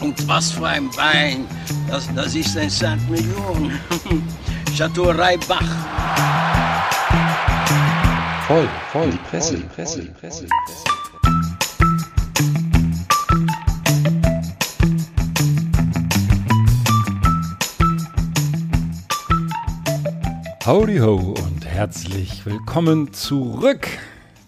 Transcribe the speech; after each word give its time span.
Und 0.00 0.28
was 0.28 0.52
für 0.52 0.66
ein 0.66 0.88
Wein. 0.96 1.46
Das, 1.88 2.08
das 2.14 2.34
ist 2.34 2.56
ein 2.56 2.70
Saint-Million. 2.70 3.72
Chateau 4.76 5.10
Reibach. 5.10 5.60
Voll, 8.46 8.68
voll, 8.92 9.10
die 9.10 9.18
Presse, 9.18 9.56
die 9.56 9.62
Presse, 9.64 10.02
die 10.02 10.08
Presse. 10.08 10.46
Howdy 20.66 20.98
ho 20.98 21.16
und 21.16 21.66
herzlich 21.66 22.46
willkommen 22.46 23.12
zurück 23.12 23.88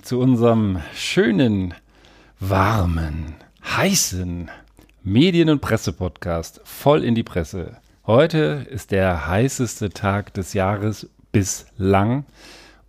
zu 0.03 0.21
unserem 0.21 0.81
schönen, 0.95 1.75
warmen, 2.39 3.35
heißen 3.77 4.51
Medien- 5.03 5.49
und 5.49 5.61
Presse-Podcast 5.61 6.61
voll 6.65 7.03
in 7.03 7.15
die 7.15 7.23
Presse. 7.23 7.79
Heute 8.07 8.67
ist 8.71 8.91
der 8.91 9.27
heißeste 9.27 9.89
Tag 9.91 10.35
des 10.35 10.53
Jahres 10.53 11.09
bislang 11.33 12.27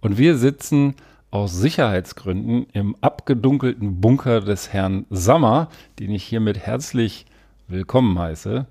und 0.02 0.18
wir 0.18 0.38
sitzen 0.38 0.96
aus 1.32 1.58
Sicherheitsgründen 1.58 2.68
im 2.74 2.98
abgedunkelten 3.00 4.02
Bunker 4.02 4.42
des 4.42 4.74
Herrn 4.74 5.06
Sammer, 5.10 5.70
den 6.00 6.12
ich 6.12 6.26
hiermit 6.26 6.60
herzlich 6.60 7.28
willkommen 7.70 8.20
heiße. 8.20 8.66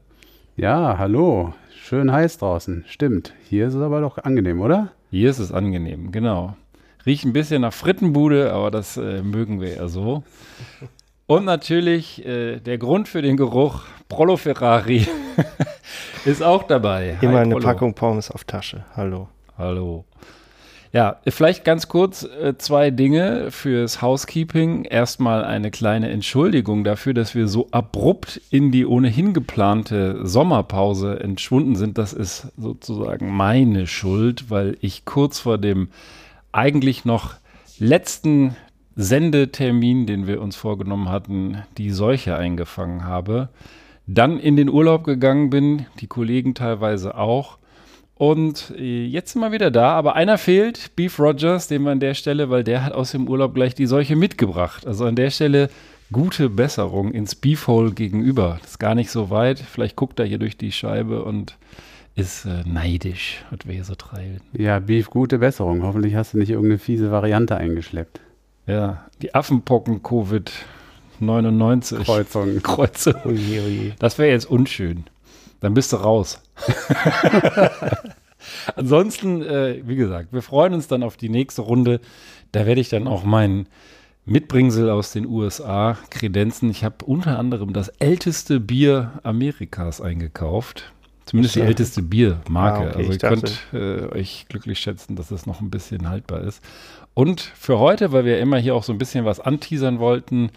Ja, 0.57 0.99
hallo. 0.99 1.55
Schön 1.83 2.13
heiß 2.13 2.37
draußen. 2.37 2.85
Stimmt. 2.89 3.33
Hier 3.49 3.69
ist 3.69 3.75
es 3.75 3.81
aber 3.81 4.03
doch 4.03 4.19
angenehm, 4.19 4.61
oder? 4.61 4.93
Hier 5.11 5.31
ist 5.31 5.39
es 5.39 5.51
angenehm, 5.51 6.13
genau. 6.13 6.57
Riecht 7.07 7.25
ein 7.25 7.33
bisschen 7.33 7.63
nach 7.63 7.73
Frittenbude, 7.73 8.53
aber 8.53 8.71
das 8.71 8.99
äh, 8.99 9.23
mögen 9.23 9.63
wir 9.63 9.77
ja 9.77 9.89
so. 9.89 10.25
Und 11.27 11.45
natürlich 11.45 12.25
äh, 12.27 12.59
der 12.59 12.79
Grund 12.79 13.09
für 13.09 13.23
den 13.23 13.37
Geruch, 13.37 13.83
Prollo 14.09 14.37
Ferrari, 14.37 15.07
ist 16.25 16.43
auch 16.43 16.65
dabei. 16.65 17.17
Immer 17.21 17.35
Hi, 17.35 17.39
eine 17.41 17.55
Prollo. 17.55 17.67
Packung 17.67 17.95
Pommes 17.95 18.31
auf 18.31 18.45
Tasche. 18.45 18.85
Hallo. 18.97 19.29
Hallo. 19.57 20.05
Ja, 20.93 21.21
vielleicht 21.27 21.65
ganz 21.65 21.89
kurz 21.89 22.23
äh, 22.23 22.59
zwei 22.59 22.91
Dinge 22.91 23.51
fürs 23.51 24.03
Housekeeping. 24.03 24.85
Erstmal 24.85 25.43
eine 25.43 25.71
kleine 25.71 26.11
Entschuldigung 26.11 26.85
dafür, 26.85 27.15
dass 27.15 27.35
wir 27.35 27.49
so 27.49 27.69
abrupt 27.71 28.43
in 28.51 28.71
die 28.73 28.85
ohnehin 28.85 29.33
geplante 29.33 30.27
Sommerpause 30.27 31.19
entschwunden 31.21 31.77
sind. 31.77 31.97
Das 31.97 32.13
ist 32.13 32.49
sozusagen 32.59 33.35
meine 33.35 33.87
Schuld, 33.87 34.51
weil 34.51 34.77
ich 34.83 35.07
kurz 35.07 35.39
vor 35.39 35.57
dem 35.57 35.89
eigentlich 36.53 37.07
noch 37.07 37.37
letzten 37.79 38.55
Sendetermin, 38.97 40.07
den 40.07 40.27
wir 40.27 40.43
uns 40.43 40.57
vorgenommen 40.57 41.09
hatten, 41.09 41.63
die 41.79 41.91
Seuche 41.91 42.37
eingefangen 42.37 43.05
habe. 43.05 43.49
Dann 44.07 44.39
in 44.39 44.57
den 44.57 44.69
Urlaub 44.69 45.05
gegangen 45.05 45.51
bin, 45.51 45.87
die 46.01 46.07
Kollegen 46.07 46.55
teilweise 46.55 47.17
auch. 47.17 47.59
Und 48.15 48.73
äh, 48.77 49.05
jetzt 49.05 49.33
sind 49.33 49.41
wir 49.41 49.53
wieder 49.53 49.71
da, 49.71 49.93
aber 49.93 50.15
einer 50.15 50.39
fehlt, 50.39 50.95
Beef 50.97 51.19
Rogers, 51.19 51.69
den 51.69 51.83
wir 51.83 51.91
an 51.91 52.01
der 52.01 52.15
Stelle, 52.15 52.51
weil 52.51 52.63
der 52.63 52.85
hat 52.85 52.93
aus 52.93 53.13
dem 53.13 53.29
Urlaub 53.29 53.55
gleich 53.55 53.75
die 53.75 53.87
Seuche 53.87 54.17
mitgebracht. 54.17 54.87
Also 54.87 55.07
an 55.07 55.17
der 55.17 55.31
Stelle 55.31 55.71
gute 56.13 56.51
Besserung 56.51 57.13
ins 57.13 57.35
Beefhole 57.35 57.93
gegenüber. 57.93 58.59
Das 58.61 58.73
ist 58.73 58.79
gar 58.79 58.95
nicht 58.95 59.11
so 59.11 59.31
weit. 59.31 59.59
Vielleicht 59.59 59.97
guckt 59.97 60.21
er 60.21 60.27
hier 60.27 60.39
durch 60.39 60.57
die 60.57 60.71
Scheibe 60.71 61.25
und 61.25 61.57
ist 62.15 62.45
äh, 62.45 62.63
neidisch, 62.67 63.43
was 63.51 63.67
wir 63.67 63.75
hier 63.75 63.85
so 63.85 63.95
treiben. 63.95 64.41
Ja, 64.53 64.79
Beef, 64.79 65.09
gute 65.09 65.39
Besserung. 65.39 65.83
Hoffentlich 65.83 66.15
hast 66.15 66.35
du 66.35 66.39
nicht 66.39 66.51
irgendeine 66.51 66.79
fiese 66.79 67.11
Variante 67.11 67.57
eingeschleppt. 67.57 68.21
Ja, 68.67 69.07
die 69.21 69.35
Affenpocken 69.35 70.03
Covid 70.03 70.51
99 71.21 72.05
Kreuzung. 72.05 72.63
Kreuze. 72.63 73.21
Oje, 73.25 73.63
oje. 73.63 73.95
Das 73.99 74.19
wäre 74.19 74.31
jetzt 74.31 74.47
unschön. 74.51 75.05
Dann 75.61 75.75
bist 75.75 75.93
du 75.93 75.97
raus. 75.97 76.41
Ansonsten, 78.77 79.43
äh, 79.43 79.83
wie 79.87 79.97
gesagt, 79.97 80.33
wir 80.33 80.43
freuen 80.43 80.75
uns 80.75 80.89
dann 80.89 81.03
auf 81.03 81.17
die 81.17 81.29
nächste 81.29 81.63
Runde. 81.63 82.01
Da 82.51 82.67
werde 82.67 82.81
ich 82.81 82.89
dann 82.89 83.07
auch 83.07 83.25
meinen 83.25 83.67
Mitbringsel 84.25 84.91
aus 84.91 85.13
den 85.13 85.27
USA 85.27 85.97
kredenzen. 86.11 86.71
Ich 86.71 86.85
habe 86.85 87.05
unter 87.05 87.39
anderem 87.39 87.73
das 87.73 87.89
älteste 87.89 88.61
Bier 88.61 89.13
Amerikas 89.23 90.01
eingekauft. 90.01 90.93
Zumindest 91.25 91.55
die 91.55 91.61
älteste 91.61 92.03
Biermarke. 92.03 92.81
Ah, 92.87 92.91
okay, 92.91 92.97
also 92.99 93.13
ihr 93.13 93.19
dachte- 93.19 93.53
könnt 93.71 94.11
äh, 94.13 94.19
euch 94.19 94.47
glücklich 94.49 94.81
schätzen, 94.81 95.15
dass 95.15 95.31
es 95.31 95.47
noch 95.47 95.61
ein 95.61 95.71
bisschen 95.71 96.09
haltbar 96.09 96.41
ist. 96.43 96.61
Und 97.15 97.41
für 97.41 97.79
heute, 97.79 98.13
weil 98.13 98.25
wir 98.25 98.39
immer 98.39 98.59
hier 98.59 98.75
auch 98.75 98.85
so 98.85 98.93
ein 98.93 98.99
bisschen 98.99 99.25
was 99.25 99.41
anteasern 99.41 99.99
wollten, 99.99 100.51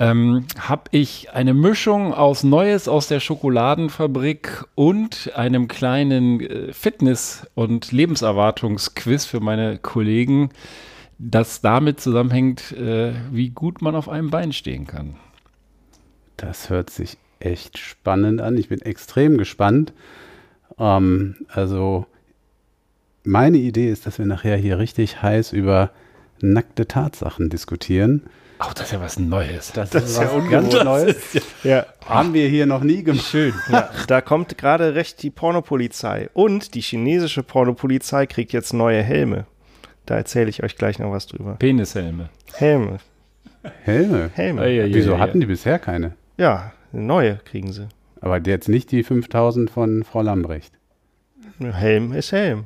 ähm, 0.00 0.46
habe 0.58 0.84
ich 0.92 1.32
eine 1.32 1.54
Mischung 1.54 2.14
aus 2.14 2.44
Neues 2.44 2.88
aus 2.88 3.08
der 3.08 3.20
Schokoladenfabrik 3.20 4.64
und 4.74 5.32
einem 5.34 5.66
kleinen 5.66 6.40
äh, 6.40 6.72
Fitness- 6.72 7.46
und 7.54 7.90
Lebenserwartungsquiz 7.90 9.24
für 9.24 9.40
meine 9.40 9.78
Kollegen, 9.78 10.50
das 11.18 11.60
damit 11.60 12.00
zusammenhängt, 12.00 12.72
äh, 12.72 13.12
wie 13.32 13.50
gut 13.50 13.82
man 13.82 13.96
auf 13.96 14.08
einem 14.08 14.30
Bein 14.30 14.52
stehen 14.52 14.86
kann. 14.86 15.16
Das 16.36 16.70
hört 16.70 16.90
sich 16.90 17.18
echt 17.40 17.78
spannend 17.78 18.40
an. 18.40 18.56
Ich 18.56 18.68
bin 18.68 18.80
extrem 18.80 19.36
gespannt. 19.36 19.92
Ähm, 20.78 21.34
also, 21.48 22.06
meine 23.24 23.58
Idee 23.58 23.90
ist, 23.90 24.06
dass 24.06 24.18
wir 24.18 24.26
nachher 24.26 24.56
hier 24.56 24.78
richtig 24.78 25.22
heiß 25.22 25.52
über 25.52 25.90
nackte 26.40 26.86
Tatsachen 26.86 27.50
diskutieren. 27.50 28.24
Ach, 28.60 28.74
das 28.74 28.86
ist 28.86 28.92
ja 28.92 29.00
was 29.00 29.18
Neues. 29.18 29.72
Das, 29.72 29.94
ist 29.94 30.18
was 30.18 30.50
ganz 30.50 30.72
Neues. 30.72 31.16
Ja, 31.62 31.86
Haben 32.04 32.34
wir 32.34 32.48
hier 32.48 32.66
noch 32.66 32.82
nie 32.82 33.04
gemacht. 33.04 33.26
Schön. 33.26 33.54
ja, 33.70 33.90
da 34.08 34.20
kommt 34.20 34.58
gerade 34.58 34.94
recht 34.94 35.22
die 35.22 35.30
Pornopolizei. 35.30 36.28
Und 36.32 36.74
die 36.74 36.80
chinesische 36.80 37.44
Pornopolizei 37.44 38.26
kriegt 38.26 38.52
jetzt 38.52 38.72
neue 38.72 39.02
Helme. 39.02 39.46
Da 40.06 40.16
erzähle 40.16 40.50
ich 40.50 40.62
euch 40.64 40.76
gleich 40.76 40.98
noch 40.98 41.12
was 41.12 41.26
drüber. 41.26 41.56
Penishelme. 41.58 42.30
Helme. 42.54 42.98
Helme. 43.82 44.30
Helme. 44.34 44.62
Ei, 44.62 44.82
ei. 44.82 44.90
Wieso 44.92 45.12
ja, 45.12 45.18
hatten 45.18 45.38
ja. 45.38 45.46
die 45.46 45.46
bisher 45.46 45.78
keine? 45.78 46.14
Ja, 46.36 46.72
neue 46.92 47.36
kriegen 47.44 47.72
sie. 47.72 47.88
Aber 48.20 48.40
jetzt 48.40 48.68
nicht 48.68 48.90
die 48.90 49.04
5000 49.04 49.70
von 49.70 50.02
Frau 50.02 50.22
Lambrecht. 50.22 50.72
Helm 51.60 52.12
ist 52.12 52.32
Helm. 52.32 52.64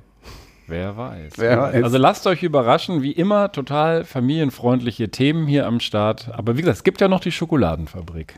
Wer 0.72 0.96
weiß. 0.96 1.32
Wer 1.36 1.58
weiß. 1.58 1.84
Also 1.84 1.98
lasst 1.98 2.26
euch 2.26 2.42
überraschen, 2.42 3.02
wie 3.02 3.12
immer, 3.12 3.52
total 3.52 4.04
familienfreundliche 4.04 5.10
Themen 5.10 5.46
hier 5.46 5.66
am 5.66 5.80
Start. 5.80 6.30
Aber 6.32 6.56
wie 6.56 6.62
gesagt, 6.62 6.78
es 6.78 6.82
gibt 6.82 7.02
ja 7.02 7.08
noch 7.08 7.20
die 7.20 7.30
Schokoladenfabrik. 7.30 8.36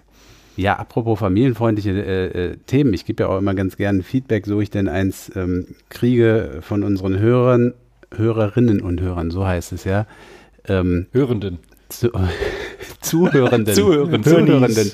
Ja, 0.56 0.74
apropos 0.74 1.20
familienfreundliche 1.20 1.90
äh, 1.90 2.24
äh, 2.26 2.56
Themen. 2.66 2.92
Ich 2.92 3.04
gebe 3.04 3.22
ja 3.22 3.28
auch 3.28 3.38
immer 3.38 3.54
ganz 3.54 3.76
gerne 3.76 4.02
Feedback, 4.02 4.46
so 4.46 4.60
ich 4.60 4.70
denn 4.70 4.88
eins 4.88 5.30
ähm, 5.36 5.76
kriege 5.90 6.58
von 6.60 6.82
unseren 6.82 7.20
Hörern, 7.20 7.72
Hörerinnen 8.12 8.80
und 8.80 9.00
Hörern, 9.00 9.30
so 9.30 9.46
heißt 9.46 9.72
es 9.72 9.84
ja. 9.84 10.06
Ähm, 10.66 11.06
Hörenden. 11.12 11.60
zu, 11.88 12.10
Zuhörenden. 13.00 13.74
Zuhörenden. 13.74 14.24
Zuhörenden. 14.24 14.90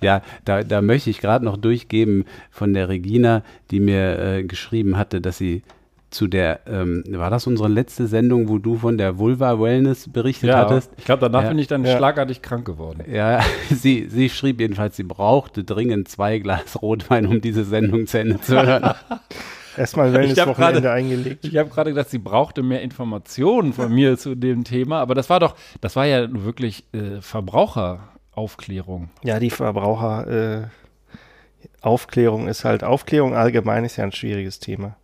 Ja, 0.00 0.22
da, 0.46 0.62
da 0.62 0.80
möchte 0.80 1.10
ich 1.10 1.20
gerade 1.20 1.44
noch 1.44 1.58
durchgeben 1.58 2.24
von 2.50 2.72
der 2.72 2.88
Regina, 2.88 3.42
die 3.70 3.80
mir 3.80 4.18
äh, 4.18 4.42
geschrieben 4.44 4.96
hatte, 4.96 5.20
dass 5.20 5.36
sie 5.36 5.62
zu 6.10 6.26
der, 6.26 6.60
ähm, 6.66 7.04
war 7.08 7.28
das 7.30 7.46
unsere 7.46 7.68
letzte 7.68 8.06
Sendung, 8.06 8.48
wo 8.48 8.58
du 8.58 8.76
von 8.76 8.96
der 8.96 9.18
Vulva 9.18 9.60
Wellness 9.60 10.08
berichtet 10.10 10.48
Ja, 10.50 10.58
hattest? 10.58 10.90
ich 10.96 11.04
glaube, 11.04 11.20
danach 11.22 11.42
Ja. 11.42 11.48
bin 11.50 11.58
ich 11.58 11.66
dann 11.66 11.84
Ja. 11.84 11.96
schlagartig 11.96 12.40
krank 12.40 12.64
geworden. 12.64 13.04
Ja, 13.12 13.40
sie, 13.70 14.06
sie 14.08 14.28
schrieb 14.30 14.60
jedenfalls, 14.60 14.96
sie 14.96 15.02
brauchte 15.02 15.64
dringend 15.64 16.08
zwei 16.08 16.38
Glas 16.38 16.80
Rotwein, 16.80 17.26
um 17.26 17.40
diese 17.40 17.64
Sendung 17.64 18.06
zu 18.06 18.18
Ende 18.20 18.40
zu 18.40 18.54
hören. 18.60 18.94
Erstmal 19.76 20.12
Wellness-Wochenende 20.12 20.80
gerade- 20.80 20.90
eingelegt. 20.92 21.44
Ich 21.44 21.56
habe 21.56 21.68
gerade 21.70 21.90
gedacht, 21.90 22.10
sie 22.10 22.18
brauchte 22.18 22.62
mehr 22.64 22.82
Informationen 22.82 23.72
von 23.72 23.94
mir 23.94 24.16
zu 24.18 24.34
dem 24.34 24.64
Thema, 24.64 25.00
aber 25.00 25.14
das 25.14 25.30
war 25.30 25.38
doch, 25.40 25.54
das 25.80 25.94
war 25.94 26.06
ja 26.06 26.26
nur 26.26 26.44
wirklich 26.44 26.84
äh, 26.92 27.20
Verbraucheraufklärung. 27.20 29.10
Ja, 29.22 29.38
die 29.38 29.50
Verbraucher, 29.50 30.26
äh, 30.64 30.66
ist 32.48 32.64
halt, 32.64 32.82
Aufklärung 32.82 33.34
allgemein 33.34 33.84
ist 33.84 33.96
ja 33.96 34.04
ein 34.04 34.12
schwieriges 34.12 34.58
Thema. 34.58 34.96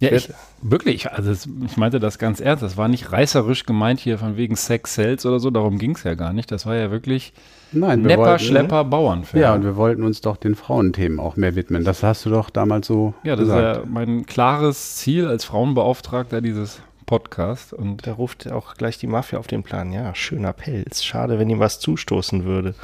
Ja, 0.00 0.12
ich, 0.12 0.32
wirklich, 0.62 1.10
also 1.10 1.30
es, 1.30 1.48
ich 1.66 1.76
meinte 1.76 1.98
das 1.98 2.18
ganz 2.18 2.38
ernst. 2.40 2.62
Das 2.62 2.76
war 2.76 2.86
nicht 2.86 3.10
reißerisch 3.10 3.66
gemeint 3.66 3.98
hier 3.98 4.16
von 4.18 4.36
wegen 4.36 4.54
Sex 4.54 4.94
Sales 4.94 5.26
oder 5.26 5.40
so, 5.40 5.50
darum 5.50 5.78
ging 5.78 5.96
es 5.96 6.04
ja 6.04 6.14
gar 6.14 6.32
nicht. 6.32 6.52
Das 6.52 6.66
war 6.66 6.76
ja 6.76 6.92
wirklich 6.92 7.32
Nein, 7.72 8.02
wir 8.02 8.08
Nepper, 8.08 8.22
wollten, 8.22 8.44
Schlepper, 8.44 8.84
Bauernfan. 8.84 9.40
Ja, 9.40 9.54
und 9.54 9.64
wir 9.64 9.76
wollten 9.76 10.04
uns 10.04 10.20
doch 10.20 10.36
den 10.36 10.54
Frauenthemen 10.54 11.18
auch 11.18 11.36
mehr 11.36 11.56
widmen. 11.56 11.82
Das 11.84 12.04
hast 12.04 12.24
du 12.24 12.30
doch 12.30 12.48
damals 12.48 12.86
so 12.86 13.14
Ja, 13.24 13.34
das 13.34 13.46
gesagt. 13.46 13.78
ist 13.78 13.84
ja 13.84 13.90
mein 13.90 14.24
klares 14.26 14.96
Ziel 14.96 15.26
als 15.26 15.44
Frauenbeauftragter 15.44 16.40
dieses 16.40 16.80
Podcast. 17.04 17.72
Und 17.72 18.06
Da 18.06 18.12
ruft 18.12 18.50
auch 18.52 18.74
gleich 18.74 18.98
die 18.98 19.06
Mafia 19.08 19.38
auf 19.40 19.48
den 19.48 19.64
Plan. 19.64 19.92
Ja, 19.92 20.14
schöner 20.14 20.52
Pelz. 20.52 21.02
Schade, 21.02 21.38
wenn 21.40 21.50
ihm 21.50 21.58
was 21.58 21.80
zustoßen 21.80 22.44
würde. 22.44 22.74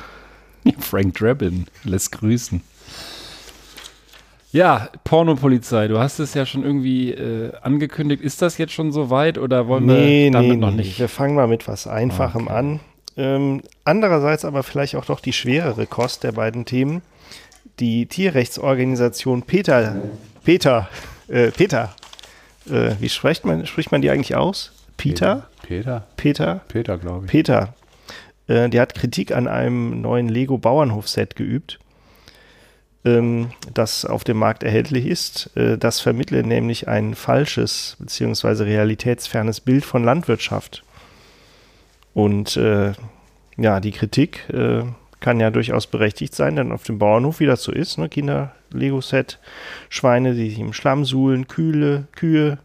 Frank 0.80 1.14
Drabin 1.14 1.66
lässt 1.84 2.10
grüßen. 2.12 2.60
Ja, 4.54 4.88
Pornopolizei, 5.02 5.88
du 5.88 5.98
hast 5.98 6.20
es 6.20 6.32
ja 6.34 6.46
schon 6.46 6.62
irgendwie 6.62 7.10
äh, 7.10 7.50
angekündigt. 7.62 8.22
Ist 8.22 8.40
das 8.40 8.56
jetzt 8.56 8.72
schon 8.72 8.92
so 8.92 9.10
weit 9.10 9.36
oder 9.36 9.66
wollen 9.66 9.88
wir 9.88 10.30
damit 10.30 10.60
noch 10.60 10.70
nicht? 10.70 10.96
Wir 11.00 11.08
fangen 11.08 11.34
mal 11.34 11.48
mit 11.48 11.66
was 11.66 11.88
Einfachem 11.88 12.46
Okay. 12.46 12.54
an. 12.56 12.80
Ähm, 13.16 13.62
andererseits 13.84 14.44
aber 14.44 14.62
vielleicht 14.62 14.94
auch 14.94 15.06
doch 15.06 15.18
die 15.18 15.32
schwerere 15.32 15.86
Kost 15.88 16.22
der 16.22 16.30
beiden 16.30 16.66
Themen. 16.66 17.02
Die 17.80 18.06
Tierrechtsorganisation 18.06 19.42
Peter, 19.42 19.96
Peter, 20.44 20.88
äh, 21.26 21.50
Peter, 21.50 21.92
äh, 22.70 22.92
wie 23.00 23.08
spricht 23.08 23.44
man, 23.44 23.66
spricht 23.66 23.90
man 23.90 24.02
die 24.02 24.10
eigentlich 24.10 24.36
aus? 24.36 24.70
Peter? 24.96 25.48
Peter? 25.62 26.06
Peter? 26.16 26.60
Peter, 26.68 26.96
glaube 26.98 27.26
ich. 27.26 27.30
Peter. 27.32 27.74
Äh, 28.46 28.68
der 28.68 28.82
hat 28.82 28.94
Kritik 28.94 29.34
an 29.34 29.48
einem 29.48 30.00
neuen 30.00 30.28
Lego 30.28 30.58
Bauernhof-Set 30.58 31.34
geübt, 31.34 31.80
ähm, 33.04 33.50
das 33.72 34.04
auf 34.04 34.24
dem 34.24 34.38
Markt 34.38 34.62
erhältlich 34.62 35.06
ist. 35.06 35.50
Äh, 35.56 35.78
das 35.78 36.00
vermittle 36.00 36.42
nämlich 36.42 36.88
ein 36.88 37.14
falsches 37.14 37.96
bzw. 37.98 38.64
realitätsfernes 38.64 39.60
Bild 39.60 39.84
von 39.84 40.04
Landwirtschaft. 40.04 40.84
Und 42.14 42.56
äh, 42.56 42.92
ja, 43.56 43.80
die 43.80 43.92
Kritik 43.92 44.48
äh, 44.50 44.82
kann 45.20 45.40
ja 45.40 45.50
durchaus 45.50 45.86
berechtigt 45.86 46.34
sein, 46.34 46.56
denn 46.56 46.72
auf 46.72 46.82
dem 46.82 46.98
Bauernhof, 46.98 47.40
wie 47.40 47.46
das 47.46 47.62
so 47.62 47.72
ist, 47.72 47.98
ne, 47.98 48.08
Kinder-Lego-Set, 48.08 49.38
Schweine, 49.88 50.34
die 50.34 50.50
sich 50.50 50.58
im 50.58 50.72
Schlamm 50.72 51.04
suhlen, 51.04 51.48
Kühle, 51.48 52.08
Kühe, 52.14 52.58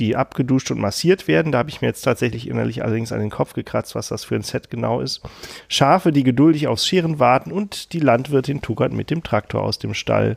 die 0.00 0.16
abgeduscht 0.16 0.70
und 0.72 0.80
massiert 0.80 1.28
werden. 1.28 1.52
Da 1.52 1.58
habe 1.58 1.70
ich 1.70 1.80
mir 1.80 1.86
jetzt 1.88 2.02
tatsächlich 2.02 2.48
innerlich 2.48 2.82
allerdings 2.82 3.12
an 3.12 3.20
den 3.20 3.30
Kopf 3.30 3.52
gekratzt, 3.52 3.94
was 3.94 4.08
das 4.08 4.24
für 4.24 4.34
ein 4.34 4.42
Set 4.42 4.70
genau 4.70 5.00
ist. 5.00 5.20
Schafe, 5.68 6.10
die 6.10 6.24
geduldig 6.24 6.66
aufs 6.66 6.86
Scheren 6.86 7.18
warten 7.20 7.52
und 7.52 7.92
die 7.92 8.00
Landwirtin 8.00 8.62
tuckert 8.62 8.92
mit 8.92 9.10
dem 9.10 9.22
Traktor 9.22 9.62
aus 9.62 9.78
dem 9.78 9.94
Stall. 9.94 10.36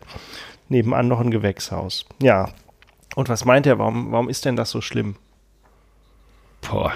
Nebenan 0.70 1.08
noch 1.08 1.20
ein 1.20 1.32
Gewächshaus. 1.32 2.06
Ja. 2.22 2.50
Und 3.16 3.30
was 3.30 3.46
meint 3.46 3.66
er? 3.66 3.80
Warum, 3.80 4.12
warum 4.12 4.30
ist 4.30 4.46
denn 4.46 4.56
das 4.56 4.70
so 4.70 4.82
schlimm? 4.82 5.16
Boah. 6.62 6.94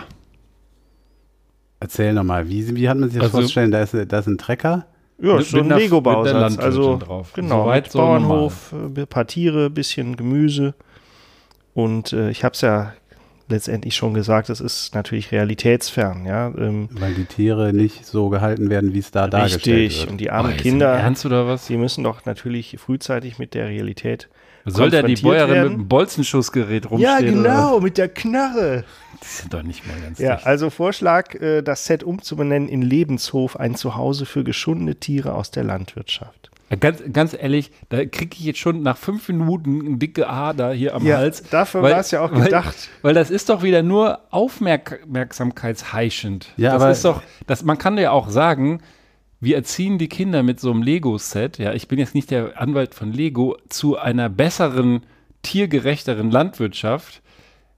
Erzähl 1.79 2.13
nochmal, 2.13 2.49
wie, 2.49 2.75
wie 2.75 2.89
hat 2.89 2.97
man 2.97 3.09
sich 3.09 3.19
das 3.19 3.27
Also- 3.33 3.39
vorstellen? 3.41 3.71
Da 3.71 3.81
ist, 3.81 3.93
da 3.93 4.19
ist 4.19 4.27
ein 4.27 4.37
Trecker. 4.37 4.87
Ja, 5.19 5.33
Mit- 5.33 5.41
ist 5.43 5.51
so 5.51 5.57
ein 5.59 5.69
Lego-Bausatz. 5.69 6.57
Also, 6.59 6.97
drauf. 6.97 7.33
genau, 7.33 7.63
Soweit 7.63 7.85
mit 7.85 7.91
so 7.91 7.99
Bauernhof, 7.99 8.73
äh, 8.73 9.01
ein 9.01 9.07
paar 9.07 9.25
Tiere, 9.25 9.69
bisschen 9.69 10.15
Gemüse. 10.15 10.75
Und 11.77 12.11
äh, 12.11 12.31
ich 12.31 12.43
habe 12.43 12.53
es 12.53 12.61
ja 12.61 12.93
letztendlich 13.49 13.95
schon 13.95 14.15
gesagt, 14.15 14.49
es 14.49 14.59
ist 14.61 14.95
natürlich 14.95 15.31
realitätsfern. 15.31 16.25
Ja, 16.25 16.47
ähm, 16.57 16.89
Weil 16.91 17.13
die 17.13 17.25
Tiere 17.25 17.71
nicht 17.71 18.03
so 18.03 18.29
gehalten 18.29 18.71
werden, 18.71 18.95
wie 18.95 18.99
es 18.99 19.11
da 19.11 19.27
dargestellt 19.27 19.77
richtig. 19.77 19.99
wird. 20.01 20.09
Und 20.09 20.17
die 20.17 20.29
Oh, 20.29 20.33
armen 20.33 20.51
im 20.53 20.57
Kinder, 20.57 20.87
Ernst 20.93 21.23
oder 21.27 21.45
was? 21.47 21.67
die 21.67 21.77
müssen 21.77 22.03
doch 22.03 22.25
natürlich 22.25 22.77
frühzeitig 22.79 23.37
mit 23.37 23.53
der 23.53 23.67
Realität. 23.67 24.27
Soll 24.65 24.89
da 24.89 25.03
die 25.03 25.15
Bäuerin 25.17 25.53
werden? 25.53 25.69
mit 25.69 25.77
dem 25.81 25.87
Bolzenschussgerät 25.87 26.85
Ja, 26.85 26.89
rumstehen? 26.89 27.39
Oder? 27.41 27.49
genau, 27.51 27.79
mit 27.79 27.99
der 27.99 28.09
Knarre. 28.09 28.83
Die 29.21 29.27
sind 29.27 29.53
doch 29.53 29.61
nicht 29.61 29.85
mal 29.87 29.95
ganz 30.01 30.17
Ja, 30.17 30.33
dicht. 30.37 30.47
also 30.47 30.71
Vorschlag, 30.71 31.35
äh, 31.35 31.61
das 31.61 31.85
Set 31.85 32.03
umzubenennen 32.03 32.67
in 32.67 32.81
Lebenshof, 32.81 33.55
ein 33.55 33.75
Zuhause 33.75 34.25
für 34.25 34.43
geschundene 34.43 34.95
Tiere 34.95 35.35
aus 35.35 35.51
der 35.51 35.63
Landwirtschaft. 35.63 36.49
Ganz, 36.81 37.01
ganz 37.13 37.33
ehrlich, 37.33 37.71
da 37.87 38.03
kriege 38.05 38.35
ich 38.37 38.43
jetzt 38.43 38.59
schon 38.59 38.83
nach 38.83 38.97
fünf 38.97 39.29
Minuten 39.29 39.85
eine 39.87 39.97
dicke 39.97 40.27
Ader 40.27 40.73
hier 40.73 40.95
am 40.95 41.05
Ja, 41.05 41.15
Hals. 41.17 41.43
dafür 41.49 41.81
weil- 41.81 41.93
war 41.93 41.99
es 42.01 42.11
ja 42.11 42.19
auch 42.21 42.31
weil- 42.33 42.43
gedacht. 42.43 42.89
Weil 43.01 43.13
das 43.13 43.29
ist 43.29 43.47
doch 43.49 43.63
wieder 43.63 43.83
nur 43.83 44.19
aufmerksamkeitsheischend. 44.31 46.47
Ja, 46.57 46.73
das 46.73 46.81
aber- 46.81 46.91
ist 46.91 47.05
doch, 47.05 47.21
das, 47.45 47.63
man 47.63 47.77
kann 47.77 47.97
ja 47.97 48.11
auch 48.11 48.29
sagen, 48.29 48.81
wir 49.39 49.55
erziehen 49.55 49.97
die 49.97 50.09
Kinder 50.09 50.43
mit 50.43 50.59
so 50.59 50.71
einem 50.71 50.81
Lego-Set, 50.81 51.57
ja, 51.59 51.71
ich 51.73 51.87
bin 51.87 51.99
jetzt 51.99 52.15
nicht 52.15 52.31
der 52.31 52.59
Anwalt 52.59 52.95
von 52.95 53.13
Lego, 53.13 53.55
zu 53.69 53.97
einer 53.97 54.27
besseren, 54.29 55.01
tiergerechteren 55.43 56.31
Landwirtschaft. 56.31 57.21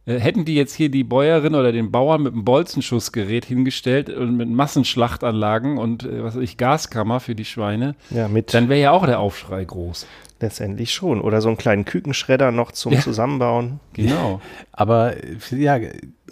Äh, 0.10 0.20
Hätten 0.20 0.46
die 0.46 0.56
jetzt 0.56 0.74
hier 0.74 0.90
die 0.90 1.04
Bäuerin 1.04 1.56
oder 1.56 1.72
den 1.72 1.92
Bauern 1.92 2.24
mit 2.24 2.34
einem 2.34 2.44
Bolzenschussgerät 2.46 3.46
hingestellt 3.46 4.10
und 4.10 4.36
mit 4.38 4.50
Massenschlachtanlagen 4.50 5.78
und 5.78 6.04
äh, 6.04 6.24
was 6.24 6.36
weiß 6.36 6.42
ich, 6.44 6.58
Gaskammer 6.58 7.20
für 7.20 7.36
die 7.36 7.46
Schweine, 7.46 7.96
Ja, 8.10 8.28
mit 8.28 8.54
dann 8.54 8.70
wäre 8.70 8.80
ja 8.82 8.92
auch 8.92 9.06
der 9.06 9.20
Aufschrei 9.20 9.64
groß. 9.64 10.06
letztendlich 10.42 10.94
schon. 10.94 11.20
Oder 11.22 11.42
so 11.42 11.50
einen 11.50 11.58
kleinen 11.58 11.86
Kükenschredder 11.86 12.52
noch 12.52 12.72
zum 12.72 12.94
Ja. 12.94 13.02
Zusammenbauen. 13.02 13.80
Genau. 13.94 14.42
Aber 14.72 15.16
äh, 15.18 15.36
ja, 15.58 15.78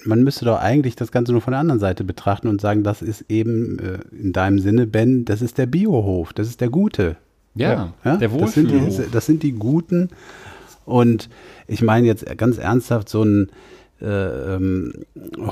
man 0.06 0.24
müsste 0.24 0.46
doch 0.46 0.60
eigentlich 0.60 0.96
das 0.96 1.12
Ganze 1.12 1.32
nur 1.34 1.42
von 1.42 1.52
der 1.52 1.60
anderen 1.60 1.80
Seite 1.80 2.04
betrachten 2.04 2.48
und 2.48 2.62
sagen, 2.62 2.84
das 2.84 3.02
ist 3.02 3.26
eben 3.30 3.80
äh, 3.80 4.00
in 4.16 4.32
deinem 4.34 4.60
Sinne, 4.60 4.88
Ben, 4.88 5.26
das 5.26 5.42
ist 5.42 5.58
der 5.58 5.66
Biohof, 5.66 6.34
das 6.34 6.48
ist 6.48 6.62
der 6.62 6.70
Gute. 6.70 7.18
Ja, 7.56 7.92
Ja? 8.04 8.18
der 8.18 8.30
das, 8.30 8.54
sind 8.54 8.70
Wohlfühlhof. 8.72 9.06
die, 9.06 9.12
das 9.12 9.26
sind 9.26 9.44
die 9.44 9.52
Guten. 9.54 10.10
Und 10.86 11.28
ich 11.68 11.82
meine 11.82 12.08
jetzt 12.08 12.26
ganz 12.38 12.58
ernsthaft, 12.58 13.10
so 13.10 13.22
einen 13.22 13.52
äh, 14.02 14.06
ähm, 14.56 14.94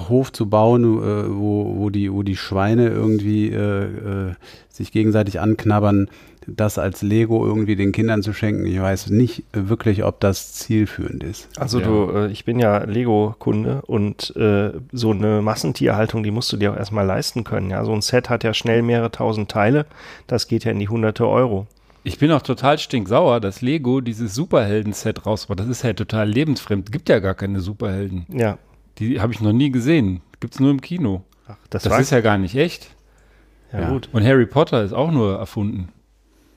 Hof 0.07 0.31
zu 0.31 0.47
bauen, 0.47 0.83
äh, 0.83 1.35
wo, 1.35 1.77
wo, 1.77 1.89
die, 1.89 2.13
wo 2.13 2.21
die 2.21 2.35
Schweine 2.35 2.89
irgendwie 2.89 3.49
äh, 3.49 3.83
äh, 3.85 4.33
sich 4.69 4.91
gegenseitig 4.91 5.39
anknabbern, 5.39 6.09
das 6.47 6.77
als 6.77 7.01
Lego 7.01 7.43
irgendwie 7.43 7.75
den 7.75 7.91
Kindern 7.91 8.21
zu 8.21 8.31
schenken, 8.31 8.67
ich 8.67 8.79
weiß 8.79 9.09
nicht 9.09 9.43
wirklich, 9.51 10.03
ob 10.03 10.19
das 10.19 10.53
zielführend 10.53 11.23
ist. 11.23 11.49
Also 11.57 11.79
Ja. 11.79 11.87
du, 11.87 12.11
äh, 12.11 12.31
ich 12.31 12.45
bin 12.45 12.59
ja 12.59 12.83
Lego-Kunde 12.83 13.81
und 13.87 14.35
äh, 14.35 14.73
so 14.91 15.09
eine 15.09 15.41
Massentierhaltung, 15.41 16.21
die 16.21 16.29
musst 16.29 16.53
du 16.53 16.57
dir 16.57 16.71
auch 16.71 16.77
erstmal 16.77 17.05
leisten 17.07 17.43
können. 17.43 17.71
Ja, 17.71 17.83
so 17.83 17.93
ein 17.93 18.01
Set 18.01 18.29
hat 18.29 18.43
ja 18.43 18.53
schnell 18.53 18.83
mehrere 18.83 19.09
tausend 19.09 19.49
Teile. 19.49 19.87
Das 20.27 20.47
geht 20.47 20.65
ja 20.65 20.71
in 20.71 20.77
die 20.79 20.89
hunderte 20.89 21.27
Euro. 21.27 21.65
Ich 22.07 22.19
bin 22.19 22.31
auch 22.31 22.41
total 22.43 22.77
stinksauer, 22.77 23.39
dass 23.39 23.61
Lego 23.61 23.99
dieses 23.99 24.35
Superhelden-Set 24.35 25.25
rausbringt. 25.25 25.59
Das 25.59 25.67
ist 25.67 25.83
ja 25.83 25.91
total 25.93 26.29
lebensfremd. 26.29 26.91
Gibt 26.91 27.09
ja 27.09 27.19
gar 27.19 27.33
keine 27.33 27.59
Superhelden. 27.61 28.25
Ja, 28.29 28.57
Die 28.99 29.19
habe 29.19 29.33
ich 29.33 29.41
noch 29.41 29.51
nie 29.53 29.71
gesehen. 29.71 30.21
Gibt's 30.39 30.59
nur 30.59 30.69
im 30.71 30.81
Kino. 30.81 31.23
Ach, 31.47 31.57
das, 31.69 31.83
Das 31.83 31.91
war 31.91 31.99
ist 31.99 32.11
ja 32.11 32.21
gar 32.21 32.37
nicht 32.37 32.55
echt. 32.55 32.95
ja, 33.73 33.81
Ja. 33.81 33.89
gut. 33.89 34.07
Und 34.13 34.23
Harry 34.23 34.45
Potter 34.45 34.83
ist 34.83 34.93
auch 34.93 35.11
nur 35.11 35.37
erfunden. 35.37 35.89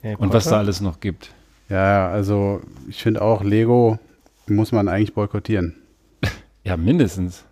Harry 0.03 0.15
Und 0.15 0.31
was 0.33 0.43
Potter? 0.45 0.55
da 0.57 0.59
alles 0.61 0.81
noch 0.81 0.99
gibt. 0.99 1.33
Ja, 1.67 2.09
also 2.09 2.61
ich 2.87 3.01
finde 3.01 3.21
auch, 3.21 3.43
Lego 3.43 3.99
muss 4.47 4.71
man 4.71 4.87
eigentlich 4.87 5.13
boykottieren. 5.13 5.75
Ja, 6.63 6.77
mindestens. 6.77 7.45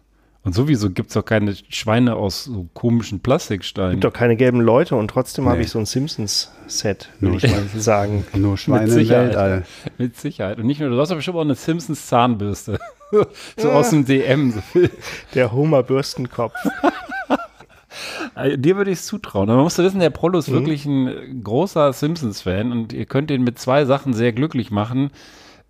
Und 0.48 0.54
sowieso 0.54 0.90
gibt's 0.90 1.14
doch 1.14 1.26
keine 1.26 1.54
Schweine 1.70 2.16
aus 2.16 2.46
so 2.46 2.68
komischen 2.74 3.20
Plastiksteinen. 3.20 3.92
gibt 3.92 4.06
doch 4.06 4.14
keine 4.14 4.38
gelben 4.38 4.62
Leute 4.62 4.96
und 4.96 5.10
trotzdem 5.10 5.46
habe 5.48 5.58
Nee. 5.58 5.66
ich 5.66 5.70
so 5.72 5.78
ein 5.80 5.86
Simpsons-Set, 5.86 7.10
Nur 7.20 7.36
ich 7.36 7.44
mal 7.52 7.64
sagen. 7.76 8.26
Nur 8.34 8.58
Schweine 8.58 8.86
im 8.86 8.90
Sicherheit. 8.92 9.28
Weltall. 9.28 9.66
Mit 9.98 10.16
Sicherheit. 10.18 10.58
Und 10.58 10.66
nicht 10.66 10.80
nur, 10.80 10.90
du 10.90 11.00
hast 11.00 11.10
aber 11.12 11.18
bestimmt 11.18 11.38
auch 11.38 11.42
eine 11.42 11.56
Simpsons 11.56 12.08
Zahnbürste. 12.08 12.80
so 13.58 13.72
aus 13.72 13.90
dem 13.92 14.06
DM. 14.06 14.54
Der 15.36 15.52
Homer-Bürstenkopf. 15.52 16.54
Äh, 18.36 18.58
Dir 18.58 18.78
würde 18.78 18.92
ich 18.92 19.00
es 19.00 19.06
zutrauen. 19.06 19.50
Aber 19.50 19.58
man 19.58 19.64
muss 19.64 19.78
wissen, 19.78 20.00
der 20.00 20.10
Prollo 20.12 20.36
Mhm. 20.36 20.40
ist 20.40 20.52
wirklich 20.52 20.86
ein 20.86 21.08
äh, 21.08 21.14
großer 21.44 21.92
Simpsons-Fan 21.94 22.72
und 22.72 22.94
ihr 22.94 23.06
könnt 23.06 23.32
ihn 23.32 23.44
mit 23.44 23.60
zwei 23.60 23.86
Sachen 23.86 24.14
sehr 24.14 24.32
glücklich 24.34 24.72
machen. 24.72 25.10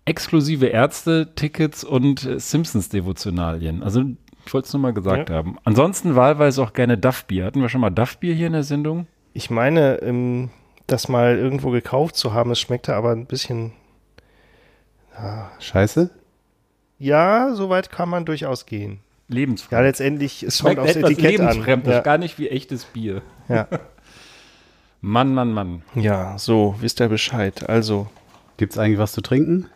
Exklusive 0.04 0.66
Ärzte-Tickets 0.66 1.84
und 1.84 2.24
äh, 2.24 2.38
Simpsons-Devotionalien. 2.38 3.82
Also 3.82 4.04
ich 4.48 4.54
wollte 4.54 4.66
es 4.66 4.72
nur 4.72 4.80
mal 4.80 4.94
gesagt 4.94 5.28
Ja. 5.28 5.36
haben. 5.36 5.58
Ansonsten 5.64 6.16
wahlweise 6.16 6.62
auch 6.62 6.72
gerne 6.72 6.96
Duff-Bier. 6.96 7.44
Hatten 7.44 7.60
wir 7.60 7.68
schon 7.68 7.82
mal 7.82 7.90
Duff-Bier 7.90 8.34
hier 8.34 8.46
in 8.46 8.54
der 8.54 8.62
Sendung? 8.62 9.06
Ich 9.34 9.50
meine, 9.50 9.96
ähm, 10.02 10.48
das 10.86 11.08
mal 11.08 11.36
irgendwo 11.36 11.70
gekauft 11.70 12.16
zu 12.16 12.32
haben, 12.32 12.50
es 12.50 12.58
schmeckte 12.58 12.94
aber 12.96 13.10
ein 13.12 13.26
bisschen. 13.26 13.72
Scheiße? 15.58 16.10
Ja, 16.98 17.52
soweit 17.54 17.90
kann 17.90 18.08
man 18.08 18.24
durchaus 18.24 18.66
gehen. 18.66 19.00
Ja, 19.28 19.34
Lebensfremd. 19.34 19.82
letztendlich, 19.82 20.42
es 20.42 20.60
kommt 20.60 20.74
Schmeckt 20.76 20.80
aufs 20.80 20.96
etwas 20.96 21.10
Etikett 21.10 21.40
an. 21.40 21.46
lebensfremd. 21.48 21.86
Das 21.86 21.92
Ja. 21.92 21.98
ist 21.98 22.04
gar 22.04 22.18
nicht 22.18 22.38
wie 22.38 22.48
echtes 22.48 22.84
Bier. 22.86 23.22
Ja. 23.48 23.68
Mann, 25.00 25.34
Mann, 25.34 25.52
Mann. 25.52 25.82
ja, 25.94 26.38
so, 26.38 26.74
wisst 26.80 27.00
ihr 27.00 27.08
Bescheid. 27.08 27.68
Also, 27.68 28.08
Gibt 28.56 28.72
es 28.72 28.78
eigentlich 28.78 28.98
was 28.98 29.12
zu 29.12 29.20
trinken? 29.20 29.66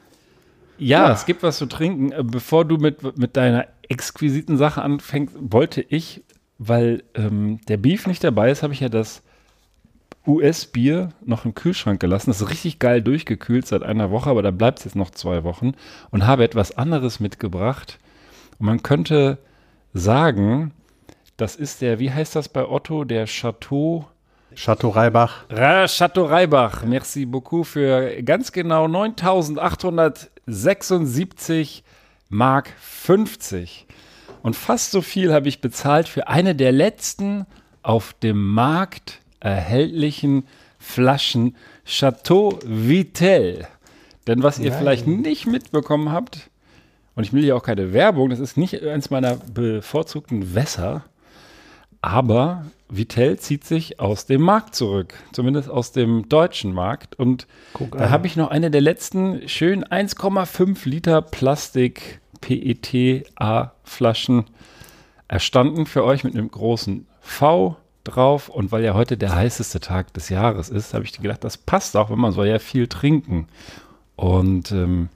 Ja, 0.79 1.07
Ja. 1.09 1.13
es 1.13 1.27
gibt 1.27 1.43
was 1.45 1.59
zu 1.59 1.67
trinken. 1.67 2.11
Äh, 2.11 2.25
Bevor 2.25 2.65
du 2.65 2.77
mit, 2.79 3.17
mit 3.19 3.37
deiner 3.37 3.67
exquisiten 3.93 4.57
Sache 4.57 4.83
anfängst, 4.83 5.37
wollte 5.39 5.83
ich, 5.83 6.23
weil 6.59 7.05
ähm, 7.15 7.61
der 7.69 7.77
Beef 7.77 8.07
nicht 8.07 8.25
dabei 8.25 8.51
ist, 8.51 8.63
habe 8.63 8.73
ich 8.73 8.81
ja 8.81 8.89
das 8.89 9.23
US-Bier 10.27 11.11
noch 11.25 11.45
im 11.45 11.55
Kühlschrank 11.55 12.01
gelassen. 12.01 12.31
Das 12.31 12.41
ist 12.41 12.49
richtig 12.49 12.79
geil 12.79 13.03
durchgekühlt 13.03 13.67
seit 13.67 13.83
einer 13.83 14.11
Woche, 14.11 14.31
aber 14.31 14.41
da 14.43 14.51
bleibt 14.51 14.79
es 14.79 14.87
jetzt 14.87 14.97
noch 14.97 15.11
zwei 15.11 15.45
Wochen 15.45 15.75
und 16.11 16.27
habe 16.27 16.45
etwas 16.45 16.79
anderes 16.79 17.21
mitgebracht. 17.21 17.99
Und 18.59 18.65
man 18.67 18.83
könnte 18.83 19.37
sagen, 19.93 20.73
das 21.37 21.57
ist 21.57 21.83
der, 21.83 21.99
wie 21.99 22.11
heißt 22.11 22.35
das 22.37 22.49
bei 22.49 22.67
Otto, 22.67 23.05
der 23.05 23.27
Chateau 23.27 24.07
Chateau 24.55 24.91
Reibach. 24.91 25.47
Ra 25.51 25.87
Chateau 25.87 26.27
Reibach, 26.27 26.85
merci 26.85 27.27
beaucoup 27.27 27.67
für 27.67 28.23
ganz 28.23 28.53
genau 28.53 28.85
9.876 28.85 31.83
Mark 32.33 32.73
50. 32.81 33.87
Und 34.43 34.57
fast 34.57 34.91
so 34.91 35.03
viel 35.03 35.33
habe 35.33 35.49
ich 35.49 35.61
bezahlt 35.61 36.09
für 36.09 36.29
eine 36.29 36.55
der 36.55 36.73
letzten 36.73 37.47
auf 37.83 38.15
dem 38.15 38.53
Markt 38.53 39.21
erhältlichen 39.39 40.47
Flaschen 40.79 41.57
Chateau 41.85 42.59
Vitel. 42.65 43.67
Denn 44.27 44.43
was 44.43 44.59
ihr 44.59 44.71
Nein. 44.71 44.79
vielleicht 44.79 45.07
nicht 45.07 45.47
mitbekommen 45.47 46.11
habt, 46.11 46.49
und 47.15 47.25
ich 47.25 47.35
will 47.35 47.43
hier 47.43 47.55
auch 47.55 47.63
keine 47.63 47.93
Werbung, 47.93 48.31
das 48.31 48.41
ist 48.41 48.57
nicht 48.57 48.83
eins 48.83 49.11
meiner 49.11 49.37
bevorzugten 49.37 50.55
Wässer, 50.55 51.05
Aber 52.01 52.65
Vitell 52.89 53.39
zieht 53.39 53.65
sich 53.65 54.01
aus 54.01 54.27
dem 54.27 54.41
Markt 54.41 54.75
zurück, 54.75 55.15
zumindest 55.33 55.71
aus 55.71 55.93
dem 55.93 56.29
deutschen 56.29 56.73
Markt. 56.73 57.15
Und 57.19 57.47
Guck 57.75 57.97
da 57.97 58.11
habe 58.11 58.27
ich 58.27 58.37
noch 58.37 58.51
eine 58.51 58.71
der 58.71 58.81
letzten 58.81 59.49
schönen 59.49 59.85
1,5 59.85 60.89
Liter 60.89 61.23
Plastik 61.23 62.22
PETA-Flaschen 62.43 64.45
erstanden 65.29 65.87
für 65.87 66.05
euch 66.05 66.25
mit 66.25 66.35
einem 66.35 66.51
großen 66.51 67.07
V 67.21 67.77
drauf. 68.05 68.51
Und 68.51 68.71
weil 68.71 68.85
ja 68.85 68.93
heute 68.93 69.17
der 69.17 69.35
heißeste 69.35 69.81
Tag 69.81 70.13
des 70.13 70.29
Jahres 70.29 70.69
ist, 70.69 70.93
habe 70.93 71.05
ich 71.05 71.13
gedacht, 71.13 71.43
das 71.43 71.57
passt 71.57 71.97
auch, 71.97 72.11
weil 72.11 72.19
man 72.19 72.33
soll 72.33 72.49
ja 72.49 72.59
viel 72.59 72.87
trinken. 72.87 73.47
Und 74.17 74.73
ähm, 74.73 75.09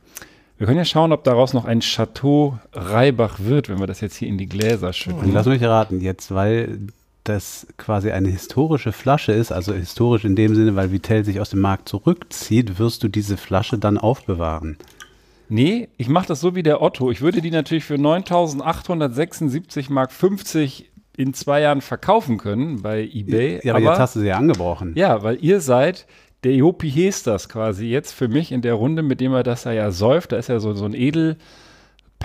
wir 0.56 0.66
können 0.66 0.78
ja 0.78 0.86
schauen, 0.86 1.12
ob 1.12 1.22
daraus 1.24 1.52
noch 1.52 1.66
ein 1.66 1.80
Chateau 1.80 2.58
Reibach 2.72 3.40
wird, 3.40 3.68
wenn 3.68 3.78
wir 3.78 3.86
das 3.86 4.00
jetzt 4.00 4.16
hier 4.16 4.28
in 4.28 4.38
die 4.38 4.48
Gläser 4.48 4.94
schütten. 4.94 5.20
Und 5.20 5.34
lass 5.34 5.46
mich 5.46 5.62
raten, 5.62 6.00
jetzt, 6.00 6.32
weil 6.32 6.78
das 7.24 7.66
quasi 7.76 8.10
eine 8.10 8.28
historische 8.28 8.92
Flasche 8.92 9.32
ist, 9.32 9.52
also 9.52 9.74
historisch 9.74 10.24
in 10.24 10.36
dem 10.36 10.54
Sinne, 10.54 10.76
weil 10.76 10.92
Vitell 10.92 11.24
sich 11.24 11.40
aus 11.40 11.50
dem 11.50 11.60
Markt 11.60 11.88
zurückzieht, 11.88 12.78
wirst 12.78 13.02
du 13.02 13.08
diese 13.08 13.36
Flasche 13.36 13.78
dann 13.78 13.98
aufbewahren. 13.98 14.78
Nee, 15.48 15.88
ich 15.96 16.08
mache 16.08 16.26
das 16.26 16.40
so 16.40 16.54
wie 16.54 16.62
der 16.62 16.82
Otto. 16.82 17.10
Ich 17.10 17.20
würde 17.20 17.40
die 17.40 17.50
natürlich 17.50 17.84
für 17.84 17.94
9.876 17.94 19.92
Mark 19.92 20.12
50 20.12 20.90
in 21.16 21.34
zwei 21.34 21.60
Jahren 21.60 21.80
verkaufen 21.80 22.38
können 22.38 22.82
bei 22.82 23.02
eBay. 23.02 23.60
Ja, 23.62 23.74
aber, 23.74 23.84
jetzt 23.84 23.98
hast 23.98 24.16
du 24.16 24.20
sie 24.20 24.26
ja 24.26 24.36
angebrochen. 24.36 24.92
ja, 24.96 25.22
weil 25.22 25.38
ihr 25.42 25.60
seid 25.60 26.06
der 26.44 26.54
Jopi 26.54 26.90
Hesters 26.90 27.48
quasi 27.48 27.86
jetzt 27.86 28.12
für 28.12 28.28
mich 28.28 28.52
in 28.52 28.62
der 28.62 28.74
Runde, 28.74 29.02
mit 29.02 29.20
dem 29.20 29.32
er 29.32 29.42
das 29.42 29.62
da 29.62 29.72
ja 29.72 29.90
säuft. 29.90 30.32
Da 30.32 30.36
ist 30.36 30.48
ja 30.48 30.60
so, 30.60 30.74
so 30.74 30.84
ein 30.84 30.94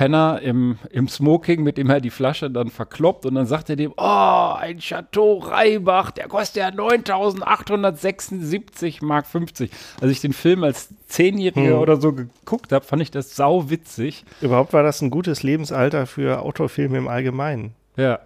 Edelpenner 0.01 0.41
im, 0.41 0.77
im 0.89 1.07
Smoking, 1.07 1.61
mit 1.63 1.77
dem 1.77 1.89
er 1.89 2.01
die 2.01 2.09
Flasche 2.09 2.49
dann 2.49 2.69
verkloppt 2.69 3.25
und 3.25 3.35
dann 3.35 3.45
sagt 3.45 3.69
er 3.69 3.75
dem, 3.75 3.93
oh, 3.97 4.53
ein 4.57 4.79
Chateau 4.79 5.37
Reibach, 5.37 6.11
der 6.11 6.27
kostet 6.27 6.63
ja 6.63 6.69
9.876 6.69 9.05
Mark 9.05 9.27
50. 9.27 9.69
Als 10.01 10.11
ich 10.11 10.21
den 10.21 10.33
Film 10.33 10.63
als 10.63 10.89
Zehnjähriger 11.07 11.73
Hm. 11.73 11.79
oder 11.79 11.99
so 11.99 12.13
geguckt 12.13 12.71
habe, 12.71 12.85
fand 12.85 13.01
ich 13.01 13.11
das 13.11 13.35
sau 13.35 13.69
witzig. 13.69 14.23
Überhaupt 14.41 14.73
war 14.73 14.83
das 14.83 15.01
ein 15.01 15.09
gutes 15.09 15.43
Lebensalter 15.43 16.07
für 16.07 16.41
Autofilme 16.41 16.97
im 16.97 17.07
Allgemeinen. 17.07 17.73
Ja, 17.97 18.19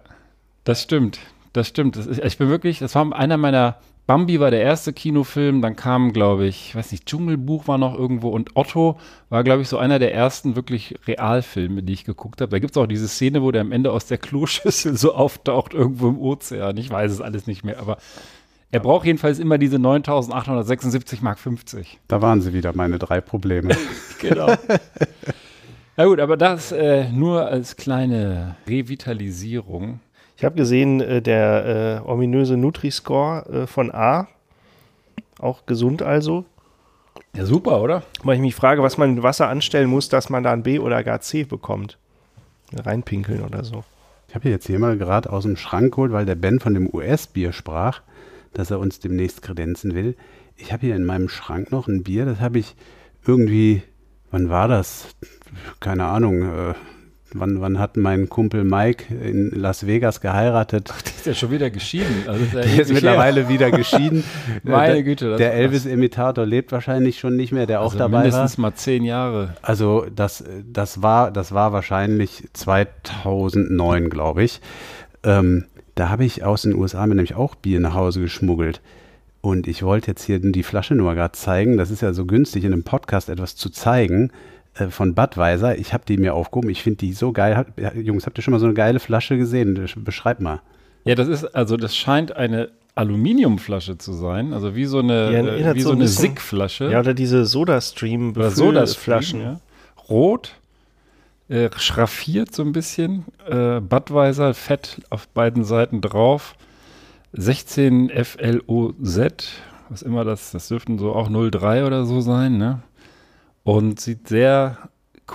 das 0.64 0.82
stimmt. 0.82 1.18
Das 1.52 1.68
stimmt. 1.68 1.96
Das 1.96 2.06
ist, 2.06 2.24
ich 2.24 2.38
bin 2.38 2.48
wirklich, 2.48 2.78
das 2.78 2.94
war 2.94 3.12
einer 3.12 3.36
meiner, 3.36 3.76
Bambi 4.06 4.38
war 4.38 4.52
der 4.52 4.60
erste 4.60 4.92
Kinofilm, 4.92 5.62
dann 5.62 5.74
kam, 5.74 6.12
glaube 6.12 6.46
ich, 6.46 6.68
ich 6.68 6.76
weiß 6.76 6.92
nicht, 6.92 7.06
Dschungelbuch 7.06 7.66
war 7.66 7.76
noch 7.76 7.98
irgendwo 7.98 8.28
und 8.28 8.54
Otto 8.54 8.98
war, 9.30 9.42
glaube 9.42 9.62
ich, 9.62 9.68
so 9.68 9.78
einer 9.78 9.98
der 9.98 10.14
ersten 10.14 10.54
wirklich 10.54 10.94
Realfilme, 11.08 11.82
die 11.82 11.92
ich 11.92 12.04
geguckt 12.04 12.40
habe. 12.40 12.50
Da 12.50 12.60
gibt 12.60 12.70
es 12.70 12.76
auch 12.76 12.86
diese 12.86 13.08
Szene, 13.08 13.42
wo 13.42 13.50
der 13.50 13.62
am 13.62 13.72
Ende 13.72 13.90
aus 13.90 14.06
der 14.06 14.18
Kloschüssel 14.18 14.96
so 14.96 15.14
auftaucht, 15.14 15.74
irgendwo 15.74 16.08
im 16.08 16.20
Ozean. 16.20 16.76
Ich 16.76 16.88
weiß 16.88 17.10
es 17.10 17.20
alles 17.20 17.48
nicht 17.48 17.64
mehr, 17.64 17.80
aber 17.80 17.98
er 18.70 18.80
braucht 18.80 19.06
jedenfalls 19.06 19.40
immer 19.40 19.58
diese 19.58 19.76
9.876 19.78 21.18
Mark 21.22 21.40
50. 21.40 21.98
Da 22.06 22.22
waren 22.22 22.40
sie 22.40 22.52
wieder, 22.52 22.74
meine 22.74 22.98
drei 22.98 23.20
Probleme. 23.20 23.76
Genau. 24.18 24.50
Na 25.98 26.06
gut, 26.06 26.20
aber 26.20 26.38
das 26.38 26.72
äh, 26.72 27.10
nur 27.10 27.46
als 27.46 27.76
kleine 27.76 28.56
Revitalisierung. 28.66 30.00
Ich 30.36 30.44
habe 30.44 30.54
gesehen, 30.54 31.00
äh, 31.00 31.22
der 31.22 32.02
äh, 32.04 32.08
ominöse 32.08 32.56
Nutri-Score 32.56 33.62
äh, 33.62 33.66
von 33.66 33.92
A, 33.92 34.28
auch 35.38 35.64
gesund 35.66 36.02
also. 36.02 36.44
Ja, 37.34 37.46
super, 37.46 37.82
oder? 37.82 38.02
Weil 38.22 38.36
ich 38.36 38.42
mich 38.42 38.54
frage, 38.54 38.82
was 38.82 38.98
man 38.98 39.14
mit 39.14 39.22
Wasser 39.22 39.48
anstellen 39.48 39.88
muss, 39.88 40.08
dass 40.08 40.28
man 40.28 40.42
da 40.42 40.52
ein 40.52 40.62
B 40.62 40.78
oder 40.78 41.02
gar 41.02 41.20
C 41.20 41.44
bekommt. 41.44 41.98
Reinpinkeln 42.74 43.42
oder 43.42 43.64
so. 43.64 43.84
Ich 44.28 44.34
habe 44.34 44.42
hier 44.42 44.52
jetzt 44.52 44.66
hier 44.66 44.78
mal 44.78 44.98
gerade 44.98 45.30
aus 45.32 45.44
dem 45.44 45.56
Schrank 45.56 45.94
geholt, 45.94 46.12
weil 46.12 46.26
der 46.26 46.34
Ben 46.34 46.60
von 46.60 46.74
dem 46.74 46.92
US-Bier 46.92 47.52
sprach, 47.52 48.02
dass 48.52 48.70
er 48.70 48.78
uns 48.78 49.00
demnächst 49.00 49.42
kredenzen 49.42 49.94
will. 49.94 50.16
Ich 50.56 50.72
habe 50.72 50.86
hier 50.86 50.96
in 50.96 51.04
meinem 51.04 51.28
Schrank 51.28 51.70
noch 51.70 51.88
ein 51.88 52.02
Bier, 52.02 52.24
das 52.24 52.40
habe 52.40 52.58
ich 52.58 52.74
irgendwie, 53.26 53.82
wann 54.30 54.48
war 54.50 54.68
das? 54.68 55.08
Keine 55.80 56.06
Ahnung. 56.06 56.42
Äh, 56.42 56.74
wann, 57.38 57.60
wann 57.60 57.78
hat 57.78 57.96
mein 57.96 58.28
Kumpel 58.28 58.64
Mike 58.64 59.14
in 59.14 59.50
Las 59.50 59.86
Vegas 59.86 60.20
geheiratet? 60.20 60.88
Der 60.88 61.14
ist 61.16 61.26
ja 61.26 61.34
schon 61.34 61.50
wieder 61.50 61.70
geschieden. 61.70 62.24
Also 62.26 62.44
ist 62.44 62.52
ja 62.52 62.60
Der 62.62 62.64
ist 62.64 62.74
ewig 62.74 62.86
her. 62.86 62.94
mittlerweile 62.94 63.48
wieder 63.48 63.70
geschieden. 63.72 64.24
Meine 64.62 64.94
der, 64.94 65.02
Güte, 65.02 65.30
das 65.30 65.38
Der 65.38 65.54
Elvis-Imitator 65.54 66.46
lebt 66.46 66.72
wahrscheinlich 66.72 67.18
schon 67.18 67.36
nicht 67.36 67.52
mehr, 67.52 67.66
der 67.66 67.80
auch 67.80 67.86
also 67.86 67.98
dabei 67.98 68.12
war. 68.12 68.22
mindestens 68.22 68.58
mal 68.58 68.74
zehn 68.74 69.04
Jahre. 69.04 69.54
Also 69.62 70.06
das, 70.14 70.44
das, 70.70 71.02
war, 71.02 71.30
das 71.30 71.52
war 71.52 71.72
wahrscheinlich 71.72 72.44
2009, 72.52 74.10
glaube 74.10 74.42
ich. 74.44 74.60
Ähm, 75.22 75.64
da 75.94 76.08
habe 76.08 76.24
ich 76.24 76.44
aus 76.44 76.62
den 76.62 76.74
USA 76.74 77.06
mir 77.06 77.14
nämlich 77.14 77.34
auch 77.34 77.54
Bier 77.54 77.80
nach 77.80 77.94
Hause 77.94 78.20
geschmuggelt. 78.20 78.80
Und 79.40 79.68
ich 79.68 79.82
wollte 79.82 80.08
jetzt 80.08 80.24
hier 80.24 80.40
die 80.40 80.62
Flasche 80.62 80.94
nur 80.94 81.14
gerade 81.14 81.32
zeigen. 81.32 81.76
Das 81.76 81.90
ist 81.90 82.02
ja 82.02 82.12
so 82.12 82.26
günstig, 82.26 82.64
in 82.64 82.72
einem 82.72 82.82
Podcast 82.82 83.28
etwas 83.28 83.54
zu 83.54 83.70
zeigen 83.70 84.30
äh, 84.30 84.55
von 84.90 85.14
Budweiser. 85.14 85.78
Ich 85.78 85.92
habe 85.92 86.04
die 86.06 86.16
mir 86.16 86.34
aufgehoben. 86.34 86.70
Ich 86.70 86.82
finde 86.82 86.98
die 86.98 87.12
so 87.12 87.32
geil. 87.32 87.66
Jungs, 87.94 88.26
habt 88.26 88.38
ihr 88.38 88.42
schon 88.42 88.52
mal 88.52 88.60
so 88.60 88.66
eine 88.66 88.74
geile 88.74 89.00
Flasche 89.00 89.36
gesehen? 89.36 89.88
Beschreib 89.96 90.40
mal. 90.40 90.60
Ja, 91.04 91.14
das 91.14 91.28
ist, 91.28 91.44
also 91.54 91.76
das 91.76 91.96
scheint 91.96 92.36
eine 92.36 92.70
Aluminiumflasche 92.96 93.98
zu 93.98 94.12
sein. 94.12 94.52
Also 94.52 94.74
wie 94.74 94.86
so 94.86 94.98
eine, 94.98 95.32
Ja, 95.32 95.70
äh, 95.70 95.74
wie 95.74 95.80
so 95.80 95.90
so 95.90 95.94
ein 95.94 96.00
eine 96.00 96.08
SIG-Flasche. 96.08 96.90
Ja, 96.90 97.00
oder 97.00 97.14
diese 97.14 97.44
Soda-Stream 97.44 98.30
oder 98.30 98.50
Sodaflaschen. 98.50 99.40
Flaschen. 99.40 99.40
Ja. 99.40 99.60
Rot, 100.08 100.54
äh, 101.48 101.68
schraffiert 101.76 102.54
so 102.54 102.62
ein 102.62 102.72
bisschen. 102.72 103.24
Äh, 103.48 103.80
Budweiser, 103.80 104.54
fett 104.54 105.00
auf 105.10 105.28
beiden 105.28 105.64
Seiten 105.64 106.00
drauf. 106.00 106.54
16 107.34 108.10
FLOZ, 108.10 109.18
was 109.90 110.02
immer 110.02 110.24
das, 110.24 110.52
das 110.52 110.68
dürften 110.68 110.98
so 110.98 111.14
auch 111.14 111.28
03 111.28 111.84
oder 111.84 112.06
so 112.06 112.20
sein, 112.20 112.56
ne? 112.56 112.82
Und 113.66 113.98
sieht 113.98 114.28
sehr 114.28 114.78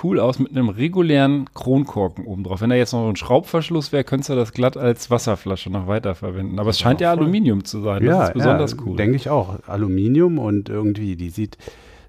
cool 0.03 0.21
aus 0.21 0.39
mit 0.39 0.51
einem 0.51 0.69
regulären 0.69 1.49
Kronkorken 1.53 2.25
oben 2.25 2.45
drauf. 2.45 2.61
Wenn 2.61 2.69
da 2.69 2.77
jetzt 2.77 2.93
noch 2.93 3.09
ein 3.09 3.17
Schraubverschluss 3.17 3.91
wäre, 3.91 4.05
könntest 4.05 4.29
du 4.29 4.35
das 4.35 4.53
glatt 4.53 4.77
als 4.77 5.11
Wasserflasche 5.11 5.69
noch 5.69 5.87
weiterverwenden. 5.87 6.57
Aber 6.57 6.69
es 6.69 6.79
scheint 6.79 7.01
ja 7.01 7.11
voll. 7.13 7.23
Aluminium 7.23 7.65
zu 7.65 7.81
sein. 7.81 8.05
Das 8.05 8.29
ist 8.29 8.33
besonders 8.35 8.77
cool. 8.85 8.95
Denke 8.95 9.17
ich 9.17 9.29
auch. 9.29 9.59
Aluminium 9.67 10.39
und 10.39 10.69
irgendwie, 10.69 11.17
die 11.17 11.29
sieht 11.29 11.57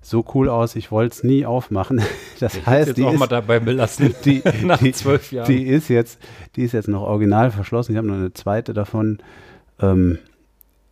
so 0.00 0.24
cool 0.32 0.48
aus. 0.48 0.76
Ich 0.76 0.92
wollte 0.92 1.12
es 1.14 1.24
nie 1.24 1.44
aufmachen. 1.44 2.00
Das 2.38 2.56
Ich 2.56 2.66
heißt, 2.66 2.88
jetzt 2.88 2.96
die 2.98 3.04
auch 3.04 3.12
ist, 3.14 3.18
mal 3.20 3.26
dabei 3.26 3.58
belassen. 3.58 4.14
die, 4.24 4.42
nach 4.64 4.78
die, 4.78 4.92
zwölf 4.92 5.32
Jahren. 5.32 5.46
Die 5.46 5.64
ist 5.64 5.88
jetzt, 5.88 6.20
die 6.54 6.62
ist 6.62 6.72
jetzt 6.72 6.88
noch 6.88 7.02
original 7.02 7.50
verschlossen. 7.50 7.92
Ich 7.92 7.98
habe 7.98 8.06
noch 8.06 8.14
eine 8.14 8.32
zweite 8.32 8.74
davon. 8.74 9.18
Ähm, 9.80 10.18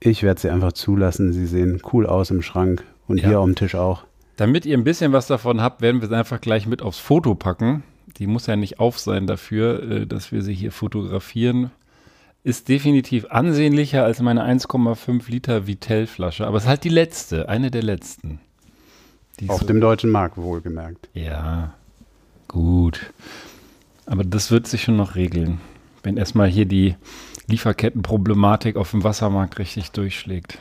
ich 0.00 0.22
werde 0.24 0.40
sie 0.40 0.50
einfach 0.50 0.72
zulassen. 0.72 1.32
Sie 1.32 1.46
sehen 1.46 1.80
cool 1.92 2.06
aus 2.06 2.30
im 2.32 2.42
Schrank 2.42 2.84
und 3.06 3.20
Ja. 3.20 3.28
hier 3.28 3.40
auf 3.40 3.46
dem 3.46 3.54
Tisch 3.54 3.76
auch. 3.76 4.04
Damit 4.40 4.64
ihr 4.64 4.78
ein 4.78 4.84
bisschen 4.84 5.12
was 5.12 5.26
davon 5.26 5.60
habt, 5.60 5.82
werden 5.82 6.00
wir 6.00 6.08
sie 6.08 6.16
einfach 6.16 6.40
gleich 6.40 6.66
mit 6.66 6.80
aufs 6.80 6.98
Foto 6.98 7.34
packen. 7.34 7.82
Die 8.16 8.26
muss 8.26 8.46
ja 8.46 8.56
nicht 8.56 8.80
auf 8.80 8.98
sein 8.98 9.26
dafür, 9.26 9.82
äh, 9.82 10.06
dass 10.06 10.32
wir 10.32 10.40
sie 10.40 10.54
hier 10.54 10.72
fotografieren. 10.72 11.72
Ist 12.42 12.70
definitiv 12.70 13.26
ansehnlicher 13.26 14.02
als 14.02 14.22
meine 14.22 14.42
1,5 14.42 15.30
Liter 15.30 15.66
Vitell-Flasche, 15.66 16.46
aber 16.46 16.56
es 16.56 16.62
ist 16.62 16.68
halt 16.70 16.84
die 16.84 16.88
letzte, 16.88 17.50
eine 17.50 17.70
der 17.70 17.82
letzten. 17.82 18.40
Die 19.40 19.50
Auf 19.50 19.66
dem 19.66 19.78
deutschen 19.78 20.08
Markt 20.08 20.38
wohlgemerkt. 20.38 21.10
Ja, 21.12 21.74
gut. 22.48 23.12
Aber 24.06 24.24
das 24.24 24.50
wird 24.50 24.66
sich 24.66 24.84
schon 24.84 24.96
noch 24.96 25.16
regeln, 25.16 25.60
wenn 26.02 26.16
erstmal 26.16 26.48
hier 26.48 26.64
die 26.64 26.96
Lieferkettenproblematik 27.46 28.76
auf 28.76 28.92
dem 28.92 29.04
Wassermarkt 29.04 29.58
richtig 29.58 29.90
durchschlägt. 29.90 30.60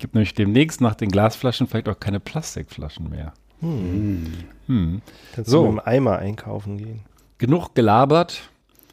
Gibt 0.00 0.14
nämlich 0.14 0.34
demnächst 0.34 0.80
nach 0.80 0.94
den 0.94 1.10
Glasflaschen 1.10 1.66
vielleicht 1.66 1.88
auch 1.88 2.00
keine 2.00 2.20
Plastikflaschen 2.20 3.10
mehr. 3.10 3.34
Hm. 3.60 5.02
Kannst 5.34 5.50
So. 5.50 5.64
du 5.64 5.72
mit 5.72 5.82
dem 5.82 5.86
Eimer 5.86 6.18
einkaufen 6.18 6.78
gehen. 6.78 7.00
Genug 7.38 7.74
gelabert. 7.74 8.40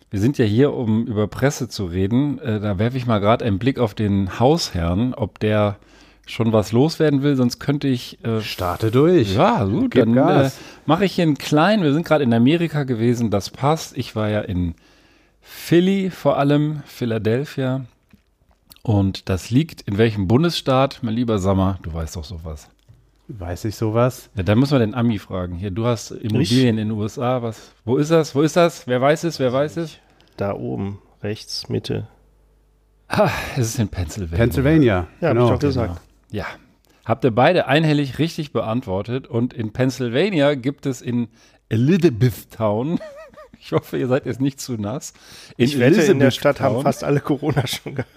Wir 0.10 0.20
sind 0.20 0.38
ja 0.38 0.46
hier, 0.46 0.74
um 0.74 1.06
über 1.08 1.28
Presse 1.28 1.70
zu 1.70 1.86
reden. 1.86 2.40
Äh, 2.40 2.60
da 2.60 2.78
werfe 2.78 2.98
ich 2.98 3.06
mal 3.06 3.20
gerade 3.20 3.46
einen 3.46 3.58
Blick 3.58 3.80
auf 3.80 3.94
den 3.94 4.40
Hausherrn, 4.40 5.14
ob 5.14 5.40
der 5.40 5.78
schon 6.26 6.52
was 6.52 6.74
loswerden 6.74 7.24
will, 7.24 7.38
sonst 7.38 7.60
könnte 7.60 7.88
ich 7.88 8.24
äh, 8.26 8.42
Starte 8.42 8.92
durch. 8.92 9.34
Ja, 9.34 9.64
gut, 9.64 9.92
Gib 9.92 10.14
dann 10.14 10.18
äh, 10.46 10.50
mache 10.86 11.06
ich 11.06 11.14
hier 11.14 11.24
einen 11.24 11.38
kleinen. 11.38 11.84
Wir 11.84 11.94
sind 11.94 12.06
gerade 12.06 12.26
in 12.26 12.34
Amerika 12.34 12.84
gewesen, 12.84 13.32
das 13.32 13.50
passt. 13.50 13.98
Ich 13.98 14.14
war 14.16 14.28
ja 14.28 14.42
in 14.42 14.76
Philly 15.42 16.10
vor 16.10 16.38
allem, 16.38 16.82
Philadelphia. 16.86 17.86
Und 18.88 19.28
das 19.28 19.50
liegt 19.50 19.82
in 19.82 19.98
welchem 19.98 20.30
Bundesstaat, 20.30 21.00
mein 21.02 21.14
lieber 21.14 21.40
Sammer? 21.40 21.78
Du 21.82 21.94
weißt 21.94 22.16
doch 22.16 22.24
sowas. 22.24 22.70
Weiß 23.28 23.66
ich 23.66 23.76
sowas? 23.76 24.30
Ja, 24.34 24.44
da 24.44 24.56
müssen 24.56 24.72
wir 24.72 24.80
den 24.80 24.94
Ami 24.94 25.20
fragen. 25.20 25.56
Hier, 25.56 25.72
du 25.72 25.86
hast 25.86 26.12
Immobilien 26.12 26.78
in 26.78 26.88
den 26.88 26.92
USA. 26.92 27.42
Was? 27.42 27.74
Wo 27.84 27.98
ist 27.98 28.12
das? 28.12 28.34
Wo 28.34 28.44
ist 28.44 28.56
das? 28.56 28.88
Wer 28.88 29.02
weiß 29.02 29.26
es? 29.26 29.40
Wer 29.40 29.52
weiß 29.52 29.76
es? 29.76 29.98
Da 30.38 30.54
oben, 30.54 31.00
rechts, 31.22 31.68
Mitte. 31.68 32.08
Ah, 33.10 33.30
es 33.58 33.68
ist 33.68 33.80
in 33.80 33.90
Pennsylvania. 33.90 34.38
Pennsylvania. 34.38 35.08
Ja, 35.20 35.34
genau. 35.34 35.48
hab 35.48 35.56
ich 35.56 35.60
doch 35.60 35.68
gesagt. 35.68 36.02
Ja. 36.32 36.46
Habt 37.04 37.26
ihr 37.26 37.32
beide 37.32 37.68
einhellig 37.68 38.20
richtig 38.20 38.54
beantwortet. 38.54 39.28
Und 39.28 39.54
in 39.54 39.74
Pennsylvania 39.74 40.56
gibt 40.56 40.86
es 40.86 41.02
in 41.02 41.28
Elizabethtown, 41.68 43.02
ich 43.68 43.74
hoffe, 43.74 43.98
ihr 43.98 44.08
seid 44.08 44.26
jetzt 44.26 44.40
nicht 44.40 44.62
zu 44.62 44.76
nass. 44.76 45.12
In 45.58 45.66
ich 45.66 45.78
wette, 45.78 46.02
in 46.02 46.20
der 46.20 46.32
Stadt 46.32 46.62
haben 46.62 46.82
fast 46.84 47.04
alle 47.04 47.20
Corona 47.20 47.68
schon 47.68 47.96
gehabt. 47.96 48.10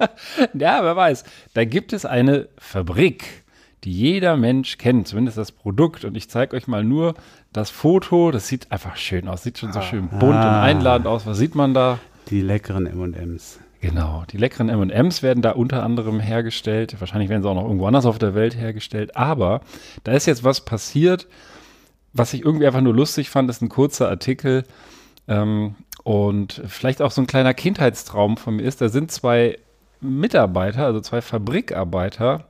ja, 0.54 0.82
wer 0.82 0.96
weiß. 0.96 1.22
Da 1.54 1.64
gibt 1.64 1.92
es 1.92 2.04
eine 2.04 2.48
Fabrik, 2.58 3.44
die 3.84 3.92
jeder 3.92 4.36
Mensch 4.36 4.78
kennt, 4.78 5.06
zumindest 5.06 5.38
das 5.38 5.52
Produkt. 5.52 6.04
Und 6.04 6.16
ich 6.16 6.28
zeige 6.28 6.56
euch 6.56 6.66
mal 6.66 6.82
nur 6.82 7.14
das 7.52 7.70
Foto. 7.70 8.32
Das 8.32 8.48
sieht 8.48 8.72
einfach 8.72 8.96
schön 8.96 9.28
aus. 9.28 9.44
Sieht 9.44 9.58
schon 9.58 9.72
so 9.72 9.80
schön 9.80 10.08
bunt 10.08 10.34
ah. 10.34 10.58
und 10.58 10.64
einladend 10.64 11.06
aus. 11.06 11.24
Was 11.24 11.38
sieht 11.38 11.54
man 11.54 11.72
da? 11.72 12.00
Die 12.30 12.40
leckeren 12.40 12.88
M&M's. 12.88 13.60
Genau, 13.80 14.24
die 14.28 14.38
leckeren 14.38 14.68
M&M's 14.68 15.22
werden 15.22 15.40
da 15.40 15.52
unter 15.52 15.84
anderem 15.84 16.18
hergestellt. 16.18 16.96
Wahrscheinlich 16.98 17.28
werden 17.28 17.44
sie 17.44 17.48
auch 17.48 17.54
noch 17.54 17.66
irgendwo 17.66 17.86
anders 17.86 18.06
auf 18.06 18.18
der 18.18 18.34
Welt 18.34 18.56
hergestellt. 18.56 19.16
Aber 19.16 19.60
da 20.02 20.14
ist 20.14 20.26
jetzt 20.26 20.42
was 20.42 20.64
passiert, 20.64 21.28
was 22.12 22.34
ich 22.34 22.44
irgendwie 22.44 22.66
einfach 22.66 22.80
nur 22.80 22.94
lustig 22.94 23.30
fand. 23.30 23.48
Das 23.48 23.58
ist 23.58 23.62
ein 23.62 23.68
kurzer 23.68 24.08
Artikel 24.08 24.64
ähm, 25.28 25.74
und 26.04 26.62
vielleicht 26.66 27.02
auch 27.02 27.10
so 27.10 27.20
ein 27.20 27.26
kleiner 27.26 27.54
Kindheitstraum 27.54 28.36
von 28.36 28.56
mir 28.56 28.62
ist. 28.62 28.80
Da 28.80 28.88
sind 28.88 29.10
zwei 29.10 29.58
Mitarbeiter, 30.00 30.84
also 30.86 31.00
zwei 31.00 31.20
Fabrikarbeiter, 31.20 32.44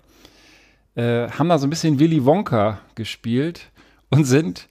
äh, 0.95 1.28
haben 1.30 1.49
da 1.49 1.59
so 1.59 1.66
ein 1.66 1.71
bisschen 1.71 1.99
Willy 1.99 2.25
Wonka 2.25 2.80
gespielt 2.95 3.71
und 4.11 4.25
sind 4.25 4.68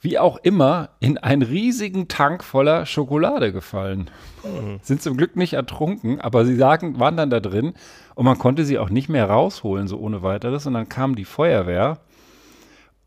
wie 0.00 0.18
auch 0.18 0.36
immer, 0.38 0.90
in 1.00 1.18
einen 1.18 1.42
riesigen 1.42 2.08
Tank 2.08 2.44
voller 2.44 2.86
Schokolade 2.86 3.52
gefallen. 3.52 4.10
Mhm. 4.44 4.78
Sind 4.82 5.02
zum 5.02 5.16
Glück 5.16 5.36
nicht 5.36 5.54
ertrunken, 5.54 6.20
aber 6.20 6.44
sie 6.44 6.56
sagen, 6.56 7.00
waren 7.00 7.16
dann 7.16 7.30
da 7.30 7.40
drin 7.40 7.74
und 8.14 8.24
man 8.24 8.38
konnte 8.38 8.64
sie 8.64 8.78
auch 8.78 8.90
nicht 8.90 9.08
mehr 9.08 9.28
rausholen, 9.28 9.88
so 9.88 9.98
ohne 9.98 10.22
weiteres. 10.22 10.66
Und 10.66 10.74
dann 10.74 10.88
kam 10.88 11.16
die 11.16 11.24
Feuerwehr 11.24 11.98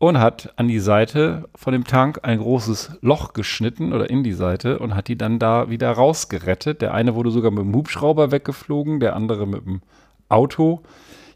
und 0.02 0.18
hat 0.18 0.52
an 0.56 0.66
die 0.66 0.80
Seite 0.80 1.44
von 1.54 1.72
dem 1.72 1.84
Tank 1.84 2.18
ein 2.24 2.40
großes 2.40 2.98
Loch 3.02 3.34
geschnitten 3.34 3.92
oder 3.92 4.10
in 4.10 4.24
die 4.24 4.32
Seite 4.32 4.80
und 4.80 4.96
hat 4.96 5.06
die 5.06 5.16
dann 5.16 5.38
da 5.38 5.70
wieder 5.70 5.92
rausgerettet. 5.92 6.82
Der 6.82 6.92
eine 6.92 7.14
wurde 7.14 7.30
sogar 7.30 7.52
mit 7.52 7.60
dem 7.60 7.72
Hubschrauber 7.72 8.32
weggeflogen, 8.32 8.98
der 8.98 9.14
andere 9.14 9.46
mit 9.46 9.64
dem 9.64 9.80
Auto. 10.28 10.80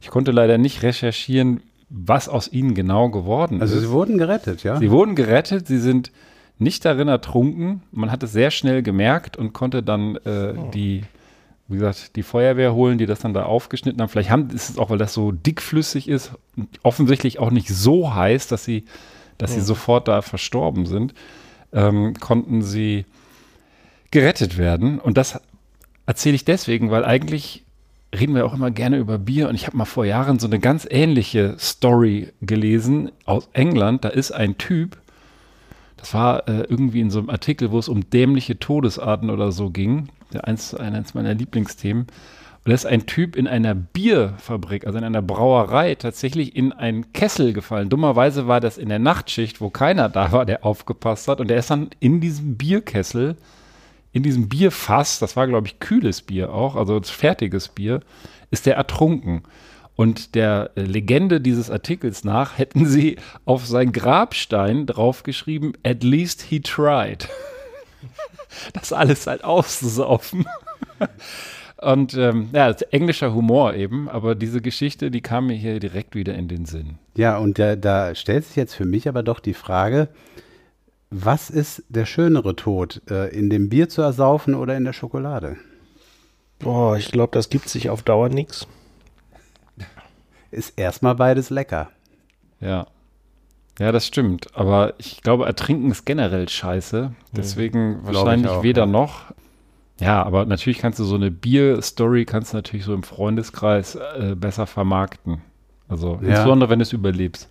Ich 0.01 0.09
konnte 0.09 0.33
leider 0.33 0.59
nicht 0.59 0.83
recherchieren, 0.83 1.61
was 1.91 2.29
aus 2.29 2.53
ihnen 2.53 2.75
genau 2.75 3.09
geworden 3.09 3.61
also 3.61 3.75
ist. 3.77 3.83
Also 3.83 3.87
sie 3.87 3.93
wurden 3.95 4.19
gerettet, 4.19 4.65
ja? 4.65 4.79
Sie 4.79 4.91
wurden 4.91 5.15
gerettet, 5.15 5.69
sie 5.69 5.79
sind 5.79 6.11
nicht 6.59 6.85
darin 6.85 7.07
ertrunken. 7.07 7.83
Man 7.93 8.11
hat 8.11 8.25
es 8.25 8.33
sehr 8.33 8.51
schnell 8.51 8.83
gemerkt 8.83 9.37
und 9.37 9.53
konnte 9.53 9.85
dann 9.85 10.17
äh, 10.25 10.55
oh. 10.57 10.71
die, 10.75 11.05
wie 11.69 11.79
gesagt, 11.79 12.17
die 12.17 12.23
Feuerwehr 12.23 12.75
holen, 12.75 12.99
die 12.99 13.07
das 13.07 13.21
dann 13.21 13.35
da 13.35 13.45
aufgeschnitten 13.45 14.01
haben. 14.01 14.09
Vielleicht 14.09 14.31
haben, 14.31 14.51
ist 14.51 14.71
es 14.71 14.79
auch, 14.79 14.91
weil 14.91 14.99
das 14.99 15.13
so 15.13 15.33
dickflüssig 15.33 16.09
ist, 16.09 16.33
offensichtlich 16.83 17.39
auch 17.39 17.51
nicht 17.51 17.69
so 17.69 18.15
heiß, 18.15 18.47
dass 18.49 18.65
sie, 18.65 18.85
dass 19.39 19.53
oh. 19.53 19.55
sie 19.55 19.61
sofort 19.63 20.09
da 20.09 20.23
verstorben 20.23 20.87
sind, 20.87 21.15
ähm, 21.73 22.15
konnten 22.15 22.63
sie 22.63 23.05
gerettet 24.11 24.59
werden. 24.59 25.01
Und 25.01 25.19
das 25.19 25.41
erzähle 26.07 26.37
ich 26.37 26.45
deswegen, 26.45 26.91
weil 26.91 27.05
eigentlich 27.05 27.65
reden 28.15 28.35
wir 28.35 28.47
auch 28.47 28.55
immer 28.55 28.71
gerne 28.71 28.99
über 28.99 29.19
Bier 29.19 29.49
und 29.49 29.57
ich 29.57 29.67
habe 29.67 29.77
mal 29.77 29.85
vor 29.85 30.05
Jahren 30.05 30.39
so 30.39 30.47
eine 30.47 30.61
ganz 30.61 30.87
ähnliche 30.89 31.57
Story 31.59 32.33
gelesen 32.41 33.11
aus 33.25 33.49
England. 33.53 34.05
Da 34.05 34.09
ist 34.09 34.31
ein 34.31 34.57
Typ, 34.57 34.97
das 35.97 36.15
war 36.15 36.49
äh, 36.49 36.63
irgendwie 36.69 37.01
in 37.01 37.11
so 37.11 37.19
einem 37.19 37.31
Artikel, 37.31 37.73
wo 37.73 37.79
es 37.79 37.89
um 37.89 38.09
dämliche 38.09 38.59
Todesarten 38.59 39.31
oder 39.31 39.51
so 39.53 39.71
ging. 39.71 40.09
Eins, 40.43 40.75
eines 40.75 41.15
meiner 41.15 41.35
Lieblingsthemen. 41.35 42.03
Und 42.03 42.71
da 42.71 42.75
ist 42.75 42.87
ein 42.87 43.07
Typ 43.07 43.37
in 43.37 43.47
einer 43.47 43.75
Bierfabrik, 43.75 44.87
also 44.87 44.99
in 44.99 45.05
einer 45.05 45.23
Brauerei, 45.23 45.95
tatsächlich 45.95 46.57
in 46.57 46.73
einen 46.73 47.13
Kessel 47.13 47.53
gefallen. 47.53 47.89
Dummerweise 47.89 48.49
war 48.49 48.61
das 48.61 48.77
in 48.77 48.89
der 48.89 48.99
Nachtschicht, 48.99 49.61
wo 49.61 49.71
keiner 49.71 50.09
da 50.09 50.33
war, 50.33 50.45
der 50.45 50.65
aufgepasst 50.65 51.29
hat. 51.29 51.41
Und 51.41 51.49
der 51.49 51.59
ist 51.59 51.71
dann 51.71 51.91
in 52.01 52.21
diesem 52.21 52.57
Bierkessel 52.57 53.37
in 54.17 54.23
diesem 54.23 54.49
Bierfass, 54.49 55.19
das 55.19 55.37
war, 55.37 55.47
glaube 55.47 55.67
ich, 55.67 55.79
kühles 55.79 56.23
Bier 56.23 56.51
auch, 56.51 56.75
also 56.75 56.99
fertiges 57.03 57.69
Bier, 57.69 58.01
ist 58.51 58.65
der 58.65 58.77
ertrunken. 58.77 59.43
Und 59.95 60.35
der 60.35 60.71
äh, 60.75 60.81
Legende 60.81 61.39
dieses 61.39 61.71
Artikels 61.71 62.25
nach 62.25 62.57
hätten 62.57 62.87
sie 62.87 63.17
auf 63.45 63.67
sein 63.67 63.93
Grabstein 63.93 64.87
draufgeschrieben, 64.87 65.75
at 65.85 66.03
least 66.03 66.41
he 66.41 66.61
tried. 66.61 67.29
das 68.73 68.93
alles 68.93 69.27
halt 69.27 69.45
auszusaufen. 69.45 70.47
Und 71.79 72.15
ähm, 72.15 72.49
ja, 72.53 72.71
englischer 72.91 73.35
Humor 73.35 73.75
eben, 73.75 74.09
aber 74.09 74.35
diese 74.35 74.63
Geschichte, 74.63 75.11
die 75.11 75.21
kam 75.21 75.49
mir 75.49 75.57
hier 75.57 75.79
direkt 75.79 76.15
wieder 76.15 76.35
in 76.35 76.49
den 76.49 76.65
Sinn. 76.65 76.99
Ja, 77.17 77.37
und 77.37 77.59
da, 77.59 77.77
da 77.77 78.15
stellt 78.15 78.47
sich 78.47 78.57
jetzt 78.57 78.75
für 78.75 78.87
mich 78.87 79.09
aber 79.09 79.23
doch 79.23 79.41
die 79.41 79.55
Frage, 79.55 80.09
was 81.11 81.51
ist 81.51 81.85
der 81.89 82.07
schönere 82.07 82.57
Tod, 82.57 83.03
äh, 83.11 83.29
in 83.29 83.51
dem 83.51 83.69
Bier 83.69 83.89
zu 83.89 84.03
ersaufen 84.03 84.55
oder 84.55 84.77
in 84.77 84.85
der 84.85 84.95
Schokolade? 84.95 85.57
Boah, 86.59 86.97
ich 86.97 87.13
glaube, 87.13 87.33
das 87.33 87.51
gibt 87.51 87.69
sich 87.69 87.91
auf 87.91 88.03
Dauer 88.03 88.31
nichts. 88.31 88.67
Ist 90.51 90.79
erstmal 90.79 91.15
beides 91.15 91.51
lecker. 91.51 91.91
Ja. 92.61 92.87
Ja, 93.79 93.93
das 93.93 94.07
stimmt. 94.07 94.49
Aber 94.55 94.95
ich 94.99 95.23
glaube, 95.23 95.47
Ertrinken 95.47 95.91
ist 95.91 96.07
generell 96.07 96.49
scheiße. 96.49 97.13
Deswegen 97.33 97.99
mhm. 97.99 98.07
wahrscheinlich 98.07 98.51
auch, 98.51 98.63
weder 98.63 98.83
ja. 98.83 98.87
noch. 98.87 99.35
Ja, 100.01 100.23
aber 100.23 100.45
natürlich 100.45 100.79
kannst 100.79 100.99
du 100.99 101.05
so 101.05 101.15
eine 101.15 101.31
Bier-Story 101.31 102.27
kannst 102.27 102.53
du 102.53 102.59
natürlich 102.59 102.85
so 102.85 102.95
im 102.95 103.03
Freundeskreis 103.03 103.95
äh, 103.95 104.35
besser 104.35 104.67
vermarkten. 104.67 105.41
Also 105.89 106.19
ja. 106.23 106.29
insbesondere, 106.29 106.71
wenn 106.71 106.79
du 106.79 106.83
es 106.83 106.93
überlebst. 106.93 107.49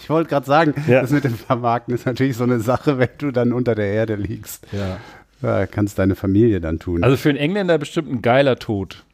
Ich 0.00 0.10
wollte 0.10 0.30
gerade 0.30 0.46
sagen, 0.46 0.74
ja. 0.88 1.00
das 1.00 1.10
mit 1.10 1.24
dem 1.24 1.34
Vermarkten 1.34 1.94
ist 1.94 2.06
natürlich 2.06 2.36
so 2.36 2.44
eine 2.44 2.60
Sache, 2.60 2.98
wenn 2.98 3.08
du 3.18 3.30
dann 3.30 3.52
unter 3.52 3.74
der 3.74 3.86
Erde 3.86 4.16
liegst. 4.16 4.66
Ja. 4.72 4.98
ja 5.42 5.66
kannst 5.66 5.98
deine 5.98 6.16
Familie 6.16 6.60
dann 6.60 6.80
tun. 6.80 7.04
Also 7.04 7.16
für 7.16 7.28
einen 7.28 7.38
Engländer 7.38 7.78
bestimmt 7.78 8.10
ein 8.10 8.20
geiler 8.20 8.58
Tod, 8.58 9.04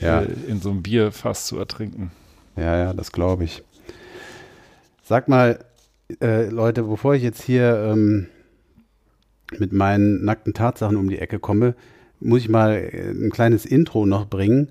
ja. 0.00 0.22
äh, 0.22 0.26
in 0.46 0.60
so 0.60 0.70
einem 0.70 0.82
Bierfass 0.82 1.46
zu 1.46 1.58
ertrinken. 1.58 2.12
Ja, 2.56 2.76
ja, 2.76 2.92
das 2.94 3.12
glaube 3.12 3.44
ich. 3.44 3.62
Sag 5.02 5.28
mal, 5.28 5.58
äh, 6.20 6.48
Leute, 6.48 6.84
bevor 6.84 7.14
ich 7.14 7.22
jetzt 7.22 7.42
hier 7.42 7.92
ähm, 7.92 8.26
mit 9.58 9.72
meinen 9.72 10.24
nackten 10.24 10.54
Tatsachen 10.54 10.96
um 10.96 11.08
die 11.08 11.18
Ecke 11.18 11.38
komme, 11.38 11.74
muss 12.20 12.40
ich 12.40 12.48
mal 12.48 12.74
äh, 12.74 13.10
ein 13.10 13.30
kleines 13.30 13.64
Intro 13.64 14.06
noch 14.06 14.26
bringen. 14.26 14.70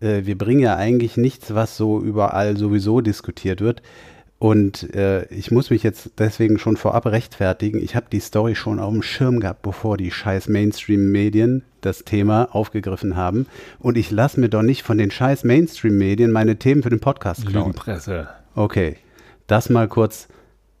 Äh, 0.00 0.22
wir 0.24 0.36
bringen 0.36 0.60
ja 0.60 0.76
eigentlich 0.76 1.16
nichts, 1.16 1.54
was 1.54 1.76
so 1.76 2.00
überall 2.00 2.56
sowieso 2.56 3.00
diskutiert 3.00 3.60
wird. 3.60 3.82
Und 4.38 4.94
äh, 4.94 5.26
ich 5.34 5.50
muss 5.50 5.70
mich 5.70 5.82
jetzt 5.82 6.12
deswegen 6.18 6.58
schon 6.58 6.76
vorab 6.76 7.06
rechtfertigen. 7.06 7.82
Ich 7.82 7.96
habe 7.96 8.06
die 8.10 8.20
Story 8.20 8.54
schon 8.54 8.78
auf 8.78 8.92
dem 8.92 9.02
Schirm 9.02 9.40
gehabt, 9.40 9.62
bevor 9.62 9.96
die 9.96 10.12
scheiß 10.12 10.48
Mainstream-Medien 10.48 11.64
das 11.80 12.04
Thema 12.04 12.48
aufgegriffen 12.52 13.16
haben. 13.16 13.46
Und 13.80 13.96
ich 13.96 14.12
lasse 14.12 14.38
mir 14.38 14.48
doch 14.48 14.62
nicht 14.62 14.84
von 14.84 14.96
den 14.96 15.10
scheiß 15.10 15.42
Mainstream-Medien 15.42 16.30
meine 16.30 16.56
Themen 16.56 16.84
für 16.84 16.90
den 16.90 17.00
Podcast 17.00 17.46
klauen. 17.46 17.72
Presse. 17.72 18.28
Okay, 18.54 18.96
das 19.48 19.70
mal 19.70 19.88
kurz 19.88 20.28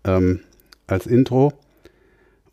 ähm, 0.04 0.40
als 0.86 1.06
Intro. 1.06 1.52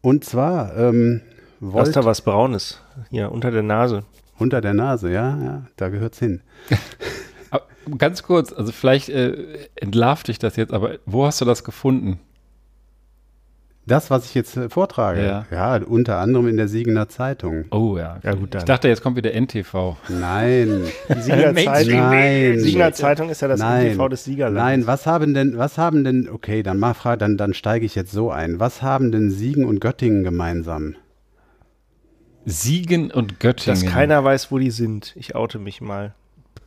Und 0.02 0.24
zwar 0.24 0.76
ähm, 0.78 1.22
wollt, 1.60 1.88
Hast 1.88 1.96
da 1.96 2.06
was 2.06 2.22
Braunes 2.22 2.82
hier 3.10 3.32
unter 3.32 3.52
der 3.52 3.64
Nase. 3.64 4.04
Unter 4.38 4.62
der 4.62 4.74
Nase, 4.74 5.12
ja, 5.12 5.42
ja, 5.44 5.66
da 5.78 5.90
gehört's 5.90 6.20
hin. 6.20 6.42
Ganz 7.98 8.24
kurz, 8.24 8.52
also 8.52 8.72
vielleicht 8.72 9.10
äh, 9.10 9.68
entlarvt 9.76 10.28
dich 10.28 10.40
das 10.40 10.56
jetzt, 10.56 10.74
aber 10.74 10.98
wo 11.06 11.26
hast 11.26 11.40
du 11.42 11.46
das 11.46 11.64
gefunden? 11.64 12.20
Das, 13.88 14.10
was 14.10 14.26
ich 14.26 14.34
jetzt 14.34 14.58
äh, 14.58 14.70
vortrage, 14.70 15.24
ja. 15.24 15.46
ja. 15.52 15.76
unter 15.86 16.18
anderem 16.18 16.48
in 16.48 16.58
der 16.58 16.68
Siegener 16.68 17.08
Zeitung. 17.08 17.66
Oh 17.70 17.98
ja. 17.98 18.20
ja 18.24 18.34
gut, 18.34 18.56
dann. 18.56 18.60
Ich 18.60 18.66
dachte, 18.66 18.88
jetzt 18.88 19.04
kommt 19.04 19.16
wieder 19.16 19.32
NTV. 19.34 19.96
Nein. 20.10 20.86
Die 21.10 21.22
Siegener 21.22 21.56
Zeitung, 21.56 22.00
Nein. 22.00 22.60
Siegener 22.60 22.94
Zeitung 22.94 23.30
ist 23.30 23.42
ja 23.42 23.48
das 23.48 23.60
Nein. 23.60 23.92
NTV 23.92 24.10
des 24.10 24.24
Siegerlandes. 24.24 24.64
Nein, 24.64 24.88
was 24.88 25.06
haben 25.06 25.36
denn, 25.36 25.58
was 25.58 25.78
haben 25.78 26.04
denn, 26.04 26.28
okay, 26.30 26.64
dann 26.64 26.80
mach 26.80 26.96
frage, 26.96 27.20
dann, 27.20 27.38
dann 27.38 27.54
steige 27.54 27.86
ich 27.86 27.94
jetzt 27.94 28.12
so 28.12 28.32
ein. 28.32 28.60
Was 28.60 28.82
haben 28.82 29.12
denn 29.12 29.30
Siegen 29.30 29.66
und 29.66 29.82
Göttingen 29.82 30.24
gemeinsam? 30.24 30.96
Siegen 32.46 33.12
und 33.12 33.40
Göttingen. 33.40 33.82
Dass 33.82 33.92
keiner 33.92 34.24
weiß, 34.24 34.52
wo 34.52 34.58
die 34.58 34.72
sind. 34.72 35.14
Ich 35.16 35.36
oute 35.36 35.60
mich 35.60 35.82
mal 35.82 36.16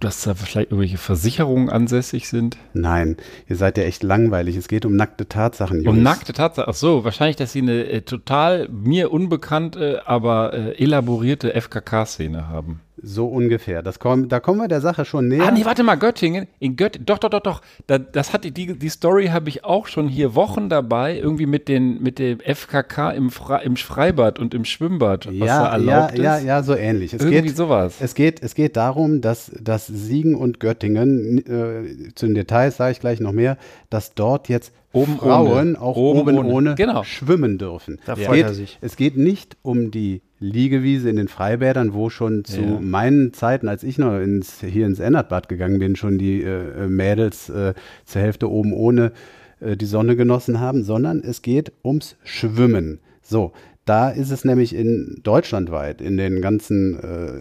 dass 0.00 0.22
da 0.22 0.34
vielleicht 0.34 0.70
irgendwelche 0.70 0.98
Versicherungen 0.98 1.70
ansässig 1.70 2.28
sind? 2.28 2.56
Nein, 2.72 3.16
ihr 3.48 3.56
seid 3.56 3.78
ja 3.78 3.84
echt 3.84 4.02
langweilig. 4.02 4.56
Es 4.56 4.68
geht 4.68 4.84
um 4.84 4.96
nackte 4.96 5.28
Tatsachen, 5.28 5.82
Jungs. 5.82 5.96
Um 5.96 6.02
nackte 6.02 6.32
Tatsachen? 6.32 6.70
Ach 6.70 6.74
so, 6.74 7.04
wahrscheinlich, 7.04 7.36
dass 7.36 7.52
sie 7.52 7.62
eine 7.62 7.84
äh, 7.84 8.02
total 8.02 8.68
mir 8.68 9.12
unbekannte, 9.12 10.06
aber 10.06 10.54
äh, 10.54 10.82
elaborierte 10.82 11.52
FKK-Szene 11.60 12.48
haben. 12.48 12.80
So 13.02 13.26
ungefähr. 13.26 13.82
Das 13.82 13.98
komm, 13.98 14.28
da 14.28 14.40
kommen 14.40 14.60
wir 14.60 14.68
der 14.68 14.80
Sache 14.80 15.04
schon 15.04 15.28
näher. 15.28 15.44
Ah, 15.46 15.50
nee, 15.50 15.64
warte 15.64 15.82
mal, 15.82 15.96
Göttingen. 15.96 16.46
In 16.58 16.76
Gött 16.76 17.00
doch, 17.04 17.18
doch, 17.18 17.30
doch, 17.30 17.40
doch. 17.40 17.62
Da, 17.86 17.98
das 17.98 18.32
hat 18.32 18.44
die, 18.44 18.50
die, 18.50 18.78
die 18.78 18.88
Story 18.88 19.26
habe 19.28 19.48
ich 19.48 19.64
auch 19.64 19.86
schon 19.86 20.08
hier 20.08 20.34
Wochen 20.34 20.68
dabei, 20.68 21.16
irgendwie 21.18 21.46
mit, 21.46 21.68
den, 21.68 22.02
mit 22.02 22.18
dem 22.18 22.40
FKK 22.40 23.10
im, 23.10 23.30
Fre 23.30 23.62
im 23.64 23.76
Freibad 23.76 24.38
und 24.38 24.54
im 24.54 24.64
Schwimmbad, 24.64 25.26
was 25.26 25.34
ja, 25.34 25.62
da 25.64 25.72
erlaubt 25.72 26.18
ja, 26.18 26.36
ist. 26.36 26.42
ja, 26.44 26.56
ja, 26.56 26.62
so 26.62 26.74
ähnlich. 26.74 27.12
Es 27.14 27.22
irgendwie 27.22 27.48
geht, 27.48 27.56
sowas. 27.56 27.96
Es 28.00 28.14
geht, 28.14 28.42
es 28.42 28.54
geht 28.54 28.76
darum, 28.76 29.20
dass, 29.20 29.50
dass 29.60 29.86
Siegen 29.86 30.34
und 30.34 30.60
Göttingen, 30.60 31.38
äh, 31.38 32.14
zu 32.14 32.26
den 32.26 32.34
Details 32.34 32.76
sage 32.76 32.92
ich 32.92 33.00
gleich 33.00 33.20
noch 33.20 33.32
mehr, 33.32 33.56
dass 33.90 34.14
dort 34.14 34.48
jetzt 34.48 34.72
Oben 34.92 35.18
Frauen 35.18 35.76
ohne. 35.76 35.80
auch 35.80 35.96
Oben 35.96 36.20
oben, 36.20 36.38
ohne. 36.38 36.48
ohne, 36.48 36.74
Genau. 36.74 37.02
schwimmen 37.04 37.58
dürfen. 37.58 37.98
Da 38.06 38.14
es, 38.14 38.24
freut 38.24 38.36
geht, 38.36 38.46
er 38.46 38.54
sich. 38.54 38.78
es 38.80 38.96
geht 38.96 39.16
nicht 39.16 39.56
um 39.62 39.90
die 39.90 40.22
Liegewiese 40.40 41.10
in 41.10 41.16
den 41.16 41.28
Freibädern, 41.28 41.94
wo 41.94 42.10
schon 42.10 42.44
zu 42.44 42.60
Ja. 42.60 42.78
meinen 42.80 43.32
Zeiten, 43.32 43.68
als 43.68 43.82
ich 43.82 43.98
noch 43.98 44.18
ins, 44.20 44.60
hier 44.60 44.86
ins 44.86 45.00
Ennertbad 45.00 45.48
gegangen 45.48 45.78
bin, 45.78 45.96
schon 45.96 46.18
die 46.18 46.42
äh, 46.42 46.86
Mädels 46.86 47.48
äh, 47.48 47.74
zur 48.04 48.22
Hälfte 48.22 48.50
oben 48.50 48.72
ohne 48.72 49.12
äh, 49.60 49.76
die 49.76 49.86
Sonne 49.86 50.14
genossen 50.16 50.60
haben, 50.60 50.84
sondern 50.84 51.20
es 51.24 51.42
geht 51.42 51.72
ums 51.84 52.16
Schwimmen. 52.24 53.00
So, 53.22 53.52
da 53.84 54.10
ist 54.10 54.30
es 54.30 54.44
nämlich 54.44 54.74
in 54.74 55.20
deutschlandweit, 55.22 56.00
in 56.00 56.16
den 56.18 56.40
ganzen 56.42 56.98
äh, 57.00 57.40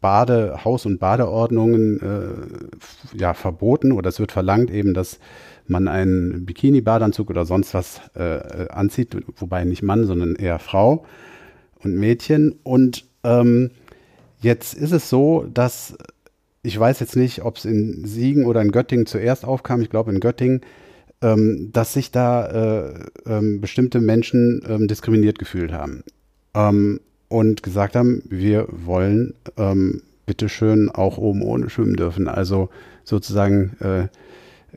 Bade, 0.00 0.64
Haus- 0.64 0.86
und 0.86 0.98
Badeordnungen 0.98 2.00
äh, 2.00 3.16
ja, 3.16 3.32
verboten 3.32 3.92
oder 3.92 4.08
es 4.08 4.18
wird 4.20 4.32
verlangt 4.32 4.70
eben, 4.70 4.92
dass 4.92 5.18
man 5.66 5.88
einen 5.88 6.44
Bikini-Badeanzug 6.44 7.30
oder 7.30 7.46
sonst 7.46 7.72
was 7.74 8.00
äh, 8.16 8.22
äh, 8.64 8.68
anzieht, 8.68 9.16
wobei 9.36 9.64
nicht 9.64 9.82
Mann, 9.82 10.04
sondern 10.04 10.34
eher 10.34 10.58
Frau 10.58 11.06
und 11.84 11.96
Mädchen. 11.96 12.54
Und 12.62 13.04
ähm, 13.22 13.70
jetzt 14.40 14.74
ist 14.74 14.92
es 14.92 15.08
so, 15.08 15.46
dass 15.52 15.96
ich 16.64 16.80
weiß 16.80 16.98
jetzt 17.00 17.14
nicht, 17.14 17.42
ob 17.42 17.58
es 17.58 17.66
in 17.66 18.06
Siegen 18.06 18.46
oder 18.46 18.62
in 18.62 18.72
Göttingen 18.72 19.06
zuerst 19.06 19.44
aufkam. 19.44 19.82
Ich 19.82 19.90
glaube 19.90 20.10
in 20.10 20.20
Göttingen, 20.20 20.62
ähm, 21.20 21.70
dass 21.72 21.92
sich 21.92 22.10
da 22.10 22.46
äh, 22.46 22.94
ähm, 23.26 23.60
bestimmte 23.60 24.00
Menschen 24.00 24.62
ähm, 24.66 24.88
diskriminiert 24.88 25.38
gefühlt 25.38 25.72
haben 25.72 26.04
ähm, 26.54 27.00
und 27.28 27.62
gesagt 27.62 27.96
haben, 27.96 28.22
wir 28.30 28.66
wollen 28.70 29.34
ähm, 29.58 30.02
bitteschön 30.24 30.90
auch 30.90 31.18
oben 31.18 31.42
ohne 31.42 31.68
schwimmen 31.68 31.96
dürfen. 31.96 32.28
Also 32.28 32.70
sozusagen 33.04 33.76
äh, 33.80 34.08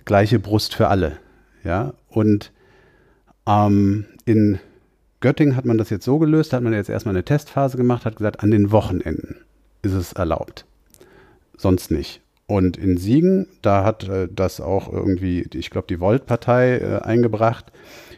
gleiche 0.04 0.40
Brust 0.40 0.76
für 0.76 0.90
alle. 0.90 1.20
Ja, 1.64 1.94
und 2.10 2.52
ähm, 3.48 4.06
in 4.26 4.60
Göttingen 5.20 5.56
hat 5.56 5.66
man 5.66 5.78
das 5.78 5.90
jetzt 5.90 6.06
so 6.06 6.20
gelöst, 6.20 6.54
da 6.54 6.58
hat 6.58 6.64
man 6.64 6.74
jetzt 6.74 6.90
erstmal 6.90 7.16
eine 7.16 7.24
Testphase 7.24 7.78
gemacht, 7.78 8.06
hat 8.06 8.18
gesagt, 8.18 8.42
an 8.42 8.52
den 8.52 8.72
Wochenenden 8.72 9.38
ist 9.82 9.94
es 9.94 10.14
erlaubt. 10.14 10.66
Sonst 11.58 11.90
nicht. 11.92 12.22
Und 12.46 12.78
in 12.78 12.98
Siegen, 12.98 13.48
da 13.62 13.84
hat 13.84 14.08
äh, 14.08 14.28
das 14.32 14.62
auch 14.62 14.92
irgendwie, 14.92 15.48
ich 15.54 15.70
glaube, 15.70 15.88
die 15.90 16.00
Volt-Partei 16.00 16.78
äh, 16.78 17.00
eingebracht 17.02 17.72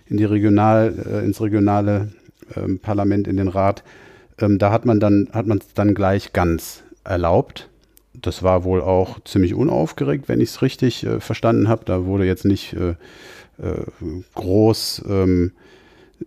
in 0.06 0.18
die 0.18 0.26
Regional, 0.26 0.94
äh, 1.12 1.26
ins 1.26 1.42
regionale 1.42 2.12
ähm, 2.56 2.80
Parlament, 2.80 3.28
in 3.28 3.38
den 3.38 3.48
Rat. 3.48 3.84
Ähm, 4.40 4.60
da 4.60 4.72
hat 4.72 4.86
man 4.86 5.00
dann, 5.00 5.30
hat 5.32 5.48
man 5.48 5.60
es 5.60 5.74
dann 5.74 5.96
gleich 5.96 6.34
ganz 6.34 6.84
erlaubt. 7.04 7.70
Das 8.14 8.44
war 8.44 8.66
wohl 8.66 8.82
auch 8.82 9.24
ziemlich 9.24 9.54
unaufgeregt, 9.54 10.28
wenn 10.28 10.42
ich 10.42 10.50
es 10.50 10.62
richtig 10.62 11.06
äh, 11.06 11.20
verstanden 11.22 11.70
habe. 11.70 11.86
Da 11.86 12.06
wurde 12.06 12.26
jetzt 12.26 12.46
nicht 12.46 12.74
äh, 12.74 12.96
äh, 13.62 13.84
groß, 14.36 15.06
ähm, 15.08 15.54
äh, 15.56 15.69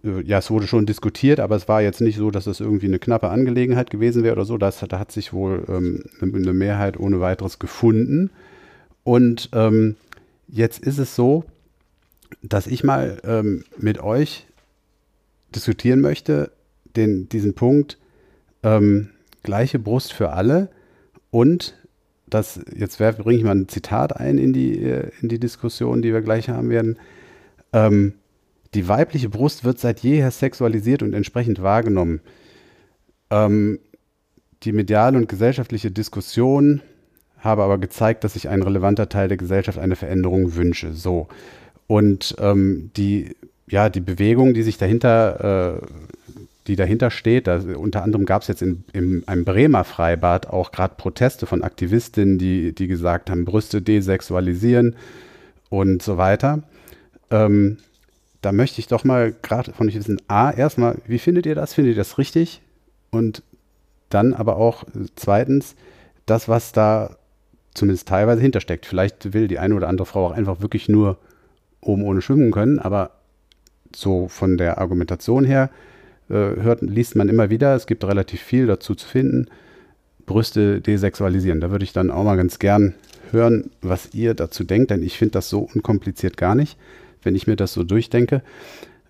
ja, 0.02 0.38
es 0.38 0.50
wurde 0.50 0.66
schon 0.66 0.86
diskutiert, 0.86 1.40
aber 1.40 1.56
es 1.56 1.68
war 1.68 1.82
jetzt 1.82 2.00
nicht 2.00 2.16
so, 2.16 2.30
dass 2.30 2.46
es 2.46 2.60
irgendwie 2.60 2.86
eine 2.86 2.98
knappe 2.98 3.28
Angelegenheit 3.28 3.90
gewesen 3.90 4.22
wäre 4.22 4.34
oder 4.34 4.44
so. 4.44 4.58
Das, 4.58 4.80
da 4.80 4.98
hat 4.98 5.12
sich 5.12 5.32
wohl 5.32 5.64
ähm, 5.68 6.04
eine, 6.20 6.52
Mehrheit 6.52 6.98
ohne 6.98 7.20
weiteres 7.20 7.58
gefunden. 7.58 8.30
Und 9.04 9.50
ähm, 9.52 9.96
jetzt 10.48 10.82
ist 10.84 10.98
es 10.98 11.14
so, 11.14 11.44
dass 12.42 12.66
ich 12.66 12.84
mal 12.84 13.18
ähm, 13.24 13.64
mit 13.76 14.00
euch 14.02 14.46
diskutieren 15.54 16.00
möchte, 16.00 16.50
den, 16.96 17.28
diesen 17.28 17.54
Punkt 17.54 17.98
ähm, 18.62 19.10
gleiche 19.42 19.78
Brust 19.78 20.12
für 20.12 20.30
alle 20.30 20.70
und 21.30 21.74
das, 22.28 22.60
jetzt 22.74 22.98
bringe 22.98 23.38
ich 23.38 23.44
mal 23.44 23.54
ein 23.54 23.68
Zitat 23.68 24.16
ein 24.16 24.38
in 24.38 24.52
die, 24.52 24.82
äh, 24.82 25.10
in 25.20 25.28
die 25.28 25.38
Diskussion, 25.38 26.00
die 26.00 26.12
wir 26.12 26.22
gleich 26.22 26.48
haben 26.48 26.70
werden. 26.70 26.96
Die 28.74 28.88
weibliche 28.88 29.28
Brust 29.28 29.64
wird 29.64 29.78
seit 29.78 30.00
jeher 30.00 30.30
sexualisiert 30.30 31.02
und 31.02 31.12
entsprechend 31.12 31.62
wahrgenommen. 31.62 32.20
Ähm, 33.30 33.78
die 34.62 34.72
mediale 34.72 35.18
und 35.18 35.28
gesellschaftliche 35.28 35.90
Diskussion 35.90 36.80
habe 37.38 37.62
aber 37.62 37.78
gezeigt, 37.78 38.24
dass 38.24 38.34
sich 38.34 38.48
ein 38.48 38.62
relevanter 38.62 39.08
Teil 39.08 39.28
der 39.28 39.36
Gesellschaft 39.36 39.78
eine 39.78 39.96
Veränderung 39.96 40.54
wünsche. 40.54 40.92
So. 40.92 41.28
Und 41.86 42.36
ähm, 42.38 42.90
die, 42.96 43.36
ja, 43.66 43.88
die 43.88 44.00
Bewegung, 44.00 44.54
die 44.54 44.62
sich 44.62 44.78
dahinter, 44.78 45.80
äh, 45.82 45.86
die 46.68 46.76
dahinter 46.76 47.10
steht, 47.10 47.48
da, 47.48 47.60
unter 47.76 48.02
anderem 48.04 48.24
gab 48.24 48.42
es 48.42 48.48
jetzt 48.48 48.62
in, 48.62 48.84
in 48.92 49.26
einem 49.26 49.44
Bremer 49.44 49.82
Freibad 49.84 50.48
auch 50.48 50.70
gerade 50.70 50.94
Proteste 50.96 51.46
von 51.46 51.62
Aktivistinnen, 51.62 52.38
die, 52.38 52.72
die 52.72 52.86
gesagt 52.86 53.28
haben, 53.28 53.44
Brüste 53.44 53.82
desexualisieren 53.82 54.94
und 55.68 56.02
so 56.02 56.16
weiter. 56.16 56.62
Ähm, 57.30 57.78
da 58.42 58.52
möchte 58.52 58.80
ich 58.80 58.88
doch 58.88 59.04
mal 59.04 59.34
gerade 59.42 59.72
von 59.72 59.88
euch 59.88 59.94
wissen, 59.94 60.20
A, 60.28 60.50
erstmal, 60.50 60.98
wie 61.06 61.18
findet 61.18 61.46
ihr 61.46 61.54
das? 61.54 61.74
Findet 61.74 61.94
ihr 61.94 62.00
das 62.00 62.18
richtig? 62.18 62.60
Und 63.10 63.42
dann 64.10 64.34
aber 64.34 64.56
auch 64.56 64.82
äh, 64.84 65.06
zweitens, 65.16 65.74
das, 66.26 66.48
was 66.48 66.72
da 66.72 67.16
zumindest 67.74 68.08
teilweise 68.08 68.42
hintersteckt. 68.42 68.84
Vielleicht 68.84 69.32
will 69.32 69.48
die 69.48 69.58
eine 69.58 69.74
oder 69.74 69.88
andere 69.88 70.06
Frau 70.06 70.26
auch 70.26 70.32
einfach 70.32 70.60
wirklich 70.60 70.88
nur 70.88 71.18
oben 71.80 72.02
ohne 72.02 72.20
schwimmen 72.20 72.52
können, 72.52 72.78
aber 72.78 73.12
so 73.94 74.28
von 74.28 74.56
der 74.58 74.78
Argumentation 74.78 75.44
her 75.44 75.70
äh, 76.28 76.34
hört, 76.34 76.82
liest 76.82 77.16
man 77.16 77.28
immer 77.28 77.50
wieder, 77.50 77.74
es 77.74 77.86
gibt 77.86 78.04
relativ 78.04 78.40
viel 78.40 78.66
dazu 78.66 78.94
zu 78.94 79.06
finden, 79.06 79.46
Brüste 80.26 80.80
desexualisieren. 80.80 81.60
Da 81.60 81.70
würde 81.70 81.84
ich 81.84 81.92
dann 81.92 82.10
auch 82.10 82.24
mal 82.24 82.36
ganz 82.36 82.58
gern 82.58 82.94
hören, 83.30 83.70
was 83.80 84.14
ihr 84.14 84.34
dazu 84.34 84.64
denkt, 84.64 84.90
denn 84.90 85.02
ich 85.02 85.18
finde 85.18 85.32
das 85.32 85.48
so 85.48 85.60
unkompliziert 85.74 86.36
gar 86.36 86.54
nicht, 86.54 86.78
wenn 87.22 87.34
ich 87.34 87.46
mir 87.46 87.56
das 87.56 87.72
so 87.72 87.84
durchdenke. 87.84 88.42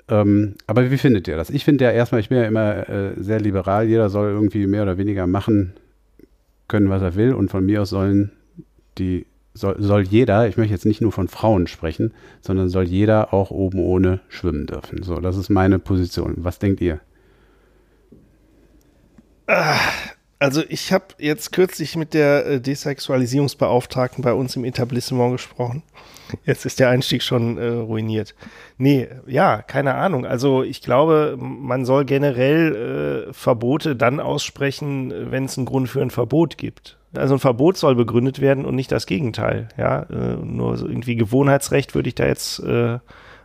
Ähm, 0.09 0.57
aber 0.67 0.91
wie 0.91 0.99
findet 0.99 1.29
ihr 1.29 1.37
das? 1.37 1.51
Ich 1.51 1.65
finde 1.65 1.85
ja 1.85 1.91
erstmal, 1.91 2.21
ich 2.21 2.29
bin 2.29 2.39
ja 2.39 2.45
immer 2.45 2.89
äh, 2.89 3.13
sehr 3.17 3.41
liberal, 3.41 3.87
jeder 3.87 4.11
soll 4.11 4.31
irgendwie 4.31 4.67
mehr 4.67 4.83
oder 4.83 4.99
weniger 4.99 5.27
machen 5.27 5.75
können, 6.69 6.91
was 6.91 7.03
er 7.03 7.15
will 7.15 7.35
und 7.35 7.51
von 7.51 7.65
mir 7.65 7.83
aus 7.83 7.91
sollen 7.91 8.33
die 8.99 9.27
soll, 9.55 9.77
soll 9.83 10.03
jeder, 10.03 10.49
ich 10.49 10.57
möchte 10.57 10.73
jetzt 10.73 10.87
nicht 10.87 11.01
nur 11.01 11.13
von 11.13 11.29
Frauen 11.29 11.67
sprechen, 11.67 12.13
sondern 12.41 12.69
soll 12.69 12.85
jeder 12.85 13.35
auch 13.35 13.51
oben 13.51 13.79
ohne 13.81 14.21
schwimmen 14.29 14.67
dürfen. 14.67 15.03
So, 15.03 15.17
das 15.17 15.37
ist 15.37 15.51
meine 15.51 15.79
Position. 15.79 16.35
Was 16.39 16.59
denkt 16.59 16.81
ihr? 16.81 17.01
Also 20.43 20.65
ich 20.69 20.93
habe 20.93 21.05
jetzt 21.19 21.53
kürzlich 21.53 21.95
mit 21.95 22.15
der 22.15 22.45
äh, 22.45 22.61
Desexualisierungsbeauftragten 22.61 24.25
bei 24.25 24.33
uns 24.33 24.57
im 24.57 24.65
Etablissement 24.65 25.31
gesprochen. 25.31 25.85
Jetzt 26.45 26.67
ist 26.67 26.81
der 26.81 26.89
Einstieg 26.89 27.23
schon 27.23 27.59
äh, 27.59 27.69
ruiniert. 27.69 28.35
Nee, 28.77 29.09
ja, 29.29 29.63
keine 29.63 29.95
Ahnung. 29.95 30.27
Also 30.27 30.65
ich 30.65 30.83
glaube, 30.83 31.37
man 31.39 31.85
soll 31.85 32.05
generell 32.07 33.29
äh, 33.29 33.33
Verbote 33.33 33.95
dann 33.95 34.19
aussprechen, 34.19 35.15
wenn 35.31 35.45
es 35.45 35.57
einen 35.57 35.67
Grund 35.67 35.89
für 35.89 36.03
ein 36.03 36.11
Verbot 36.11 36.59
gibt. 36.59 36.99
Also 37.15 37.35
ein 37.35 37.41
Verbot 37.41 37.77
soll 37.77 37.95
begründet 37.95 38.41
werden 38.41 38.65
und 38.65 38.75
nicht 38.75 38.91
das 38.91 39.07
Gegenteil. 39.07 39.69
Ja, 39.77 40.03
äh, 40.11 40.37
nur 40.43 40.77
irgendwie 40.77 41.15
Gewohnheitsrecht 41.15 41.95
würde 41.95 42.09
ich 42.09 42.17
da 42.17 42.27
jetzt 42.27 42.59
äh, 42.59 42.99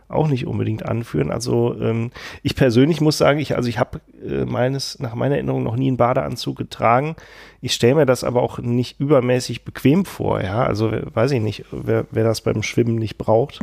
auch 0.08 0.28
nicht 0.28 0.46
unbedingt 0.46 0.86
anführen. 0.86 1.30
Also 1.30 1.76
ähm, 1.80 2.10
ich 2.42 2.56
persönlich 2.56 3.00
muss 3.00 3.18
sagen, 3.18 3.38
ich 3.38 3.56
also 3.56 3.68
ich 3.68 3.78
habe 3.78 4.00
äh, 4.26 4.44
meines 4.44 4.98
nach 4.98 5.14
meiner 5.14 5.34
Erinnerung 5.34 5.62
noch 5.62 5.76
nie 5.76 5.88
einen 5.88 5.96
Badeanzug 5.96 6.56
getragen. 6.56 7.14
Ich 7.60 7.74
stelle 7.74 7.96
mir 7.96 8.06
das 8.06 8.24
aber 8.24 8.42
auch 8.42 8.58
nicht 8.58 8.98
übermäßig 9.00 9.64
bequem 9.64 10.04
vor. 10.04 10.42
Ja, 10.42 10.64
also 10.64 10.90
weiß 10.90 11.32
ich 11.32 11.40
nicht, 11.40 11.64
wer, 11.70 12.06
wer 12.10 12.24
das 12.24 12.40
beim 12.40 12.62
Schwimmen 12.62 12.96
nicht 12.96 13.18
braucht. 13.18 13.60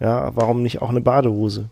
Ja, 0.00 0.34
warum 0.34 0.62
nicht 0.62 0.82
auch 0.82 0.90
eine 0.90 1.00
Badehose? 1.00 1.70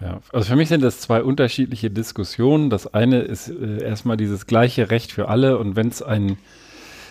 Ja, 0.00 0.20
also 0.32 0.48
für 0.48 0.56
mich 0.56 0.68
sind 0.68 0.82
das 0.82 1.00
zwei 1.00 1.22
unterschiedliche 1.22 1.90
Diskussionen. 1.90 2.70
Das 2.70 2.92
eine 2.92 3.20
ist 3.20 3.48
äh, 3.48 3.84
erstmal 3.84 4.16
dieses 4.16 4.46
gleiche 4.46 4.90
Recht 4.90 5.12
für 5.12 5.28
alle 5.28 5.58
und 5.58 5.76
wenn 5.76 5.88
es 5.88 6.02
einen 6.02 6.38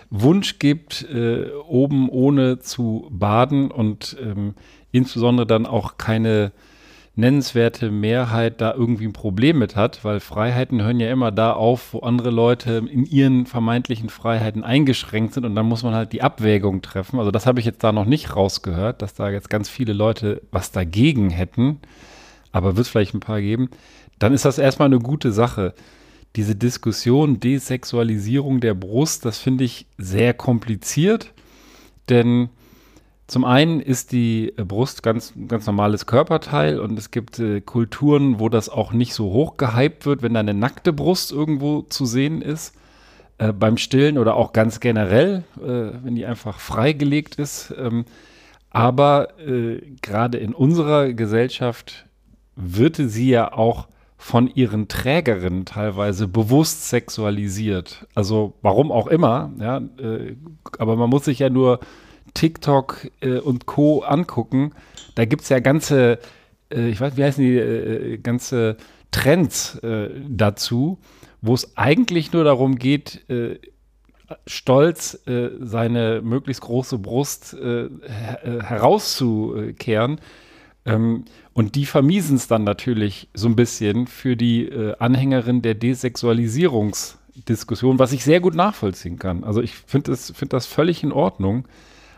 Wunsch 0.10 0.60
gibt, 0.60 1.04
äh, 1.10 1.49
oben 1.67 2.10
ohne 2.10 2.60
zu 2.60 3.08
baden 3.10 3.71
und 3.71 4.15
ähm, 4.21 4.54
insbesondere 4.93 5.45
dann 5.45 5.65
auch 5.65 5.97
keine 5.97 6.53
nennenswerte 7.15 7.91
Mehrheit 7.91 8.60
da 8.60 8.73
irgendwie 8.73 9.06
ein 9.06 9.13
Problem 9.13 9.60
mit 9.60 9.75
hat, 9.75 10.03
weil 10.03 10.19
Freiheiten 10.19 10.82
hören 10.82 10.99
ja 10.99 11.12
immer 11.12 11.32
da 11.32 11.53
auf, 11.53 11.93
wo 11.93 11.99
andere 11.99 12.32
Leute 12.32 12.84
in 12.89 13.06
ihren 13.06 13.45
vermeintlichen 13.45 14.10
Freiheiten 14.10 14.63
eingeschränkt 14.63 15.36
sind 15.36 15.45
und 15.45 15.53
dann 15.53 15.67
muss 15.67 15.84
man 15.84 15.93
halt 15.93 16.12
die 16.12 16.23
Abwägung 16.23 16.82
treffen. 16.82 17.19
Also 17.19 17.29
das 17.29 17.45
habe 17.45 17.60
ich 17.60 17.65
jetzt 17.67 17.84
da 17.84 17.91
noch 17.91 18.06
nicht 18.06 18.36
rausgehört, 18.36 19.03
dass 19.03 19.13
da 19.13 19.29
jetzt 19.29 19.49
ganz 19.49 19.69
viele 19.69 19.93
Leute 19.93 20.41
was 20.51 20.71
dagegen 20.71 21.29
hätten, 21.29 21.79
aber 22.51 22.75
wird 22.77 22.88
es 22.88 22.91
vielleicht 22.91 23.13
ein 23.13 23.19
paar 23.19 23.41
geben. 23.41 23.69
Dann 24.17 24.34
ist 24.34 24.45
das 24.45 24.58
erstmal 24.58 24.88
eine 24.88 24.99
gute 24.99 25.32
Sache. 25.32 25.73
diese 26.36 26.56
Diskussion 26.56 27.39
Desexualisierung 27.39 28.60
der 28.60 28.73
Brust, 28.73 29.23
das 29.23 29.38
finde 29.38 29.65
ich 29.65 29.86
sehr 29.99 30.34
kompliziert, 30.34 31.32
denn 32.10 32.49
zum 33.27 33.45
einen 33.45 33.79
ist 33.79 34.12
die 34.12 34.53
Brust 34.57 35.01
ganz, 35.01 35.33
ganz 35.47 35.65
normales 35.65 36.05
Körperteil 36.05 36.79
und 36.79 36.97
es 36.99 37.09
gibt 37.12 37.39
äh, 37.39 37.62
Kulturen, 37.62 38.39
wo 38.39 38.49
das 38.49 38.69
auch 38.69 38.91
nicht 38.91 39.13
so 39.13 39.31
hoch 39.31 39.57
gehypt 39.57 40.05
wird, 40.05 40.21
wenn 40.21 40.33
da 40.33 40.41
eine 40.41 40.53
nackte 40.53 40.91
Brust 40.91 41.31
irgendwo 41.31 41.83
zu 41.83 42.05
sehen 42.05 42.41
ist. 42.41 42.75
Äh, 43.38 43.51
beim 43.51 43.77
Stillen 43.77 44.17
oder 44.17 44.36
auch 44.36 44.53
ganz 44.53 44.79
generell, 44.79 45.43
äh, 45.57 46.03
wenn 46.03 46.15
die 46.15 46.25
einfach 46.25 46.59
freigelegt 46.59 47.36
ist. 47.36 47.73
Ähm, 47.77 48.05
aber 48.69 49.39
äh, 49.39 49.81
gerade 50.01 50.38
in 50.38 50.53
unserer 50.53 51.13
Gesellschaft 51.13 52.05
wird 52.55 52.97
sie 52.97 53.29
ja 53.29 53.53
auch 53.53 53.88
von 54.17 54.47
ihren 54.47 54.88
Trägerinnen 54.88 55.65
teilweise 55.65 56.27
bewusst 56.27 56.89
sexualisiert. 56.89 58.07
Also 58.15 58.53
warum 58.62 58.91
auch 58.91 59.07
immer, 59.07 59.51
ja, 59.59 59.77
äh, 59.97 60.36
aber 60.77 60.95
man 60.95 61.09
muss 61.09 61.25
sich 61.25 61.39
ja 61.39 61.49
nur 61.49 61.79
TikTok 62.34 63.10
äh, 63.22 63.38
und 63.39 63.65
Co. 63.65 64.02
angucken. 64.02 64.74
Da 65.15 65.24
gibt 65.26 65.43
es 65.43 65.50
ja 65.50 65.60
ganze, 65.60 66.19
äh, 66.72 66.89
ich 66.89 67.00
weiß, 67.00 67.15
wie 67.17 67.24
heißen 67.24 67.43
die, 67.43 67.58
äh, 67.58 68.17
ganze 68.17 68.78
Trends 69.12 69.76
äh, 69.80 70.10
dazu, 70.28 70.98
wo 71.41 71.54
es 71.54 71.78
eigentlich 71.78 72.34
nur 72.34 72.43
darum 72.43 72.78
geht, 72.78 73.30
äh, 73.30 73.60
stolz 74.48 75.22
seine 75.26 76.22
möglichst 76.24 76.63
große 76.63 76.98
Brust 76.98 77.56
herauszukehren. 77.56 80.19
Ähm, 80.86 81.26
und 81.54 81.76
die 81.76 81.86
vermiesen 81.86 82.38
es 82.38 82.48
dann 82.48 82.63
natürlich 82.63 83.30
so 83.34 83.48
ein 83.48 83.56
bisschen 83.56 84.08
für 84.08 84.36
die 84.36 84.65
äh, 84.65 84.96
Anhängerin 84.98 85.62
der 85.62 85.76
Desexualisierungsdiskussion, 85.76 88.00
was 88.00 88.12
ich 88.12 88.24
sehr 88.24 88.39
gut 88.39 88.56
nachvollziehen 88.56 89.19
kann. 89.19 89.43
Also 89.43 89.62
ich 89.62 89.76
finde 89.76 90.10
das, 90.12 90.32
find 90.32 90.52
das 90.52 90.65
völlig 90.65 91.04
in 91.04 91.12
Ordnung, 91.12 91.67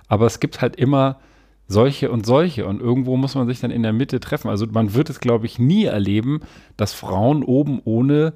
aber 0.07 0.25
es 0.25 0.39
gibt 0.39 0.61
halt 0.61 0.75
immer 0.75 1.19
solche 1.67 2.11
und 2.11 2.25
solche 2.25 2.67
und 2.67 2.79
irgendwo 2.79 3.17
muss 3.17 3.35
man 3.35 3.47
sich 3.47 3.59
dann 3.59 3.71
in 3.71 3.83
der 3.83 3.93
Mitte 3.93 4.19
treffen. 4.19 4.49
Also 4.49 4.67
man 4.67 4.93
wird 4.93 5.09
es, 5.09 5.19
glaube 5.19 5.45
ich, 5.45 5.57
nie 5.57 5.85
erleben, 5.85 6.41
dass 6.77 6.93
Frauen 6.93 7.43
oben 7.43 7.81
ohne 7.83 8.33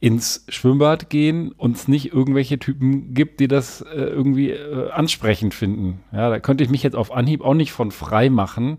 ins 0.00 0.44
Schwimmbad 0.48 1.10
gehen 1.10 1.52
und 1.52 1.76
es 1.76 1.88
nicht 1.88 2.12
irgendwelche 2.12 2.58
Typen 2.58 3.14
gibt, 3.14 3.40
die 3.40 3.48
das 3.48 3.82
äh, 3.82 3.96
irgendwie 3.96 4.50
äh, 4.50 4.90
ansprechend 4.90 5.54
finden. 5.54 6.00
Ja, 6.12 6.30
da 6.30 6.38
könnte 6.38 6.62
ich 6.62 6.70
mich 6.70 6.84
jetzt 6.84 6.94
auf 6.94 7.12
Anhieb 7.12 7.42
auch 7.42 7.54
nicht 7.54 7.72
von 7.72 7.90
frei 7.90 8.30
machen. 8.30 8.78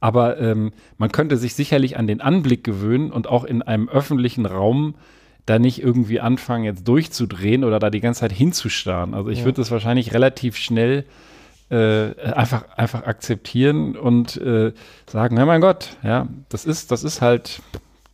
Aber 0.00 0.38
ähm, 0.38 0.72
man 0.96 1.12
könnte 1.12 1.36
sich 1.36 1.54
sicherlich 1.54 1.98
an 1.98 2.06
den 2.06 2.20
Anblick 2.20 2.64
gewöhnen 2.64 3.10
und 3.10 3.26
auch 3.26 3.44
in 3.44 3.62
einem 3.62 3.88
öffentlichen 3.88 4.46
Raum 4.46 4.94
da 5.46 5.58
nicht 5.58 5.82
irgendwie 5.82 6.20
anfangen, 6.20 6.64
jetzt 6.64 6.86
durchzudrehen 6.88 7.64
oder 7.64 7.78
da 7.78 7.90
die 7.90 8.00
ganze 8.00 8.20
Zeit 8.20 8.32
hinzustarren. 8.32 9.14
Also 9.14 9.30
ich 9.30 9.40
ja. 9.40 9.44
würde 9.46 9.56
das 9.56 9.70
wahrscheinlich 9.70 10.14
relativ 10.14 10.56
schnell 10.56 11.04
äh, 11.70 12.14
einfach, 12.20 12.64
einfach 12.76 13.04
akzeptieren 13.06 13.96
und 13.96 14.36
äh, 14.36 14.72
sagen, 15.06 15.36
ja 15.36 15.46
mein 15.46 15.60
Gott, 15.60 15.96
ja, 16.02 16.26
das 16.48 16.64
ist, 16.64 16.90
das 16.90 17.04
ist 17.04 17.20
halt, 17.20 17.62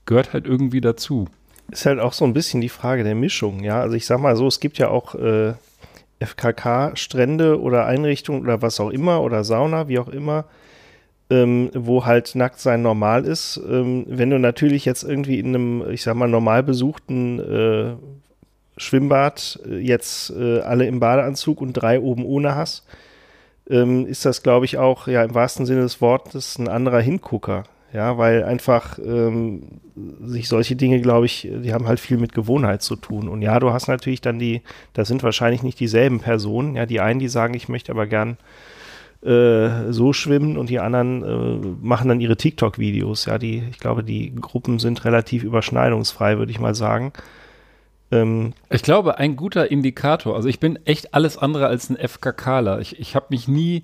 gehört 0.04 0.32
halt 0.32 0.46
irgendwie 0.46 0.80
dazu. 0.80 1.26
Ist 1.70 1.86
halt 1.86 1.98
auch 1.98 2.12
so 2.12 2.24
ein 2.24 2.34
bisschen 2.34 2.60
die 2.60 2.68
Frage 2.68 3.02
der 3.02 3.14
Mischung, 3.14 3.64
ja. 3.64 3.80
Also 3.80 3.96
ich 3.96 4.06
sag 4.06 4.20
mal 4.20 4.36
so, 4.36 4.46
es 4.46 4.60
gibt 4.60 4.78
ja 4.78 4.88
auch 4.88 5.14
äh, 5.14 5.54
FKK-Strände 6.20 7.60
oder 7.60 7.86
Einrichtungen 7.86 8.42
oder 8.42 8.62
was 8.62 8.78
auch 8.78 8.90
immer 8.90 9.22
oder 9.22 9.42
Sauna, 9.42 9.88
wie 9.88 9.98
auch 9.98 10.08
immer, 10.08 10.44
ähm, 11.30 11.70
wo 11.74 12.04
halt 12.04 12.34
nackt 12.34 12.60
sein 12.60 12.82
normal 12.82 13.24
ist. 13.24 13.60
Ähm, 13.68 14.04
wenn 14.08 14.30
du 14.30 14.38
natürlich 14.38 14.84
jetzt 14.84 15.02
irgendwie 15.02 15.38
in 15.38 15.48
einem, 15.48 15.90
ich 15.90 16.02
sag 16.02 16.14
mal, 16.14 16.28
normal 16.28 16.62
besuchten 16.62 17.40
äh, 17.40 17.96
Schwimmbad 18.76 19.60
äh, 19.66 19.78
jetzt 19.78 20.30
äh, 20.30 20.60
alle 20.60 20.86
im 20.86 21.00
Badeanzug 21.00 21.60
und 21.60 21.72
drei 21.72 22.00
oben 22.00 22.24
ohne 22.24 22.54
hast, 22.54 22.86
ähm, 23.68 24.06
ist 24.06 24.24
das, 24.24 24.42
glaube 24.42 24.64
ich, 24.64 24.78
auch 24.78 25.08
ja 25.08 25.22
im 25.24 25.34
wahrsten 25.34 25.66
Sinne 25.66 25.82
des 25.82 26.00
Wortes 26.00 26.58
ein 26.58 26.68
anderer 26.68 27.00
Hingucker. 27.00 27.64
Ja, 27.92 28.18
weil 28.18 28.44
einfach 28.44 28.98
ähm, 28.98 29.80
sich 30.22 30.48
solche 30.48 30.76
Dinge, 30.76 31.00
glaube 31.00 31.26
ich, 31.26 31.48
die 31.50 31.72
haben 31.72 31.86
halt 31.86 32.00
viel 32.00 32.18
mit 32.18 32.34
Gewohnheit 32.34 32.82
zu 32.82 32.96
tun. 32.96 33.28
Und 33.28 33.42
ja, 33.42 33.58
du 33.58 33.72
hast 33.72 33.86
natürlich 33.86 34.20
dann 34.20 34.38
die, 34.38 34.62
das 34.92 35.08
sind 35.08 35.22
wahrscheinlich 35.22 35.62
nicht 35.62 35.80
dieselben 35.80 36.20
Personen. 36.20 36.76
Ja, 36.76 36.84
die 36.84 37.00
einen, 37.00 37.20
die 37.20 37.28
sagen, 37.28 37.54
ich 37.54 37.68
möchte 37.68 37.92
aber 37.92 38.06
gern 38.06 38.36
äh, 39.24 39.92
so 39.92 40.12
schwimmen 40.12 40.58
und 40.58 40.68
die 40.68 40.80
anderen 40.80 41.22
äh, 41.22 41.66
machen 41.80 42.08
dann 42.08 42.20
ihre 42.20 42.36
TikTok-Videos. 42.36 43.26
Ja, 43.26 43.38
die, 43.38 43.62
ich 43.70 43.78
glaube, 43.78 44.04
die 44.04 44.34
Gruppen 44.34 44.78
sind 44.78 45.04
relativ 45.04 45.42
überschneidungsfrei, 45.42 46.38
würde 46.38 46.52
ich 46.52 46.60
mal 46.60 46.74
sagen. 46.74 47.12
Ähm, 48.10 48.52
ich 48.70 48.82
glaube, 48.82 49.18
ein 49.18 49.36
guter 49.36 49.70
Indikator, 49.70 50.36
also 50.36 50.48
ich 50.48 50.60
bin 50.60 50.78
echt 50.84 51.14
alles 51.14 51.38
andere 51.38 51.66
als 51.66 51.90
ein 51.90 51.96
FKKler. 51.96 52.80
Ich, 52.80 52.98
ich 52.98 53.16
habe 53.16 53.26
mich 53.30 53.48
nie 53.48 53.82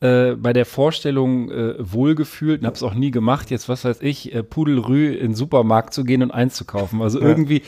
äh, 0.00 0.32
bei 0.32 0.52
der 0.52 0.66
Vorstellung 0.66 1.50
äh, 1.50 1.74
wohlgefühlt 1.78 2.60
und 2.60 2.66
habe 2.66 2.76
es 2.76 2.82
auch 2.82 2.94
nie 2.94 3.10
gemacht, 3.10 3.50
jetzt 3.50 3.68
was 3.68 3.84
weiß 3.84 4.02
ich, 4.02 4.34
äh, 4.34 4.42
Pudelrü 4.42 5.12
in 5.12 5.30
den 5.30 5.34
Supermarkt 5.34 5.94
zu 5.94 6.04
gehen 6.04 6.22
und 6.22 6.30
einzukaufen. 6.30 7.02
Also 7.02 7.20
ja. 7.20 7.28
irgendwie 7.28 7.62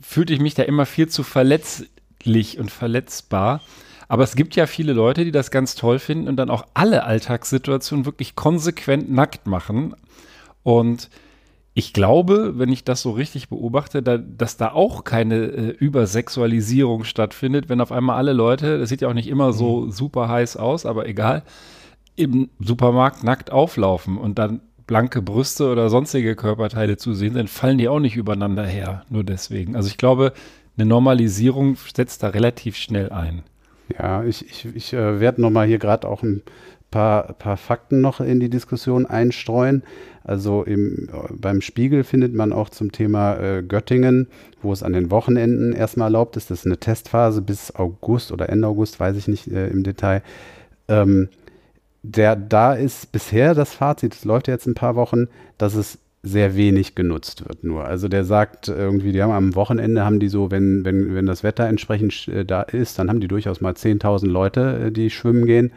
fühlte 0.00 0.34
ich 0.34 0.40
mich 0.40 0.54
da 0.54 0.64
immer 0.64 0.86
viel 0.86 1.08
zu 1.08 1.22
verletzlich 1.22 2.58
und 2.58 2.70
verletzbar. 2.70 3.60
Aber 4.08 4.22
es 4.22 4.36
gibt 4.36 4.54
ja 4.54 4.66
viele 4.66 4.92
Leute, 4.92 5.24
die 5.24 5.32
das 5.32 5.50
ganz 5.50 5.74
toll 5.74 5.98
finden 5.98 6.28
und 6.28 6.36
dann 6.36 6.50
auch 6.50 6.66
alle 6.74 7.04
Alltagssituationen 7.04 8.06
wirklich 8.06 8.36
konsequent 8.36 9.10
nackt 9.10 9.46
machen. 9.46 9.94
Und 10.62 11.10
ich 11.78 11.92
glaube, 11.92 12.54
wenn 12.56 12.72
ich 12.72 12.84
das 12.84 13.02
so 13.02 13.10
richtig 13.10 13.50
beobachte, 13.50 14.02
da, 14.02 14.16
dass 14.16 14.56
da 14.56 14.72
auch 14.72 15.04
keine 15.04 15.34
äh, 15.34 15.68
Übersexualisierung 15.72 17.04
stattfindet, 17.04 17.68
wenn 17.68 17.82
auf 17.82 17.92
einmal 17.92 18.16
alle 18.16 18.32
Leute, 18.32 18.78
das 18.78 18.88
sieht 18.88 19.02
ja 19.02 19.08
auch 19.08 19.14
nicht 19.14 19.28
immer 19.28 19.52
so 19.52 19.82
mhm. 19.82 19.90
super 19.90 20.30
heiß 20.30 20.56
aus, 20.56 20.86
aber 20.86 21.06
egal, 21.06 21.42
im 22.16 22.48
Supermarkt 22.60 23.24
nackt 23.24 23.52
auflaufen 23.52 24.16
und 24.16 24.38
dann 24.38 24.62
blanke 24.86 25.20
Brüste 25.20 25.70
oder 25.70 25.90
sonstige 25.90 26.34
Körperteile 26.34 26.96
zu 26.96 27.12
sehen, 27.12 27.34
dann 27.34 27.46
fallen 27.46 27.76
die 27.76 27.90
auch 27.90 28.00
nicht 28.00 28.16
übereinander 28.16 28.64
her, 28.64 29.04
nur 29.10 29.22
deswegen. 29.22 29.76
Also 29.76 29.88
ich 29.88 29.98
glaube, 29.98 30.32
eine 30.78 30.86
Normalisierung 30.86 31.76
setzt 31.94 32.22
da 32.22 32.28
relativ 32.28 32.76
schnell 32.76 33.12
ein. 33.12 33.42
Ja, 33.98 34.24
ich, 34.24 34.48
ich, 34.48 34.64
ich 34.74 34.92
äh, 34.94 35.20
werde 35.20 35.42
nochmal 35.42 35.66
hier 35.66 35.78
gerade 35.78 36.08
auch 36.08 36.22
ein 36.22 36.42
paar, 36.90 37.34
paar 37.34 37.56
Fakten 37.56 38.00
noch 38.00 38.20
in 38.20 38.40
die 38.40 38.50
Diskussion 38.50 39.06
einstreuen. 39.06 39.82
Also 40.24 40.64
im, 40.64 41.08
beim 41.30 41.60
Spiegel 41.60 42.04
findet 42.04 42.34
man 42.34 42.52
auch 42.52 42.68
zum 42.68 42.90
Thema 42.90 43.36
äh, 43.36 43.62
Göttingen, 43.62 44.28
wo 44.62 44.72
es 44.72 44.82
an 44.82 44.92
den 44.92 45.10
Wochenenden 45.10 45.72
erstmal 45.72 46.08
erlaubt 46.08 46.36
ist. 46.36 46.50
Das 46.50 46.60
ist 46.60 46.66
eine 46.66 46.78
Testphase 46.78 47.42
bis 47.42 47.74
August 47.74 48.32
oder 48.32 48.48
Ende 48.48 48.66
August, 48.66 48.98
weiß 48.98 49.16
ich 49.16 49.28
nicht 49.28 49.48
äh, 49.48 49.68
im 49.68 49.82
Detail. 49.82 50.22
Ähm, 50.88 51.28
der, 52.02 52.36
da 52.36 52.74
ist 52.74 53.12
bisher 53.12 53.54
das 53.54 53.74
Fazit, 53.74 54.14
es 54.14 54.24
läuft 54.24 54.48
jetzt 54.48 54.66
ein 54.66 54.74
paar 54.74 54.94
Wochen, 54.94 55.28
dass 55.58 55.74
es 55.74 55.98
sehr 56.22 56.56
wenig 56.56 56.94
genutzt 56.94 57.48
wird 57.48 57.62
nur. 57.62 57.84
Also 57.84 58.08
der 58.08 58.24
sagt 58.24 58.68
irgendwie, 58.68 59.12
die 59.12 59.22
haben 59.22 59.30
am 59.30 59.54
Wochenende 59.54 60.04
haben 60.04 60.18
die 60.18 60.28
so, 60.28 60.50
wenn, 60.50 60.84
wenn, 60.84 61.14
wenn 61.14 61.26
das 61.26 61.44
Wetter 61.44 61.66
entsprechend 61.66 62.26
äh, 62.28 62.44
da 62.44 62.62
ist, 62.62 62.98
dann 62.98 63.08
haben 63.08 63.20
die 63.20 63.28
durchaus 63.28 63.60
mal 63.60 63.74
10.000 63.74 64.26
Leute, 64.26 64.86
äh, 64.86 64.92
die 64.92 65.10
schwimmen 65.10 65.46
gehen. 65.46 65.72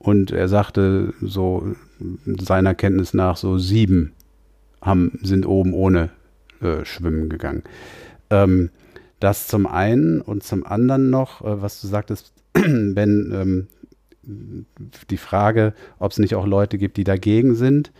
Und 0.00 0.32
er 0.32 0.48
sagte 0.48 1.12
so 1.20 1.76
seiner 2.24 2.74
Kenntnis 2.74 3.12
nach 3.12 3.36
so 3.36 3.58
sieben 3.58 4.12
haben, 4.80 5.18
sind 5.22 5.46
oben 5.46 5.74
ohne 5.74 6.08
äh, 6.62 6.86
schwimmen 6.86 7.28
gegangen. 7.28 7.62
Ähm, 8.30 8.70
das 9.20 9.46
zum 9.46 9.66
einen 9.66 10.22
und 10.22 10.42
zum 10.42 10.66
anderen 10.66 11.10
noch, 11.10 11.42
äh, 11.42 11.60
was 11.60 11.82
du 11.82 11.86
sagtest, 11.86 12.32
wenn 12.54 13.30
ähm, 13.34 13.66
die 15.10 15.16
Frage, 15.18 15.74
ob 15.98 16.12
es 16.12 16.18
nicht 16.18 16.34
auch 16.34 16.46
Leute 16.46 16.78
gibt, 16.78 16.96
die 16.96 17.04
dagegen 17.04 17.54
sind 17.54 17.92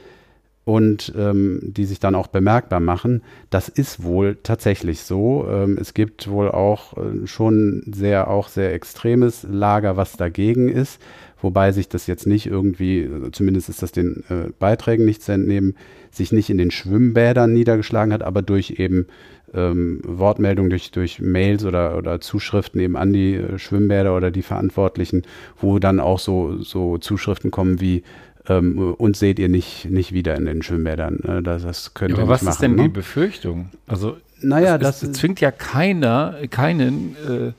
und 0.65 1.13
ähm, 1.17 1.61
die 1.63 1.85
sich 1.85 2.01
dann 2.01 2.15
auch 2.15 2.29
bemerkbar 2.29 2.81
machen. 2.81 3.23
Das 3.51 3.69
ist 3.69 4.03
wohl 4.03 4.39
tatsächlich 4.43 5.01
so. 5.01 5.47
Ähm, 5.49 5.79
es 5.81 5.95
gibt 5.95 6.29
wohl 6.29 6.51
auch 6.51 6.97
äh, 6.97 7.27
schon 7.27 7.83
sehr, 7.93 8.29
auch 8.29 8.49
sehr 8.49 8.73
extremes 8.73 9.45
Lager, 9.51 9.97
was 9.97 10.13
dagegen 10.17 10.69
ist, 10.69 11.01
wobei 11.43 11.73
sich 11.73 11.89
das 11.89 12.07
jetzt 12.07 12.27
nicht 12.27 12.47
irgendwie, 12.47 13.01
äh, 13.01 13.31
zumindest 13.33 13.69
ist 13.69 13.83
das 13.83 13.93
den 13.93 14.25
äh, 14.29 14.51
Beiträgen 14.59 15.05
nicht 15.05 15.23
zu 15.23 15.33
entnehmen, 15.33 15.77
sich 16.11 16.33
nicht 16.33 16.51
in 16.51 16.59
den 16.59 16.71
Schwimmbädern 16.71 17.53
niedergeschlagen 17.53 18.13
hat, 18.13 18.23
aber 18.23 18.43
durch 18.43 18.75
eben 18.79 19.07
ähm, 19.55 20.01
Wortmeldungen, 20.05 20.71
durch, 20.71 20.91
durch 20.91 21.21
Mails 21.21 21.65
oder, 21.65 21.97
oder 21.97 22.21
Zuschriften 22.21 22.81
eben 22.81 22.97
an 22.97 23.13
die 23.13 23.35
äh, 23.35 23.59
Schwimmbäder 23.59 24.17
oder 24.17 24.31
die 24.31 24.43
Verantwortlichen, 24.43 25.23
wo 25.61 25.79
dann 25.79 26.01
auch 26.01 26.19
so, 26.19 26.59
so 26.63 26.99
Zuschriften 26.99 27.51
kommen 27.51 27.81
wie, 27.81 28.03
ähm, 28.49 28.95
uns 28.95 29.19
seht 29.19 29.39
ihr 29.39 29.49
nicht, 29.49 29.91
nicht 29.91 30.13
wieder 30.13 30.37
in 30.37 30.47
den 30.47 30.63
Schwimmbädern. 30.63 31.21
Ne? 31.23 31.43
Das, 31.43 31.63
das 31.63 31.95
könnt 31.95 32.13
ja, 32.13 32.19
aber 32.19 32.29
was 32.29 32.43
machen, 32.43 32.53
ist 32.53 32.63
denn 32.63 32.75
ne? 32.77 32.83
die 32.85 32.89
Befürchtung? 32.89 33.71
Also, 33.87 34.17
naja, 34.41 34.79
das, 34.79 35.01
das 35.01 35.13
zwingt 35.13 35.41
ja 35.41 35.51
keiner, 35.51 36.37
keinen, 36.51 37.17
äh, 37.29 37.53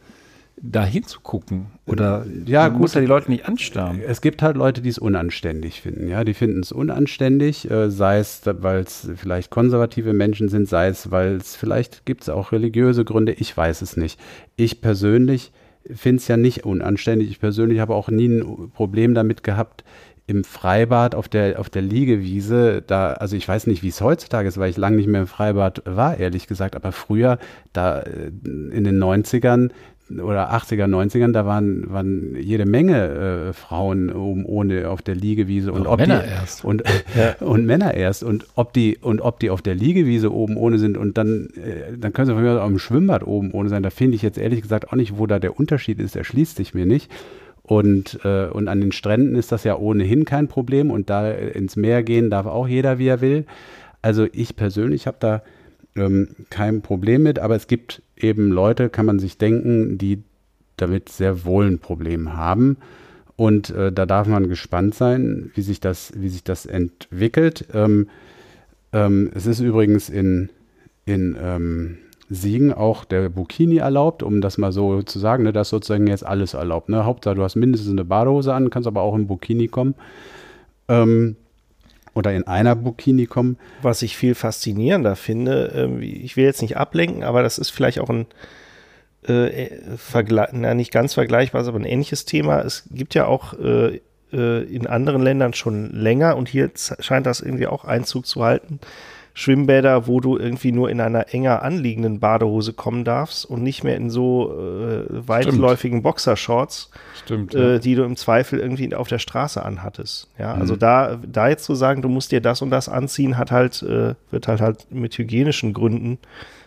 da 0.62 0.86
hinzugucken? 0.86 1.68
Oder 1.86 2.26
Ja, 2.46 2.70
man 2.70 2.80
muss 2.80 2.92
gut. 2.92 2.96
ja 2.96 3.02
die 3.02 3.08
Leute 3.08 3.32
nicht 3.32 3.48
anstarren. 3.48 4.00
Es 4.06 4.22
gibt 4.22 4.42
halt 4.42 4.56
Leute, 4.56 4.82
die 4.82 4.90
es 4.90 5.00
unanständig 5.00 5.82
finden. 5.82 6.08
Ja, 6.08 6.24
die 6.24 6.34
finden 6.34 6.60
es 6.60 6.72
unanständig, 6.72 7.70
äh, 7.70 7.90
sei 7.90 8.20
es, 8.20 8.42
weil 8.46 8.82
es 8.82 9.10
vielleicht 9.16 9.50
konservative 9.50 10.14
Menschen 10.14 10.50
sind, 10.50 10.70
sei 10.70 10.88
es, 10.88 11.12
weil 11.12 11.36
es 11.36 11.56
vielleicht 11.56 12.06
gibt 12.06 12.24
es 12.24 12.30
auch 12.30 12.52
religiöse 12.52 13.04
Gründe. 13.06 13.34
Ich 13.34 13.56
weiß 13.56 13.82
es 13.82 13.98
nicht. 13.98 14.20
Ich 14.56 14.82
persönlich 14.82 15.52
finde 15.92 16.18
es 16.22 16.28
ja 16.28 16.38
nicht 16.38 16.64
unanständig. 16.66 17.30
Ich 17.32 17.40
persönlich 17.40 17.80
habe 17.80 17.96
auch 17.96 18.10
nie 18.10 18.28
ein 18.28 18.70
Problem 18.72 19.14
damit 19.16 19.44
gehabt, 19.44 19.84
im 20.28 20.44
Freibad 20.44 21.14
auf 21.16 21.28
der, 21.28 21.60
auf 21.60 21.70
der 21.70 21.82
Liegewiese, 21.82 22.82
da, 22.86 23.14
also 23.14 23.36
ich 23.36 23.46
weiß 23.48 23.68
nicht, 23.68 23.84
wie 23.84 23.90
es 23.90 24.00
heutzutage 24.00 24.48
ist, 24.48 24.58
weil 24.58 24.70
ich 24.70 24.78
lange 24.78 24.96
nicht 24.96 25.08
mehr 25.08 25.22
im 25.22 25.28
Freibad 25.28 25.82
war, 25.86 26.18
ehrlich 26.18 26.48
gesagt, 26.48 26.76
aber 26.76 26.92
früher, 26.94 27.38
da 27.74 28.00
äh, 28.00 28.28
in 28.28 28.84
den 28.84 28.98
90ern 29.04 29.72
oder 30.10 30.54
80er, 30.54 30.86
90ern, 30.86 31.32
da 31.32 31.46
waren, 31.46 31.92
waren 31.92 32.36
jede 32.40 32.66
Menge 32.66 33.50
äh, 33.50 33.54
Frauen 33.54 34.12
oben 34.12 34.46
ohne 34.46 34.90
auf 34.90 35.02
der 35.02 35.16
Liegewiese 35.16 35.72
und 35.72 35.88
Auch 35.88 35.94
ob 35.94 36.00
Männer 36.00 36.20
die, 36.20 36.30
erst. 36.30 36.66
Und, 36.66 36.84
und 37.40 37.66
Männer 37.66 37.94
erst 37.94 38.24
und 38.24 38.46
ob 38.56 38.74
die 38.74 38.98
und 38.98 39.22
ob 39.22 39.40
die 39.40 39.50
auf 39.50 39.62
der 39.62 39.76
Liegewiese 39.76 40.34
oben 40.34 40.58
ohne 40.58 40.80
sind 40.80 40.98
und 40.98 41.18
dann 41.18 41.50
äh, 41.56 41.98
dann 41.98 42.14
können 42.14 42.28
sie 42.28 42.34
von 42.34 42.44
mir 42.44 42.54
aus 42.54 42.60
auch 42.60 42.68
im 42.68 42.80
Schwimmbad 42.80 43.26
oben 43.26 43.52
ohne 43.52 43.70
sein. 43.70 43.84
Da 43.84 43.90
finde 43.90 44.16
ich 44.16 44.22
jetzt 44.22 44.38
ehrlich 44.38 44.62
gesagt 44.62 44.90
auch 44.90 44.96
nicht, 44.96 45.18
wo 45.18 45.28
da 45.28 45.40
der 45.40 45.60
Unterschied 45.60 46.00
ist. 46.00 46.16
Der 46.16 46.24
schließt 46.24 46.58
sich 46.58 46.74
mir 46.74 46.86
nicht. 46.86 47.12
Und, 47.64 48.20
äh, 48.26 48.48
und 48.48 48.68
an 48.68 48.82
den 48.82 48.92
Stränden 48.92 49.36
ist 49.36 49.52
das 49.52 49.64
ja 49.64 49.78
ohnehin 49.78 50.26
kein 50.26 50.48
Problem 50.48 50.92
und 50.92 51.10
da 51.10 51.30
äh, 51.30 51.52
ins 51.52 51.76
Meer 51.76 52.04
gehen 52.04 52.30
darf 52.30 52.46
auch 52.46 52.68
jeder, 52.68 52.98
wie 52.98 53.08
er 53.08 53.22
will. 53.22 53.46
Also 54.02 54.28
ich 54.34 54.56
persönlich 54.56 55.08
habe 55.08 55.18
da 55.20 55.42
ähm, 55.96 56.30
kein 56.50 56.82
Problem 56.82 57.24
mit, 57.24 57.40
aber 57.40 57.56
es 57.56 57.68
gibt 57.68 58.02
eben 58.16 58.52
Leute, 58.52 58.90
kann 58.90 59.06
man 59.06 59.20
sich 59.20 59.38
denken, 59.38 59.98
die 59.98 60.24
damit 60.78 61.10
sehr 61.10 61.46
wohl 61.46 61.68
ein 61.68 61.80
Problem 61.80 62.34
haben. 62.34 62.78
Und 63.36 63.72
äh, 63.72 63.92
da 63.92 64.06
darf 64.06 64.28
man 64.28 64.50
gespannt 64.50 64.96
sein, 64.96 65.52
wie 65.56 65.62
sich 65.62 65.80
das, 65.80 66.14
wie 66.16 66.30
sich 66.30 66.44
das 66.44 66.66
entwickelt. 66.66 67.66
Ähm, 67.74 68.08
ähm, 68.94 69.32
es 69.34 69.46
ist 69.46 69.60
übrigens 69.62 70.10
in, 70.10 70.50
in 71.06 71.36
ähm, 71.42 71.98
Siegen 72.30 72.72
auch 72.72 73.04
der 73.04 73.30
Burkini 73.30 73.78
erlaubt, 73.78 74.24
um 74.24 74.42
das 74.42 74.58
mal 74.58 74.72
so 74.72 75.02
zu 75.02 75.20
sagen. 75.20 75.44
Ne, 75.44 75.54
da 75.54 75.62
ist 75.62 75.70
sozusagen 75.70 76.08
jetzt 76.08 76.26
alles 76.26 76.54
erlaubt. 76.54 76.90
Ne? 76.90 77.04
Hauptsache, 77.04 77.36
du 77.36 77.44
hast 77.44 77.56
mindestens 77.56 77.92
eine 77.92 78.06
Badehose 78.06 78.54
an, 78.54 78.70
kannst 78.70 78.88
aber 78.88 79.02
auch 79.02 79.16
im 79.16 79.28
Burkini 79.28 79.68
kommen. 79.68 79.96
Ähm, 80.88 81.36
oder 82.14 82.34
in 82.34 82.48
einer 82.48 82.76
Burkini 82.76 83.26
kommen. 83.26 83.58
Was 83.82 84.02
ich 84.02 84.18
viel 84.18 84.36
faszinierender 84.36 85.16
finde, 85.16 85.90
ich 86.02 86.36
will 86.38 86.46
jetzt 86.46 86.62
nicht 86.62 86.78
ablenken, 86.78 87.24
aber 87.24 87.42
das 87.44 87.58
ist 87.58 87.70
vielleicht 87.70 88.00
auch 88.00 88.10
ein 88.10 88.28
äh, 89.24 89.70
Vergleich, 89.98 90.50
na, 90.54 90.74
nicht 90.74 90.92
ganz 90.92 91.14
vergleichbar, 91.14 91.66
aber 91.68 91.80
ein 91.80 91.86
ähnliches 91.86 92.26
Thema. 92.26 92.62
Es 92.62 92.84
gibt 92.92 93.14
ja 93.14 93.28
auch 93.28 93.54
äh, 93.54 94.02
äh, 94.34 94.64
in 94.64 94.88
anderen 94.88 95.22
Ländern 95.22 95.54
schon 95.54 95.92
länger 95.92 96.38
und 96.38 96.50
hier 96.50 96.72
scheint 96.76 97.26
das 97.26 97.42
irgendwie 97.42 97.68
auch 97.68 97.86
Einzug 97.86 98.26
zu 98.26 98.44
halten. 98.44 98.80
Schwimmbäder, 99.34 100.08
wo 100.08 100.20
du 100.20 100.38
irgendwie 100.38 100.72
nur 100.72 100.90
in 100.90 101.00
einer 101.00 101.34
enger 101.34 101.62
anliegenden 101.64 102.20
Badehose 102.20 102.74
kommen 102.74 103.04
darfst 103.06 103.46
und 103.46 103.64
nicht 103.64 103.84
mehr 103.84 103.96
in 103.96 104.10
so 104.10 104.52
äh, 104.52 105.06
weitläufigen 105.28 106.02
Boxershorts, 106.04 106.92
Stimmt. 107.24 107.56
äh, 107.56 107.80
die 107.80 107.96
du 107.96 108.04
im 108.04 108.18
Zweifel 108.18 108.60
irgendwie 108.60 108.94
auf 108.94 109.08
der 109.08 109.20
Straße 109.20 109.64
anhattest. 109.64 110.28
Ja, 110.38 110.56
Mhm. 110.56 110.62
also 110.62 110.76
da, 110.76 111.18
da 111.26 111.48
jetzt 111.48 111.64
zu 111.64 111.76
sagen, 111.76 112.02
du 112.02 112.10
musst 112.10 112.32
dir 112.32 112.42
das 112.42 112.62
und 112.62 112.72
das 112.72 112.90
anziehen, 112.90 113.38
hat 113.38 113.52
halt, 113.52 113.82
äh, 113.84 114.16
wird 114.32 114.48
halt 114.48 114.60
halt 114.62 114.88
mit 114.92 115.18
hygienischen 115.18 115.74
Gründen 115.74 116.18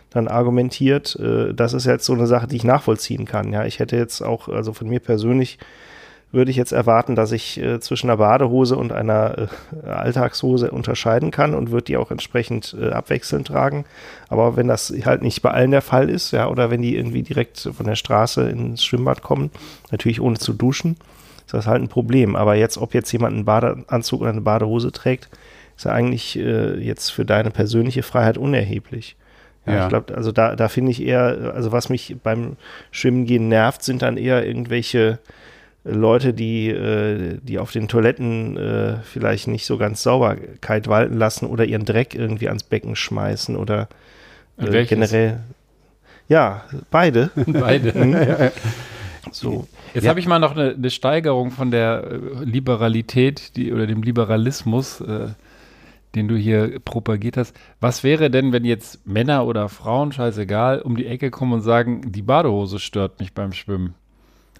dann 0.09 0.27
argumentiert. 0.27 1.15
Äh, 1.19 1.53
das 1.53 1.73
ist 1.73 1.85
jetzt 1.85 2.05
so 2.05 2.13
eine 2.13 2.25
Sache, 2.27 2.47
die 2.47 2.55
ich 2.55 2.63
nachvollziehen 2.63 3.25
kann. 3.25 3.51
Ja, 3.53 3.65
ich 3.65 3.79
hätte 3.79 3.95
jetzt 3.95 4.21
auch, 4.21 4.47
also 4.49 4.73
von 4.73 4.87
mir 4.89 4.99
persönlich 4.99 5.59
würde 6.31 6.51
ich 6.51 6.57
jetzt 6.57 6.73
erwarten, 6.73 7.15
dass 7.15 7.31
ich 7.31 7.57
äh, 7.61 7.79
zwischen 7.79 8.09
einer 8.09 8.17
Badehose 8.17 8.75
und 8.75 8.91
einer 8.91 9.47
äh, 9.85 9.87
Alltagshose 9.89 10.69
unterscheiden 10.71 11.31
kann 11.31 11.53
und 11.53 11.71
würde 11.71 11.85
die 11.85 11.97
auch 11.97 12.11
entsprechend 12.11 12.75
äh, 12.79 12.89
abwechselnd 12.89 13.47
tragen. 13.47 13.85
Aber 14.27 14.57
wenn 14.57 14.67
das 14.67 14.93
halt 15.05 15.21
nicht 15.21 15.41
bei 15.41 15.51
allen 15.51 15.71
der 15.71 15.81
Fall 15.81 16.09
ist, 16.09 16.31
ja, 16.31 16.47
oder 16.49 16.69
wenn 16.71 16.81
die 16.81 16.97
irgendwie 16.97 17.23
direkt 17.23 17.69
von 17.75 17.85
der 17.85 17.95
Straße 17.95 18.49
ins 18.49 18.83
Schwimmbad 18.83 19.21
kommen, 19.21 19.49
natürlich 19.91 20.19
ohne 20.19 20.37
zu 20.37 20.51
duschen, 20.53 20.97
ist 21.45 21.53
das 21.53 21.67
halt 21.67 21.81
ein 21.81 21.87
Problem. 21.89 22.35
Aber 22.35 22.55
jetzt, 22.55 22.77
ob 22.77 22.93
jetzt 22.93 23.11
jemand 23.11 23.35
einen 23.35 23.45
Badeanzug 23.45 24.21
oder 24.21 24.31
eine 24.31 24.41
Badehose 24.41 24.91
trägt, 24.91 25.29
ist 25.77 25.85
ja 25.85 25.91
eigentlich 25.91 26.37
äh, 26.37 26.75
jetzt 26.79 27.11
für 27.11 27.23
deine 27.23 27.51
persönliche 27.51 28.03
Freiheit 28.03 28.37
unerheblich. 28.37 29.15
Ja, 29.65 29.73
Ja. 29.73 29.83
ich 29.83 29.89
glaube, 29.89 30.15
also 30.15 30.31
da, 30.31 30.55
da 30.55 30.67
finde 30.67 30.91
ich 30.91 31.01
eher, 31.03 31.53
also 31.55 31.71
was 31.71 31.89
mich 31.89 32.17
beim 32.23 32.57
Schwimmen 32.91 33.25
gehen 33.25 33.47
nervt, 33.47 33.83
sind 33.83 34.01
dann 34.01 34.17
eher 34.17 34.45
irgendwelche 34.45 35.19
Leute, 35.87 36.33
die, 36.33 36.69
äh, 36.69 37.37
die 37.41 37.59
auf 37.59 37.71
den 37.71 37.87
Toiletten 37.87 38.57
äh, 38.57 38.97
vielleicht 39.03 39.47
nicht 39.47 39.65
so 39.65 39.77
ganz 39.77 40.01
Sauberkeit 40.03 40.87
walten 40.87 41.15
lassen 41.17 41.45
oder 41.45 41.63
ihren 41.65 41.85
Dreck 41.85 42.15
irgendwie 42.15 42.47
ans 42.47 42.63
Becken 42.63 42.95
schmeißen 42.95 43.55
oder 43.55 43.87
äh, 44.57 44.85
generell. 44.85 45.41
Ja, 46.27 46.63
beide. 46.91 47.29
Beide. 47.47 48.51
So. 49.31 49.67
Jetzt 49.93 50.03
Ja. 50.03 50.09
habe 50.11 50.19
ich 50.19 50.27
mal 50.27 50.37
noch 50.39 50.55
eine, 50.55 50.75
eine 50.75 50.89
Steigerung 50.91 51.49
von 51.51 51.71
der 51.71 52.19
Liberalität 52.43 53.55
die, 53.55 53.73
oder 53.73 53.87
dem 53.87 54.03
Liberalismus, 54.03 55.01
äh, 55.01 55.29
den 56.13 56.27
du 56.27 56.35
hier 56.35 56.79
propagiert 56.79 57.35
hast. 57.35 57.55
Was 57.79 58.03
wäre 58.03 58.29
denn, 58.29 58.53
wenn 58.53 58.65
jetzt 58.65 59.05
Männer 59.07 59.45
oder 59.47 59.67
Frauen, 59.67 60.11
scheißegal, 60.11 60.81
um 60.81 60.95
die 60.95 61.07
Ecke 61.07 61.31
kommen 61.31 61.53
und 61.53 61.61
sagen, 61.61 62.11
die 62.11 62.21
Badehose 62.21 62.79
stört 62.79 63.19
mich 63.19 63.33
beim 63.33 63.51
Schwimmen? 63.51 63.95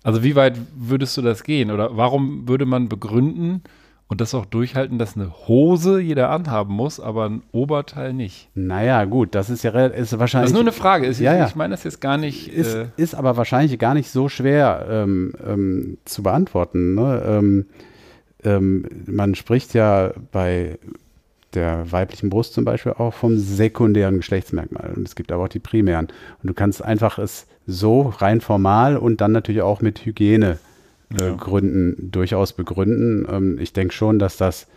Also 0.05 0.21
wie 0.23 0.35
weit 0.35 0.55
würdest 0.77 1.17
du 1.17 1.23
das 1.23 1.43
gehen? 1.43 1.71
Oder 1.71 1.97
warum 1.97 2.47
würde 2.47 2.67
man 2.67 2.89
begründen 2.89 3.63
und 4.07 4.21
das 4.21 4.35
auch 4.35 4.45
durchhalten, 4.45 4.99
dass 4.99 5.15
eine 5.15 5.31
Hose 5.47 5.99
jeder 5.99 6.29
anhaben 6.29 6.75
muss, 6.75 6.99
aber 6.99 7.25
ein 7.27 7.41
Oberteil 7.51 8.13
nicht? 8.13 8.47
Naja, 8.53 9.05
gut, 9.05 9.33
das 9.33 9.49
ist 9.49 9.63
ja 9.63 9.71
ist 9.87 10.13
Das 10.13 10.19
wahrscheinlich. 10.19 10.49
ist 10.49 10.53
nur 10.53 10.61
eine 10.61 10.71
Frage. 10.73 11.07
Ist, 11.07 11.19
Ja, 11.19 11.35
ja. 11.35 11.47
Ich 11.47 11.55
meine 11.55 11.71
das 11.73 11.83
jetzt 11.85 12.01
gar 12.01 12.17
nicht. 12.17 12.47
ist, 12.49 12.75
äh, 12.75 12.85
ist 12.97 13.15
aber 13.15 13.35
wahrscheinlich 13.35 13.79
gar 13.79 13.95
nicht 13.95 14.11
so 14.11 14.29
schwer 14.29 14.85
ähm, 14.87 15.33
ähm, 15.43 15.97
zu 16.05 16.21
beantworten. 16.21 16.93
Ne? 16.93 17.23
Ähm, 17.25 17.65
ähm, 18.43 18.85
man 19.07 19.33
spricht 19.33 19.73
ja 19.73 20.11
bei 20.31 20.77
der 21.55 21.91
weiblichen 21.91 22.29
Brust 22.29 22.53
zum 22.53 22.63
Beispiel 22.63 22.91
auch 22.91 23.15
vom 23.15 23.39
sekundären 23.39 24.17
Geschlechtsmerkmal. 24.17 24.93
Und 24.95 25.07
es 25.07 25.15
gibt 25.15 25.31
aber 25.31 25.45
auch 25.45 25.49
die 25.49 25.57
primären. 25.57 26.09
Und 26.43 26.47
du 26.47 26.53
kannst 26.53 26.83
einfach 26.85 27.17
es 27.17 27.47
so 27.67 28.13
rein 28.17 28.41
formal 28.41 28.97
und 28.97 29.21
dann 29.21 29.31
natürlich 29.31 29.61
auch 29.61 29.81
mit 29.81 30.05
Hygienegründen 30.05 31.93
äh, 31.93 32.01
Ja. 32.01 32.07
Durchaus 32.11 32.53
begründen. 32.53 33.27
Ähm, 33.29 33.59
ich 33.59 33.73
denke 33.73 33.93
schon, 33.93 34.19
dass 34.19 34.37
das 34.37 34.67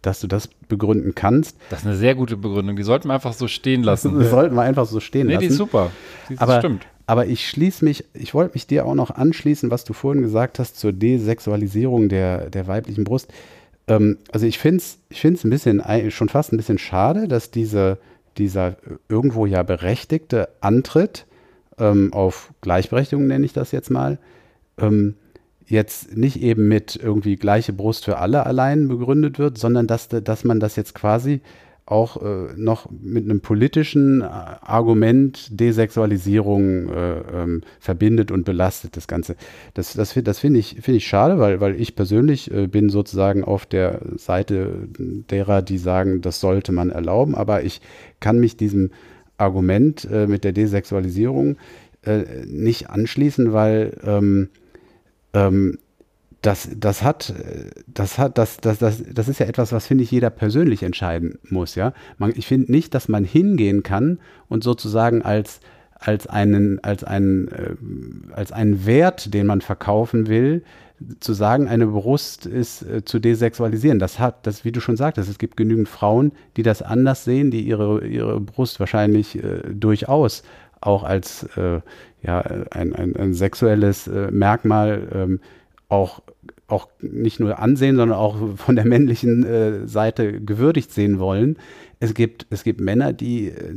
dass 0.00 0.18
du 0.20 0.26
das 0.26 0.48
begründen 0.68 1.14
kannst. 1.14 1.56
das 1.70 1.80
ist 1.80 1.86
eine 1.86 1.94
sehr 1.94 2.16
gute 2.16 2.36
Begründung. 2.36 2.74
Die 2.74 2.82
sollten 2.82 3.06
wir 3.08 3.14
einfach 3.14 3.34
so 3.34 3.46
stehen 3.46 3.84
lassen. 3.84 4.18
Das 4.18 4.30
sollten 4.30 4.56
wir 4.56 4.62
einfach 4.62 4.86
so 4.86 4.98
stehen 4.98 5.28
Nee, 5.28 5.34
lassen. 5.34 5.42
die 5.42 5.48
ist 5.50 5.56
super. 5.58 5.92
Die, 6.28 6.38
aber, 6.38 6.58
stimmt. 6.58 6.86
aber 7.06 7.26
ich 7.26 7.48
schließe 7.48 7.84
mich, 7.84 8.04
ich 8.12 8.34
wollte 8.34 8.54
mich 8.54 8.66
dir 8.66 8.84
auch 8.86 8.94
noch 8.96 9.10
anschließen, 9.12 9.70
was 9.70 9.84
du 9.84 9.92
vorhin 9.92 10.22
gesagt 10.22 10.58
hast 10.58 10.80
zur 10.80 10.92
Desexualisierung 10.92 12.08
der, 12.08 12.50
der 12.50 12.66
weiblichen 12.66 13.04
Brust. 13.04 13.32
Ähm, 13.86 14.18
also 14.32 14.44
ich 14.44 14.58
finde 14.58 14.78
es 14.78 14.98
ich 15.08 15.20
find's 15.20 15.44
ein 15.44 15.50
bisschen, 15.50 15.80
schon 16.10 16.28
fast 16.28 16.52
ein 16.52 16.56
bisschen 16.56 16.78
schade, 16.78 17.28
dass 17.28 17.52
diese, 17.52 17.98
dieser 18.38 18.76
irgendwo 19.08 19.46
ja 19.46 19.62
berechtigte 19.62 20.48
Antritt 20.60 21.26
ähm, 21.78 22.12
auf 22.12 22.52
Gleichberechtigung, 22.60 23.26
nenne 23.26 23.44
ich 23.44 23.52
das 23.52 23.72
jetzt 23.72 23.90
mal, 23.90 24.18
ähm, 24.78 25.14
jetzt 25.66 26.16
nicht 26.16 26.42
eben 26.42 26.68
mit 26.68 26.96
irgendwie 26.96 27.36
gleiche 27.36 27.72
Brust 27.72 28.04
für 28.04 28.18
alle 28.18 28.46
allein 28.46 28.88
begründet 28.88 29.38
wird, 29.38 29.58
sondern 29.58 29.86
dass, 29.86 30.08
dass 30.08 30.44
man 30.44 30.60
das 30.60 30.76
jetzt 30.76 30.94
quasi 30.94 31.40
auch 31.84 32.22
äh, 32.22 32.54
noch 32.56 32.88
mit 32.90 33.24
einem 33.24 33.40
politischen 33.40 34.20
äh, 34.20 34.24
Argument 34.24 35.48
Desexualisierung 35.50 36.88
äh, 36.88 37.18
ähm, 37.20 37.62
verbindet 37.80 38.30
und 38.30 38.44
belastet 38.44 38.96
das 38.96 39.08
Ganze. 39.08 39.34
Das, 39.74 39.92
das, 39.94 40.14
das 40.14 40.38
finde 40.38 40.60
ich, 40.60 40.76
finde 40.80 40.98
ich 40.98 41.06
schade, 41.06 41.38
weil, 41.38 41.60
weil 41.60 41.80
ich 41.80 41.96
persönlich 41.96 42.52
äh, 42.52 42.68
bin 42.68 42.88
sozusagen 42.88 43.42
auf 43.42 43.66
der 43.66 44.00
Seite 44.16 44.88
derer, 44.98 45.60
die 45.60 45.78
sagen, 45.78 46.20
das 46.20 46.40
sollte 46.40 46.70
man 46.70 46.90
erlauben, 46.90 47.34
aber 47.34 47.64
ich 47.64 47.80
kann 48.20 48.38
mich 48.38 48.56
diesem 48.56 48.90
Argument 49.42 50.08
äh, 50.10 50.26
mit 50.26 50.44
der 50.44 50.52
Desexualisierung 50.52 51.56
äh, 52.04 52.22
nicht 52.46 52.90
anschließen, 52.90 53.52
weil 53.52 53.96
ähm, 54.04 54.48
ähm, 55.34 55.78
das, 56.42 56.68
das 56.76 57.04
hat, 57.04 57.32
das 57.86 58.18
hat, 58.18 58.36
das, 58.36 58.56
das, 58.56 58.78
das, 58.78 59.02
das 59.08 59.28
ist 59.28 59.38
ja 59.38 59.46
etwas, 59.46 59.70
was 59.70 59.86
finde 59.86 60.02
ich 60.02 60.10
jeder 60.10 60.28
persönlich 60.28 60.82
entscheiden 60.82 61.38
muss, 61.48 61.76
ja. 61.76 61.92
Man, 62.18 62.32
ich 62.34 62.48
finde 62.48 62.72
nicht, 62.72 62.94
dass 62.94 63.08
man 63.08 63.22
hingehen 63.22 63.84
kann 63.84 64.18
und 64.48 64.64
sozusagen 64.64 65.22
als, 65.22 65.60
als 65.94 66.26
einen, 66.26 66.82
als 66.82 67.04
einen, 67.04 67.46
äh, 67.48 67.76
als 68.32 68.50
einen 68.50 68.86
Wert, 68.86 69.32
den 69.34 69.46
man 69.46 69.60
verkaufen 69.60 70.26
will, 70.26 70.64
zu 71.20 71.32
sagen, 71.32 71.68
eine 71.68 71.86
Brust 71.86 72.46
ist 72.46 72.82
äh, 72.82 73.04
zu 73.04 73.18
desexualisieren. 73.18 73.98
Das 73.98 74.18
hat, 74.18 74.46
das, 74.46 74.64
wie 74.64 74.72
du 74.72 74.80
schon 74.80 74.96
sagtest, 74.96 75.28
es 75.28 75.38
gibt 75.38 75.56
genügend 75.56 75.88
Frauen, 75.88 76.32
die 76.56 76.62
das 76.62 76.82
anders 76.82 77.24
sehen, 77.24 77.50
die 77.50 77.62
ihre, 77.62 78.06
ihre 78.06 78.40
Brust 78.40 78.80
wahrscheinlich 78.80 79.42
äh, 79.42 79.62
durchaus 79.72 80.42
auch 80.80 81.04
als 81.04 81.44
äh, 81.56 81.80
ja, 82.22 82.40
ein, 82.70 82.94
ein, 82.94 83.16
ein 83.16 83.34
sexuelles 83.34 84.08
äh, 84.08 84.30
Merkmal 84.30 85.08
ähm, 85.12 85.40
auch, 85.88 86.22
auch 86.66 86.88
nicht 87.00 87.40
nur 87.40 87.58
ansehen, 87.58 87.96
sondern 87.96 88.18
auch 88.18 88.56
von 88.56 88.76
der 88.76 88.86
männlichen 88.86 89.44
äh, 89.44 89.86
Seite 89.86 90.40
gewürdigt 90.40 90.92
sehen 90.92 91.18
wollen. 91.18 91.56
Es 92.02 92.14
gibt, 92.14 92.48
es 92.50 92.64
gibt 92.64 92.80
Männer, 92.80 93.12
die 93.12 93.46
äh, 93.46 93.72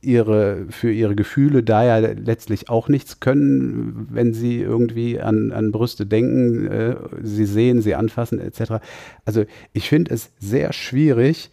ihre, 0.00 0.66
für 0.70 0.90
ihre 0.90 1.14
Gefühle 1.14 1.62
da 1.62 1.84
ja 1.84 1.98
letztlich 1.98 2.68
auch 2.68 2.88
nichts 2.88 3.20
können, 3.20 4.08
wenn 4.10 4.34
sie 4.34 4.60
irgendwie 4.60 5.20
an, 5.20 5.52
an 5.52 5.70
Brüste 5.70 6.04
denken, 6.04 6.66
äh, 6.66 6.96
sie 7.22 7.46
sehen, 7.46 7.80
sie 7.80 7.94
anfassen 7.94 8.40
etc. 8.40 8.84
Also 9.24 9.44
ich 9.72 9.88
finde 9.88 10.12
es 10.12 10.32
sehr 10.40 10.72
schwierig 10.72 11.52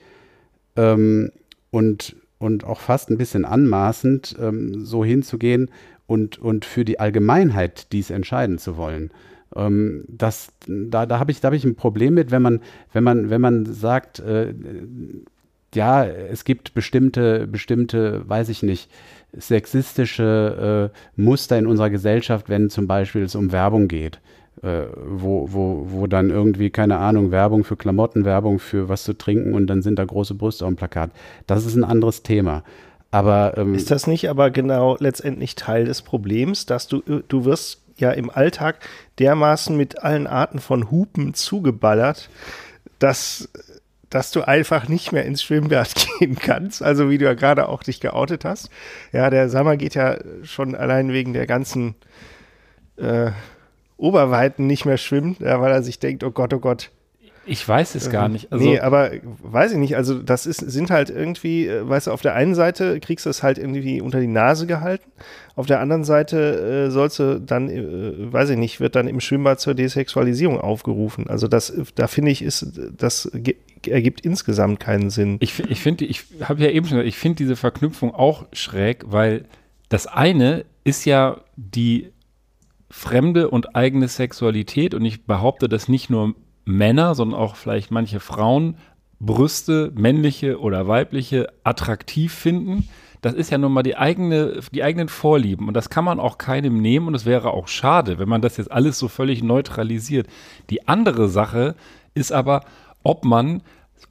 ähm, 0.75 1.31
und, 1.69 2.15
und 2.39 2.63
auch 2.63 2.79
fast 2.79 3.11
ein 3.11 3.19
bisschen 3.19 3.45
anmaßend, 3.45 4.37
ähm, 4.41 4.83
so 4.83 5.05
hinzugehen 5.05 5.69
und, 6.07 6.39
und 6.39 6.65
für 6.65 6.83
die 6.83 6.99
Allgemeinheit 6.99 7.91
dies 7.91 8.09
entscheiden 8.09 8.57
zu 8.57 8.75
wollen. 8.75 9.11
Ähm, 9.55 10.05
das, 10.07 10.51
da 10.65 11.05
da 11.05 11.19
habe 11.19 11.31
ich, 11.31 11.43
hab 11.43 11.53
ich 11.53 11.63
ein 11.63 11.75
Problem 11.75 12.15
mit, 12.15 12.31
wenn 12.31 12.41
man, 12.41 12.59
wenn 12.91 13.03
man, 13.03 13.29
wenn 13.29 13.41
man 13.41 13.67
sagt, 13.67 14.17
äh, 14.17 14.55
ja, 15.73 16.05
es 16.05 16.43
gibt 16.43 16.73
bestimmte, 16.73 17.47
bestimmte, 17.47 18.27
weiß 18.27 18.49
ich 18.49 18.63
nicht, 18.63 18.89
sexistische 19.33 20.91
äh, 20.91 21.21
Muster 21.21 21.57
in 21.57 21.67
unserer 21.67 21.89
Gesellschaft, 21.89 22.49
wenn 22.49 22.69
zum 22.69 22.87
Beispiel 22.87 23.23
es 23.23 23.35
um 23.35 23.51
Werbung 23.51 23.87
geht. 23.87 24.19
Äh, 24.61 24.83
wo, 25.05 25.47
wo, 25.51 25.87
wo 25.89 26.07
dann 26.07 26.29
irgendwie, 26.29 26.69
keine 26.69 26.97
Ahnung, 26.97 27.31
Werbung 27.31 27.63
für 27.63 27.77
Klamotten, 27.77 28.25
Werbung 28.25 28.59
für 28.59 28.89
was 28.89 29.03
zu 29.03 29.13
trinken 29.13 29.53
und 29.53 29.67
dann 29.67 29.81
sind 29.81 29.97
da 29.97 30.05
große 30.05 30.35
Brüste 30.35 30.65
auf 30.65 30.71
dem 30.71 30.75
Plakat. 30.75 31.11
Das 31.47 31.65
ist 31.65 31.75
ein 31.75 31.83
anderes 31.83 32.21
Thema. 32.21 32.63
Aber 33.09 33.57
ähm, 33.57 33.73
ist 33.73 33.91
das 33.91 34.07
nicht 34.07 34.29
aber 34.29 34.51
genau 34.51 34.97
letztendlich 34.99 35.55
Teil 35.55 35.85
des 35.85 36.01
Problems, 36.01 36.65
dass 36.65 36.87
du, 36.87 37.01
du 37.01 37.45
wirst 37.45 37.81
ja 37.97 38.11
im 38.11 38.29
Alltag 38.29 38.79
dermaßen 39.19 39.75
mit 39.75 40.03
allen 40.03 40.27
Arten 40.27 40.59
von 40.59 40.91
Hupen 40.91 41.33
zugeballert, 41.33 42.29
dass 42.99 43.49
dass 44.11 44.29
du 44.29 44.47
einfach 44.47 44.87
nicht 44.87 45.11
mehr 45.11 45.25
ins 45.25 45.41
Schwimmbad 45.41 45.95
gehen 46.19 46.35
kannst, 46.35 46.83
also 46.83 47.09
wie 47.09 47.17
du 47.17 47.25
ja 47.25 47.33
gerade 47.33 47.67
auch 47.67 47.81
dich 47.81 47.99
geoutet 47.99 48.45
hast. 48.45 48.69
Ja, 49.11 49.31
der 49.31 49.49
Sommer 49.49 49.77
geht 49.77 49.95
ja 49.95 50.17
schon 50.43 50.75
allein 50.75 51.11
wegen 51.11 51.33
der 51.33 51.47
ganzen 51.47 51.95
äh, 52.97 53.31
Oberweiten 53.97 54.67
nicht 54.67 54.85
mehr 54.85 54.97
schwimmen, 54.97 55.37
ja, 55.39 55.59
weil 55.61 55.71
er 55.71 55.81
sich 55.81 55.97
denkt, 55.97 56.23
oh 56.23 56.31
Gott, 56.31 56.53
oh 56.53 56.59
Gott, 56.59 56.91
ich 57.45 57.67
weiß 57.67 57.95
es 57.95 58.09
gar 58.09 58.27
ähm, 58.27 58.33
nicht. 58.33 58.51
Also 58.51 58.63
nee, 58.63 58.79
aber 58.79 59.11
weiß 59.41 59.71
ich 59.71 59.77
nicht. 59.77 59.95
Also, 59.95 60.21
das 60.21 60.45
ist, 60.45 60.59
sind 60.59 60.91
halt 60.91 61.09
irgendwie, 61.09 61.67
äh, 61.67 61.87
weißt 61.87 62.07
du, 62.07 62.11
auf 62.11 62.21
der 62.21 62.35
einen 62.35 62.53
Seite 62.53 62.99
kriegst 62.99 63.25
du 63.25 63.29
es 63.29 63.41
halt 63.41 63.57
irgendwie 63.57 63.99
unter 64.01 64.19
die 64.19 64.27
Nase 64.27 64.67
gehalten. 64.67 65.11
Auf 65.55 65.65
der 65.65 65.79
anderen 65.79 66.03
Seite 66.03 66.87
äh, 66.87 66.91
sollst 66.91 67.19
du 67.19 67.41
dann, 67.41 67.69
äh, 67.69 68.31
weiß 68.31 68.51
ich 68.51 68.57
nicht, 68.57 68.79
wird 68.79 68.95
dann 68.95 69.07
im 69.07 69.19
Schwimmbad 69.19 69.59
zur 69.59 69.73
Desexualisierung 69.73 70.61
aufgerufen. 70.61 71.27
Also, 71.29 71.47
das, 71.47 71.73
da 71.95 72.07
finde 72.07 72.31
ich, 72.31 72.43
ist, 72.43 72.79
das 72.95 73.31
ergibt 73.87 74.21
insgesamt 74.21 74.79
keinen 74.79 75.09
Sinn. 75.09 75.37
Ich, 75.39 75.59
ich 75.67 75.81
finde, 75.81 76.05
ich 76.05 76.23
habe 76.43 76.61
ja 76.61 76.69
eben 76.69 76.85
schon 76.85 76.97
gesagt, 76.97 77.09
ich 77.09 77.17
finde 77.17 77.37
diese 77.37 77.55
Verknüpfung 77.55 78.13
auch 78.13 78.45
schräg, 78.53 79.05
weil 79.07 79.45
das 79.89 80.05
eine 80.05 80.65
ist 80.83 81.05
ja 81.05 81.41
die 81.55 82.11
fremde 82.91 83.49
und 83.49 83.75
eigene 83.75 84.07
Sexualität 84.07 84.93
und 84.93 85.03
ich 85.05 85.23
behaupte, 85.25 85.67
dass 85.67 85.87
nicht 85.87 86.09
nur 86.09 86.35
Männer, 86.65 87.15
sondern 87.15 87.39
auch 87.39 87.55
vielleicht 87.55 87.91
manche 87.91 88.19
Frauen 88.19 88.77
Brüste, 89.19 89.91
männliche 89.95 90.59
oder 90.59 90.87
weibliche, 90.87 91.49
attraktiv 91.63 92.33
finden. 92.33 92.89
Das 93.21 93.35
ist 93.35 93.51
ja 93.51 93.59
nun 93.59 93.71
mal 93.71 93.83
die 93.83 93.97
eigene, 93.97 94.61
die 94.71 94.83
eigenen 94.83 95.07
Vorlieben 95.07 95.67
und 95.67 95.75
das 95.75 95.91
kann 95.91 96.03
man 96.03 96.19
auch 96.19 96.39
keinem 96.39 96.81
nehmen 96.81 97.07
und 97.07 97.13
es 97.13 97.25
wäre 97.25 97.51
auch 97.51 97.67
schade, 97.67 98.17
wenn 98.17 98.27
man 98.27 98.41
das 98.41 98.57
jetzt 98.57 98.71
alles 98.71 98.97
so 98.97 99.07
völlig 99.07 99.43
neutralisiert. 99.43 100.27
Die 100.71 100.87
andere 100.87 101.29
Sache 101.29 101.75
ist 102.15 102.31
aber, 102.31 102.65
ob 103.03 103.23
man 103.23 103.61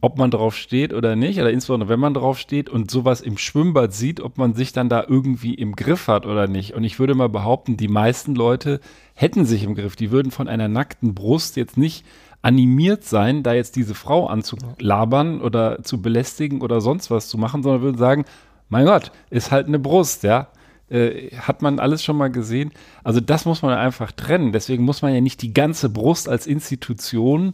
ob 0.00 0.16
man 0.16 0.30
drauf 0.30 0.56
steht 0.56 0.94
oder 0.94 1.16
nicht, 1.16 1.40
oder 1.40 1.50
insbesondere 1.50 1.90
wenn 1.90 2.00
man 2.00 2.14
drauf 2.14 2.38
steht 2.38 2.70
und 2.70 2.90
sowas 2.90 3.20
im 3.20 3.36
Schwimmbad 3.36 3.92
sieht, 3.92 4.20
ob 4.20 4.38
man 4.38 4.54
sich 4.54 4.72
dann 4.72 4.88
da 4.88 5.04
irgendwie 5.06 5.54
im 5.54 5.76
Griff 5.76 6.08
hat 6.08 6.26
oder 6.26 6.46
nicht. 6.46 6.74
Und 6.74 6.84
ich 6.84 6.98
würde 6.98 7.14
mal 7.14 7.28
behaupten, 7.28 7.76
die 7.76 7.88
meisten 7.88 8.34
Leute 8.34 8.80
hätten 9.14 9.44
sich 9.44 9.64
im 9.64 9.74
Griff. 9.74 9.96
Die 9.96 10.10
würden 10.10 10.30
von 10.30 10.48
einer 10.48 10.68
nackten 10.68 11.14
Brust 11.14 11.56
jetzt 11.56 11.76
nicht 11.76 12.06
animiert 12.42 13.04
sein, 13.04 13.42
da 13.42 13.52
jetzt 13.52 13.76
diese 13.76 13.94
Frau 13.94 14.26
anzulabern 14.26 15.40
oder 15.40 15.82
zu 15.82 16.00
belästigen 16.00 16.62
oder 16.62 16.80
sonst 16.80 17.10
was 17.10 17.28
zu 17.28 17.38
machen, 17.38 17.62
sondern 17.62 17.82
würden 17.82 17.98
sagen, 17.98 18.24
mein 18.68 18.86
Gott, 18.86 19.12
ist 19.30 19.50
halt 19.50 19.66
eine 19.66 19.78
Brust, 19.78 20.22
ja. 20.22 20.48
Äh, 20.88 21.30
hat 21.36 21.62
man 21.62 21.78
alles 21.78 22.02
schon 22.02 22.16
mal 22.16 22.30
gesehen? 22.30 22.72
Also 23.04 23.20
das 23.20 23.44
muss 23.44 23.62
man 23.62 23.76
einfach 23.76 24.10
trennen. 24.10 24.52
Deswegen 24.52 24.84
muss 24.84 25.02
man 25.02 25.14
ja 25.14 25.20
nicht 25.20 25.42
die 25.42 25.54
ganze 25.54 25.88
Brust 25.88 26.28
als 26.28 26.46
Institution 26.46 27.52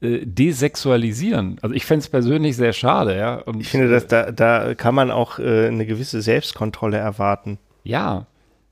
äh, 0.00 0.24
desexualisieren. 0.24 1.58
Also 1.62 1.74
ich 1.74 1.84
fände 1.86 2.00
es 2.00 2.08
persönlich 2.08 2.56
sehr 2.56 2.72
schade, 2.72 3.16
ja. 3.16 3.36
Und, 3.36 3.60
ich 3.60 3.68
finde, 3.68 3.88
dass 3.88 4.06
da, 4.06 4.30
da 4.30 4.74
kann 4.74 4.94
man 4.94 5.10
auch 5.10 5.38
äh, 5.38 5.66
eine 5.66 5.86
gewisse 5.86 6.22
Selbstkontrolle 6.22 6.98
erwarten. 6.98 7.58
Ja. 7.82 8.26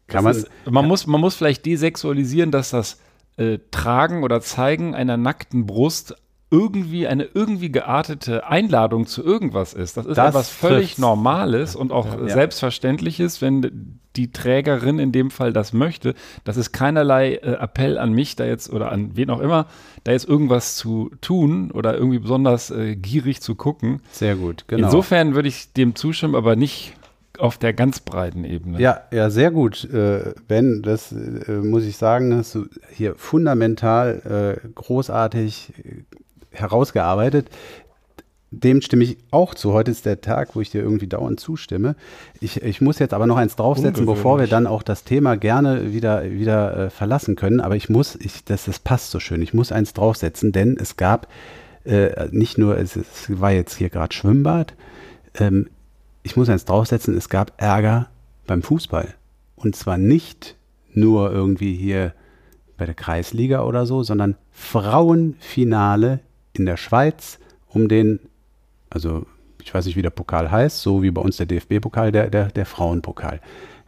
Kann 0.07 0.23
man, 0.23 0.37
ist, 0.37 0.51
man, 0.71 0.87
muss, 0.87 1.07
man 1.07 1.21
muss 1.21 1.35
vielleicht 1.35 1.65
desexualisieren, 1.65 2.51
dass 2.51 2.71
das 2.71 3.01
äh, 3.37 3.59
Tragen 3.71 4.23
oder 4.23 4.41
Zeigen 4.41 4.95
einer 4.95 5.17
nackten 5.17 5.67
Brust 5.67 6.17
irgendwie 6.51 7.09
eine 7.09 7.25
irgendwie 7.25 7.73
geartete 7.73 8.47
Einladung 8.47 9.07
zu 9.07 9.25
irgendwas 9.25 9.75
ist. 9.75 9.97
Das 9.97 10.07
ist 10.07 10.17
das 10.17 10.29
etwas 10.29 10.51
völlig 10.51 10.87
trifft's. 10.87 10.99
Normales 10.99 11.75
und 11.75 11.91
auch 11.91 12.07
ja. 12.07 12.29
Selbstverständliches, 12.29 13.43
wenn 13.43 13.99
die 14.15 14.31
Trägerin 14.31 15.01
in 15.01 15.11
dem 15.11 15.33
Fall 15.33 15.53
das 15.53 15.73
möchte. 15.73 16.15
Das 16.45 16.57
ist 16.57 16.71
keinerlei 16.73 17.35
äh, 17.35 17.55
Appell 17.55 17.99
an 17.99 18.13
mich, 18.13 18.37
da 18.37 18.45
jetzt 18.45 18.73
oder 18.73 18.93
an 18.93 19.17
wen 19.17 19.31
auch 19.31 19.41
immer, 19.41 19.67
da 20.05 20.13
jetzt 20.13 20.29
irgendwas 20.29 20.77
zu 20.77 21.11
tun 21.21 21.73
oder 21.73 21.97
irgendwie 21.97 22.21
besonders 22.21 22.71
äh, 22.71 22.95
gierig 22.95 23.41
zu 23.41 23.57
gucken. 23.57 24.01
Sehr 24.13 24.37
gut, 24.37 24.65
genau. 24.69 24.87
Insofern 24.87 25.35
würde 25.35 25.49
ich 25.49 25.73
dem 25.73 25.97
zustimmen, 25.97 26.37
aber 26.37 26.55
nicht 26.55 26.95
auf 27.39 27.59
der 27.59 27.73
ganz 27.73 28.01
breiten 28.01 28.45
Ebene. 28.45 28.81
Ja, 28.81 29.03
ja, 29.11 29.31
sehr 29.31 29.51
gut. 29.51 29.85
Äh, 29.93 30.35
ben, 30.47 30.83
das 30.83 31.13
äh, 31.13 31.53
muss 31.63 31.85
ich 31.85 31.97
sagen, 31.97 32.35
hast 32.35 32.55
du 32.55 32.67
hier 32.91 33.15
fundamental 33.17 34.61
äh, 34.65 34.69
großartig 34.75 35.73
äh, 35.79 36.57
herausgearbeitet. 36.57 37.49
Dem 38.51 38.83
stimme 38.83 39.03
ich 39.03 39.19
auch 39.33 39.55
zu. 39.55 39.73
Heute 39.73 39.91
ist 39.91 40.07
der 40.07 40.21
Tag, 40.21 40.55
wo 40.55 40.61
ich 40.61 40.71
dir 40.71 40.81
irgendwie 40.81 41.09
dauernd 41.09 41.41
zustimme. 41.41 41.97
Ich, 42.41 42.63
ich 42.63 42.81
muss 42.81 43.01
jetzt 43.01 43.13
aber 43.13 43.27
noch 43.27 43.37
eins 43.37 43.57
draufsetzen, 43.57 44.07
bevor 44.07 44.39
wir 44.39 44.47
dann 44.47 44.69
auch 44.69 44.85
das 44.85 45.03
Thema 45.03 45.37
gerne 45.37 45.93
wieder, 45.93 46.31
wieder 46.31 46.77
äh, 46.77 46.91
verlassen 46.91 47.35
können. 47.35 47.61
Aber 47.61 47.75
ich 47.75 47.89
muss, 47.89 48.15
ich, 48.15 48.45
das, 48.45 48.67
das 48.67 48.79
passt 48.79 49.11
so 49.11 49.19
schön. 49.19 49.43
Ich 49.43 49.55
muss 49.55 49.73
eins 49.73 49.93
draufsetzen, 49.93 50.53
denn 50.53 50.77
es 50.81 50.97
gab 50.97 51.27
äh, 51.85 52.29
nicht 52.31 52.59
nur, 52.59 52.79
es, 52.79 52.95
es 52.95 53.41
war 53.41 53.51
jetzt 53.51 53.77
hier 53.77 53.91
gerade 53.91 54.15
Schwimmbad, 54.15 54.75
ähm, 55.39 55.69
ich 56.25 56.37
muss 56.37 56.49
eins 56.49 56.65
draufsetzen, 56.65 57.17
es 57.17 57.29
gab 57.29 57.53
Ärger 57.59 58.09
beim 58.47 58.63
Fußball. 58.63 59.15
Und 59.55 59.77
zwar 59.77 59.99
nicht 59.99 60.57
nur 60.93 61.31
irgendwie 61.31 61.75
hier 61.75 62.13
bei 62.77 62.87
der 62.87 62.95
Kreisliga 62.95 63.63
oder 63.63 63.87
so, 63.87 64.03
sondern 64.03 64.37
Frauenfinale 64.51 66.21
in 66.53 66.67
der 66.67 66.77
Schweiz 66.77 67.39
um 67.69 67.89
den, 67.89 68.19
also 68.91 69.27
ich 69.63 69.73
weiß 69.73 69.87
nicht, 69.87 69.97
wie 69.97 70.03
der 70.03 70.11
Pokal 70.11 70.51
heißt, 70.51 70.81
so 70.81 71.03
wie 71.03 71.11
bei 71.11 71.21
uns 71.21 71.37
der 71.37 71.47
DFB-Pokal, 71.47 72.11
der, 72.11 72.31
der, 72.31 72.47
der 72.49 72.67
Frauenpokal. 72.67 73.41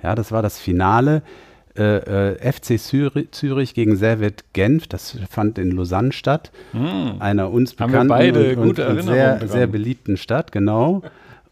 Ja, 0.02 0.14
das 0.14 0.30
war 0.30 0.42
das 0.42 0.58
Finale 0.58 1.22
äh, 1.76 2.34
äh, 2.34 2.52
FC 2.52 2.78
Zürich, 2.78 3.30
Zürich, 3.32 3.74
gegen 3.74 3.96
Servet 3.96 4.44
Genf. 4.52 4.86
Das 4.86 5.18
fand 5.28 5.58
in 5.58 5.72
Lausanne 5.72 6.12
statt. 6.12 6.50
Hm. 6.72 7.16
Einer 7.18 7.50
uns 7.50 7.74
bekannten 7.74 8.56
und, 8.58 8.78
und, 8.78 8.78
und 8.78 9.02
sehr, 9.02 9.46
sehr 9.46 9.66
beliebten 9.66 10.16
Stadt, 10.16 10.52
genau. 10.52 11.02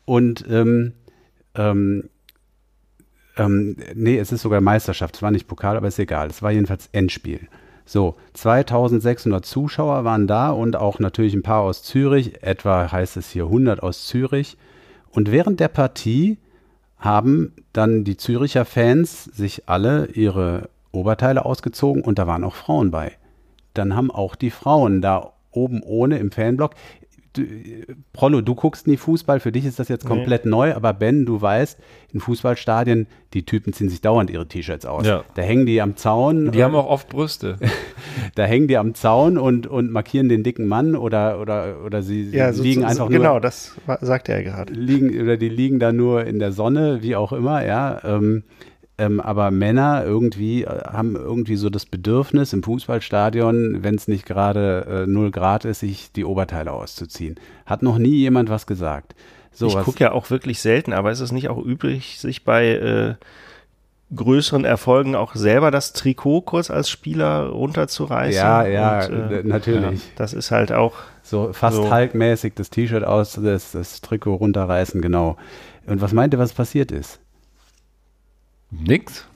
Und 0.04 0.44
ähm, 0.48 0.92
ähm, 1.54 2.10
ähm, 3.36 3.76
nee, 3.94 4.18
es 4.18 4.32
ist 4.32 4.42
sogar 4.42 4.60
Meisterschaft, 4.60 5.16
es 5.16 5.22
war 5.22 5.30
nicht 5.30 5.48
Pokal, 5.48 5.76
aber 5.76 5.88
ist 5.88 5.98
egal. 5.98 6.28
Es 6.28 6.42
war 6.42 6.52
jedenfalls 6.52 6.88
Endspiel. 6.92 7.48
So, 7.86 8.14
2600 8.34 9.44
Zuschauer 9.44 10.04
waren 10.04 10.26
da 10.26 10.50
und 10.50 10.76
auch 10.76 10.98
natürlich 10.98 11.34
ein 11.34 11.42
paar 11.42 11.60
aus 11.60 11.82
Zürich, 11.82 12.42
etwa 12.42 12.90
heißt 12.90 13.16
es 13.16 13.30
hier 13.30 13.44
100 13.44 13.82
aus 13.82 14.06
Zürich. 14.06 14.56
Und 15.10 15.30
während 15.30 15.60
der 15.60 15.68
Partie 15.68 16.38
haben 16.96 17.52
dann 17.72 18.04
die 18.04 18.16
Züricher 18.16 18.64
Fans 18.64 19.24
sich 19.24 19.68
alle 19.68 20.06
ihre 20.06 20.70
Oberteile 20.92 21.44
ausgezogen 21.44 22.02
und 22.02 22.18
da 22.18 22.26
waren 22.26 22.44
auch 22.44 22.54
Frauen 22.54 22.90
bei. 22.90 23.12
Dann 23.74 23.94
haben 23.94 24.10
auch 24.10 24.34
die 24.34 24.50
Frauen 24.50 25.02
da 25.02 25.32
oben 25.50 25.82
ohne 25.82 26.18
im 26.18 26.30
Fanblock 26.30 26.74
du, 27.34 27.42
Prollo, 28.12 28.40
du 28.40 28.54
guckst 28.54 28.86
nie 28.86 28.96
Fußball, 28.96 29.40
für 29.40 29.52
dich 29.52 29.64
ist 29.64 29.78
das 29.78 29.88
jetzt 29.88 30.06
komplett 30.06 30.44
nee. 30.44 30.50
neu, 30.50 30.74
aber 30.74 30.92
Ben, 30.92 31.26
du 31.26 31.40
weißt, 31.40 31.78
in 32.12 32.20
Fußballstadien, 32.20 33.06
die 33.34 33.44
Typen 33.44 33.72
ziehen 33.72 33.88
sich 33.88 34.00
dauernd 34.00 34.30
ihre 34.30 34.46
T-Shirts 34.46 34.86
aus. 34.86 35.06
Ja. 35.06 35.24
Da 35.34 35.42
hängen 35.42 35.66
die 35.66 35.80
am 35.82 35.96
Zaun. 35.96 36.52
Die 36.52 36.62
haben 36.62 36.74
auch 36.74 36.88
oft 36.88 37.08
Brüste. 37.08 37.58
da 38.34 38.44
hängen 38.44 38.68
die 38.68 38.78
am 38.78 38.94
Zaun 38.94 39.36
und, 39.36 39.66
und 39.66 39.90
markieren 39.90 40.28
den 40.28 40.42
dicken 40.42 40.66
Mann 40.66 40.96
oder, 40.96 41.40
oder, 41.40 41.84
oder 41.84 42.02
sie 42.02 42.30
ja, 42.30 42.50
liegen 42.50 42.82
so, 42.82 42.86
einfach 42.86 43.06
so, 43.06 43.10
nur. 43.10 43.18
Genau, 43.18 43.40
das 43.40 43.74
sagte 44.00 44.32
er 44.32 44.42
gerade. 44.42 44.72
Liegen, 44.72 45.20
oder 45.20 45.36
die 45.36 45.48
liegen 45.48 45.80
da 45.80 45.92
nur 45.92 46.24
in 46.24 46.38
der 46.38 46.52
Sonne, 46.52 47.02
wie 47.02 47.16
auch 47.16 47.32
immer, 47.32 47.64
ja. 47.64 48.00
Ähm, 48.04 48.44
ähm, 48.96 49.20
aber 49.20 49.50
Männer 49.50 50.04
irgendwie 50.04 50.64
äh, 50.64 50.84
haben 50.84 51.16
irgendwie 51.16 51.56
so 51.56 51.68
das 51.68 51.86
Bedürfnis 51.86 52.52
im 52.52 52.62
Fußballstadion, 52.62 53.82
wenn 53.82 53.96
es 53.96 54.06
nicht 54.06 54.24
gerade 54.24 55.04
äh, 55.04 55.10
0 55.10 55.30
Grad 55.32 55.64
ist, 55.64 55.80
sich 55.80 56.12
die 56.12 56.24
Oberteile 56.24 56.72
auszuziehen. 56.72 57.36
Hat 57.66 57.82
noch 57.82 57.98
nie 57.98 58.14
jemand 58.14 58.50
was 58.50 58.66
gesagt. 58.66 59.14
So, 59.50 59.68
ich 59.68 59.78
gucke 59.84 60.00
ja 60.00 60.12
auch 60.12 60.30
wirklich 60.30 60.60
selten, 60.60 60.92
aber 60.92 61.12
ist 61.12 61.20
es 61.20 61.30
nicht 61.30 61.48
auch 61.48 61.64
üblich, 61.64 62.18
sich 62.18 62.44
bei 62.44 62.70
äh, 62.70 63.14
größeren 64.14 64.64
Erfolgen 64.64 65.14
auch 65.14 65.34
selber 65.34 65.70
das 65.70 65.92
Trikot 65.92 66.42
kurz 66.42 66.70
als 66.70 66.88
Spieler 66.88 67.48
runterzureißen? 67.48 68.36
Ja, 68.36 68.66
ja, 68.66 69.06
und, 69.06 69.32
äh, 69.32 69.42
natürlich. 69.44 70.00
Ja, 70.00 70.12
das 70.16 70.32
ist 70.34 70.50
halt 70.50 70.72
auch 70.72 70.94
so 71.22 71.52
fast 71.52 71.76
so. 71.76 71.90
halkmäßig 71.90 72.54
das 72.54 72.70
T-Shirt 72.70 73.04
aus, 73.04 73.38
das, 73.42 73.72
das 73.72 74.00
Trikot 74.00 74.34
runterreißen, 74.34 75.00
genau. 75.00 75.36
Und 75.86 76.00
was 76.00 76.12
meint 76.12 76.34
ihr, 76.34 76.38
was 76.38 76.52
passiert 76.52 76.92
ist? 76.92 77.20
Nix. 78.82 79.26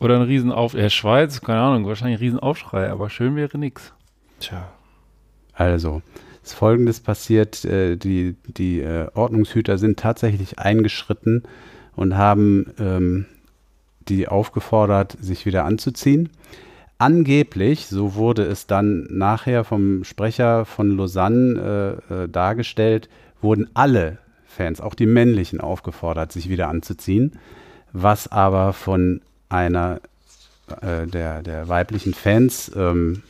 Oder 0.00 0.16
ein 0.16 0.22
Riesenaufschrei. 0.22 0.80
Äh, 0.80 0.90
Schweiz, 0.90 1.40
keine 1.40 1.60
Ahnung, 1.60 1.86
wahrscheinlich 1.86 2.18
ein 2.18 2.24
Riesenaufschrei, 2.24 2.90
aber 2.90 3.10
schön 3.10 3.36
wäre 3.36 3.58
nix. 3.58 3.92
Tja. 4.40 4.70
Also, 5.52 6.02
ist 6.42 6.54
folgendes 6.54 7.00
passiert: 7.00 7.64
äh, 7.64 7.96
Die, 7.96 8.36
die 8.46 8.80
äh, 8.80 9.08
Ordnungshüter 9.14 9.78
sind 9.78 9.98
tatsächlich 9.98 10.58
eingeschritten 10.58 11.42
und 11.96 12.16
haben 12.16 12.72
ähm, 12.78 13.26
die 14.08 14.28
aufgefordert, 14.28 15.16
sich 15.20 15.46
wieder 15.46 15.64
anzuziehen. 15.64 16.30
Angeblich, 16.98 17.86
so 17.86 18.14
wurde 18.14 18.42
es 18.44 18.66
dann 18.66 19.06
nachher 19.10 19.64
vom 19.64 20.04
Sprecher 20.04 20.64
von 20.64 20.96
Lausanne 20.96 22.00
äh, 22.10 22.14
äh, 22.14 22.28
dargestellt, 22.28 23.08
wurden 23.40 23.68
alle 23.74 24.18
Fans, 24.46 24.80
auch 24.80 24.94
die 24.94 25.06
männlichen, 25.06 25.60
aufgefordert, 25.60 26.32
sich 26.32 26.48
wieder 26.48 26.68
anzuziehen 26.68 27.38
was 27.92 28.28
aber 28.28 28.72
von 28.72 29.20
einer 29.48 30.00
äh, 30.80 31.06
der, 31.06 31.42
der 31.42 31.68
weiblichen 31.68 32.14
Fans 32.14 32.70
ähm, 32.76 33.22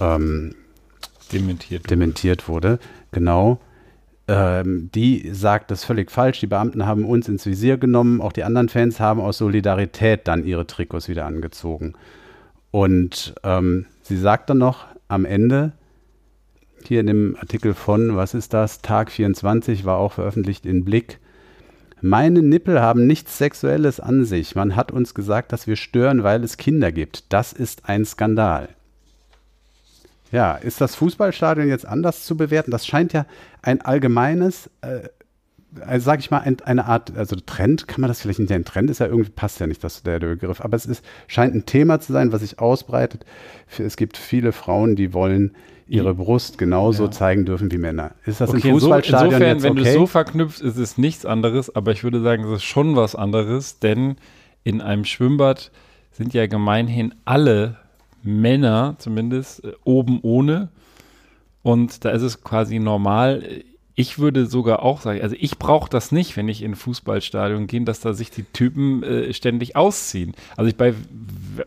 ähm, 0.00 0.54
dementiert, 1.32 1.90
dementiert 1.90 2.48
wurde. 2.48 2.78
Genau. 3.12 3.60
Ähm, 4.28 4.90
die 4.94 5.30
sagt 5.32 5.70
das 5.70 5.84
völlig 5.84 6.10
falsch. 6.10 6.40
Die 6.40 6.46
Beamten 6.46 6.86
haben 6.86 7.04
uns 7.04 7.28
ins 7.28 7.46
Visier 7.46 7.76
genommen. 7.76 8.20
Auch 8.20 8.32
die 8.32 8.44
anderen 8.44 8.68
Fans 8.68 9.00
haben 9.00 9.20
aus 9.20 9.38
Solidarität 9.38 10.26
dann 10.28 10.44
ihre 10.44 10.66
Trikots 10.66 11.08
wieder 11.08 11.26
angezogen. 11.26 11.94
Und 12.70 13.34
ähm, 13.42 13.86
sie 14.02 14.16
sagt 14.16 14.50
dann 14.50 14.58
noch 14.58 14.86
am 15.08 15.24
Ende, 15.24 15.72
hier 16.86 17.00
in 17.00 17.06
dem 17.06 17.36
Artikel 17.40 17.74
von, 17.74 18.16
was 18.16 18.34
ist 18.34 18.54
das, 18.54 18.80
Tag 18.80 19.10
24 19.10 19.84
war 19.84 19.98
auch 19.98 20.12
veröffentlicht 20.12 20.64
in 20.64 20.84
Blick, 20.84 21.18
meine 22.02 22.42
Nippel 22.42 22.80
haben 22.80 23.06
nichts 23.06 23.38
Sexuelles 23.38 24.00
an 24.00 24.24
sich. 24.24 24.54
Man 24.54 24.76
hat 24.76 24.92
uns 24.92 25.14
gesagt, 25.14 25.52
dass 25.52 25.66
wir 25.66 25.76
stören, 25.76 26.22
weil 26.22 26.42
es 26.44 26.56
Kinder 26.56 26.92
gibt. 26.92 27.32
Das 27.32 27.52
ist 27.52 27.88
ein 27.88 28.04
Skandal. 28.04 28.68
Ja, 30.32 30.54
ist 30.54 30.80
das 30.80 30.94
Fußballstadion 30.94 31.68
jetzt 31.68 31.86
anders 31.86 32.24
zu 32.24 32.36
bewerten? 32.36 32.70
Das 32.70 32.86
scheint 32.86 33.12
ja 33.12 33.26
ein 33.62 33.80
allgemeines, 33.80 34.70
äh, 34.80 35.08
also 35.80 36.04
sage 36.04 36.20
ich 36.20 36.30
mal, 36.30 36.38
ein, 36.38 36.60
eine 36.60 36.86
Art, 36.86 37.16
also 37.16 37.36
Trend, 37.36 37.88
kann 37.88 38.00
man 38.00 38.08
das 38.08 38.20
vielleicht 38.20 38.38
nicht 38.38 38.52
ein 38.52 38.64
Trend 38.64 38.90
ist 38.90 39.00
ja 39.00 39.06
irgendwie, 39.06 39.30
passt 39.30 39.58
ja 39.60 39.66
nicht 39.66 39.82
das, 39.82 40.02
der, 40.02 40.20
der 40.20 40.28
Begriff, 40.28 40.60
aber 40.60 40.76
es 40.76 40.86
ist, 40.86 41.04
scheint 41.26 41.54
ein 41.54 41.66
Thema 41.66 42.00
zu 42.00 42.12
sein, 42.12 42.32
was 42.32 42.42
sich 42.42 42.60
ausbreitet. 42.60 43.24
Es 43.76 43.96
gibt 43.96 44.16
viele 44.16 44.52
Frauen, 44.52 44.94
die 44.94 45.12
wollen 45.12 45.56
ihre 45.90 46.14
Brust 46.14 46.56
genauso 46.56 47.04
ja. 47.04 47.10
zeigen 47.10 47.44
dürfen 47.44 47.70
wie 47.72 47.78
Männer. 47.78 48.12
Ist 48.24 48.40
das 48.40 48.50
okay, 48.50 48.68
im 48.68 48.74
Fußballstadion 48.74 49.32
insofern, 49.32 49.48
jetzt 49.48 49.64
okay? 49.64 49.76
wenn 49.76 49.84
du 49.84 49.88
es 49.88 49.94
so 49.94 50.06
verknüpfst, 50.06 50.60
ist 50.60 50.76
es 50.76 50.98
nichts 50.98 51.26
anderes, 51.26 51.74
aber 51.74 51.90
ich 51.92 52.04
würde 52.04 52.22
sagen, 52.22 52.44
es 52.44 52.58
ist 52.58 52.64
schon 52.64 52.94
was 52.96 53.16
anderes, 53.16 53.80
denn 53.80 54.16
in 54.62 54.80
einem 54.80 55.04
Schwimmbad 55.04 55.72
sind 56.12 56.32
ja 56.32 56.46
gemeinhin 56.46 57.14
alle 57.24 57.76
Männer 58.22 58.94
zumindest 58.98 59.64
äh, 59.64 59.72
oben 59.84 60.20
ohne 60.22 60.68
und 61.62 62.04
da 62.04 62.10
ist 62.10 62.22
es 62.22 62.42
quasi 62.44 62.78
normal. 62.78 63.64
Ich 63.96 64.18
würde 64.18 64.46
sogar 64.46 64.82
auch 64.82 65.00
sagen, 65.00 65.20
also 65.20 65.36
ich 65.38 65.58
brauche 65.58 65.90
das 65.90 66.12
nicht, 66.12 66.36
wenn 66.36 66.48
ich 66.48 66.62
in 66.62 66.72
ein 66.72 66.76
Fußballstadion 66.76 67.66
gehe, 67.66 67.82
dass 67.82 68.00
da 68.00 68.12
sich 68.12 68.30
die 68.30 68.44
Typen 68.44 69.02
äh, 69.02 69.32
ständig 69.34 69.76
ausziehen. 69.76 70.34
Also 70.56 70.68
ich, 70.68 70.76
bei 70.76 70.94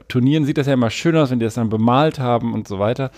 Turnieren 0.07 0.45
sieht 0.45 0.57
das 0.57 0.67
ja 0.67 0.73
immer 0.73 0.89
schön 0.89 1.15
aus, 1.17 1.29
wenn 1.29 1.39
die 1.39 1.45
das 1.45 1.55
dann 1.55 1.69
bemalt 1.69 2.19
haben 2.19 2.53
und 2.53 2.67
so 2.67 2.79
weiter. 2.79 3.11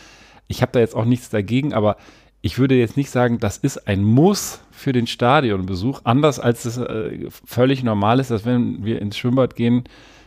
Ich 0.48 0.62
habe 0.62 0.72
da 0.72 0.80
jetzt 0.80 0.96
auch 0.96 1.06
nichts 1.06 1.30
dagegen, 1.30 1.74
aber 1.74 1.98
ich 2.42 2.60
würde 2.60 2.76
jetzt 2.76 2.98
nicht 2.98 3.10
sagen, 3.10 3.40
das 3.40 3.58
ist 3.58 3.88
ein 3.88 4.04
Muss 4.04 4.62
für 4.70 4.92
den 4.92 5.08
Stadionbesuch, 5.08 6.02
anders 6.04 6.40
als 6.40 6.66
es 6.66 6.78
äh, 6.78 7.28
völlig 7.30 7.84
normal 7.84 8.20
ist, 8.20 8.30
dass 8.30 8.46
wenn 8.46 8.86
wir 8.86 9.02
ins 9.02 9.18
Schwimmbad 9.18 9.56
gehen, 9.56 9.86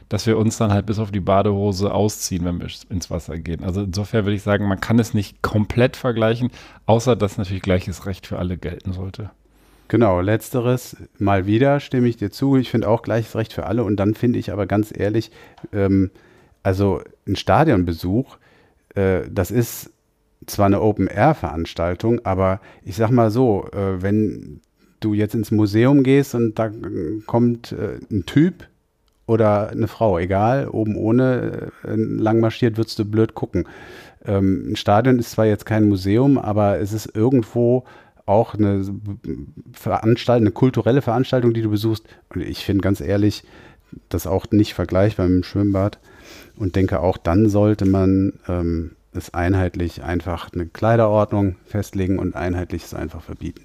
dass 0.08 0.26
wir 0.26 0.38
uns 0.38 0.56
dann 0.56 0.72
halt 0.72 0.86
bis 0.86 0.98
auf 0.98 1.12
die 1.12 1.20
Badehose 1.20 1.92
ausziehen, 1.92 2.44
wenn 2.44 2.60
wir 2.60 2.68
ins 2.88 3.10
Wasser 3.10 3.38
gehen. 3.38 3.62
Also 3.62 3.82
insofern 3.82 4.24
würde 4.24 4.34
ich 4.34 4.42
sagen, 4.42 4.66
man 4.66 4.80
kann 4.80 4.98
es 4.98 5.14
nicht 5.14 5.42
komplett 5.42 5.96
vergleichen, 5.96 6.50
außer 6.86 7.14
dass 7.14 7.38
natürlich 7.38 7.62
gleiches 7.62 8.06
Recht 8.06 8.26
für 8.26 8.38
alle 8.38 8.56
gelten 8.56 8.92
sollte. 8.92 9.30
Genau, 9.88 10.20
letzteres 10.20 10.96
mal 11.18 11.46
wieder 11.46 11.80
stimme 11.80 12.08
ich 12.08 12.16
dir 12.16 12.30
zu. 12.30 12.56
Ich 12.56 12.70
finde 12.70 12.88
auch 12.88 13.02
gleiches 13.02 13.36
Recht 13.36 13.52
für 13.52 13.66
alle. 13.66 13.84
Und 13.84 13.96
dann 13.96 14.14
finde 14.14 14.38
ich 14.38 14.52
aber 14.52 14.66
ganz 14.66 14.92
ehrlich, 14.96 15.30
ähm, 15.72 16.10
also 16.62 17.00
ein 17.26 17.36
Stadionbesuch, 17.36 18.38
äh, 18.94 19.22
das 19.30 19.50
ist 19.50 19.90
zwar 20.46 20.66
eine 20.66 20.80
Open-Air-Veranstaltung, 20.80 22.24
aber 22.24 22.60
ich 22.84 22.96
sag 22.96 23.10
mal 23.10 23.30
so, 23.30 23.68
äh, 23.72 24.02
wenn 24.02 24.60
du 25.00 25.14
jetzt 25.14 25.34
ins 25.34 25.50
Museum 25.50 26.02
gehst 26.02 26.34
und 26.34 26.58
da 26.58 26.70
kommt 27.26 27.72
äh, 27.72 27.98
ein 28.10 28.26
Typ 28.26 28.66
oder 29.26 29.68
eine 29.68 29.88
Frau, 29.88 30.18
egal, 30.18 30.68
oben 30.68 30.96
ohne 30.96 31.70
äh, 31.84 31.94
lang 31.94 32.40
marschiert, 32.40 32.76
würdest 32.76 32.98
du 32.98 33.04
blöd 33.04 33.34
gucken. 33.34 33.66
Ähm, 34.24 34.72
ein 34.72 34.76
Stadion 34.76 35.18
ist 35.18 35.32
zwar 35.32 35.46
jetzt 35.46 35.66
kein 35.66 35.88
Museum, 35.88 36.38
aber 36.38 36.78
es 36.80 36.92
ist 36.92 37.14
irgendwo 37.14 37.84
auch 38.26 38.54
eine 38.54 38.84
Veranstaltung, 39.72 40.46
eine 40.46 40.52
kulturelle 40.52 41.02
Veranstaltung, 41.02 41.54
die 41.54 41.62
du 41.62 41.70
besuchst. 41.70 42.04
Und 42.34 42.42
ich 42.42 42.64
finde 42.64 42.82
ganz 42.82 43.00
ehrlich, 43.00 43.44
das 44.08 44.26
auch 44.26 44.46
nicht 44.50 44.74
vergleichbar 44.74 45.26
mit 45.28 45.36
dem 45.36 45.42
Schwimmbad 45.44 45.98
und 46.56 46.76
denke 46.76 47.00
auch 47.00 47.16
dann 47.16 47.48
sollte 47.48 47.86
man 47.86 48.34
ähm, 48.48 48.92
es 49.18 49.34
einheitlich 49.34 50.02
einfach 50.02 50.52
eine 50.52 50.66
Kleiderordnung 50.66 51.56
festlegen 51.66 52.18
und 52.18 52.36
einheitlich 52.36 52.84
es 52.84 52.94
einfach 52.94 53.22
verbieten. 53.22 53.64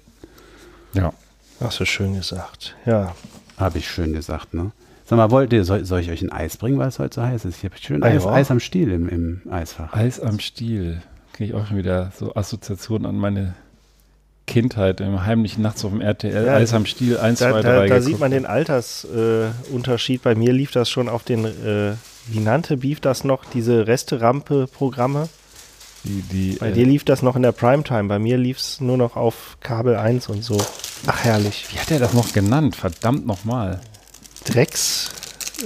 Ja. 0.92 1.12
Hast 1.60 1.80
du 1.80 1.86
schön 1.86 2.14
gesagt, 2.14 2.76
ja. 2.84 3.14
Habe 3.56 3.78
ich 3.78 3.88
schön 3.88 4.12
gesagt, 4.12 4.54
ne? 4.54 4.72
Sag 5.06 5.16
mal, 5.16 5.30
wollt 5.30 5.52
ihr, 5.52 5.64
soll, 5.64 5.84
soll, 5.84 6.00
ich 6.00 6.10
euch 6.10 6.22
ein 6.22 6.32
Eis 6.32 6.56
bringen, 6.56 6.78
weil 6.78 6.88
es 6.88 6.98
heute 6.98 7.14
so 7.16 7.22
heiß 7.22 7.44
ist? 7.44 7.58
Ich 7.58 7.64
habe 7.64 7.74
schön 7.78 8.02
Eis, 8.02 8.26
Eis, 8.26 8.50
am 8.50 8.58
Stiel 8.58 8.90
im, 8.90 9.08
im 9.08 9.42
Eisfach. 9.50 9.92
Eis 9.92 10.18
am 10.18 10.40
Stiel. 10.40 11.02
Kriege 11.34 11.50
ich 11.50 11.54
auch 11.54 11.66
schon 11.66 11.76
wieder 11.76 12.10
so 12.18 12.34
Assoziationen 12.34 13.06
an 13.06 13.16
meine 13.16 13.54
Kindheit 14.46 15.00
im 15.00 15.24
heimlichen 15.24 15.62
Nachts 15.62 15.84
auf 15.84 15.90
dem 15.90 16.00
RTL. 16.00 16.46
Ja, 16.46 16.54
Eis 16.54 16.72
am 16.72 16.86
Stiel 16.86 17.18
1, 17.18 17.38
da, 17.38 17.50
2, 17.50 17.62
3. 17.62 17.62
Da, 17.62 17.86
da 17.86 18.00
sieht 18.00 18.18
man 18.18 18.30
den 18.30 18.46
Altersunterschied. 18.46 20.20
Äh, 20.20 20.24
Bei 20.24 20.34
mir 20.34 20.52
lief 20.52 20.70
das 20.70 20.88
schon 20.88 21.08
auf 21.08 21.22
den, 21.22 21.44
äh, 21.44 21.92
wie 22.26 22.40
nannte 22.40 22.78
Beef 22.78 23.00
das 23.00 23.24
noch, 23.24 23.44
diese 23.44 23.86
Resterampe-Programme? 23.86 25.28
Die, 26.04 26.22
die, 26.22 26.56
Bei 26.58 26.70
äh, 26.70 26.72
dir 26.72 26.86
lief 26.86 27.04
das 27.04 27.22
noch 27.22 27.34
in 27.36 27.42
der 27.42 27.52
Primetime, 27.52 28.04
bei 28.04 28.18
mir 28.18 28.36
lief 28.36 28.58
es 28.58 28.80
nur 28.80 28.96
noch 28.96 29.16
auf 29.16 29.56
Kabel 29.60 29.96
1 29.96 30.28
und 30.28 30.44
so. 30.44 30.58
Ach, 31.06 31.24
herrlich. 31.24 31.66
Wie 31.70 31.78
hat 31.78 31.90
er 31.90 31.98
das 31.98 32.12
noch 32.12 32.32
genannt? 32.32 32.76
Verdammt 32.76 33.26
nochmal. 33.26 33.80
Drecks 34.44 35.10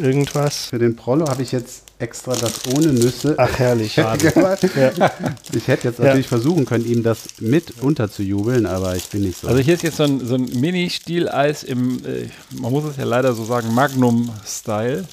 irgendwas. 0.00 0.66
Für 0.66 0.78
den 0.78 0.96
Prollo 0.96 1.28
habe 1.28 1.42
ich 1.42 1.52
jetzt 1.52 1.82
extra 1.98 2.34
das 2.36 2.66
ohne 2.74 2.92
Nüsse. 2.92 3.34
Ach, 3.36 3.58
herrlich. 3.58 3.96
ja. 3.96 4.14
Ich 4.14 5.66
hätte 5.66 5.88
jetzt 5.88 5.98
natürlich 5.98 6.26
ja. 6.26 6.28
versuchen 6.28 6.64
können, 6.64 6.86
ihm 6.86 7.02
das 7.02 7.40
mit 7.40 7.82
unterzujubeln, 7.82 8.66
aber 8.66 8.94
ich 8.94 9.08
bin 9.08 9.22
nicht 9.22 9.40
so. 9.40 9.48
Also 9.48 9.60
hier 9.60 9.74
ist 9.74 9.82
jetzt 9.82 9.96
so 9.96 10.04
ein, 10.04 10.24
so 10.24 10.36
ein 10.36 10.44
Mini-Stieleis 10.44 11.64
im, 11.64 12.04
äh, 12.04 12.28
man 12.52 12.70
muss 12.70 12.84
es 12.84 12.96
ja 12.96 13.04
leider 13.04 13.34
so 13.34 13.44
sagen, 13.44 13.74
Magnum-Style. 13.74 15.04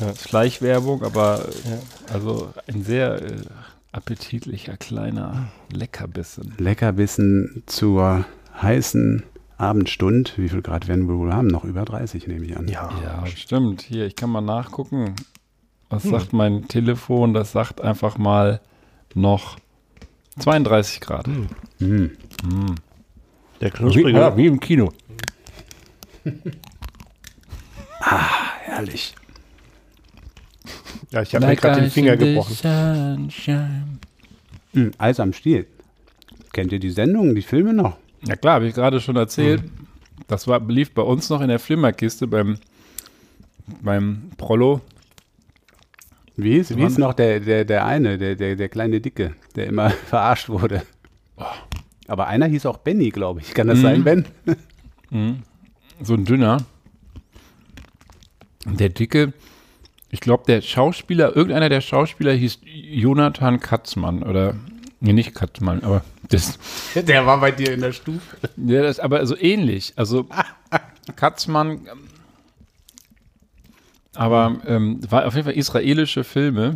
Ja. 0.00 0.14
Schleichwerbung, 0.16 1.04
aber 1.04 1.46
also 2.12 2.52
ein 2.66 2.82
sehr 2.82 3.22
äh, 3.22 3.32
appetitlicher 3.92 4.76
kleiner 4.76 5.48
Leckerbissen. 5.70 6.54
Leckerbissen 6.58 7.62
zur 7.66 8.24
heißen 8.60 9.22
Abendstund. 9.58 10.34
Wie 10.36 10.48
viel 10.48 10.62
Grad 10.62 10.88
werden 10.88 11.08
wir 11.08 11.16
wohl 11.16 11.32
haben? 11.32 11.46
Noch 11.46 11.64
über 11.64 11.84
30, 11.84 12.26
nehme 12.26 12.44
ich 12.46 12.56
an. 12.56 12.68
Ja, 12.68 12.90
ja 13.02 13.26
stimmt. 13.26 13.82
Hier, 13.82 14.06
ich 14.06 14.16
kann 14.16 14.30
mal 14.30 14.40
nachgucken. 14.40 15.14
Was 15.90 16.04
hm. 16.04 16.10
sagt 16.10 16.32
mein 16.32 16.66
Telefon? 16.68 17.34
Das 17.34 17.52
sagt 17.52 17.80
einfach 17.82 18.18
mal 18.18 18.60
noch 19.14 19.58
32 20.38 21.00
Grad. 21.00 21.28
Hm. 21.78 22.16
Der 23.60 23.68
Wie, 23.68 23.70
knusprige. 23.70 24.10
ja, 24.10 24.36
wie 24.36 24.46
im 24.46 24.58
Kino. 24.58 24.92
Herrlich. 28.00 29.14
Ja, 31.10 31.22
ich 31.22 31.34
habe 31.34 31.46
mir 31.46 31.56
gerade 31.56 31.80
den 31.80 31.90
Finger 31.90 32.16
gebrochen. 32.16 32.54
Hm, 34.72 34.90
Eis 34.98 35.20
am 35.20 35.32
Stiel. 35.32 35.66
Kennt 36.52 36.72
ihr 36.72 36.78
die 36.78 36.90
Sendungen, 36.90 37.34
die 37.34 37.42
Filme 37.42 37.72
noch? 37.74 37.96
Ja 38.26 38.36
klar, 38.36 38.54
habe 38.54 38.66
ich 38.66 38.74
gerade 38.74 39.00
schon 39.00 39.16
erzählt. 39.16 39.62
Das 40.28 40.46
war, 40.46 40.60
lief 40.68 40.92
bei 40.92 41.02
uns 41.02 41.28
noch 41.30 41.40
in 41.40 41.48
der 41.48 41.58
Flimmerkiste 41.58 42.26
beim, 42.26 42.58
beim 43.82 44.30
Prollo. 44.36 44.80
Wie 46.36 46.54
hieß, 46.54 46.76
wie 46.76 46.82
hieß 46.82 46.98
noch 46.98 47.14
der, 47.14 47.40
der, 47.40 47.64
der 47.64 47.84
eine, 47.84 48.16
der, 48.16 48.36
der, 48.36 48.56
der 48.56 48.68
kleine 48.68 49.00
Dicke, 49.00 49.34
der 49.54 49.66
immer 49.66 49.90
verarscht 50.08 50.48
wurde? 50.48 50.82
Aber 52.08 52.26
einer 52.28 52.46
hieß 52.46 52.66
auch 52.66 52.78
Benny, 52.78 53.10
glaube 53.10 53.40
ich. 53.40 53.52
Kann 53.54 53.68
das 53.68 53.80
sein, 53.80 54.04
Ben? 54.04 54.24
so 56.02 56.14
ein 56.14 56.24
dünner. 56.24 56.58
Und 58.64 58.80
Der 58.80 58.88
dicke, 58.88 59.32
ich 60.12 60.20
glaube, 60.20 60.44
der 60.46 60.60
Schauspieler, 60.60 61.34
irgendeiner 61.34 61.70
der 61.70 61.80
Schauspieler 61.80 62.32
hieß 62.34 62.60
Jonathan 62.64 63.58
Katzmann 63.58 64.22
oder, 64.22 64.54
nee, 65.00 65.14
nicht 65.14 65.34
Katzmann, 65.34 65.82
aber 65.82 66.04
das, 66.28 66.58
Der 66.94 67.26
war 67.26 67.40
bei 67.40 67.50
dir 67.50 67.72
in 67.72 67.80
der 67.80 67.92
Stufe. 67.92 68.20
ja, 68.56 68.82
das 68.82 68.98
ist 68.98 69.00
aber 69.00 69.26
so 69.26 69.36
ähnlich. 69.36 69.94
Also 69.96 70.26
Katzmann, 71.16 71.88
aber 74.14 74.60
ähm, 74.66 75.00
war 75.10 75.26
auf 75.26 75.34
jeden 75.34 75.46
Fall 75.46 75.54
israelische 75.56 76.24
Filme 76.24 76.74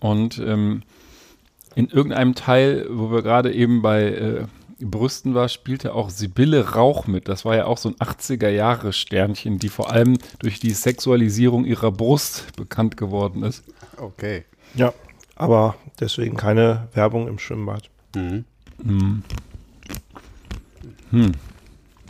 und 0.00 0.38
ähm, 0.38 0.82
in 1.76 1.88
irgendeinem 1.88 2.34
Teil, 2.34 2.86
wo 2.90 3.12
wir 3.12 3.22
gerade 3.22 3.52
eben 3.52 3.80
bei 3.80 4.02
äh, 4.06 4.44
Brüsten 4.80 5.34
war, 5.34 5.48
spielte 5.48 5.94
auch 5.94 6.10
Sibylle 6.10 6.74
Rauch 6.74 7.06
mit. 7.06 7.28
Das 7.28 7.44
war 7.44 7.56
ja 7.56 7.66
auch 7.66 7.78
so 7.78 7.88
ein 7.90 7.96
80er-Jahre-Sternchen, 7.96 9.58
die 9.58 9.68
vor 9.68 9.90
allem 9.90 10.18
durch 10.38 10.60
die 10.60 10.70
Sexualisierung 10.70 11.64
ihrer 11.64 11.92
Brust 11.92 12.56
bekannt 12.56 12.96
geworden 12.96 13.42
ist. 13.42 13.64
Okay. 13.96 14.44
Ja, 14.74 14.92
aber 15.36 15.76
deswegen 15.98 16.36
keine 16.36 16.88
Werbung 16.94 17.28
im 17.28 17.38
Schwimmbad. 17.38 17.90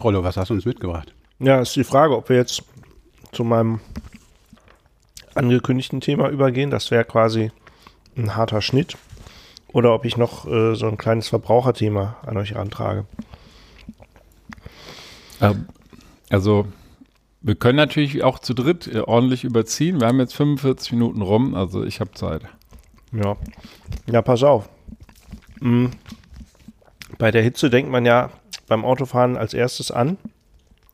Rollo, 0.02 0.24
was 0.24 0.36
hast 0.36 0.50
du 0.50 0.54
uns 0.54 0.64
mitgebracht? 0.64 1.14
Ja, 1.38 1.60
ist 1.60 1.74
die 1.76 1.84
Frage, 1.84 2.16
ob 2.16 2.28
wir 2.28 2.36
jetzt 2.36 2.62
zu 3.32 3.44
meinem 3.44 3.80
angekündigten 5.34 6.00
Thema 6.00 6.28
übergehen. 6.28 6.70
Das 6.70 6.90
wäre 6.90 7.04
quasi 7.04 7.50
ein 8.16 8.36
harter 8.36 8.60
Schnitt. 8.60 8.96
Oder 9.72 9.94
ob 9.94 10.04
ich 10.04 10.16
noch 10.16 10.46
äh, 10.46 10.74
so 10.74 10.86
ein 10.86 10.98
kleines 10.98 11.28
Verbraucherthema 11.28 12.16
an 12.26 12.36
euch 12.36 12.54
rantrage. 12.54 13.06
Ähm, 15.40 15.66
Also, 16.30 16.66
wir 17.40 17.54
können 17.54 17.76
natürlich 17.76 18.22
auch 18.22 18.38
zu 18.38 18.54
dritt 18.54 18.86
äh, 18.86 19.00
ordentlich 19.00 19.44
überziehen. 19.44 20.00
Wir 20.00 20.08
haben 20.08 20.20
jetzt 20.20 20.34
45 20.34 20.92
Minuten 20.92 21.22
rum, 21.22 21.54
also 21.54 21.84
ich 21.84 22.00
habe 22.00 22.12
Zeit. 22.12 22.42
Ja. 23.12 23.36
Ja, 24.06 24.22
pass 24.22 24.42
auf. 24.42 24.68
Mm. 25.60 25.86
Bei 27.18 27.30
der 27.30 27.42
Hitze 27.42 27.70
denkt 27.70 27.90
man 27.90 28.06
ja 28.06 28.30
beim 28.66 28.84
Autofahren 28.84 29.36
als 29.36 29.52
erstes 29.54 29.90
an. 29.90 30.16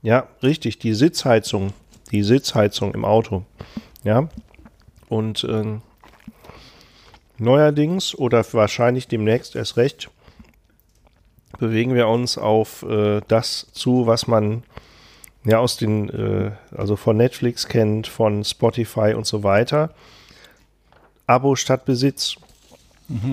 Ja, 0.03 0.27
richtig, 0.43 0.79
die 0.79 0.95
Sitzheizung. 0.95 1.73
Die 2.11 2.23
Sitzheizung 2.23 2.95
im 2.95 3.05
Auto. 3.05 3.45
Ja. 4.05 4.29
Und 5.09 5.47
ähm, 5.49 5.83
neuerdings 7.39 8.15
oder 8.15 8.45
wahrscheinlich 8.53 9.09
demnächst 9.09 9.57
erst 9.57 9.77
recht 9.77 10.11
bewegen 11.59 11.95
wir 11.95 12.09
uns 12.09 12.39
auf 12.39 12.83
äh, 12.83 13.21
das 13.29 13.69
zu, 13.73 14.07
was 14.07 14.27
man 14.27 14.63
ja 15.45 15.59
aus 15.59 15.77
den, 15.77 16.09
äh, 16.11 16.51
also 16.77 16.97
von 16.97 17.17
Netflix 17.17 17.67
kennt, 17.69 18.07
von 18.07 18.45
Spotify 18.45 19.15
und 19.15 19.27
so 19.27 19.43
weiter. 19.43 19.91
Abo 21.27 21.57
statt 21.57 21.85
Besitz. 21.85 22.37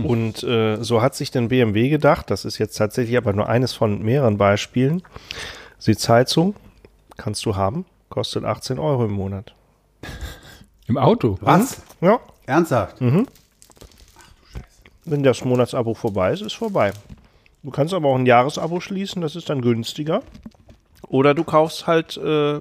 Und 0.04 0.44
äh, 0.44 0.84
so 0.84 1.02
hat 1.02 1.16
sich 1.16 1.32
denn 1.32 1.48
BMW 1.48 1.90
gedacht, 1.90 2.30
das 2.30 2.46
ist 2.46 2.60
jetzt 2.60 2.76
tatsächlich 2.76 3.18
aber 3.18 3.34
nur 3.34 3.50
eines 3.50 3.74
von 3.74 4.04
mehreren 4.04 4.38
Beispielen. 4.38 5.02
Sitzheizung 5.80 6.56
kannst 7.18 7.44
du 7.48 7.56
haben, 7.56 7.86
kostet 8.10 8.46
18 8.46 8.78
Euro 8.78 9.06
im 9.06 9.14
Monat. 9.14 9.56
Im 10.88 11.00
Auto? 11.00 11.40
Was? 11.42 11.82
Ja, 12.02 12.20
Ernsthaft? 12.46 13.02
Wenn 15.06 15.24
das 15.24 15.44
Monatsabo 15.44 15.94
vorbei 15.94 16.32
ist, 16.34 16.42
ist 16.42 16.54
vorbei. 16.54 16.92
Du 17.64 17.72
kannst 17.72 17.94
aber 17.94 18.10
auch 18.10 18.16
ein 18.18 18.26
Jahresabo 18.26 18.80
schließen, 18.80 19.22
das 19.22 19.36
ist 19.36 19.50
dann 19.50 19.62
günstiger. 19.62 20.22
Oder 21.08 21.34
du 21.34 21.44
kaufst 21.44 21.88
halt 21.88 22.18
äh, 22.18 22.60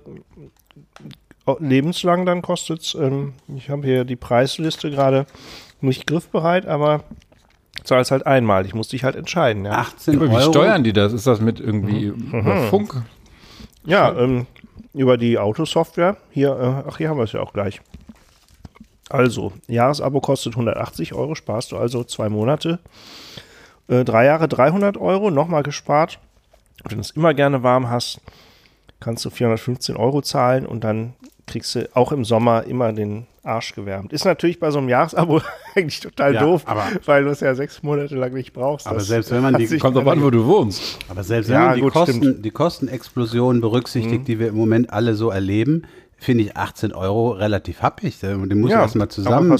lebenslang, 1.59 2.27
dann 2.27 2.43
kostet 2.43 2.83
es, 2.83 2.95
ähm, 2.95 3.35
ich 3.57 3.71
habe 3.71 3.87
hier 3.87 4.05
die 4.05 4.17
Preisliste 4.17 4.91
gerade 4.91 5.27
nicht 5.81 6.07
griffbereit, 6.07 6.67
aber 6.67 7.05
zahlst 7.85 8.11
halt 8.11 8.27
einmal. 8.27 8.65
Ich 8.67 8.75
muss 8.75 8.89
dich 8.89 9.05
halt 9.05 9.17
entscheiden. 9.17 9.65
Ja, 9.65 9.73
18 9.73 10.17
Aber 10.17 10.31
wie 10.31 10.35
Euro. 10.35 10.53
steuern 10.53 10.85
die 10.85 10.93
das? 10.93 11.13
Ist 11.13 11.27
das 11.27 11.41
mit 11.41 11.59
irgendwie 11.59 12.07
über 12.07 12.69
Funk? 12.69 13.03
ja 13.85 14.17
ähm, 14.17 14.47
über 14.95 15.17
die 15.17 15.39
Autosoftware. 15.39 16.17
Hier, 16.31 16.51
äh, 16.51 16.89
ach, 16.89 16.99
hier 16.99 17.09
haben 17.09 17.17
wir 17.17 17.25
es 17.25 17.33
ja 17.33 17.41
auch 17.41 17.53
gleich. 17.53 17.81
Also, 19.13 19.53
Jahresabo 19.69 20.21
kostet 20.21 20.55
180 20.55 21.15
Euro, 21.15 21.35
sparst 21.35 21.73
du 21.73 21.77
also 21.77 22.03
zwei 22.05 22.29
Monate. 22.29 22.79
Äh, 23.89 24.05
drei 24.05 24.25
Jahre 24.25 24.49
300 24.49 24.97
Euro, 24.97 25.31
nochmal 25.31 25.63
gespart. 25.63 26.19
Wenn 26.89 26.97
du 26.99 27.01
es 27.03 27.11
immer 27.11 27.35
gerne 27.35 27.63
warm 27.63 27.91
hast, 27.91 28.21
kannst 29.01 29.25
du 29.25 29.31
415 29.31 29.97
Euro 29.97 30.23
zahlen 30.23 30.65
und 30.67 30.83
dann 30.85 31.13
kriegst 31.47 31.75
du 31.75 31.89
auch 31.95 32.13
im 32.13 32.25
Sommer 32.25 32.65
immer 32.65 32.93
den 32.93 33.27
Arsch 33.45 33.75
gewärmt. 33.75 34.13
Ist 34.13 34.25
natürlich 34.25 34.61
bei 34.61 34.71
so 34.71 34.79
einem 34.79 34.89
Jahresabo 34.89 35.41
eigentlich 35.75 35.99
total 36.01 36.35
Ja, 36.35 36.41
doof, 36.41 36.63
aber- 36.65 36.87
weil 37.07 37.25
du 37.25 37.31
es 37.31 37.41
ja 37.41 37.55
sechs 37.57 37.83
Monate 37.83 38.15
lang 38.15 38.33
nicht 38.33 38.53
brauchst. 38.53 38.87
Aber 38.87 38.97
Das 38.99 39.09
selbst 39.09 39.31
wenn 39.33 39.43
man 39.43 39.57
die- 39.57 39.79
Kommt 39.79 39.97
drauf 39.97 40.07
an, 40.07 40.23
wo 40.23 40.31
du 40.31 40.47
wohnst. 40.47 40.99
Aber 41.09 41.25
selbst 41.25 41.49
Ja, 41.51 41.59
wenn 41.59 41.67
man 41.67 41.75
die, 41.75 41.81
gut, 41.83 41.93
Kosten, 41.93 42.17
stimmt. 42.23 42.45
die 42.45 42.51
Kostenexplosion 42.53 43.61
berücksichtigt, 43.61 44.29
die 44.29 44.39
wir 44.39 44.49
im 44.49 44.57
Moment 44.57 44.93
alle 44.93 45.15
so 45.17 45.31
erleben, 45.31 45.83
finde 46.23 46.45
ich 46.45 46.57
18 46.57 46.93
Euro 46.93 47.31
relativ 47.33 47.83
happig. 47.83 48.23
Und 48.23 48.49
den 48.49 48.61
muss 48.61 48.71
Ja, 48.71 48.77
man 48.79 48.85
erstmal 48.85 49.09
zusammen, 49.09 49.59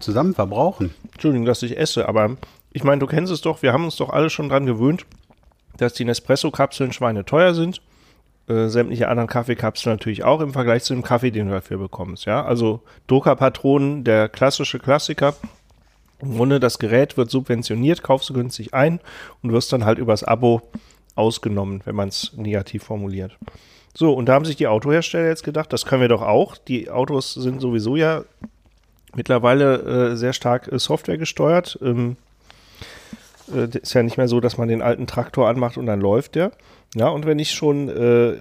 zusammen 0.00 0.34
verbrauchen. 0.34 0.94
Entschuldigung, 1.12 1.46
dass 1.46 1.62
ich 1.62 1.78
esse, 1.78 2.08
aber 2.08 2.36
ich 2.72 2.84
meine, 2.84 2.98
du 3.00 3.06
kennst 3.06 3.32
es 3.32 3.40
doch, 3.40 3.62
wir 3.62 3.72
haben 3.72 3.84
uns 3.84 3.96
doch 3.96 4.10
alle 4.10 4.30
schon 4.30 4.48
dran 4.48 4.66
gewöhnt, 4.66 5.06
dass 5.76 5.94
die 5.94 6.04
Nespresso-Kapseln 6.04 6.92
schweineteuer 6.92 7.54
sind. 7.54 7.80
Äh, 8.48 8.68
sämtliche 8.68 9.08
anderen 9.08 9.28
Kaffeekapseln 9.28 9.94
natürlich 9.94 10.24
auch 10.24 10.40
im 10.40 10.52
Vergleich 10.52 10.82
zu 10.82 10.94
dem 10.94 11.02
Kaffee, 11.02 11.30
den 11.30 11.48
du 11.48 11.52
dafür 11.52 11.78
bekommst. 11.78 12.24
Ja, 12.24 12.44
also 12.44 12.80
Druckerpatronen, 13.06 14.04
der 14.04 14.28
klassische 14.28 14.78
Klassiker. 14.78 15.34
Im 16.20 16.34
Grunde, 16.36 16.58
das 16.58 16.78
Gerät 16.78 17.16
wird 17.16 17.30
subventioniert, 17.30 18.02
kaufst 18.02 18.30
du 18.30 18.34
günstig 18.34 18.74
ein 18.74 19.00
und 19.42 19.52
wirst 19.52 19.72
dann 19.72 19.84
halt 19.84 19.98
übers 19.98 20.24
Abo 20.24 20.62
ausgenommen, 21.14 21.82
wenn 21.84 21.94
man 21.94 22.08
es 22.08 22.32
negativ 22.36 22.84
formuliert. 22.84 23.36
So, 23.94 24.12
und 24.12 24.26
da 24.26 24.34
haben 24.34 24.44
sich 24.44 24.56
die 24.56 24.66
Autohersteller 24.66 25.26
jetzt 25.26 25.44
gedacht, 25.44 25.72
das 25.72 25.86
können 25.86 26.02
wir 26.02 26.08
doch 26.08 26.22
auch. 26.22 26.56
Die 26.56 26.90
Autos 26.90 27.34
sind 27.34 27.60
sowieso 27.60 27.96
ja 27.96 28.24
mittlerweile 29.14 30.12
äh, 30.12 30.16
sehr 30.16 30.32
stark 30.32 30.70
äh, 30.70 30.78
Software 30.78 31.18
gesteuert. 31.18 31.78
Ähm, 31.82 32.16
äh, 33.54 33.68
ist 33.78 33.94
ja 33.94 34.02
nicht 34.02 34.16
mehr 34.16 34.28
so, 34.28 34.40
dass 34.40 34.58
man 34.58 34.68
den 34.68 34.82
alten 34.82 35.06
Traktor 35.06 35.48
anmacht 35.48 35.76
und 35.76 35.86
dann 35.86 36.00
läuft 36.00 36.34
der. 36.34 36.52
Ja, 36.94 37.08
und 37.08 37.26
wenn 37.26 37.38
ich 37.38 37.52
schon, 37.52 37.88
äh, 37.88 38.36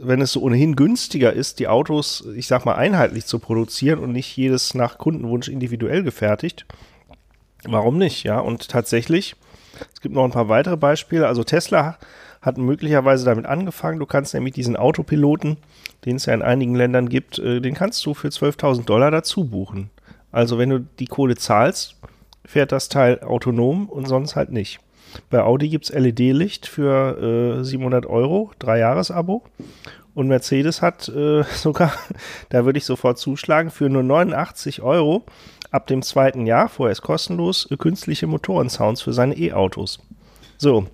wenn 0.00 0.20
es 0.20 0.32
so 0.32 0.42
ohnehin 0.42 0.76
günstiger 0.76 1.32
ist, 1.32 1.58
die 1.58 1.68
Autos, 1.68 2.26
ich 2.36 2.46
sag 2.46 2.64
mal, 2.64 2.74
einheitlich 2.74 3.26
zu 3.26 3.38
produzieren 3.38 3.98
und 3.98 4.12
nicht 4.12 4.36
jedes 4.36 4.74
nach 4.74 4.98
Kundenwunsch 4.98 5.48
individuell 5.48 6.02
gefertigt, 6.02 6.66
warum 7.64 7.98
nicht? 7.98 8.24
Ja, 8.24 8.40
und 8.40 8.68
tatsächlich, 8.68 9.36
es 9.92 10.00
gibt 10.00 10.14
noch 10.14 10.24
ein 10.24 10.30
paar 10.30 10.48
weitere 10.48 10.76
Beispiele. 10.76 11.26
Also 11.26 11.44
Tesla 11.44 11.98
hat 12.44 12.58
möglicherweise 12.58 13.24
damit 13.24 13.46
angefangen. 13.46 13.98
Du 13.98 14.06
kannst 14.06 14.34
nämlich 14.34 14.54
diesen 14.54 14.76
Autopiloten, 14.76 15.56
den 16.04 16.16
es 16.16 16.26
ja 16.26 16.34
in 16.34 16.42
einigen 16.42 16.74
Ländern 16.74 17.08
gibt, 17.08 17.38
äh, 17.38 17.60
den 17.60 17.74
kannst 17.74 18.04
du 18.04 18.14
für 18.14 18.28
12.000 18.28 18.84
Dollar 18.84 19.10
dazu 19.10 19.46
buchen. 19.46 19.90
Also 20.30 20.58
wenn 20.58 20.70
du 20.70 20.80
die 20.80 21.06
Kohle 21.06 21.36
zahlst, 21.36 21.96
fährt 22.44 22.72
das 22.72 22.88
Teil 22.88 23.20
autonom 23.22 23.88
und 23.88 24.06
sonst 24.06 24.36
halt 24.36 24.52
nicht. 24.52 24.80
Bei 25.30 25.42
Audi 25.42 25.68
gibt 25.68 25.84
es 25.84 25.92
LED-Licht 25.92 26.66
für 26.66 27.60
äh, 27.60 27.64
700 27.64 28.04
Euro, 28.04 28.50
drei 28.58 28.78
Jahres-Abo. 28.78 29.42
Und 30.14 30.28
Mercedes 30.28 30.82
hat 30.82 31.08
äh, 31.08 31.42
sogar, 31.54 31.92
da 32.50 32.64
würde 32.64 32.78
ich 32.78 32.84
sofort 32.84 33.18
zuschlagen, 33.18 33.70
für 33.70 33.88
nur 33.88 34.02
89 34.02 34.82
Euro 34.82 35.24
ab 35.70 35.86
dem 35.86 36.02
zweiten 36.02 36.46
Jahr, 36.46 36.68
vorher 36.68 36.92
ist 36.92 37.02
kostenlos, 37.02 37.70
äh, 37.70 37.76
künstliche 37.76 38.26
Motorensounds 38.26 39.02
für 39.02 39.12
seine 39.12 39.36
E-Autos. 39.36 39.98
So, 40.56 40.86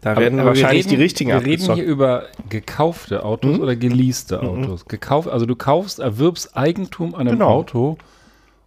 da 0.00 0.16
werden 0.16 0.38
Aber 0.40 0.50
wahrscheinlich 0.50 0.86
reden, 0.86 0.96
die 0.96 1.02
richtigen 1.02 1.30
Wir 1.30 1.44
reden 1.44 1.74
hier 1.74 1.84
über 1.84 2.24
gekaufte 2.48 3.24
Autos 3.24 3.58
oder 3.58 3.76
geleaste 3.76 4.42
Autos. 4.42 4.86
Gekauft, 4.86 5.28
also 5.28 5.46
du 5.46 5.56
kaufst, 5.56 5.98
erwirbst 5.98 6.56
Eigentum 6.56 7.14
an 7.14 7.22
einem 7.22 7.38
Genau. 7.38 7.48
Auto 7.48 7.98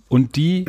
und 0.07 0.35
die 0.35 0.65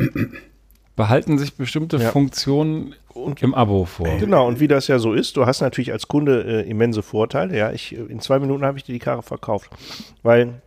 behalten 0.95 1.37
sich 1.37 1.55
bestimmte 1.55 1.97
Ja. 1.97 2.11
Funktionen 2.11 2.95
und, 3.13 3.41
im 3.41 3.53
Abo 3.53 3.85
vor. 3.85 4.17
Genau, 4.19 4.47
und 4.47 4.59
wie 4.59 4.67
das 4.67 4.87
ja 4.87 4.99
so 4.99 5.13
ist, 5.13 5.35
du 5.35 5.45
hast 5.45 5.61
natürlich 5.61 5.91
als 5.91 6.07
Kunde 6.07 6.63
äh, 6.63 6.69
immense 6.69 7.01
Vorteile. 7.01 7.57
Ja, 7.57 7.71
ich, 7.71 7.93
in 7.93 8.19
zwei 8.19 8.39
Minuten 8.39 8.63
habe 8.63 8.77
ich 8.77 8.83
dir 8.83 8.93
die 8.93 8.99
Karre 8.99 9.23
verkauft. 9.23 9.69
Weil 10.23 10.61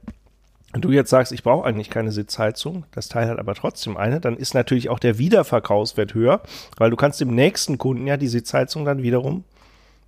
du 0.72 0.90
jetzt 0.90 1.10
sagst, 1.10 1.32
ich 1.32 1.42
brauche 1.42 1.66
eigentlich 1.66 1.88
keine 1.88 2.10
Sitzheizung, 2.12 2.84
das 2.92 3.08
Teil 3.08 3.28
hat 3.28 3.38
aber 3.38 3.54
trotzdem 3.54 3.96
eine, 3.96 4.20
dann 4.20 4.36
ist 4.36 4.54
natürlich 4.54 4.88
auch 4.88 4.98
der 4.98 5.18
Wiederverkaufswert 5.18 6.14
höher, 6.14 6.42
weil 6.76 6.90
du 6.90 6.96
kannst 6.96 7.20
dem 7.20 7.34
nächsten 7.34 7.78
Kunden 7.78 8.06
ja 8.06 8.16
die 8.16 8.28
Sitzheizung 8.28 8.84
dann 8.84 9.02
wiederum 9.02 9.44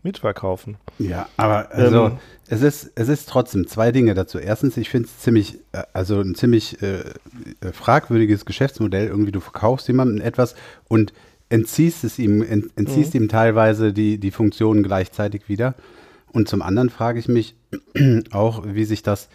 mitverkaufen. 0.07 0.76
Ja, 0.98 1.28
aber 1.36 1.72
also 1.72 2.07
ähm, 2.07 2.18
es 2.48 2.62
ist 2.62 2.92
es 2.94 3.09
ist 3.09 3.28
trotzdem 3.28 3.66
zwei 3.66 3.90
Dinge 3.90 4.14
dazu. 4.14 4.38
Erstens, 4.38 4.76
ich 4.76 4.88
finde 4.88 5.09
es 5.09 5.18
ziemlich 5.18 5.59
äh, 5.72 5.82
also 5.92 6.20
ein 6.20 6.34
ziemlich 6.34 6.80
äh, 6.80 7.00
äh, 7.00 7.72
fragwürdiges 7.72 8.44
Geschäftsmodell. 8.44 9.09
Irgendwie 9.09 9.32
du 9.32 9.40
verkaufst 9.40 9.88
jemandem 9.88 10.24
etwas 10.24 10.54
und 10.88 11.12
entziehst 11.48 12.04
es 12.04 12.18
ihm 12.18 12.42
entziehst 12.42 13.14
mhm. 13.14 13.22
ihm 13.22 13.28
teilweise 13.28 13.92
die 13.92 14.18
die 14.18 14.30
Funktionen 14.30 14.82
gleichzeitig 14.82 15.48
wieder. 15.48 15.74
Und 16.32 16.48
zum 16.48 16.62
anderen 16.62 16.88
frage 16.88 17.18
ich 17.18 17.28
mich 17.28 17.57
auch, 18.30 18.64
wie 18.64 18.84
sich 18.84 19.02
das 19.02 19.28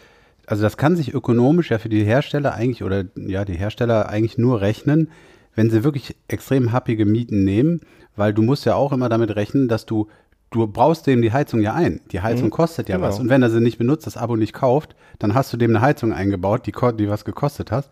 also 0.46 0.62
das 0.62 0.76
kann 0.76 0.96
sich 0.96 1.14
ökonomisch 1.14 1.70
ja 1.70 1.78
für 1.78 1.88
die 1.88 2.04
Hersteller 2.04 2.54
eigentlich 2.54 2.82
oder 2.82 3.04
ja, 3.14 3.44
die 3.44 3.56
Hersteller 3.56 4.08
eigentlich 4.08 4.38
nur 4.38 4.60
rechnen, 4.60 5.08
wenn 5.54 5.70
sie 5.70 5.84
wirklich 5.84 6.16
extrem 6.28 6.72
happige 6.72 7.04
Mieten 7.04 7.44
nehmen, 7.44 7.80
weil 8.16 8.34
du 8.34 8.42
musst 8.42 8.64
ja 8.64 8.74
auch 8.74 8.92
immer 8.92 9.08
damit 9.08 9.34
rechnen, 9.36 9.68
dass 9.68 9.86
du 9.86 10.08
du 10.52 10.66
brauchst 10.66 11.06
dem 11.06 11.22
die 11.22 11.32
Heizung 11.32 11.60
ja 11.60 11.74
ein. 11.74 12.00
Die 12.12 12.20
Heizung 12.20 12.46
mhm. 12.46 12.50
kostet 12.50 12.88
ja 12.88 12.96
genau. 12.96 13.08
was. 13.08 13.18
Und 13.18 13.28
wenn 13.28 13.42
er 13.42 13.50
sie 13.50 13.60
nicht 13.60 13.78
benutzt, 13.78 14.06
das 14.06 14.16
Abo 14.16 14.36
nicht 14.36 14.52
kauft, 14.52 14.94
dann 15.18 15.34
hast 15.34 15.52
du 15.52 15.56
dem 15.56 15.70
eine 15.70 15.80
Heizung 15.80 16.12
eingebaut, 16.12 16.66
die, 16.66 16.72
die 16.98 17.08
was 17.08 17.24
gekostet 17.24 17.70
hat 17.70 17.90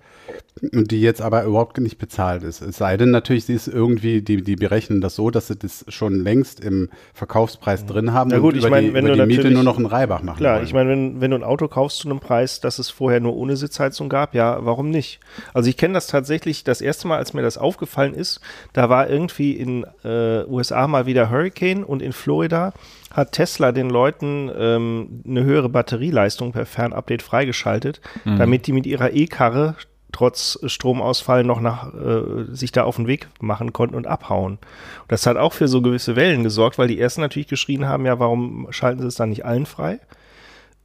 und 0.73 0.91
die 0.91 1.01
jetzt 1.01 1.23
aber 1.23 1.45
überhaupt 1.45 1.79
nicht 1.79 1.99
bezahlt 1.99 2.43
ist. 2.43 2.61
Es 2.61 2.77
sei 2.77 2.97
denn 2.97 3.11
natürlich, 3.11 3.47
sie 3.47 3.55
ist 3.55 3.69
irgendwie, 3.69 4.21
die, 4.21 4.43
die 4.43 4.57
berechnen 4.57 5.01
das 5.01 5.15
so, 5.15 5.31
dass 5.31 5.47
sie 5.47 5.57
das 5.57 5.85
schon 5.89 6.23
längst 6.23 6.61
im 6.61 6.91
Verkaufspreis 7.15 7.87
drin 7.87 8.13
haben 8.13 8.31
ja, 8.31 8.39
gut, 8.39 8.53
und 8.53 8.59
ich 8.59 8.65
über 8.65 8.71
mein, 8.71 8.87
die, 8.87 8.95
wenn 8.95 9.07
über 9.07 9.17
du 9.17 9.23
die 9.23 9.37
Miete 9.37 9.51
nur 9.51 9.63
noch 9.63 9.77
einen 9.77 9.87
Reibach 9.87 10.23
machen 10.23 10.39
Klar, 10.39 10.57
wollen. 10.57 10.65
ich 10.65 10.75
meine, 10.75 10.91
wenn, 10.91 11.21
wenn 11.21 11.31
du 11.31 11.39
ein 11.39 11.45
Auto 11.45 11.69
kaufst 11.69 11.99
zu 11.99 12.09
einem 12.09 12.21
Preis, 12.21 12.61
dass 12.61 12.79
es 12.79 12.91
vorher 12.91 13.21
nur 13.21 13.37
ohne 13.37 13.57
Sitzheizung 13.57 14.09
gab, 14.09 14.35
ja, 14.35 14.59
warum 14.65 14.91
nicht? 14.91 15.21
Also 15.55 15.71
ich 15.71 15.77
kenne 15.77 15.95
das 15.95 16.09
tatsächlich, 16.09 16.65
das 16.65 16.81
erste 16.81 17.09
Mal, 17.09 17.19
als 17.19 17.33
mir 17.33 17.43
das 17.43 17.57
aufgefallen 17.57 18.15
ist, 18.15 18.41
da 18.73 18.89
war 18.89 19.09
irgendwie 19.09 19.53
in 19.53 19.87
äh, 20.05 20.45
USA 20.47 20.89
mal 20.89 21.07
wieder 21.07 21.31
Hurricane 21.31 21.85
und 21.85 22.03
in 22.03 22.13
Florida 22.13 22.50
hat 22.51 23.33
Tesla 23.33 23.73
den 23.73 23.91
Leuten 23.91 24.51
ähm, 24.57 25.23
eine 25.27 25.45
höhere 25.45 25.69
Batterieleistung 25.69 26.53
per 26.53 26.67
Fernupdate 26.67 27.23
freigeschaltet, 27.23 28.01
mhm. 28.25 28.39
damit 28.39 28.67
die 28.67 28.73
mit 28.73 28.87
ihrer 28.87 29.13
E-Karre 29.13 29.77
trotz 30.13 30.59
Stromausfall 30.65 31.45
noch 31.45 31.61
nach 31.61 31.95
äh, 31.95 32.45
sich 32.53 32.73
da 32.73 32.85
auf 32.85 32.97
den 32.97 33.07
Weg 33.07 33.29
machen 33.41 33.73
konnten 33.73 33.95
und 33.95 34.07
abhauen. 34.07 34.55
Und 34.55 35.13
das 35.13 35.27
hat 35.27 35.37
auch 35.37 35.53
für 35.53 35.69
so 35.69 35.83
gewisse 35.83 36.17
Wellen 36.17 36.43
gesorgt, 36.43 36.79
weil 36.79 36.89
die 36.89 37.01
ersten 37.01 37.21
natürlich 37.21 37.49
geschrien 37.49 37.87
haben, 37.87 38.07
ja, 38.07 38.19
warum 38.19 38.67
schalten 38.71 39.01
sie 39.01 39.07
es 39.07 39.15
dann 39.15 39.31
nicht 39.31 39.45
allen 39.45 39.67
frei? 39.67 40.01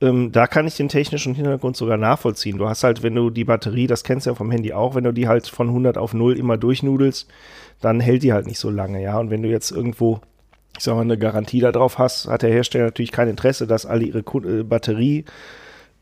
Ähm, 0.02 0.32
da 0.32 0.48
kann 0.48 0.68
ich 0.68 0.76
den 0.76 0.90
technischen 0.90 1.36
Hintergrund 1.36 1.78
sogar 1.78 1.98
nachvollziehen. 1.98 2.58
Du 2.58 2.68
hast 2.68 2.84
halt, 2.84 3.02
wenn 3.02 3.16
du 3.16 3.30
die 3.30 3.46
Batterie, 3.46 3.88
das 3.88 4.04
kennst 4.04 4.26
du 4.26 4.32
ja 4.32 4.36
vom 4.36 4.52
Handy 4.52 4.74
auch, 4.74 4.94
wenn 4.94 5.06
du 5.06 5.14
die 5.14 5.28
halt 5.28 5.48
von 5.48 5.70
100 5.70 5.98
auf 5.98 6.14
0 6.14 6.38
immer 6.38 6.58
durchnudelst, 6.58 7.28
dann 7.82 8.00
hält 8.00 8.24
die 8.24 8.34
halt 8.34 8.46
nicht 8.46 8.60
so 8.60 8.70
lange, 8.70 9.02
ja. 9.02 9.18
Und 9.18 9.30
wenn 9.30 9.42
du 9.42 9.50
jetzt 9.50 9.72
irgendwo 9.72 10.20
ich 10.78 10.84
sag 10.84 10.96
mal, 10.96 11.02
eine 11.02 11.18
Garantie 11.18 11.60
darauf 11.60 11.98
hast, 11.98 12.28
hat 12.28 12.42
der 12.42 12.52
Hersteller 12.52 12.86
natürlich 12.86 13.12
kein 13.12 13.28
Interesse, 13.30 13.68
dass 13.68 13.86
alle 13.86 14.06
ihre 14.06 14.20
äh, 14.20 14.64
Batterie 14.64 15.26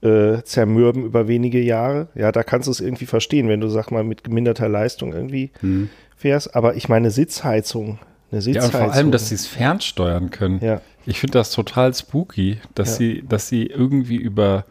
äh, 0.01 0.41
zermürben 0.43 1.05
über 1.05 1.27
wenige 1.27 1.61
Jahre. 1.61 2.07
Ja, 2.15 2.31
da 2.31 2.43
kannst 2.43 2.67
du 2.67 2.71
es 2.71 2.79
irgendwie 2.79 3.05
verstehen, 3.05 3.47
wenn 3.47 3.61
du, 3.61 3.69
sag 3.69 3.91
mal, 3.91 4.03
mit 4.03 4.23
geminderter 4.23 4.67
Leistung 4.67 5.13
irgendwie 5.13 5.51
mhm. 5.61 5.89
fährst. 6.15 6.55
Aber 6.55 6.75
ich 6.75 6.89
meine, 6.89 7.11
Sitzheizung, 7.11 7.99
eine 8.31 8.41
Sitzheizung. 8.41 8.71
Ja, 8.71 8.79
und 8.79 8.85
vor 8.87 8.95
allem, 8.95 9.11
dass 9.11 9.29
sie 9.29 9.35
es 9.35 9.47
fernsteuern 9.47 10.29
können. 10.29 10.59
Ja. 10.61 10.81
Ich 11.05 11.19
finde 11.19 11.37
das 11.37 11.51
total 11.51 11.93
spooky, 11.93 12.57
dass 12.75 12.91
ja. 12.91 12.95
sie, 12.95 13.23
dass 13.27 13.47
sie 13.47 13.67
irgendwie 13.67 14.15
über, 14.15 14.65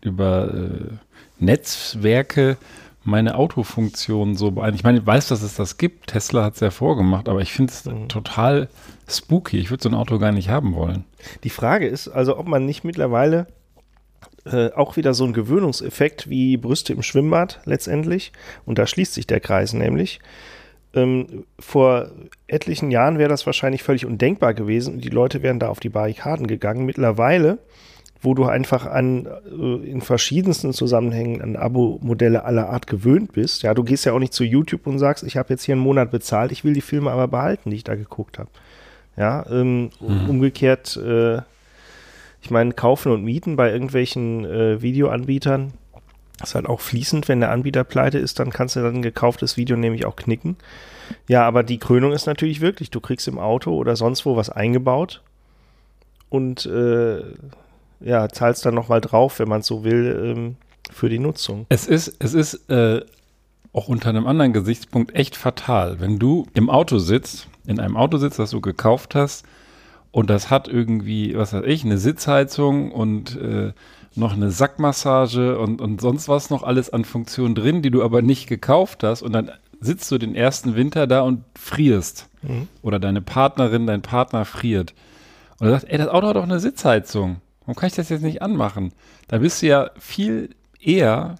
über 0.00 0.52
äh, 0.54 0.94
Netzwerke 1.38 2.56
meine 3.04 3.36
Autofunktion 3.36 4.36
so 4.36 4.50
beeinflussen. 4.50 4.76
Ich 4.76 4.84
meine, 4.84 4.98
ich 4.98 5.06
weiß, 5.06 5.28
dass 5.28 5.42
es 5.42 5.56
das 5.56 5.76
gibt. 5.76 6.08
Tesla 6.08 6.44
hat 6.44 6.54
es 6.54 6.60
ja 6.60 6.70
vorgemacht, 6.70 7.28
aber 7.28 7.40
ich 7.40 7.52
finde 7.52 7.72
es 7.72 7.84
mhm. 7.84 8.08
total 8.08 8.68
spooky. 9.08 9.58
Ich 9.58 9.70
würde 9.70 9.82
so 9.82 9.88
ein 9.88 9.94
Auto 9.94 10.18
gar 10.18 10.32
nicht 10.32 10.48
haben 10.48 10.74
wollen. 10.74 11.04
Die 11.44 11.50
Frage 11.50 11.86
ist 11.86 12.08
also, 12.08 12.38
ob 12.38 12.46
man 12.46 12.64
nicht 12.64 12.84
mittlerweile 12.84 13.46
äh, 14.44 14.70
auch 14.72 14.96
wieder 14.96 15.14
so 15.14 15.24
einen 15.24 15.32
Gewöhnungseffekt 15.32 16.28
wie 16.28 16.56
Brüste 16.56 16.92
im 16.92 17.02
Schwimmbad 17.02 17.60
letztendlich, 17.64 18.32
und 18.66 18.78
da 18.78 18.86
schließt 18.86 19.14
sich 19.14 19.26
der 19.26 19.40
Kreis 19.40 19.72
nämlich. 19.72 20.20
Ähm, 20.94 21.44
vor 21.58 22.10
etlichen 22.48 22.90
Jahren 22.90 23.18
wäre 23.18 23.30
das 23.30 23.46
wahrscheinlich 23.46 23.82
völlig 23.82 24.04
undenkbar 24.04 24.52
gewesen 24.52 24.94
und 24.94 25.04
die 25.04 25.10
Leute 25.10 25.42
wären 25.42 25.58
da 25.58 25.68
auf 25.68 25.80
die 25.80 25.88
Barrikaden 25.88 26.46
gegangen. 26.46 26.84
Mittlerweile 26.84 27.58
wo 28.22 28.34
du 28.34 28.44
einfach 28.44 28.86
an 28.86 29.26
äh, 29.26 29.90
in 29.90 30.00
verschiedensten 30.00 30.72
Zusammenhängen 30.72 31.42
an 31.42 31.56
Abo-Modelle 31.56 32.44
aller 32.44 32.70
Art 32.70 32.86
gewöhnt 32.86 33.32
bist. 33.32 33.62
Ja, 33.62 33.74
du 33.74 33.82
gehst 33.82 34.04
ja 34.04 34.12
auch 34.12 34.20
nicht 34.20 34.32
zu 34.32 34.44
YouTube 34.44 34.86
und 34.86 34.98
sagst, 34.98 35.24
ich 35.24 35.36
habe 35.36 35.50
jetzt 35.50 35.64
hier 35.64 35.74
einen 35.74 35.82
Monat 35.82 36.10
bezahlt, 36.10 36.52
ich 36.52 36.64
will 36.64 36.72
die 36.72 36.80
Filme 36.80 37.10
aber 37.10 37.28
behalten, 37.28 37.70
die 37.70 37.76
ich 37.76 37.84
da 37.84 37.96
geguckt 37.96 38.38
habe. 38.38 38.50
Ja, 39.16 39.44
ähm, 39.50 39.90
mhm. 40.00 40.30
umgekehrt, 40.30 40.96
äh, 40.96 41.38
ich 42.40 42.50
meine, 42.50 42.72
kaufen 42.72 43.12
und 43.12 43.24
mieten 43.24 43.56
bei 43.56 43.70
irgendwelchen 43.70 44.44
äh, 44.44 44.80
Videoanbietern 44.80 45.72
ist 46.42 46.54
halt 46.54 46.66
auch 46.66 46.80
fließend, 46.80 47.28
wenn 47.28 47.40
der 47.40 47.50
Anbieter 47.50 47.84
pleite 47.84 48.18
ist, 48.18 48.38
dann 48.38 48.50
kannst 48.50 48.76
du 48.76 48.80
dann 48.80 48.96
ein 48.96 49.02
gekauftes 49.02 49.56
Video 49.56 49.76
nämlich 49.76 50.06
auch 50.06 50.16
knicken. 50.16 50.56
Ja, 51.28 51.46
aber 51.46 51.62
die 51.62 51.78
Krönung 51.78 52.12
ist 52.12 52.26
natürlich 52.26 52.60
wirklich, 52.60 52.90
du 52.90 53.00
kriegst 53.00 53.28
im 53.28 53.38
Auto 53.38 53.76
oder 53.76 53.96
sonst 53.96 54.24
wo 54.26 54.36
was 54.36 54.50
eingebaut 54.50 55.22
und 56.30 56.66
äh, 56.66 57.22
ja, 58.04 58.28
zahlst 58.28 58.64
dann 58.66 58.74
nochmal 58.74 59.00
drauf, 59.00 59.38
wenn 59.38 59.48
man 59.48 59.62
so 59.62 59.84
will, 59.84 60.34
ähm, 60.36 60.56
für 60.90 61.08
die 61.08 61.18
Nutzung. 61.18 61.66
Es 61.68 61.86
ist, 61.86 62.16
es 62.18 62.34
ist 62.34 62.70
äh, 62.70 63.00
auch 63.72 63.88
unter 63.88 64.10
einem 64.10 64.26
anderen 64.26 64.52
Gesichtspunkt 64.52 65.14
echt 65.14 65.36
fatal, 65.36 66.00
wenn 66.00 66.18
du 66.18 66.46
im 66.54 66.68
Auto 66.68 66.98
sitzt, 66.98 67.48
in 67.66 67.80
einem 67.80 67.96
Auto 67.96 68.18
sitzt, 68.18 68.38
das 68.38 68.50
du 68.50 68.60
gekauft 68.60 69.14
hast, 69.14 69.44
und 70.12 70.28
das 70.28 70.50
hat 70.50 70.68
irgendwie, 70.68 71.36
was 71.36 71.54
weiß 71.54 71.64
ich, 71.66 71.84
eine 71.84 71.96
Sitzheizung 71.96 72.92
und 72.92 73.34
äh, 73.36 73.72
noch 74.14 74.34
eine 74.34 74.50
Sackmassage 74.50 75.58
und, 75.58 75.80
und 75.80 76.02
sonst 76.02 76.28
was 76.28 76.50
noch 76.50 76.62
alles 76.62 76.90
an 76.90 77.06
Funktionen 77.06 77.54
drin, 77.54 77.80
die 77.80 77.90
du 77.90 78.04
aber 78.04 78.20
nicht 78.20 78.46
gekauft 78.46 79.02
hast. 79.04 79.22
Und 79.22 79.32
dann 79.32 79.50
sitzt 79.80 80.10
du 80.12 80.18
den 80.18 80.34
ersten 80.34 80.76
Winter 80.76 81.06
da 81.06 81.22
und 81.22 81.44
frierst. 81.58 82.28
Mhm. 82.42 82.68
Oder 82.82 82.98
deine 82.98 83.22
Partnerin, 83.22 83.86
dein 83.86 84.02
Partner 84.02 84.44
friert. 84.44 84.92
Und 85.58 85.68
er 85.68 85.72
sagt, 85.72 85.88
ey, 85.88 85.96
das 85.96 86.08
Auto 86.08 86.28
hat 86.28 86.36
doch 86.36 86.42
eine 86.42 86.60
Sitzheizung. 86.60 87.36
Warum 87.64 87.76
kann 87.76 87.88
ich 87.88 87.94
das 87.94 88.08
jetzt 88.08 88.22
nicht 88.22 88.42
anmachen? 88.42 88.92
Da 89.28 89.38
bist 89.38 89.62
du 89.62 89.66
ja 89.66 89.90
viel 89.98 90.50
eher, 90.80 91.36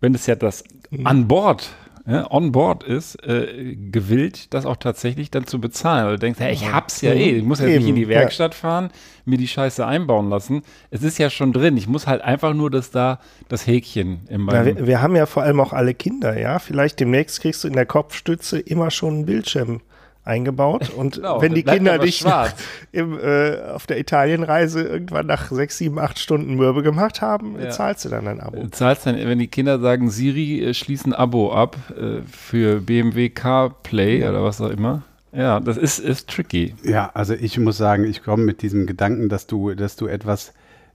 wenn 0.00 0.14
es 0.14 0.26
ja 0.26 0.34
das 0.34 0.64
mhm. 0.90 1.06
an 1.06 1.28
Bord, 1.28 1.70
ja, 2.06 2.28
on 2.32 2.50
board 2.50 2.82
ist, 2.82 3.14
äh, 3.24 3.76
gewillt, 3.76 4.52
das 4.52 4.66
auch 4.66 4.76
tatsächlich 4.76 5.30
dann 5.30 5.46
zu 5.46 5.60
bezahlen. 5.60 6.06
Weil 6.06 6.12
du 6.14 6.18
denkst, 6.18 6.40
hey, 6.40 6.52
ich 6.52 6.70
hab's 6.72 7.00
ja 7.00 7.12
eh, 7.12 7.36
ich 7.36 7.44
muss 7.44 7.60
ja 7.60 7.66
nicht 7.66 7.86
in 7.86 7.94
die 7.94 8.08
Werkstatt 8.08 8.54
fahren, 8.54 8.90
mir 9.24 9.38
die 9.38 9.46
Scheiße 9.46 9.86
einbauen 9.86 10.28
lassen. 10.28 10.62
Es 10.90 11.02
ist 11.02 11.18
ja 11.18 11.30
schon 11.30 11.52
drin. 11.52 11.76
Ich 11.76 11.86
muss 11.86 12.08
halt 12.08 12.20
einfach 12.22 12.54
nur 12.54 12.70
das 12.70 12.90
da, 12.90 13.20
das 13.48 13.66
Häkchen 13.68 14.22
im 14.28 14.48
ja, 14.48 14.64
wir, 14.64 14.86
wir, 14.86 15.00
haben 15.00 15.14
ja 15.14 15.26
vor 15.26 15.44
allem 15.44 15.60
auch 15.60 15.72
alle 15.72 15.94
Kinder, 15.94 16.38
ja. 16.38 16.58
Vielleicht 16.58 16.98
demnächst 16.98 17.40
kriegst 17.40 17.62
du 17.62 17.68
in 17.68 17.74
der 17.74 17.86
Kopfstütze 17.86 18.58
immer 18.58 18.90
schon 18.90 19.14
einen 19.14 19.26
Bildschirm 19.26 19.80
eingebaut. 20.24 20.90
Und 20.96 21.16
genau, 21.16 21.40
wenn 21.42 21.54
die 21.54 21.62
Kinder 21.62 21.98
dich 21.98 22.24
im, 22.92 23.18
äh, 23.18 23.60
auf 23.72 23.86
der 23.86 23.98
Italienreise 23.98 24.82
irgendwann 24.82 25.26
nach 25.26 25.50
sechs, 25.50 25.78
sieben, 25.78 25.98
acht 25.98 26.18
Stunden 26.18 26.54
Mürbe 26.54 26.82
gemacht 26.82 27.20
haben, 27.20 27.56
ja. 27.60 27.70
zahlst 27.70 28.04
du 28.04 28.08
dann 28.08 28.28
ein 28.28 28.40
Abo. 28.40 28.66
Zahlst 28.68 29.06
dann, 29.06 29.16
wenn 29.16 29.38
die 29.38 29.48
Kinder 29.48 29.78
sagen, 29.80 30.10
Siri, 30.10 30.62
äh, 30.64 30.74
schließ 30.74 31.06
ein 31.06 31.14
Abo 31.14 31.52
ab 31.52 31.76
äh, 31.90 32.22
für 32.30 32.80
BMW 32.80 33.28
CarPlay 33.28 34.20
ja. 34.20 34.30
oder 34.30 34.44
was 34.44 34.60
auch 34.60 34.70
immer. 34.70 35.02
Ja, 35.32 35.60
das 35.60 35.78
ist, 35.78 35.98
ist 35.98 36.28
tricky. 36.28 36.74
Ja, 36.82 37.10
also 37.14 37.32
ich 37.32 37.58
muss 37.58 37.78
sagen, 37.78 38.04
ich 38.04 38.22
komme 38.22 38.44
mit 38.44 38.60
diesem 38.60 38.86
Gedanken, 38.86 39.30
dass 39.30 39.46
du, 39.46 39.74
dass 39.74 39.96
du 39.96 40.06
etwas 40.06 40.52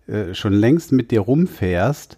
äh, 0.07 0.36
schon 0.36 0.53
längst 0.53 0.91
mit 0.91 1.09
dir 1.09 1.21
rumfährst, 1.21 2.17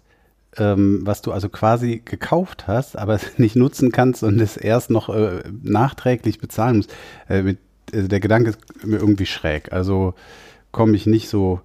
ähm, 0.56 1.00
was 1.04 1.22
du 1.22 1.32
also 1.32 1.48
quasi 1.48 2.02
gekauft 2.04 2.66
hast, 2.66 2.96
aber 2.96 3.20
nicht 3.36 3.56
nutzen 3.56 3.92
kannst 3.92 4.22
und 4.22 4.40
es 4.40 4.56
erst 4.56 4.90
noch 4.90 5.08
äh, 5.08 5.42
nachträglich 5.62 6.38
bezahlen 6.38 6.78
musst. 6.78 6.94
Äh, 7.28 7.42
mit, 7.42 7.58
also 7.92 8.08
der 8.08 8.20
Gedanke 8.20 8.50
ist 8.50 8.86
mir 8.86 8.98
irgendwie 8.98 9.26
schräg. 9.26 9.72
Also 9.72 10.14
komme 10.72 10.96
ich 10.96 11.06
nicht 11.06 11.28
so 11.28 11.60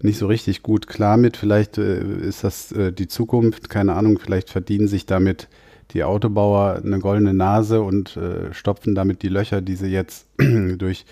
nicht 0.00 0.18
so 0.18 0.26
richtig 0.26 0.62
gut 0.62 0.86
klar 0.86 1.16
mit. 1.16 1.36
Vielleicht 1.36 1.78
äh, 1.78 2.00
ist 2.00 2.44
das 2.44 2.72
äh, 2.72 2.92
die 2.92 3.08
Zukunft, 3.08 3.68
keine 3.68 3.94
Ahnung. 3.94 4.18
Vielleicht 4.18 4.50
verdienen 4.50 4.88
sich 4.88 5.06
damit 5.06 5.48
die 5.92 6.04
Autobauer 6.04 6.80
eine 6.84 6.98
goldene 6.98 7.34
Nase 7.34 7.80
und 7.80 8.16
äh, 8.16 8.52
stopfen 8.52 8.94
damit 8.94 9.22
die 9.22 9.28
Löcher, 9.28 9.60
die 9.60 9.74
sie 9.74 9.88
jetzt 9.88 10.26
durch 10.38 11.04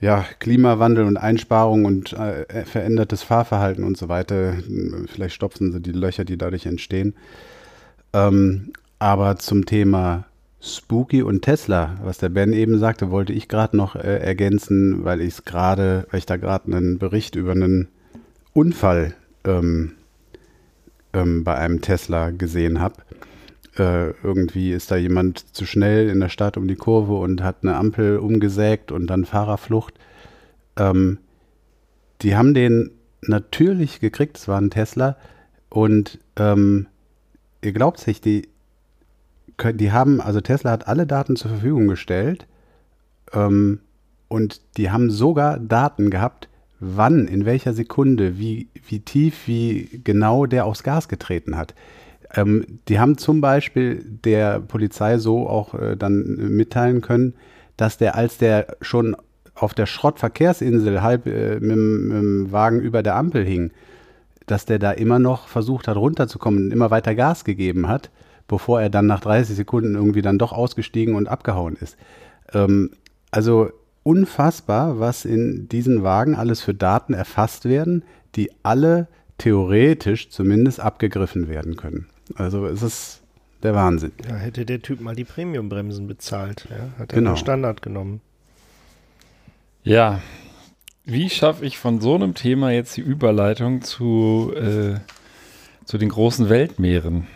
ja, 0.00 0.24
Klimawandel 0.38 1.04
und 1.04 1.16
Einsparung 1.16 1.84
und 1.84 2.12
äh, 2.12 2.64
verändertes 2.64 3.22
Fahrverhalten 3.22 3.84
und 3.84 3.96
so 3.96 4.08
weiter. 4.08 4.54
Vielleicht 5.06 5.34
stopfen 5.34 5.72
sie 5.72 5.80
die 5.80 5.92
Löcher, 5.92 6.24
die 6.24 6.36
dadurch 6.36 6.66
entstehen. 6.66 7.14
Ähm, 8.12 8.72
aber 8.98 9.36
zum 9.36 9.66
Thema 9.66 10.24
Spooky 10.60 11.22
und 11.22 11.42
Tesla, 11.42 11.98
was 12.02 12.18
der 12.18 12.28
Ben 12.28 12.52
eben 12.52 12.78
sagte, 12.78 13.10
wollte 13.10 13.32
ich 13.32 13.48
gerade 13.48 13.76
noch 13.76 13.94
äh, 13.94 14.18
ergänzen, 14.18 15.04
weil 15.04 15.20
ich 15.20 15.44
gerade, 15.44 16.06
weil 16.10 16.18
ich 16.18 16.26
da 16.26 16.36
gerade 16.36 16.72
einen 16.72 16.98
Bericht 16.98 17.36
über 17.36 17.52
einen 17.52 17.88
Unfall 18.52 19.14
ähm, 19.44 19.92
ähm, 21.12 21.44
bei 21.44 21.54
einem 21.56 21.80
Tesla 21.82 22.30
gesehen 22.30 22.80
habe. 22.80 22.96
Äh, 23.78 24.10
irgendwie 24.22 24.72
ist 24.72 24.90
da 24.90 24.96
jemand 24.96 25.54
zu 25.54 25.66
schnell 25.66 26.08
in 26.08 26.20
der 26.20 26.28
Stadt 26.28 26.56
um 26.56 26.66
die 26.66 26.76
Kurve 26.76 27.14
und 27.14 27.42
hat 27.42 27.58
eine 27.62 27.76
Ampel 27.76 28.18
umgesägt 28.18 28.90
und 28.90 29.06
dann 29.06 29.24
Fahrerflucht. 29.24 29.94
Ähm, 30.76 31.18
die 32.22 32.36
haben 32.36 32.54
den 32.54 32.90
natürlich 33.22 34.00
gekriegt, 34.00 34.38
es 34.38 34.48
war 34.48 34.60
ein 34.60 34.70
Tesla 34.70 35.16
und 35.68 36.18
ähm, 36.36 36.86
ihr 37.62 37.72
glaubt 37.72 37.98
es 37.98 38.06
nicht, 38.06 38.24
die 38.24 38.48
die 39.72 39.90
haben, 39.90 40.20
also 40.20 40.40
Tesla 40.40 40.70
hat 40.70 40.86
alle 40.86 41.06
Daten 41.06 41.36
zur 41.36 41.50
Verfügung 41.50 41.88
gestellt 41.88 42.46
ähm, 43.32 43.80
und 44.28 44.60
die 44.76 44.90
haben 44.90 45.10
sogar 45.10 45.58
Daten 45.58 46.10
gehabt, 46.10 46.48
wann, 46.78 47.26
in 47.26 47.44
welcher 47.46 47.72
Sekunde, 47.72 48.38
wie, 48.38 48.68
wie 48.86 49.00
tief, 49.00 49.46
wie 49.46 50.00
genau 50.04 50.46
der 50.46 50.66
aufs 50.66 50.82
Gas 50.82 51.08
getreten 51.08 51.56
hat. 51.56 51.74
Ähm, 52.36 52.80
die 52.88 53.00
haben 53.00 53.18
zum 53.18 53.40
Beispiel 53.40 54.04
der 54.04 54.60
Polizei 54.60 55.18
so 55.18 55.48
auch 55.48 55.74
äh, 55.74 55.96
dann 55.96 56.22
mitteilen 56.56 57.00
können, 57.00 57.34
dass 57.76 57.98
der, 57.98 58.14
als 58.14 58.38
der 58.38 58.76
schon 58.80 59.16
auf 59.54 59.74
der 59.74 59.86
Schrottverkehrsinsel 59.86 61.02
halb 61.02 61.26
äh, 61.26 61.58
mit, 61.60 61.76
mit 61.76 62.16
dem 62.16 62.52
Wagen 62.52 62.80
über 62.80 63.02
der 63.02 63.16
Ampel 63.16 63.44
hing, 63.44 63.72
dass 64.46 64.66
der 64.66 64.78
da 64.78 64.92
immer 64.92 65.18
noch 65.18 65.48
versucht 65.48 65.88
hat 65.88 65.96
runterzukommen 65.96 66.66
und 66.66 66.70
immer 66.70 66.90
weiter 66.90 67.14
Gas 67.14 67.44
gegeben 67.44 67.88
hat 67.88 68.10
bevor 68.48 68.80
er 68.80 68.90
dann 68.90 69.06
nach 69.06 69.20
30 69.20 69.56
Sekunden 69.56 69.94
irgendwie 69.94 70.22
dann 70.22 70.38
doch 70.38 70.52
ausgestiegen 70.52 71.14
und 71.14 71.28
abgehauen 71.28 71.76
ist. 71.76 71.96
Ähm, 72.52 72.90
also 73.30 73.70
unfassbar, 74.02 75.00
was 75.00 75.24
in 75.24 75.68
diesen 75.68 76.02
Wagen 76.02 76.36
alles 76.36 76.60
für 76.60 76.74
Daten 76.74 77.12
erfasst 77.12 77.64
werden, 77.64 78.04
die 78.34 78.50
alle 78.62 79.08
theoretisch 79.38 80.30
zumindest 80.30 80.80
abgegriffen 80.80 81.48
werden 81.48 81.76
können. 81.76 82.06
Also 82.34 82.66
es 82.66 82.82
ist 82.82 83.22
der 83.62 83.74
Wahnsinn. 83.74 84.12
Ja, 84.28 84.34
hätte 84.36 84.66
der 84.66 84.82
Typ 84.82 85.00
mal 85.00 85.14
die 85.14 85.24
Premiumbremsen 85.24 86.06
bezahlt, 86.06 86.66
ja, 86.70 86.90
hat 86.98 87.12
er 87.12 87.18
Genau. 87.18 87.32
den 87.32 87.36
Standard 87.36 87.82
genommen. 87.82 88.20
Ja, 89.82 90.20
wie 91.04 91.30
schaffe 91.30 91.64
ich 91.64 91.78
von 91.78 92.00
so 92.00 92.16
einem 92.16 92.34
Thema 92.34 92.72
jetzt 92.72 92.96
die 92.96 93.00
Überleitung 93.00 93.82
zu, 93.82 94.52
äh, 94.56 94.98
zu 95.84 95.98
den 95.98 96.08
großen 96.08 96.48
Weltmeeren? 96.48 97.28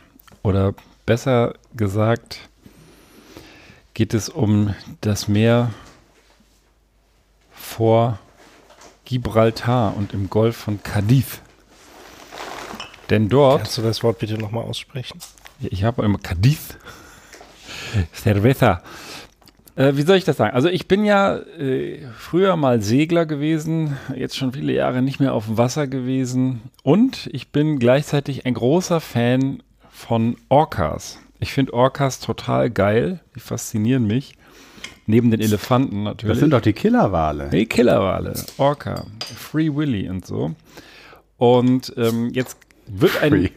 Oder 0.43 0.74
besser 1.07 1.55
gesagt, 1.76 2.49
geht 3.95 4.12
es 4.14 4.28
um 4.28 4.74
das 5.01 5.28
Meer 5.28 5.70
vor 7.53 8.18
Gibraltar 9.05 9.97
und 9.97 10.12
im 10.14 10.30
Golf 10.30 10.57
von 10.57 10.82
Cadiz. 10.82 11.41
Denn 13.11 13.28
dort, 13.28 13.62
Kannst 13.62 13.78
du 13.78 13.82
das 13.82 14.02
Wort 14.02 14.18
bitte 14.20 14.38
nochmal 14.38 14.64
aussprechen? 14.64 15.18
ich 15.61 15.84
habe 15.84 16.04
immer 16.04 16.18
Cadiz, 16.18 16.76
Cerveza. 18.14 18.82
Äh, 19.76 19.96
wie 19.96 20.02
soll 20.02 20.16
ich 20.16 20.24
das 20.24 20.36
sagen? 20.36 20.54
Also 20.54 20.68
ich 20.68 20.88
bin 20.88 21.04
ja 21.04 21.36
äh, 21.36 22.06
früher 22.16 22.56
mal 22.56 22.82
Segler 22.82 23.26
gewesen, 23.26 23.96
jetzt 24.14 24.36
schon 24.36 24.52
viele 24.52 24.72
Jahre 24.72 25.02
nicht 25.02 25.20
mehr 25.20 25.34
auf 25.34 25.46
dem 25.46 25.58
Wasser 25.58 25.86
gewesen 25.86 26.62
und 26.82 27.28
ich 27.32 27.50
bin 27.50 27.78
gleichzeitig 27.78 28.46
ein 28.46 28.54
großer 28.54 29.00
Fan 29.00 29.62
von 29.90 30.36
Orcas. 30.48 31.18
Ich 31.40 31.52
finde 31.52 31.74
Orcas 31.74 32.20
total 32.20 32.70
geil, 32.70 33.20
die 33.34 33.40
faszinieren 33.40 34.06
mich. 34.06 34.34
Neben 35.06 35.30
den 35.30 35.40
Elefanten 35.40 36.04
natürlich. 36.04 36.34
Das 36.34 36.40
sind 36.40 36.50
doch 36.52 36.61
die 36.61 36.72
Killerwale. 36.72 37.48
Nee, 37.50 37.66
Killerwale, 37.66 38.34
Orca, 38.58 39.06
Free 39.36 39.74
Willy 39.74 40.08
und 40.08 40.24
so. 40.24 40.54
Und 41.36 41.92
ähm, 41.96 42.30
jetzt 42.32 42.58
wird 42.93 43.22
ein. 43.22 43.49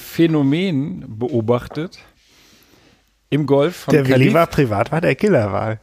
Phänomen 0.00 1.04
beobachtet 1.18 1.98
im 3.30 3.46
Golf 3.46 3.76
von 3.76 3.92
Der 3.92 4.06
Willi 4.06 4.18
Cadiz. 4.18 4.34
war 4.34 4.46
privat, 4.46 4.92
war 4.92 5.00
der 5.00 5.14
Killerwahl. 5.14 5.80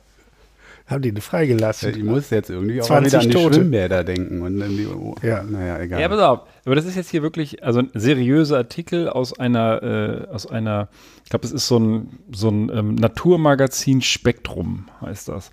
Haben 0.86 1.02
die 1.02 1.10
ihn 1.10 1.22
freigelassen. 1.22 1.92
Ich 1.92 2.04
muss 2.04 2.30
jetzt 2.30 2.50
irgendwie 2.50 2.82
auch 2.82 2.86
20 2.86 3.14
wieder 3.14 3.22
an 3.22 3.28
die 3.30 3.34
Tote. 3.34 3.56
Schwimmbäder 3.56 4.04
denken. 4.04 4.42
Und 4.42 4.62
an 4.62 4.76
die, 4.76 4.86
oh, 4.86 5.16
Ja. 5.22 5.42
Naja, 5.42 5.80
egal. 5.80 6.02
Ja, 6.02 6.10
pass 6.10 6.20
auf. 6.20 6.42
Aber 6.66 6.76
das 6.76 6.86
ist 6.86 6.96
jetzt 6.96 7.10
hier 7.10 7.22
wirklich, 7.22 7.64
also 7.64 7.80
ein 7.80 7.90
seriöser 7.94 8.58
Artikel 8.58 9.08
aus 9.08 9.38
einer, 9.40 9.82
äh, 9.82 10.28
aus 10.34 10.46
einer, 10.46 10.90
ich 11.24 11.30
glaube, 11.30 11.46
es 11.46 11.54
ist 11.54 11.68
so 11.68 11.80
ein, 11.80 12.20
so 12.34 12.50
ein 12.50 12.70
ähm, 12.74 12.96
Naturmagazin 12.96 14.02
Spektrum, 14.02 14.90
heißt 15.02 15.30
das. 15.30 15.52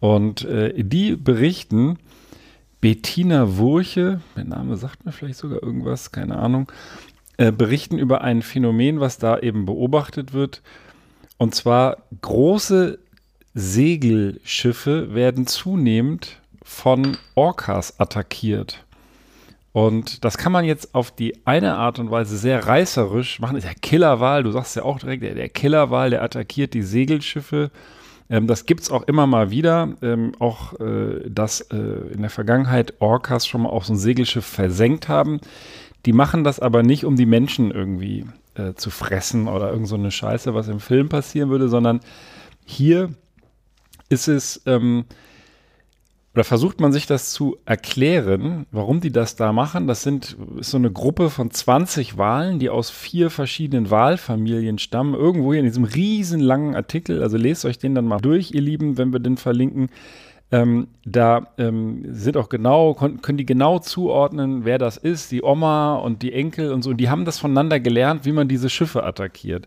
Und 0.00 0.44
äh, 0.44 0.82
die 0.82 1.14
berichten, 1.14 1.98
Bettina 2.86 3.56
Wurche, 3.56 4.20
der 4.36 4.44
Name 4.44 4.76
sagt 4.76 5.04
mir 5.04 5.10
vielleicht 5.10 5.38
sogar 5.38 5.60
irgendwas, 5.60 6.12
keine 6.12 6.38
Ahnung, 6.38 6.70
äh, 7.36 7.50
berichten 7.50 7.98
über 7.98 8.20
ein 8.20 8.42
Phänomen, 8.42 9.00
was 9.00 9.18
da 9.18 9.40
eben 9.40 9.66
beobachtet 9.66 10.32
wird. 10.32 10.62
Und 11.36 11.52
zwar 11.56 11.96
große 12.20 13.00
Segelschiffe 13.54 15.12
werden 15.16 15.48
zunehmend 15.48 16.40
von 16.62 17.16
Orcas 17.34 17.98
attackiert. 17.98 18.84
Und 19.72 20.24
das 20.24 20.38
kann 20.38 20.52
man 20.52 20.64
jetzt 20.64 20.94
auf 20.94 21.10
die 21.10 21.44
eine 21.44 21.74
Art 21.74 21.98
und 21.98 22.12
Weise 22.12 22.38
sehr 22.38 22.68
reißerisch 22.68 23.40
machen. 23.40 23.56
Das 23.56 23.64
ist 23.64 23.68
ja 23.68 23.76
Killerwal, 23.82 24.44
du 24.44 24.52
sagst 24.52 24.76
ja 24.76 24.84
auch 24.84 25.00
direkt, 25.00 25.24
der, 25.24 25.34
der 25.34 25.48
Killerwal, 25.48 26.10
der 26.10 26.22
attackiert 26.22 26.72
die 26.72 26.82
Segelschiffe. 26.82 27.72
Ähm, 28.28 28.46
das 28.46 28.66
gibt 28.66 28.82
es 28.82 28.90
auch 28.90 29.02
immer 29.04 29.26
mal 29.26 29.50
wieder. 29.50 29.94
Ähm, 30.02 30.32
auch, 30.38 30.78
äh, 30.80 31.28
dass 31.28 31.60
äh, 31.60 31.76
in 31.76 32.20
der 32.20 32.30
Vergangenheit 32.30 32.94
Orcas 33.00 33.46
schon 33.46 33.62
mal 33.62 33.70
auch 33.70 33.84
so 33.84 33.94
ein 33.94 33.98
Segelschiff 33.98 34.44
versenkt 34.44 35.08
haben. 35.08 35.40
Die 36.04 36.12
machen 36.12 36.44
das 36.44 36.60
aber 36.60 36.82
nicht, 36.82 37.04
um 37.04 37.16
die 37.16 37.26
Menschen 37.26 37.70
irgendwie 37.70 38.26
äh, 38.54 38.74
zu 38.74 38.90
fressen 38.90 39.48
oder 39.48 39.70
irgend 39.70 39.88
so 39.88 39.96
eine 39.96 40.10
Scheiße, 40.10 40.54
was 40.54 40.68
im 40.68 40.80
Film 40.80 41.08
passieren 41.08 41.50
würde, 41.50 41.68
sondern 41.68 42.00
hier 42.64 43.10
ist 44.08 44.28
es, 44.28 44.62
ähm, 44.66 45.04
oder 46.36 46.44
versucht 46.44 46.80
man 46.80 46.92
sich 46.92 47.06
das 47.06 47.30
zu 47.30 47.56
erklären, 47.64 48.66
warum 48.70 49.00
die 49.00 49.10
das 49.10 49.36
da 49.36 49.54
machen. 49.54 49.86
Das 49.86 50.02
sind 50.02 50.36
ist 50.60 50.70
so 50.70 50.76
eine 50.76 50.92
Gruppe 50.92 51.30
von 51.30 51.50
20 51.50 52.18
Walen, 52.18 52.58
die 52.58 52.68
aus 52.68 52.90
vier 52.90 53.30
verschiedenen 53.30 53.90
Walfamilien 53.90 54.78
stammen. 54.78 55.14
Irgendwo 55.14 55.54
hier 55.54 55.60
in 55.60 55.66
diesem 55.66 55.84
riesen 55.84 56.40
langen 56.40 56.76
Artikel, 56.76 57.22
also 57.22 57.38
lest 57.38 57.64
euch 57.64 57.78
den 57.78 57.94
dann 57.94 58.04
mal 58.04 58.20
durch, 58.20 58.52
ihr 58.52 58.60
Lieben, 58.60 58.98
wenn 58.98 59.14
wir 59.14 59.18
den 59.18 59.38
verlinken. 59.38 59.88
Ähm, 60.52 60.88
da 61.06 61.48
ähm, 61.56 62.04
sind 62.10 62.36
auch 62.36 62.50
genau, 62.50 62.92
können 62.92 63.38
die 63.38 63.46
genau 63.46 63.78
zuordnen, 63.78 64.66
wer 64.66 64.76
das 64.76 64.98
ist, 64.98 65.32
die 65.32 65.42
Oma 65.42 65.96
und 65.96 66.20
die 66.20 66.34
Enkel 66.34 66.70
und 66.70 66.82
so. 66.82 66.90
Und 66.90 66.98
die 66.98 67.08
haben 67.08 67.24
das 67.24 67.38
voneinander 67.38 67.80
gelernt, 67.80 68.26
wie 68.26 68.32
man 68.32 68.46
diese 68.46 68.68
Schiffe 68.68 69.04
attackiert. 69.04 69.66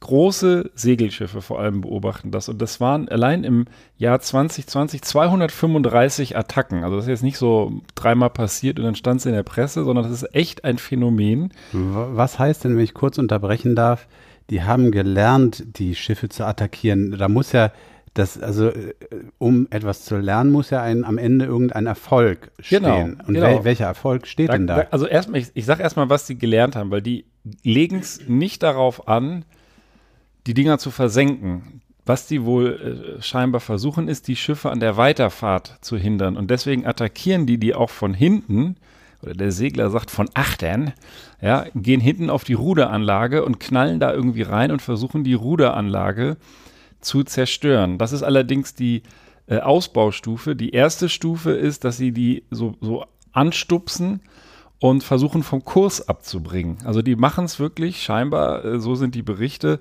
Große 0.00 0.70
Segelschiffe 0.74 1.40
vor 1.40 1.60
allem 1.60 1.80
beobachten 1.80 2.30
das. 2.30 2.48
Und 2.48 2.60
das 2.60 2.80
waren 2.80 3.08
allein 3.08 3.44
im 3.44 3.64
Jahr 3.96 4.20
2020 4.20 5.02
235 5.02 6.36
Attacken. 6.36 6.84
Also 6.84 6.96
das 6.96 7.06
ist 7.06 7.10
jetzt 7.10 7.22
nicht 7.22 7.38
so 7.38 7.80
dreimal 7.94 8.30
passiert 8.30 8.78
und 8.78 8.84
dann 8.84 8.94
stand 8.94 9.20
es 9.20 9.26
in 9.26 9.32
der 9.32 9.42
Presse, 9.42 9.84
sondern 9.84 10.04
das 10.04 10.22
ist 10.22 10.34
echt 10.34 10.64
ein 10.64 10.78
Phänomen. 10.78 11.52
Was 11.72 12.38
heißt 12.38 12.64
denn, 12.64 12.76
wenn 12.76 12.84
ich 12.84 12.94
kurz 12.94 13.18
unterbrechen 13.18 13.74
darf, 13.74 14.06
die 14.50 14.62
haben 14.62 14.90
gelernt, 14.90 15.78
die 15.78 15.94
Schiffe 15.94 16.28
zu 16.28 16.44
attackieren? 16.44 17.16
Da 17.18 17.28
muss 17.28 17.52
ja 17.52 17.72
das, 18.16 18.40
also 18.40 18.68
äh, 18.68 18.94
um 19.38 19.66
etwas 19.70 20.04
zu 20.04 20.16
lernen, 20.16 20.50
muss 20.50 20.70
ja 20.70 20.82
ein, 20.82 21.04
am 21.04 21.18
Ende 21.18 21.44
irgendein 21.44 21.86
Erfolg 21.86 22.50
stehen. 22.58 22.82
Genau, 22.82 23.02
Und 23.02 23.26
genau. 23.26 23.40
wel, 23.42 23.64
welcher 23.64 23.86
Erfolg 23.86 24.26
steht 24.26 24.52
denn 24.52 24.66
da? 24.66 24.86
also 24.90 25.06
erstmal, 25.06 25.40
ich, 25.40 25.48
ich 25.54 25.66
sage 25.66 25.82
erstmal, 25.82 26.08
was 26.08 26.26
die 26.26 26.38
gelernt 26.38 26.76
haben, 26.76 26.90
weil 26.90 27.02
die 27.02 27.26
legen 27.62 27.98
es 27.98 28.26
nicht 28.26 28.62
darauf 28.62 29.08
an, 29.08 29.44
die 30.46 30.54
Dinger 30.54 30.78
zu 30.78 30.90
versenken. 30.90 31.82
Was 32.04 32.28
die 32.28 32.44
wohl 32.44 33.16
äh, 33.18 33.22
scheinbar 33.22 33.60
versuchen, 33.60 34.06
ist, 34.06 34.28
die 34.28 34.36
Schiffe 34.36 34.70
an 34.70 34.78
der 34.78 34.96
Weiterfahrt 34.96 35.78
zu 35.80 35.96
hindern. 35.96 36.36
Und 36.36 36.50
deswegen 36.50 36.86
attackieren 36.86 37.46
die 37.46 37.58
die 37.58 37.74
auch 37.74 37.90
von 37.90 38.14
hinten, 38.14 38.76
oder 39.22 39.34
der 39.34 39.50
Segler 39.50 39.90
sagt 39.90 40.10
von 40.10 40.28
achtern, 40.34 40.92
ja, 41.40 41.66
gehen 41.74 42.00
hinten 42.00 42.30
auf 42.30 42.44
die 42.44 42.52
Ruderanlage 42.52 43.44
und 43.44 43.58
knallen 43.58 43.98
da 43.98 44.12
irgendwie 44.12 44.42
rein 44.42 44.70
und 44.70 44.82
versuchen 44.82 45.24
die 45.24 45.34
Ruderanlage 45.34 46.36
zu 47.00 47.24
zerstören. 47.24 47.98
Das 47.98 48.12
ist 48.12 48.22
allerdings 48.22 48.74
die 48.74 49.02
äh, 49.48 49.58
Ausbaustufe. 49.58 50.54
Die 50.54 50.70
erste 50.70 51.08
Stufe 51.08 51.52
ist, 51.52 51.84
dass 51.84 51.96
sie 51.96 52.12
die 52.12 52.44
so, 52.50 52.76
so 52.80 53.04
anstupsen 53.32 54.20
und 54.78 55.02
versuchen 55.02 55.42
vom 55.42 55.64
Kurs 55.64 56.08
abzubringen. 56.08 56.78
Also 56.84 57.02
die 57.02 57.16
machen 57.16 57.46
es 57.46 57.58
wirklich 57.58 58.02
scheinbar, 58.02 58.64
äh, 58.64 58.80
so 58.80 58.94
sind 58.94 59.14
die 59.14 59.22
Berichte, 59.22 59.78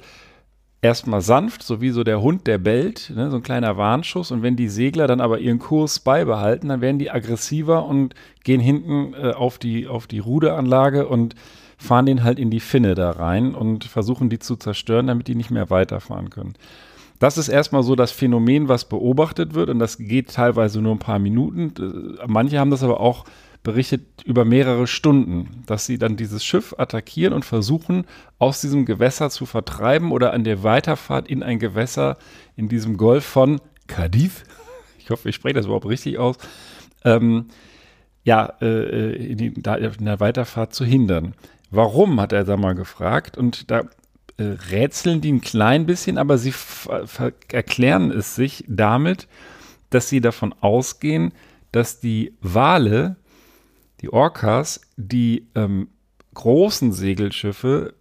erstmal 0.86 1.22
sanft, 1.22 1.64
so 1.64 1.82
wie 1.82 1.90
so 1.90 2.04
der 2.04 2.22
Hund, 2.22 2.48
der 2.48 2.58
bellt, 2.58 3.12
ne, 3.16 3.30
so 3.30 3.38
ein 3.38 3.44
kleiner 3.44 3.78
Warnschuss. 3.78 4.32
Und 4.32 4.44
wenn 4.44 4.56
die 4.56 4.70
Segler 4.70 5.08
dann 5.08 5.22
aber 5.22 5.40
ihren 5.40 5.60
Kurs 5.60 6.00
beibehalten, 6.00 6.70
dann 6.70 6.82
werden 6.82 7.00
die 7.00 7.12
aggressiver 7.12 7.86
und 7.86 8.14
gehen 8.44 8.62
hinten 8.62 9.14
äh, 9.14 9.32
auf, 9.32 9.58
die, 9.58 9.88
auf 9.88 10.08
die 10.08 10.20
Ruderanlage 10.20 11.08
und 11.08 11.36
fahren 11.78 12.06
den 12.06 12.24
halt 12.24 12.40
in 12.40 12.52
die 12.52 12.60
Finne 12.60 12.96
da 12.96 13.12
rein 13.12 13.56
und 13.56 13.84
versuchen 13.84 14.30
die 14.30 14.40
zu 14.40 14.56
zerstören, 14.56 15.08
damit 15.08 15.28
die 15.28 15.36
nicht 15.36 15.52
mehr 15.52 15.70
weiterfahren 15.70 16.30
können. 16.30 16.54
Das 17.20 17.38
ist 17.38 17.48
erstmal 17.48 17.84
so 17.84 17.96
das 17.96 18.12
Phänomen, 18.12 18.68
was 18.68 18.86
beobachtet 18.86 19.54
wird 19.54 19.70
und 19.70 19.80
das 19.80 19.98
geht 19.98 20.34
teilweise 20.34 20.82
nur 20.82 20.94
ein 20.94 21.00
paar 21.00 21.20
Minuten. 21.20 22.18
Äh, 22.22 22.26
manche 22.28 22.60
haben 22.60 22.72
das 22.72 22.84
aber 22.84 23.00
auch 23.00 23.26
berichtet 23.66 24.24
über 24.24 24.46
mehrere 24.46 24.88
Stunden, 24.88 25.64
dass 25.66 25.86
sie 25.86 25.98
dann 25.98 26.16
dieses 26.16 26.46
Schiff 26.46 26.74
attackieren 26.78 27.34
und 27.34 27.44
versuchen, 27.44 28.06
aus 28.40 28.62
diesem 28.62 28.86
Gewässer 28.86 29.30
zu 29.30 29.46
vertreiben 29.46 30.14
oder 30.14 30.32
an 30.32 30.46
der 30.46 30.64
Weiterfahrt 30.64 31.28
in 31.28 31.44
ein 31.44 31.60
Gewässer 31.60 32.18
in 32.56 32.70
diesem 32.70 32.96
Golf 32.96 33.26
von 33.26 33.60
Cadiz, 33.88 34.44
ich 35.00 35.10
hoffe, 35.10 35.28
ich 35.28 35.36
spreche 35.36 35.56
das 35.56 35.66
überhaupt 35.66 35.88
richtig 35.88 36.18
aus, 36.18 36.38
ähm, 37.04 37.48
ja, 38.24 38.54
äh, 38.62 38.66
äh 38.66 39.32
in, 39.32 39.38
die, 39.38 39.48
in 39.48 40.06
der 40.06 40.20
Weiterfahrt 40.20 40.74
zu 40.74 40.86
hindern. 40.86 41.34
Warum, 41.72 42.22
hat 42.22 42.32
er 42.32 42.46
da 42.46 42.56
mal 42.58 42.76
gefragt. 42.76 43.38
Und 43.38 43.70
da 43.70 43.82
äh, 44.38 44.44
rätseln 44.70 45.22
die 45.22 45.32
ein 45.32 45.42
klein 45.42 45.86
bisschen, 45.86 46.18
aber 46.18 46.38
sie 46.38 46.54
erklären 47.52 48.12
es 48.12 48.36
sich 48.36 48.64
damit, 48.68 49.28
dass 49.90 50.10
sie 50.10 50.22
davon 50.22 50.54
ausgehen, 50.62 51.34
dass 51.72 52.00
die 52.00 52.34
Wale, 52.42 53.18
die 54.06 54.14
Orcas, 54.14 54.82
die 54.98 55.48
ähm, 55.56 55.88
großen 56.36 56.94
Segelschiffe 56.94 57.96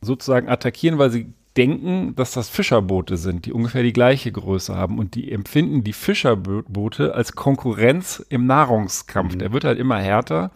sozusagen 0.00 0.48
attackieren, 0.48 0.98
weil 0.98 1.10
sie 1.10 1.32
denken, 1.56 2.14
dass 2.14 2.30
das 2.30 2.48
Fischerboote 2.48 3.16
sind, 3.16 3.44
die 3.44 3.52
ungefähr 3.52 3.82
die 3.82 3.92
gleiche 3.92 4.30
Größe 4.30 4.76
haben. 4.76 4.98
Und 5.00 5.16
die 5.16 5.32
empfinden 5.32 5.82
die 5.82 5.92
Fischerboote 5.92 7.12
als 7.14 7.32
Konkurrenz 7.32 8.24
im 8.28 8.46
Nahrungskampf. 8.46 9.34
Mhm. 9.34 9.38
Der 9.40 9.52
wird 9.52 9.64
halt 9.64 9.80
immer 9.80 9.98
härter. 9.98 10.52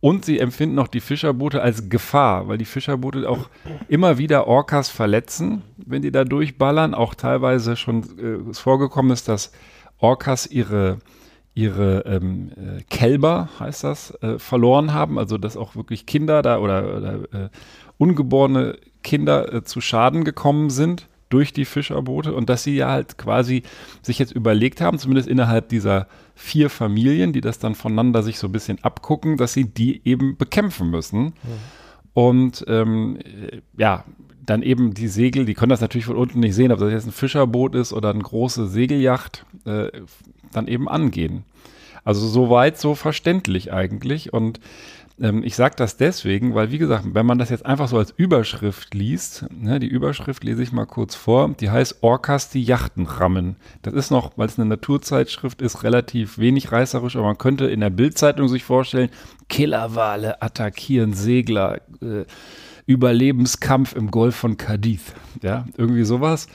Und 0.00 0.24
sie 0.24 0.40
empfinden 0.40 0.78
auch 0.80 0.88
die 0.88 1.00
Fischerboote 1.00 1.62
als 1.62 1.88
Gefahr, 1.88 2.48
weil 2.48 2.58
die 2.58 2.64
Fischerboote 2.64 3.28
auch 3.28 3.48
immer 3.88 4.18
wieder 4.18 4.48
Orcas 4.48 4.88
verletzen, 4.88 5.62
wenn 5.76 6.02
die 6.02 6.12
da 6.12 6.24
durchballern. 6.24 6.94
Auch 6.94 7.14
teilweise 7.14 7.76
schon 7.76 8.02
äh, 8.18 8.54
vorgekommen 8.54 9.12
ist, 9.12 9.28
dass 9.28 9.52
Orcas 9.98 10.46
ihre, 10.46 10.98
ihre 11.58 12.04
ähm, 12.06 12.52
äh, 12.52 12.82
Kälber, 12.88 13.48
heißt 13.58 13.82
das, 13.82 14.12
äh, 14.22 14.38
verloren 14.38 14.94
haben. 14.94 15.18
Also 15.18 15.38
dass 15.38 15.56
auch 15.56 15.74
wirklich 15.74 16.06
Kinder 16.06 16.40
da 16.40 16.58
oder, 16.58 16.96
oder 16.96 17.14
äh, 17.32 17.48
ungeborene 17.98 18.78
Kinder 19.02 19.52
äh, 19.52 19.64
zu 19.64 19.80
Schaden 19.80 20.22
gekommen 20.22 20.70
sind 20.70 21.08
durch 21.30 21.52
die 21.52 21.64
Fischerboote 21.64 22.32
und 22.32 22.48
dass 22.48 22.62
sie 22.62 22.76
ja 22.76 22.88
halt 22.88 23.18
quasi 23.18 23.64
sich 24.02 24.20
jetzt 24.20 24.32
überlegt 24.32 24.80
haben, 24.80 25.00
zumindest 25.00 25.28
innerhalb 25.28 25.68
dieser 25.68 26.06
vier 26.36 26.70
Familien, 26.70 27.32
die 27.32 27.40
das 27.40 27.58
dann 27.58 27.74
voneinander 27.74 28.22
sich 28.22 28.38
so 28.38 28.46
ein 28.46 28.52
bisschen 28.52 28.78
abgucken, 28.82 29.36
dass 29.36 29.52
sie 29.52 29.64
die 29.64 30.00
eben 30.04 30.36
bekämpfen 30.36 30.90
müssen. 30.90 31.24
Mhm. 31.24 31.32
Und 32.14 32.64
ähm, 32.68 33.18
ja, 33.76 34.04
dann 34.46 34.62
eben 34.62 34.94
die 34.94 35.08
Segel, 35.08 35.44
die 35.44 35.54
können 35.54 35.70
das 35.70 35.80
natürlich 35.80 36.06
von 36.06 36.16
unten 36.16 36.40
nicht 36.40 36.54
sehen, 36.54 36.72
ob 36.72 36.78
das 36.78 36.90
jetzt 36.92 37.06
ein 37.06 37.12
Fischerboot 37.12 37.74
ist 37.74 37.92
oder 37.92 38.10
eine 38.10 38.22
große 38.22 38.68
Segelyacht, 38.68 39.44
äh, 39.66 39.88
dann 40.52 40.68
eben 40.68 40.88
angehen. 40.88 41.44
Also 42.08 42.26
soweit 42.26 42.78
so 42.78 42.94
verständlich 42.94 43.70
eigentlich. 43.70 44.32
Und 44.32 44.60
ähm, 45.20 45.42
ich 45.44 45.54
sage 45.54 45.74
das 45.76 45.98
deswegen, 45.98 46.54
weil, 46.54 46.72
wie 46.72 46.78
gesagt, 46.78 47.04
wenn 47.12 47.26
man 47.26 47.36
das 47.36 47.50
jetzt 47.50 47.66
einfach 47.66 47.86
so 47.86 47.98
als 47.98 48.14
Überschrift 48.16 48.94
liest, 48.94 49.44
ne, 49.50 49.78
die 49.78 49.88
Überschrift 49.88 50.42
lese 50.42 50.62
ich 50.62 50.72
mal 50.72 50.86
kurz 50.86 51.14
vor, 51.14 51.50
die 51.60 51.68
heißt 51.68 51.98
Orcas 52.00 52.48
die 52.48 52.62
Yachten 52.62 53.04
rammen. 53.04 53.56
Das 53.82 53.92
ist 53.92 54.10
noch, 54.10 54.38
weil 54.38 54.46
es 54.46 54.58
eine 54.58 54.70
Naturzeitschrift 54.70 55.60
ist, 55.60 55.82
relativ 55.82 56.38
wenig 56.38 56.72
reißerisch, 56.72 57.14
aber 57.16 57.26
man 57.26 57.36
könnte 57.36 57.66
in 57.66 57.80
der 57.80 57.90
Bildzeitung 57.90 58.48
sich 58.48 58.64
vorstellen, 58.64 59.10
Killerwale 59.50 60.40
attackieren 60.40 61.12
Segler, 61.12 61.82
äh, 62.00 62.24
Überlebenskampf 62.86 63.94
im 63.94 64.10
Golf 64.10 64.34
von 64.34 64.56
Cadiz. 64.56 65.12
Ja, 65.42 65.66
irgendwie 65.76 66.04
sowas. 66.04 66.46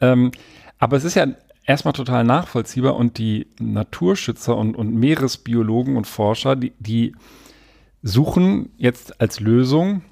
Ähm, 0.00 0.32
aber 0.80 0.96
es 0.96 1.04
ist 1.04 1.14
ja 1.14 1.28
erstmal 1.70 1.92
total 1.92 2.24
nachvollziehbar 2.24 2.96
und 2.96 3.16
die 3.16 3.46
Naturschützer 3.60 4.56
und, 4.56 4.74
und 4.74 4.92
Meeresbiologen 4.92 5.96
und 5.96 6.06
Forscher, 6.06 6.56
die, 6.56 6.72
die 6.80 7.14
suchen 8.02 8.70
jetzt 8.76 9.20
als 9.20 9.38
Lösung 9.38 10.02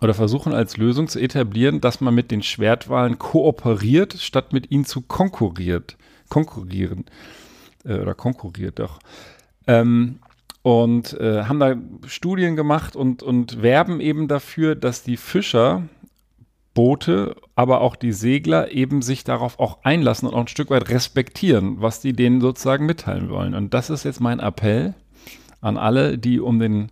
oder 0.00 0.14
versuchen 0.14 0.54
als 0.54 0.78
Lösung 0.78 1.06
zu 1.06 1.20
etablieren, 1.20 1.82
dass 1.82 2.00
man 2.00 2.14
mit 2.14 2.30
den 2.30 2.42
Schwertwahlen 2.42 3.18
kooperiert, 3.18 4.14
statt 4.14 4.54
mit 4.54 4.70
ihnen 4.70 4.86
zu 4.86 5.02
konkurriert, 5.02 5.98
konkurrieren 6.30 7.04
äh, 7.84 7.98
oder 7.98 8.14
konkurriert 8.14 8.78
doch. 8.78 9.00
Ähm, 9.66 10.20
und 10.62 11.12
äh, 11.20 11.44
haben 11.44 11.60
da 11.60 11.74
Studien 12.06 12.56
gemacht 12.56 12.96
und, 12.96 13.22
und 13.22 13.60
werben 13.60 14.00
eben 14.00 14.28
dafür, 14.28 14.76
dass 14.76 15.02
die 15.02 15.18
Fischer 15.18 15.82
Boote, 16.80 17.36
aber 17.56 17.82
auch 17.82 17.94
die 17.94 18.12
Segler 18.12 18.70
eben 18.70 19.02
sich 19.02 19.22
darauf 19.22 19.60
auch 19.60 19.84
einlassen 19.84 20.26
und 20.26 20.34
auch 20.34 20.40
ein 20.40 20.48
Stück 20.48 20.70
weit 20.70 20.88
respektieren, 20.88 21.82
was 21.82 22.00
die 22.00 22.14
denen 22.14 22.40
sozusagen 22.40 22.86
mitteilen 22.86 23.28
wollen. 23.28 23.54
Und 23.54 23.74
das 23.74 23.90
ist 23.90 24.04
jetzt 24.04 24.18
mein 24.18 24.40
Appell 24.40 24.94
an 25.60 25.76
alle, 25.76 26.16
die 26.16 26.40
um 26.40 26.58
den 26.58 26.90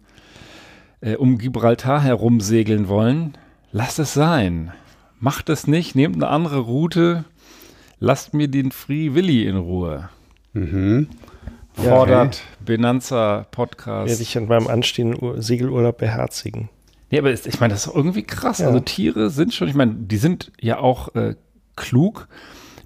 äh, 1.00 1.16
um 1.16 1.38
Gibraltar 1.38 2.02
herum 2.02 2.40
segeln 2.40 2.88
wollen, 2.88 3.38
lasst 3.72 3.98
es 3.98 4.12
sein. 4.12 4.72
Macht 5.20 5.48
es 5.48 5.66
nicht, 5.66 5.94
nehmt 5.94 6.16
eine 6.16 6.28
andere 6.28 6.58
Route, 6.58 7.24
lasst 7.98 8.34
mir 8.34 8.48
den 8.48 8.72
Free 8.72 9.14
Willy 9.14 9.46
in 9.46 9.56
Ruhe. 9.56 10.10
Mhm. 10.52 11.08
Fordert 11.72 12.36
ja, 12.36 12.42
Benanza 12.62 13.46
Podcast. 13.50 14.10
Werde 14.10 14.22
ich 14.22 14.36
an 14.36 14.48
meinem 14.48 14.66
anstehenden 14.66 15.40
Segelurlaub 15.40 15.96
beherzigen. 15.96 16.68
Nee, 17.10 17.18
aber 17.18 17.32
ich 17.32 17.60
meine, 17.60 17.72
das 17.72 17.86
ist 17.86 17.94
irgendwie 17.94 18.22
krass. 18.22 18.58
Ja. 18.58 18.66
Also 18.66 18.80
Tiere 18.80 19.30
sind 19.30 19.54
schon, 19.54 19.68
ich 19.68 19.74
meine, 19.74 19.94
die 19.94 20.16
sind 20.18 20.52
ja 20.60 20.78
auch 20.78 21.14
äh, 21.14 21.36
klug. 21.76 22.28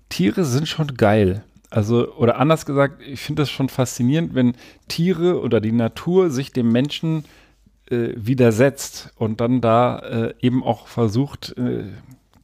Tiere 0.09 0.45
sind 0.45 0.69
schon 0.69 0.95
geil. 0.95 1.43
Also, 1.71 2.13
oder 2.15 2.39
anders 2.39 2.67
gesagt, 2.67 3.03
ich 3.03 3.21
finde 3.21 3.43
das 3.43 3.51
schon 3.51 3.69
faszinierend, 3.69 4.35
wenn 4.35 4.55
Tiere 4.89 5.41
oder 5.41 5.61
die 5.61 5.73
Natur 5.73 6.31
sich 6.31 6.53
dem 6.53 6.71
Menschen 6.71 7.25
äh, 7.91 8.11
widersetzt 8.15 9.11
und 9.17 9.41
dann 9.41 9.61
da 9.61 9.99
äh, 9.99 10.35
eben 10.41 10.63
auch 10.63 10.87
versucht, 10.87 11.57
äh, 11.57 11.85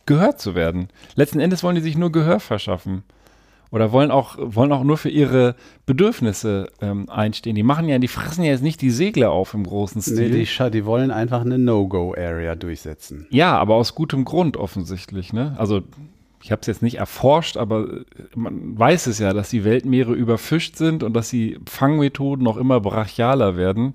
gehört 0.06 0.40
zu 0.40 0.54
werden. 0.54 0.88
Letzten 1.14 1.40
Endes 1.40 1.62
wollen 1.62 1.76
die 1.76 1.82
sich 1.82 1.96
nur 1.96 2.10
Gehör 2.10 2.40
verschaffen. 2.40 3.02
Oder 3.70 3.92
wollen 3.92 4.10
auch, 4.10 4.36
wollen 4.38 4.72
auch 4.72 4.82
nur 4.82 4.96
für 4.96 5.10
ihre 5.10 5.54
Bedürfnisse 5.84 6.68
ähm, 6.80 7.08
einstehen. 7.10 7.54
Die 7.54 7.62
machen 7.62 7.86
ja, 7.88 7.98
die 7.98 8.08
fressen 8.08 8.42
ja 8.42 8.52
jetzt 8.52 8.62
nicht 8.62 8.80
die 8.80 8.90
Segler 8.90 9.30
auf 9.30 9.52
im 9.52 9.64
großen 9.64 10.00
Stil. 10.00 10.30
Nee, 10.30 10.46
die, 10.46 10.70
die 10.70 10.84
wollen 10.86 11.10
einfach 11.10 11.42
eine 11.42 11.58
No-Go-Area 11.58 12.54
durchsetzen. 12.54 13.26
Ja, 13.30 13.58
aber 13.58 13.74
aus 13.74 13.94
gutem 13.94 14.24
Grund 14.24 14.56
offensichtlich. 14.56 15.34
Ne? 15.34 15.54
Also 15.58 15.82
ich 16.42 16.50
habe 16.50 16.60
es 16.60 16.66
jetzt 16.66 16.82
nicht 16.82 16.96
erforscht, 16.96 17.56
aber 17.56 17.88
äh, 17.88 18.04
man 18.34 18.78
weiß 18.78 19.06
es 19.06 19.18
ja, 19.18 19.32
dass 19.32 19.50
die 19.50 19.64
Weltmeere 19.64 20.14
überfischt 20.14 20.76
sind 20.76 21.02
und 21.02 21.12
dass 21.14 21.28
die 21.28 21.58
Fangmethoden 21.66 22.44
noch 22.44 22.56
immer 22.56 22.80
brachialer 22.80 23.56
werden. 23.56 23.94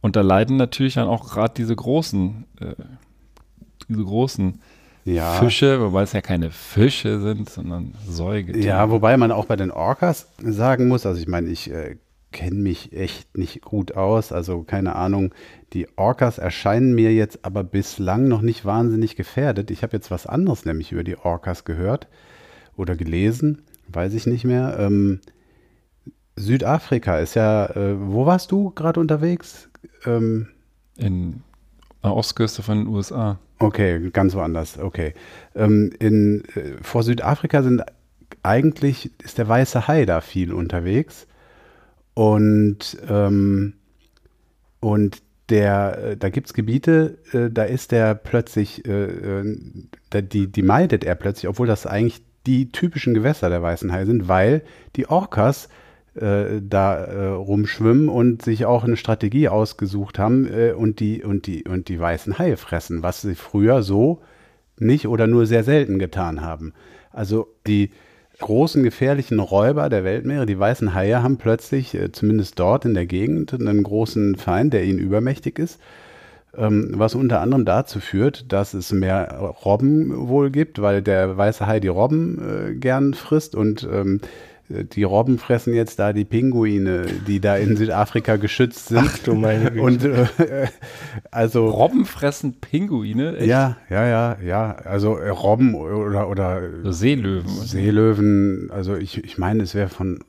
Und 0.00 0.14
da 0.14 0.20
leiden 0.20 0.56
natürlich 0.56 0.94
dann 0.94 1.08
auch 1.08 1.28
gerade 1.28 1.54
diese 1.56 1.74
großen, 1.74 2.44
äh, 2.60 2.74
diese 3.88 4.04
großen 4.04 4.60
ja. 5.14 5.32
Fische, 5.34 5.80
wobei 5.80 6.02
es 6.02 6.12
ja 6.12 6.20
keine 6.20 6.50
Fische 6.50 7.20
sind, 7.20 7.48
sondern 7.48 7.94
Säugetiere. 8.06 8.66
Ja, 8.66 8.90
wobei 8.90 9.16
man 9.16 9.32
auch 9.32 9.46
bei 9.46 9.56
den 9.56 9.70
Orcas 9.70 10.28
sagen 10.42 10.88
muss, 10.88 11.06
also 11.06 11.20
ich 11.20 11.28
meine, 11.28 11.48
ich 11.48 11.70
äh, 11.70 11.96
kenne 12.32 12.56
mich 12.56 12.92
echt 12.92 13.36
nicht 13.36 13.62
gut 13.62 13.96
aus, 13.96 14.32
also 14.32 14.62
keine 14.62 14.96
Ahnung. 14.96 15.34
Die 15.72 15.88
Orcas 15.96 16.38
erscheinen 16.38 16.94
mir 16.94 17.12
jetzt 17.14 17.44
aber 17.44 17.64
bislang 17.64 18.28
noch 18.28 18.42
nicht 18.42 18.64
wahnsinnig 18.64 19.16
gefährdet. 19.16 19.70
Ich 19.70 19.82
habe 19.82 19.96
jetzt 19.96 20.10
was 20.10 20.26
anderes 20.26 20.64
nämlich 20.64 20.92
über 20.92 21.04
die 21.04 21.16
Orcas 21.16 21.64
gehört 21.64 22.08
oder 22.76 22.96
gelesen, 22.96 23.62
weiß 23.88 24.14
ich 24.14 24.26
nicht 24.26 24.44
mehr. 24.44 24.76
Ähm, 24.78 25.20
Südafrika 26.36 27.18
ist 27.18 27.34
ja, 27.34 27.66
äh, 27.66 27.96
wo 27.98 28.26
warst 28.26 28.52
du 28.52 28.70
gerade 28.70 29.00
unterwegs? 29.00 29.68
Ähm, 30.04 30.48
in 30.96 31.42
der 32.02 32.14
Ostküste 32.14 32.62
von 32.62 32.78
den 32.78 32.86
USA. 32.88 33.38
Okay, 33.58 34.10
ganz 34.10 34.34
woanders. 34.34 34.78
Okay. 34.78 35.14
Ähm, 35.54 35.90
in, 35.98 36.44
äh, 36.54 36.82
vor 36.82 37.02
Südafrika 37.02 37.62
sind 37.62 37.82
eigentlich 38.42 39.10
ist 39.22 39.38
der 39.38 39.48
weiße 39.48 39.88
Hai 39.88 40.04
da 40.04 40.20
viel 40.20 40.52
unterwegs 40.52 41.26
und 42.14 42.96
ähm, 43.08 43.74
und 44.80 45.22
der, 45.48 45.98
äh, 45.98 46.16
da 46.16 46.28
gibt 46.28 46.48
es 46.48 46.54
Gebiete, 46.54 47.18
äh, 47.32 47.50
da 47.50 47.64
ist 47.64 47.90
der 47.92 48.14
plötzlich, 48.14 48.86
äh, 48.86 49.40
äh, 49.40 49.56
da, 50.10 50.20
die, 50.20 50.46
die 50.46 50.62
meidet 50.62 51.04
er 51.04 51.14
plötzlich, 51.14 51.48
obwohl 51.48 51.66
das 51.66 51.86
eigentlich 51.86 52.22
die 52.46 52.70
typischen 52.70 53.14
Gewässer 53.14 53.48
der 53.48 53.62
weißen 53.62 53.90
Hai 53.92 54.04
sind, 54.04 54.28
weil 54.28 54.62
die 54.96 55.08
Orcas 55.08 55.68
äh, 56.20 56.60
da 56.62 56.96
äh, 56.96 57.26
rumschwimmen 57.28 58.08
und 58.08 58.42
sich 58.42 58.66
auch 58.66 58.84
eine 58.84 58.96
Strategie 58.96 59.48
ausgesucht 59.48 60.18
haben 60.18 60.46
äh, 60.46 60.72
und, 60.72 61.00
die, 61.00 61.22
und, 61.22 61.46
die, 61.46 61.64
und 61.64 61.88
die 61.88 61.98
weißen 61.98 62.38
Haie 62.38 62.56
fressen, 62.56 63.02
was 63.02 63.22
sie 63.22 63.34
früher 63.34 63.82
so 63.82 64.20
nicht 64.78 65.08
oder 65.08 65.26
nur 65.26 65.46
sehr 65.46 65.64
selten 65.64 65.98
getan 65.98 66.42
haben. 66.42 66.72
Also 67.10 67.48
die 67.66 67.90
großen 68.38 68.82
gefährlichen 68.84 69.40
Räuber 69.40 69.88
der 69.88 70.04
Weltmeere, 70.04 70.46
die 70.46 70.58
weißen 70.58 70.94
Haie, 70.94 71.22
haben 71.22 71.38
plötzlich, 71.38 71.94
äh, 71.94 72.12
zumindest 72.12 72.58
dort 72.58 72.84
in 72.84 72.94
der 72.94 73.06
Gegend, 73.06 73.52
einen 73.52 73.82
großen 73.82 74.36
Feind, 74.36 74.72
der 74.72 74.84
ihnen 74.84 74.98
übermächtig 75.00 75.58
ist. 75.58 75.80
ähm, 76.56 76.92
was 76.94 77.14
unter 77.14 77.40
anderem 77.40 77.64
dazu 77.64 78.00
führt, 78.00 78.52
dass 78.52 78.74
es 78.74 78.92
mehr 78.92 79.38
Robben 79.64 80.28
wohl 80.28 80.50
gibt, 80.50 80.80
weil 80.80 81.02
der 81.02 81.36
weiße 81.36 81.66
Hai 81.66 81.80
die 81.80 81.88
Robben 81.88 82.70
äh, 82.70 82.74
gern 82.74 83.14
frisst 83.14 83.54
und 83.54 83.86
ähm, 83.90 84.20
die 84.68 85.02
Robben 85.02 85.38
fressen 85.38 85.72
jetzt 85.74 85.98
da 85.98 86.12
die 86.12 86.24
Pinguine, 86.24 87.06
die 87.26 87.40
da 87.40 87.56
in 87.56 87.76
Südafrika 87.76 88.36
geschützt 88.36 88.88
sind. 88.88 88.98
Ach 88.98 89.18
du 89.18 89.34
meine 89.34 89.70
Güte. 89.70 89.82
Und 89.82 90.04
äh, 90.04 90.66
also 91.30 91.68
Robben 91.68 92.04
fressen 92.04 92.54
Pinguine? 92.60 93.36
Echt? 93.36 93.46
Ja, 93.46 93.78
ja, 93.88 94.06
ja, 94.06 94.38
ja. 94.44 94.72
Also 94.84 95.16
äh, 95.16 95.30
Robben 95.30 95.74
oder 95.74 96.28
oder 96.28 96.60
so 96.82 96.92
Seelöwen. 96.92 97.48
Seelöwen. 97.48 98.70
Also 98.70 98.94
ich, 98.96 99.24
ich 99.24 99.38
meine, 99.38 99.62
es 99.62 99.74
wäre 99.74 99.88
von 99.88 100.20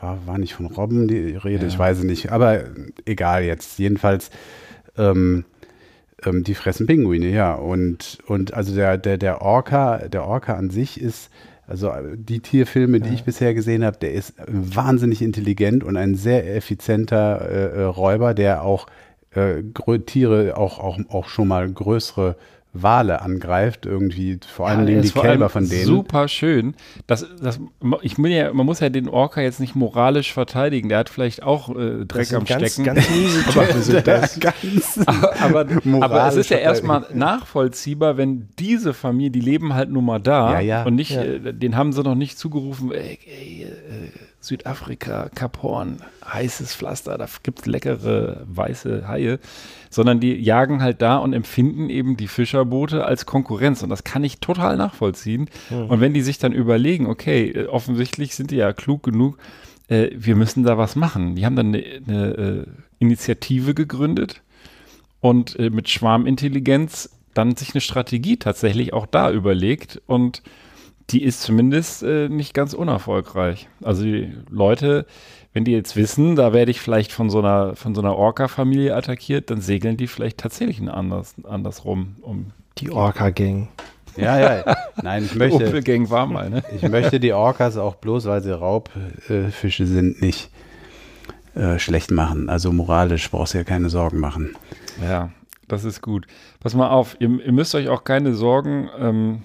war, 0.00 0.18
war 0.26 0.38
nicht 0.38 0.54
von 0.54 0.66
Robben 0.66 1.06
die 1.06 1.36
Rede, 1.36 1.62
ja. 1.62 1.68
ich 1.68 1.78
weiß 1.78 1.98
es 1.98 2.04
nicht. 2.04 2.32
Aber 2.32 2.64
egal 3.04 3.44
jetzt. 3.44 3.78
Jedenfalls 3.78 4.30
ähm, 4.98 5.44
ähm, 6.24 6.42
die 6.42 6.54
fressen 6.54 6.86
Pinguine, 6.86 7.28
ja. 7.28 7.54
Und 7.54 8.18
und 8.26 8.52
also 8.52 8.74
der 8.74 8.98
der 8.98 9.16
der 9.16 9.42
Orca, 9.42 10.08
der 10.08 10.24
Orca 10.24 10.54
an 10.54 10.70
sich 10.70 11.00
ist 11.00 11.30
also 11.66 11.90
äh, 11.90 12.16
die 12.16 12.40
Tierfilme, 12.40 13.00
die 13.00 13.08
ja. 13.08 13.14
ich 13.14 13.24
bisher 13.24 13.54
gesehen 13.54 13.84
habe, 13.84 13.98
der 13.98 14.12
ist 14.12 14.34
wahnsinnig 14.46 15.22
intelligent 15.22 15.84
und 15.84 15.96
ein 15.96 16.14
sehr 16.14 16.54
effizienter 16.54 17.48
äh, 17.48 17.80
äh 17.80 17.82
Räuber, 17.84 18.34
der 18.34 18.62
auch 18.62 18.86
äh, 19.32 19.62
Tiere, 20.06 20.56
auch, 20.56 20.78
auch, 20.78 20.98
auch 21.08 21.28
schon 21.28 21.48
mal 21.48 21.70
größere 21.70 22.36
Wale 22.82 23.22
angreift, 23.22 23.86
irgendwie 23.86 24.38
vor 24.46 24.68
allem 24.68 24.88
ja, 24.88 25.00
die 25.00 25.10
Kälber 25.10 25.48
von 25.48 25.68
denen. 25.68 25.84
Super 25.84 26.28
schön. 26.28 26.74
Das, 27.06 27.26
das, 27.40 27.60
ich 28.02 28.16
bin 28.16 28.26
ja, 28.26 28.52
man 28.52 28.66
muss 28.66 28.80
ja 28.80 28.88
den 28.88 29.08
Orca 29.08 29.40
jetzt 29.40 29.60
nicht 29.60 29.74
moralisch 29.74 30.32
verteidigen. 30.32 30.88
Der 30.88 30.98
hat 30.98 31.08
vielleicht 31.08 31.42
auch 31.42 31.74
äh, 31.74 32.04
Dreck 32.04 32.32
am 32.32 32.44
ganz, 32.44 32.72
Stecken. 32.72 32.84
Ganz 32.84 33.10
miese 33.10 33.44
Typen 33.50 33.82
sind 33.82 34.06
das. 34.06 34.38
aber, 35.06 35.66
aber, 35.66 36.04
aber, 36.04 36.28
es 36.28 36.36
ist 36.36 36.50
ja 36.50 36.58
erstmal 36.58 37.06
nachvollziehbar, 37.12 38.16
wenn 38.16 38.48
diese 38.58 38.94
Familie, 38.94 39.30
die 39.30 39.40
leben 39.40 39.74
halt 39.74 39.90
nur 39.90 40.02
mal 40.02 40.18
da 40.20 40.54
ja, 40.54 40.60
ja. 40.60 40.82
und 40.84 40.94
nicht, 40.94 41.12
äh, 41.12 41.52
den 41.52 41.76
haben 41.76 41.92
sie 41.92 42.02
noch 42.02 42.14
nicht 42.14 42.38
zugerufen, 42.38 42.92
ey, 42.92 43.18
ey, 43.26 43.62
äh, 43.64 44.10
Südafrika, 44.40 45.28
Kap 45.34 45.62
Horn, 45.62 46.00
heißes 46.24 46.74
Pflaster, 46.74 47.18
da 47.18 47.26
gibt 47.42 47.60
es 47.60 47.66
leckere 47.66 48.42
weiße 48.46 49.08
Haie, 49.08 49.38
sondern 49.96 50.20
die 50.20 50.34
jagen 50.34 50.82
halt 50.82 51.00
da 51.00 51.16
und 51.16 51.32
empfinden 51.32 51.88
eben 51.88 52.18
die 52.18 52.28
Fischerboote 52.28 53.06
als 53.06 53.24
Konkurrenz 53.24 53.82
und 53.82 53.88
das 53.88 54.04
kann 54.04 54.22
ich 54.24 54.40
total 54.40 54.76
nachvollziehen. 54.76 55.48
Mhm. 55.70 55.86
Und 55.86 56.00
wenn 56.02 56.12
die 56.12 56.20
sich 56.20 56.36
dann 56.36 56.52
überlegen, 56.52 57.06
okay, 57.06 57.48
äh, 57.48 57.66
offensichtlich 57.66 58.34
sind 58.34 58.50
die 58.50 58.56
ja 58.56 58.74
klug 58.74 59.02
genug, 59.02 59.38
äh, 59.88 60.10
wir 60.14 60.36
müssen 60.36 60.64
da 60.64 60.76
was 60.76 60.96
machen. 60.96 61.34
Die 61.34 61.46
haben 61.46 61.56
dann 61.56 61.68
eine, 61.68 61.82
eine 62.06 62.26
äh, 62.34 62.66
Initiative 62.98 63.72
gegründet 63.72 64.42
und 65.20 65.58
äh, 65.58 65.70
mit 65.70 65.88
Schwarmintelligenz 65.88 67.08
dann 67.32 67.56
sich 67.56 67.72
eine 67.72 67.80
Strategie 67.80 68.36
tatsächlich 68.36 68.92
auch 68.92 69.06
da 69.06 69.30
überlegt 69.32 70.02
und 70.04 70.42
die 71.08 71.22
ist 71.22 71.40
zumindest 71.40 72.02
äh, 72.02 72.28
nicht 72.28 72.52
ganz 72.52 72.74
unerfolgreich. 72.74 73.70
Also 73.80 74.02
die 74.02 74.34
Leute, 74.50 75.06
wenn 75.56 75.64
die 75.64 75.72
jetzt 75.72 75.96
wissen, 75.96 76.36
da 76.36 76.52
werde 76.52 76.70
ich 76.70 76.82
vielleicht 76.82 77.12
von 77.12 77.30
so 77.30 77.38
einer, 77.38 77.74
von 77.76 77.94
so 77.94 78.02
einer 78.02 78.14
Orca-Familie 78.14 78.94
attackiert, 78.94 79.48
dann 79.48 79.62
segeln 79.62 79.96
die 79.96 80.06
vielleicht 80.06 80.36
tatsächlich 80.36 80.80
ein 80.80 80.90
anders, 80.90 81.34
andersrum. 81.44 82.16
Um 82.20 82.50
die 82.76 82.90
Orca-Gang. 82.90 83.68
Ja, 84.18 84.38
ja. 84.38 84.76
Nein, 85.02 85.24
ich 85.24 85.34
möchte. 85.34 85.82
Gang 85.82 86.10
war 86.10 86.26
meine. 86.26 86.62
Ich 86.74 86.82
möchte 86.82 87.18
die 87.18 87.32
Orcas 87.32 87.78
auch 87.78 87.94
bloß, 87.94 88.26
weil 88.26 88.42
sie 88.42 88.54
Raubfische 88.54 89.82
äh, 89.84 89.86
sind, 89.86 90.20
nicht 90.20 90.50
äh, 91.54 91.78
schlecht 91.78 92.10
machen. 92.10 92.50
Also 92.50 92.70
moralisch 92.70 93.30
brauchst 93.30 93.54
du 93.54 93.58
ja 93.58 93.64
keine 93.64 93.88
Sorgen 93.88 94.20
machen. 94.20 94.54
Ja, 95.02 95.30
das 95.68 95.84
ist 95.84 96.02
gut. 96.02 96.26
Pass 96.60 96.74
mal 96.74 96.90
auf, 96.90 97.16
ihr, 97.18 97.30
ihr 97.30 97.52
müsst 97.52 97.74
euch 97.74 97.88
auch 97.88 98.04
keine 98.04 98.34
Sorgen 98.34 98.90
ähm, 99.00 99.42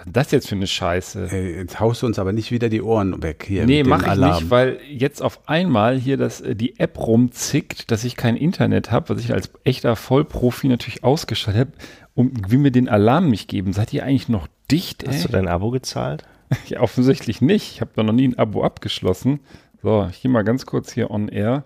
was 0.00 0.06
ist 0.06 0.16
das 0.16 0.30
jetzt 0.30 0.48
für 0.48 0.54
eine 0.54 0.66
Scheiße? 0.66 1.28
Hey, 1.28 1.56
jetzt 1.56 1.78
haust 1.78 2.02
du 2.02 2.06
uns 2.06 2.18
aber 2.18 2.32
nicht 2.32 2.50
wieder 2.50 2.68
die 2.68 2.82
Ohren 2.82 3.22
weg 3.22 3.44
hier. 3.46 3.66
Nee, 3.66 3.82
mach 3.82 4.02
ich 4.02 4.08
Alarm. 4.08 4.42
nicht, 4.42 4.50
weil 4.50 4.78
jetzt 4.88 5.22
auf 5.22 5.48
einmal 5.48 5.98
hier 5.98 6.16
das, 6.16 6.40
äh, 6.40 6.56
die 6.56 6.78
App 6.78 6.98
rumzickt, 6.98 7.90
dass 7.90 8.04
ich 8.04 8.16
kein 8.16 8.36
Internet 8.36 8.90
habe, 8.90 9.10
was 9.10 9.20
ich 9.22 9.32
als 9.32 9.50
echter 9.64 9.96
Vollprofi 9.96 10.68
natürlich 10.68 11.04
ausgeschaltet 11.04 11.68
habe, 11.68 11.72
und 12.14 12.50
will 12.50 12.58
mir 12.58 12.70
den 12.70 12.88
Alarm 12.88 13.30
nicht 13.30 13.48
geben. 13.48 13.72
Seid 13.72 13.92
ihr 13.92 14.04
eigentlich 14.04 14.28
noch 14.28 14.48
dicht? 14.70 15.06
Hast 15.06 15.16
ey? 15.16 15.22
du 15.22 15.28
dein 15.28 15.48
Abo 15.48 15.70
gezahlt? 15.70 16.24
ja, 16.66 16.80
offensichtlich 16.80 17.40
nicht. 17.40 17.74
Ich 17.74 17.80
habe 17.80 17.90
doch 17.94 18.02
noch 18.02 18.12
nie 18.12 18.28
ein 18.28 18.38
Abo 18.38 18.64
abgeschlossen. 18.64 19.40
So, 19.82 20.08
ich 20.10 20.22
gehe 20.22 20.30
mal 20.30 20.44
ganz 20.44 20.66
kurz 20.66 20.92
hier 20.92 21.10
on 21.10 21.28
air. 21.28 21.64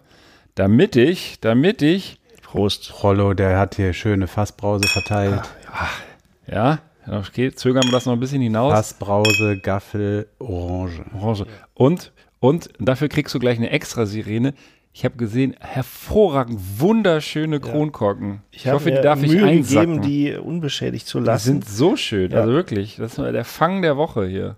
Damit 0.54 0.96
ich, 0.96 1.40
damit 1.40 1.82
ich. 1.82 2.20
Prost. 2.42 3.02
Rollo, 3.02 3.34
der 3.34 3.58
hat 3.58 3.76
hier 3.76 3.92
schöne 3.92 4.28
Fassbrause 4.28 4.86
verteilt. 4.86 5.42
Ach, 5.72 6.00
ja, 6.46 6.78
Okay, 7.06 7.52
zögern 7.52 7.84
wir 7.84 7.92
das 7.92 8.06
noch 8.06 8.14
ein 8.14 8.20
bisschen 8.20 8.40
hinaus. 8.40 8.72
Passbrause, 8.72 9.58
Gaffel, 9.58 10.28
Orange. 10.38 11.04
Orange. 11.14 11.46
Und, 11.74 12.12
und 12.40 12.70
dafür 12.78 13.08
kriegst 13.08 13.34
du 13.34 13.38
gleich 13.38 13.58
eine 13.58 13.70
extra 13.70 14.06
Sirene. 14.06 14.54
Ich 14.92 15.04
habe 15.04 15.16
gesehen, 15.16 15.56
hervorragend, 15.58 16.60
wunderschöne 16.78 17.58
Kronkorken. 17.58 18.42
Ich, 18.52 18.64
ich 18.64 18.72
hoffe, 18.72 18.92
die 18.92 19.00
darf 19.00 19.20
Mühe 19.20 19.38
ich 19.38 19.42
einsacken. 19.42 20.00
gegeben, 20.00 20.02
die 20.02 20.36
unbeschädigt 20.36 21.06
zu 21.06 21.18
lassen. 21.18 21.60
Die 21.60 21.66
sind 21.66 21.68
so 21.68 21.96
schön, 21.96 22.30
ja. 22.30 22.40
also 22.40 22.52
wirklich. 22.52 22.96
Das 22.96 23.18
ist 23.18 23.18
der 23.18 23.44
Fang 23.44 23.82
der 23.82 23.96
Woche 23.96 24.26
hier. 24.26 24.56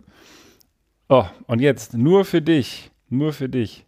Oh, 1.09 1.24
und 1.47 1.61
jetzt 1.61 1.94
nur 1.94 2.24
für 2.24 2.42
dich, 2.42 2.90
nur 3.09 3.32
für 3.32 3.49
dich. 3.49 3.86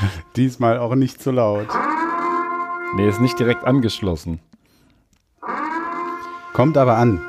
Diesmal 0.36 0.78
auch 0.78 0.94
nicht 0.94 1.20
zu 1.20 1.30
laut. 1.30 1.68
Nee, 2.96 3.08
ist 3.08 3.20
nicht 3.20 3.38
direkt 3.38 3.64
angeschlossen. 3.64 4.40
Kommt 6.52 6.78
aber 6.78 6.96
an. 6.96 7.20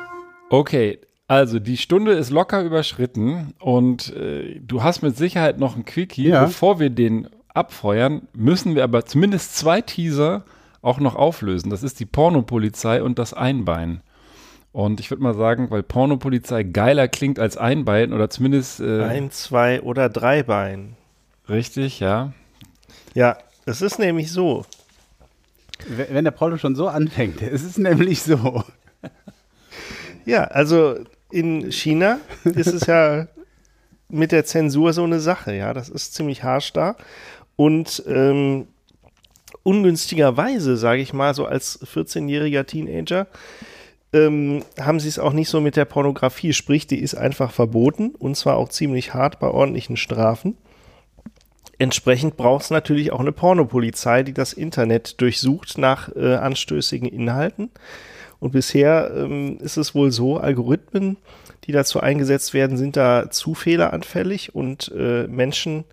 Okay, 0.50 1.00
also 1.28 1.60
die 1.60 1.78
Stunde 1.78 2.14
ist 2.14 2.30
locker 2.30 2.64
überschritten 2.64 3.54
und 3.60 4.16
äh, 4.16 4.60
du 4.62 4.84
hast 4.84 5.02
mit 5.02 5.18
Sicherheit 5.18 5.60
noch 5.60 5.76
einen 5.76 5.84
Quickie. 5.84 6.30
Ja. 6.30 6.46
Bevor 6.46 6.80
wir 6.80 6.90
den 6.90 7.28
abfeuern, 7.54 8.28
müssen 8.34 8.76
wir 8.76 8.84
aber 8.84 9.06
zumindest 9.06 9.58
zwei 9.58 9.82
Teaser 9.82 10.44
auch 10.82 11.00
noch 11.00 11.16
auflösen. 11.16 11.70
Das 11.70 11.84
ist 11.84 12.00
die 12.00 12.06
Pornopolizei 12.06 13.04
und 13.04 13.20
das 13.20 13.34
Einbein. 13.34 14.02
Und 14.72 15.00
ich 15.00 15.10
würde 15.10 15.24
mal 15.24 15.34
sagen, 15.34 15.70
weil 15.72 15.84
Pornopolizei 15.84 16.64
geiler 16.64 17.08
klingt 17.08 17.40
als 17.40 17.58
Einbein 17.58 18.14
oder 18.14 18.30
zumindest. 18.30 18.80
Äh, 18.80 19.04
Ein, 19.04 19.32
zwei 19.32 19.82
oder 19.82 20.08
drei 20.08 20.44
Bein. 20.44 20.96
Richtig, 21.50 22.00
ja. 22.00 22.32
Ja, 23.14 23.38
es 23.66 23.82
ist 23.82 24.00
nämlich 24.00 24.32
so. 24.32 24.66
Wenn 25.88 26.24
der 26.24 26.32
Porno 26.32 26.58
schon 26.58 26.76
so 26.76 26.88
anfängt, 26.88 27.42
es 27.42 27.64
ist 27.64 27.78
nämlich 27.78 28.24
so. 28.24 28.64
Ja, 30.26 30.44
also 30.46 30.98
in 31.32 31.72
China 31.72 32.20
ist 32.44 32.68
es 32.68 32.86
ja 32.86 33.28
mit 34.10 34.32
der 34.32 34.46
Zensur 34.46 34.94
so 34.94 35.04
eine 35.04 35.20
Sache, 35.20 35.54
ja. 35.54 35.74
Das 35.74 35.90
ist 35.90 36.14
ziemlich 36.14 36.44
harsch 36.44 36.74
da. 36.74 36.96
Und 37.56 38.04
ähm, 38.08 38.68
ungünstigerweise, 39.64 40.78
sage 40.78 41.02
ich 41.02 41.14
mal, 41.14 41.34
so 41.34 41.46
als 41.46 41.80
14-jähriger 41.82 42.66
Teenager, 42.66 43.28
ähm, 44.14 44.64
haben 44.80 45.00
sie 45.00 45.10
es 45.10 45.20
auch 45.20 45.34
nicht 45.34 45.50
so 45.50 45.60
mit 45.60 45.76
der 45.76 45.86
Pornografie. 45.86 46.54
Sprich, 46.54 46.88
die 46.88 47.00
ist 47.00 47.16
einfach 47.16 47.52
verboten 47.52 48.10
und 48.18 48.36
zwar 48.38 48.58
auch 48.58 48.70
ziemlich 48.70 49.14
hart 49.14 49.40
bei 49.40 49.48
ordentlichen 49.48 49.98
Strafen. 49.98 50.58
Entsprechend 51.80 52.38
braucht 52.38 52.64
es 52.64 52.70
natürlich 52.72 53.12
auch 53.12 53.20
eine 53.20 53.32
Pornopolizei, 53.32 54.24
die 54.24 54.34
das 54.34 54.54
Internet 54.54 55.22
durchsucht 55.22 55.78
nach 55.78 56.10
äh, 56.16 56.36
anstößigen 56.36 57.08
Inhalten. 57.08 57.70
Und 58.40 58.52
bisher 58.52 59.12
ähm, 59.16 59.58
ist 59.60 59.78
es 59.78 59.94
wohl 59.94 60.12
so, 60.12 60.38
Algorithmen, 60.38 61.18
die 61.66 61.72
dazu 61.72 62.00
eingesetzt 62.00 62.54
werden, 62.54 62.78
sind 62.78 62.96
da 62.96 63.30
zu 63.30 63.54
fehleranfällig 63.54 64.56
und 64.56 64.92
äh, 64.96 65.28
Menschen 65.28 65.84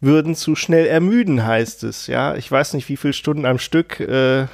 würden 0.00 0.34
zu 0.34 0.54
schnell 0.54 0.86
ermüden, 0.86 1.44
heißt 1.44 1.84
es. 1.84 2.06
Ja, 2.06 2.36
ich 2.36 2.50
weiß 2.50 2.74
nicht, 2.74 2.88
wie 2.88 2.96
viele 2.96 3.12
Stunden 3.12 3.46
am 3.46 3.58
Stück 3.58 3.98
äh, 4.00 4.46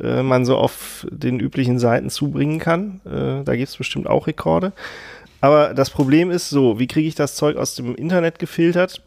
äh, 0.00 0.22
man 0.22 0.44
so 0.44 0.56
auf 0.56 1.06
den 1.10 1.40
üblichen 1.40 1.78
Seiten 1.78 2.10
zubringen 2.10 2.58
kann. 2.58 3.00
Äh, 3.04 3.44
da 3.44 3.56
gibt 3.56 3.68
es 3.68 3.76
bestimmt 3.76 4.06
auch 4.06 4.26
Rekorde. 4.26 4.72
Aber 5.40 5.74
das 5.74 5.90
Problem 5.90 6.30
ist 6.30 6.50
so, 6.50 6.78
wie 6.78 6.86
kriege 6.86 7.08
ich 7.08 7.16
das 7.16 7.34
Zeug 7.34 7.56
aus 7.56 7.74
dem 7.74 7.96
Internet 7.96 8.38
gefiltert? 8.38 9.02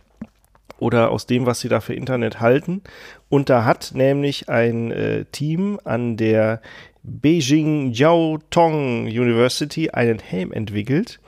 Oder 0.77 1.11
aus 1.11 1.25
dem, 1.25 1.45
was 1.45 1.59
sie 1.59 1.69
da 1.69 1.79
für 1.79 1.93
Internet 1.93 2.39
halten. 2.39 2.81
Und 3.29 3.49
da 3.49 3.65
hat 3.65 3.91
nämlich 3.93 4.49
ein 4.49 4.91
äh, 4.91 5.25
Team 5.25 5.79
an 5.83 6.17
der 6.17 6.61
Beijing 7.03 7.91
Jiao 7.91 8.39
Tong 8.49 9.05
University 9.05 9.91
einen 9.91 10.19
Helm 10.19 10.51
entwickelt, 10.51 11.19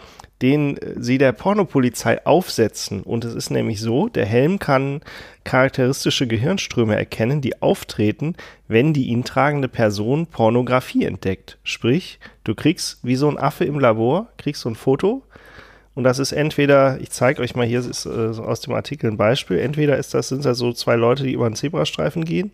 den 0.41 0.77
äh, 0.77 0.95
sie 0.97 1.17
der 1.17 1.31
Pornopolizei 1.31 2.25
aufsetzen. 2.25 3.03
Und 3.03 3.25
es 3.25 3.33
ist 3.33 3.51
nämlich 3.51 3.79
so, 3.79 4.09
der 4.09 4.25
Helm 4.25 4.59
kann 4.59 5.01
charakteristische 5.43 6.27
Gehirnströme 6.27 6.95
erkennen, 6.95 7.41
die 7.41 7.61
auftreten, 7.61 8.35
wenn 8.67 8.91
die 8.91 9.07
ihn 9.07 9.23
tragende 9.23 9.67
Person 9.67 10.27
Pornografie 10.27 11.05
entdeckt. 11.05 11.57
Sprich, 11.63 12.19
du 12.43 12.53
kriegst 12.53 12.99
wie 13.03 13.15
so 13.15 13.29
ein 13.29 13.37
Affe 13.37 13.63
im 13.63 13.79
Labor, 13.79 14.27
kriegst 14.37 14.61
so 14.61 14.69
ein 14.69 14.75
Foto 14.75 15.23
Und 15.97 16.03
das 16.03 16.19
ist 16.19 16.31
entweder, 16.31 17.01
ich 17.01 17.09
zeige 17.09 17.41
euch 17.41 17.55
mal 17.55 17.65
hier, 17.65 17.79
ist 17.79 18.05
äh, 18.05 18.09
aus 18.09 18.61
dem 18.61 18.75
Artikel 18.75 19.09
ein 19.09 19.17
Beispiel, 19.17 19.57
entweder 19.57 19.97
ist 19.97 20.13
das, 20.13 20.27
sind 20.27 20.45
das 20.45 20.59
so 20.59 20.71
zwei 20.71 20.95
Leute, 20.95 21.23
die 21.23 21.31
über 21.31 21.47
einen 21.47 21.55
Zebrastreifen 21.55 22.23
gehen, 22.23 22.51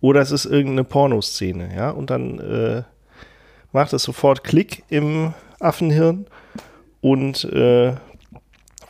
oder 0.00 0.20
es 0.20 0.30
ist 0.30 0.44
irgendeine 0.44 0.84
Pornoszene, 0.84 1.74
ja, 1.74 1.90
und 1.90 2.10
dann 2.10 2.38
äh, 2.38 2.82
macht 3.72 3.92
es 3.94 4.04
sofort 4.04 4.44
Klick 4.44 4.84
im 4.90 5.34
Affenhirn 5.58 6.26
und 7.00 7.42
äh, 7.46 7.94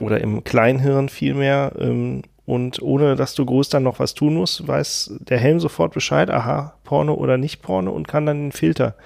oder 0.01 0.21
im 0.21 0.45
Kleinhirn 0.45 1.09
vielmehr 1.09 1.73
ähm, 1.79 2.25
und 2.45 2.83
ohne 2.83 3.17
dass 3.17 3.35
du 3.35 3.47
groß 3.47 3.71
dann 3.71 3.85
noch 3.85 4.01
was 4.01 4.13
tun 4.13 4.35
musst, 4.35 4.69
weiß 4.69 5.15
der 5.19 5.39
Helm 5.39 5.61
sofort 5.61 5.95
Bescheid, 5.95 6.29
aha, 6.29 6.75
Porno 6.85 7.15
oder 7.15 7.39
nicht 7.39 7.63
Porno 7.63 7.93
und 7.93 8.07
kann 8.07 8.27
dann 8.27 8.49
den 8.49 8.53
Filter 8.53 8.97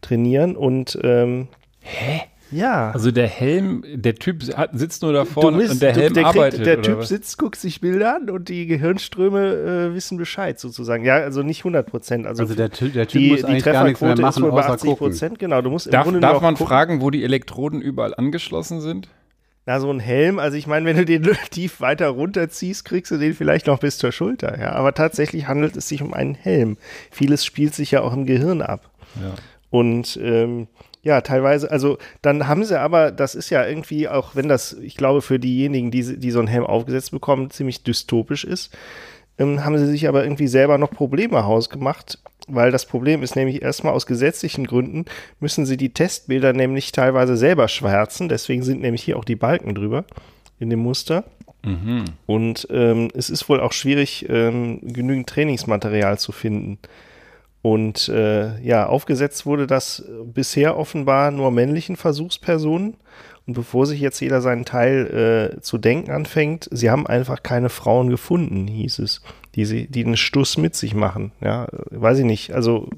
trainieren 0.00 0.56
und 0.56 0.98
ähm, 1.04 1.46
Hä? 1.82 2.22
Ja. 2.52 2.90
Also 2.92 3.10
der 3.10 3.26
Helm, 3.26 3.82
der 3.94 4.14
Typ 4.14 4.44
sitzt 4.72 5.02
nur 5.02 5.12
da 5.12 5.24
vorne 5.24 5.58
bist- 5.58 5.72
und 5.72 5.82
der 5.82 5.92
du- 5.92 6.00
Helm 6.00 6.14
der 6.14 6.22
kriegt- 6.24 6.36
arbeitet. 6.36 6.66
Der 6.66 6.82
Typ 6.82 6.98
was? 6.98 7.08
sitzt, 7.08 7.38
guckt 7.38 7.56
sich 7.56 7.80
Bilder 7.80 8.16
an 8.16 8.30
und 8.30 8.48
die 8.48 8.66
Gehirnströme 8.66 9.90
äh, 9.90 9.94
wissen 9.94 10.18
Bescheid 10.18 10.60
sozusagen. 10.60 11.04
Ja, 11.04 11.16
also 11.16 11.42
nicht 11.42 11.60
100 11.60 11.86
Prozent. 11.86 12.26
Also, 12.26 12.42
Also 12.42 12.54
der, 12.54 12.68
der 12.68 13.06
Typ 13.08 13.20
die, 13.20 13.30
muss 13.30 13.38
die 13.40 13.44
eigentlich 13.46 13.64
gar 13.64 13.84
nichts 13.84 14.00
mehr 14.00 14.14
Trefferquote 14.14 14.28
ist 14.28 14.38
machen, 14.40 14.52
außer 14.58 14.70
80 14.74 14.90
gucken. 14.90 15.06
Prozent. 15.08 15.38
Genau, 15.38 15.62
du 15.62 15.70
musst 15.70 15.92
Darf, 15.92 16.06
darf 16.20 16.40
man 16.42 16.54
gucken. 16.54 16.66
fragen, 16.68 17.00
wo 17.00 17.10
die 17.10 17.24
Elektroden 17.24 17.80
überall 17.80 18.14
angeschlossen 18.14 18.80
sind? 18.80 19.08
Na, 19.64 19.78
so 19.78 19.92
ein 19.92 20.00
Helm, 20.00 20.40
also 20.40 20.56
ich 20.56 20.66
meine, 20.66 20.86
wenn 20.86 20.96
du 20.96 21.04
den 21.04 21.22
tief 21.50 21.80
weiter 21.80 22.08
runterziehst, 22.08 22.84
kriegst 22.84 23.12
du 23.12 23.16
den 23.16 23.32
vielleicht 23.32 23.68
noch 23.68 23.78
bis 23.78 23.96
zur 23.96 24.10
Schulter. 24.10 24.58
Ja, 24.60 24.72
aber 24.72 24.92
tatsächlich 24.92 25.46
handelt 25.46 25.76
es 25.76 25.88
sich 25.88 26.02
um 26.02 26.14
einen 26.14 26.34
Helm. 26.34 26.78
Vieles 27.12 27.44
spielt 27.44 27.72
sich 27.72 27.92
ja 27.92 28.00
auch 28.00 28.12
im 28.12 28.26
Gehirn 28.26 28.60
ab. 28.60 28.90
Ja. 29.22 29.34
Und 29.70 30.18
ähm, 30.20 30.66
ja, 31.02 31.20
teilweise, 31.20 31.70
also 31.70 31.98
dann 32.22 32.46
haben 32.46 32.64
sie 32.64 32.80
aber, 32.80 33.10
das 33.10 33.34
ist 33.34 33.50
ja 33.50 33.66
irgendwie, 33.66 34.08
auch 34.08 34.36
wenn 34.36 34.48
das, 34.48 34.74
ich 34.74 34.96
glaube, 34.96 35.20
für 35.20 35.38
diejenigen, 35.38 35.90
die, 35.90 36.18
die 36.18 36.30
so 36.30 36.38
einen 36.38 36.48
Helm 36.48 36.64
aufgesetzt 36.64 37.10
bekommen, 37.10 37.50
ziemlich 37.50 37.82
dystopisch 37.82 38.44
ist, 38.44 38.76
ähm, 39.38 39.64
haben 39.64 39.76
sie 39.78 39.86
sich 39.86 40.06
aber 40.08 40.22
irgendwie 40.22 40.46
selber 40.46 40.78
noch 40.78 40.90
Probleme 40.90 41.44
hausgemacht, 41.44 42.18
weil 42.46 42.70
das 42.70 42.86
Problem 42.86 43.22
ist 43.22 43.34
nämlich 43.34 43.62
erstmal 43.62 43.94
aus 43.94 44.06
gesetzlichen 44.06 44.66
Gründen 44.66 45.04
müssen 45.40 45.66
sie 45.66 45.76
die 45.76 45.92
Testbilder 45.92 46.52
nämlich 46.52 46.92
teilweise 46.92 47.36
selber 47.36 47.66
schwärzen, 47.66 48.28
deswegen 48.28 48.62
sind 48.62 48.80
nämlich 48.80 49.02
hier 49.02 49.16
auch 49.16 49.24
die 49.24 49.36
Balken 49.36 49.74
drüber 49.74 50.04
in 50.60 50.70
dem 50.70 50.80
Muster. 50.80 51.24
Und 52.26 52.66
ähm, 52.70 53.08
es 53.14 53.30
ist 53.30 53.48
wohl 53.48 53.60
auch 53.60 53.72
schwierig, 53.72 54.26
ähm, 54.28 54.80
genügend 54.82 55.28
Trainingsmaterial 55.28 56.18
zu 56.18 56.32
finden. 56.32 56.78
Und 57.62 58.08
äh, 58.08 58.60
ja, 58.60 58.86
aufgesetzt 58.86 59.46
wurde 59.46 59.68
das 59.68 60.04
bisher 60.24 60.76
offenbar 60.76 61.30
nur 61.30 61.52
männlichen 61.52 61.96
Versuchspersonen. 61.96 62.96
Und 63.46 63.54
bevor 63.54 63.86
sich 63.86 64.00
jetzt 64.00 64.20
jeder 64.20 64.40
seinen 64.40 64.64
Teil 64.64 65.54
äh, 65.56 65.60
zu 65.60 65.78
denken 65.78 66.10
anfängt, 66.10 66.68
sie 66.70 66.90
haben 66.90 67.06
einfach 67.06 67.42
keine 67.42 67.68
Frauen 67.70 68.08
gefunden, 68.08 68.68
hieß 68.68 69.00
es, 69.00 69.22
die, 69.54 69.64
sie, 69.64 69.88
die 69.88 70.04
den 70.04 70.16
Stuss 70.16 70.56
mit 70.58 70.74
sich 70.76 70.94
machen. 70.94 71.32
Ja, 71.40 71.66
weiß 71.90 72.18
ich 72.18 72.24
nicht. 72.24 72.52
Also, 72.52 72.88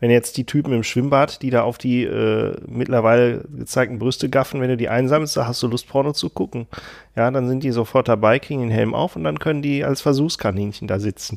wenn 0.00 0.10
jetzt 0.10 0.38
die 0.38 0.44
Typen 0.44 0.72
im 0.72 0.82
Schwimmbad, 0.82 1.42
die 1.42 1.50
da 1.50 1.62
auf 1.62 1.76
die 1.78 2.04
äh, 2.04 2.56
mittlerweile 2.66 3.44
gezeigten 3.54 3.98
Brüste 3.98 4.28
gaffen, 4.28 4.60
wenn 4.60 4.70
du 4.70 4.76
die 4.76 4.88
einsammelst, 4.88 5.36
da 5.36 5.46
hast 5.46 5.62
du 5.62 5.68
Lust, 5.68 5.88
Porno 5.88 6.12
zu 6.12 6.30
gucken. 6.30 6.66
Ja, 7.14 7.30
dann 7.30 7.46
sind 7.46 7.62
die 7.62 7.70
sofort 7.70 8.08
dabei, 8.08 8.38
kriegen 8.38 8.62
den 8.62 8.70
Helm 8.70 8.94
auf 8.94 9.14
und 9.14 9.24
dann 9.24 9.38
können 9.38 9.62
die 9.62 9.84
als 9.84 10.00
Versuchskaninchen 10.00 10.88
da 10.88 10.98
sitzen. 10.98 11.36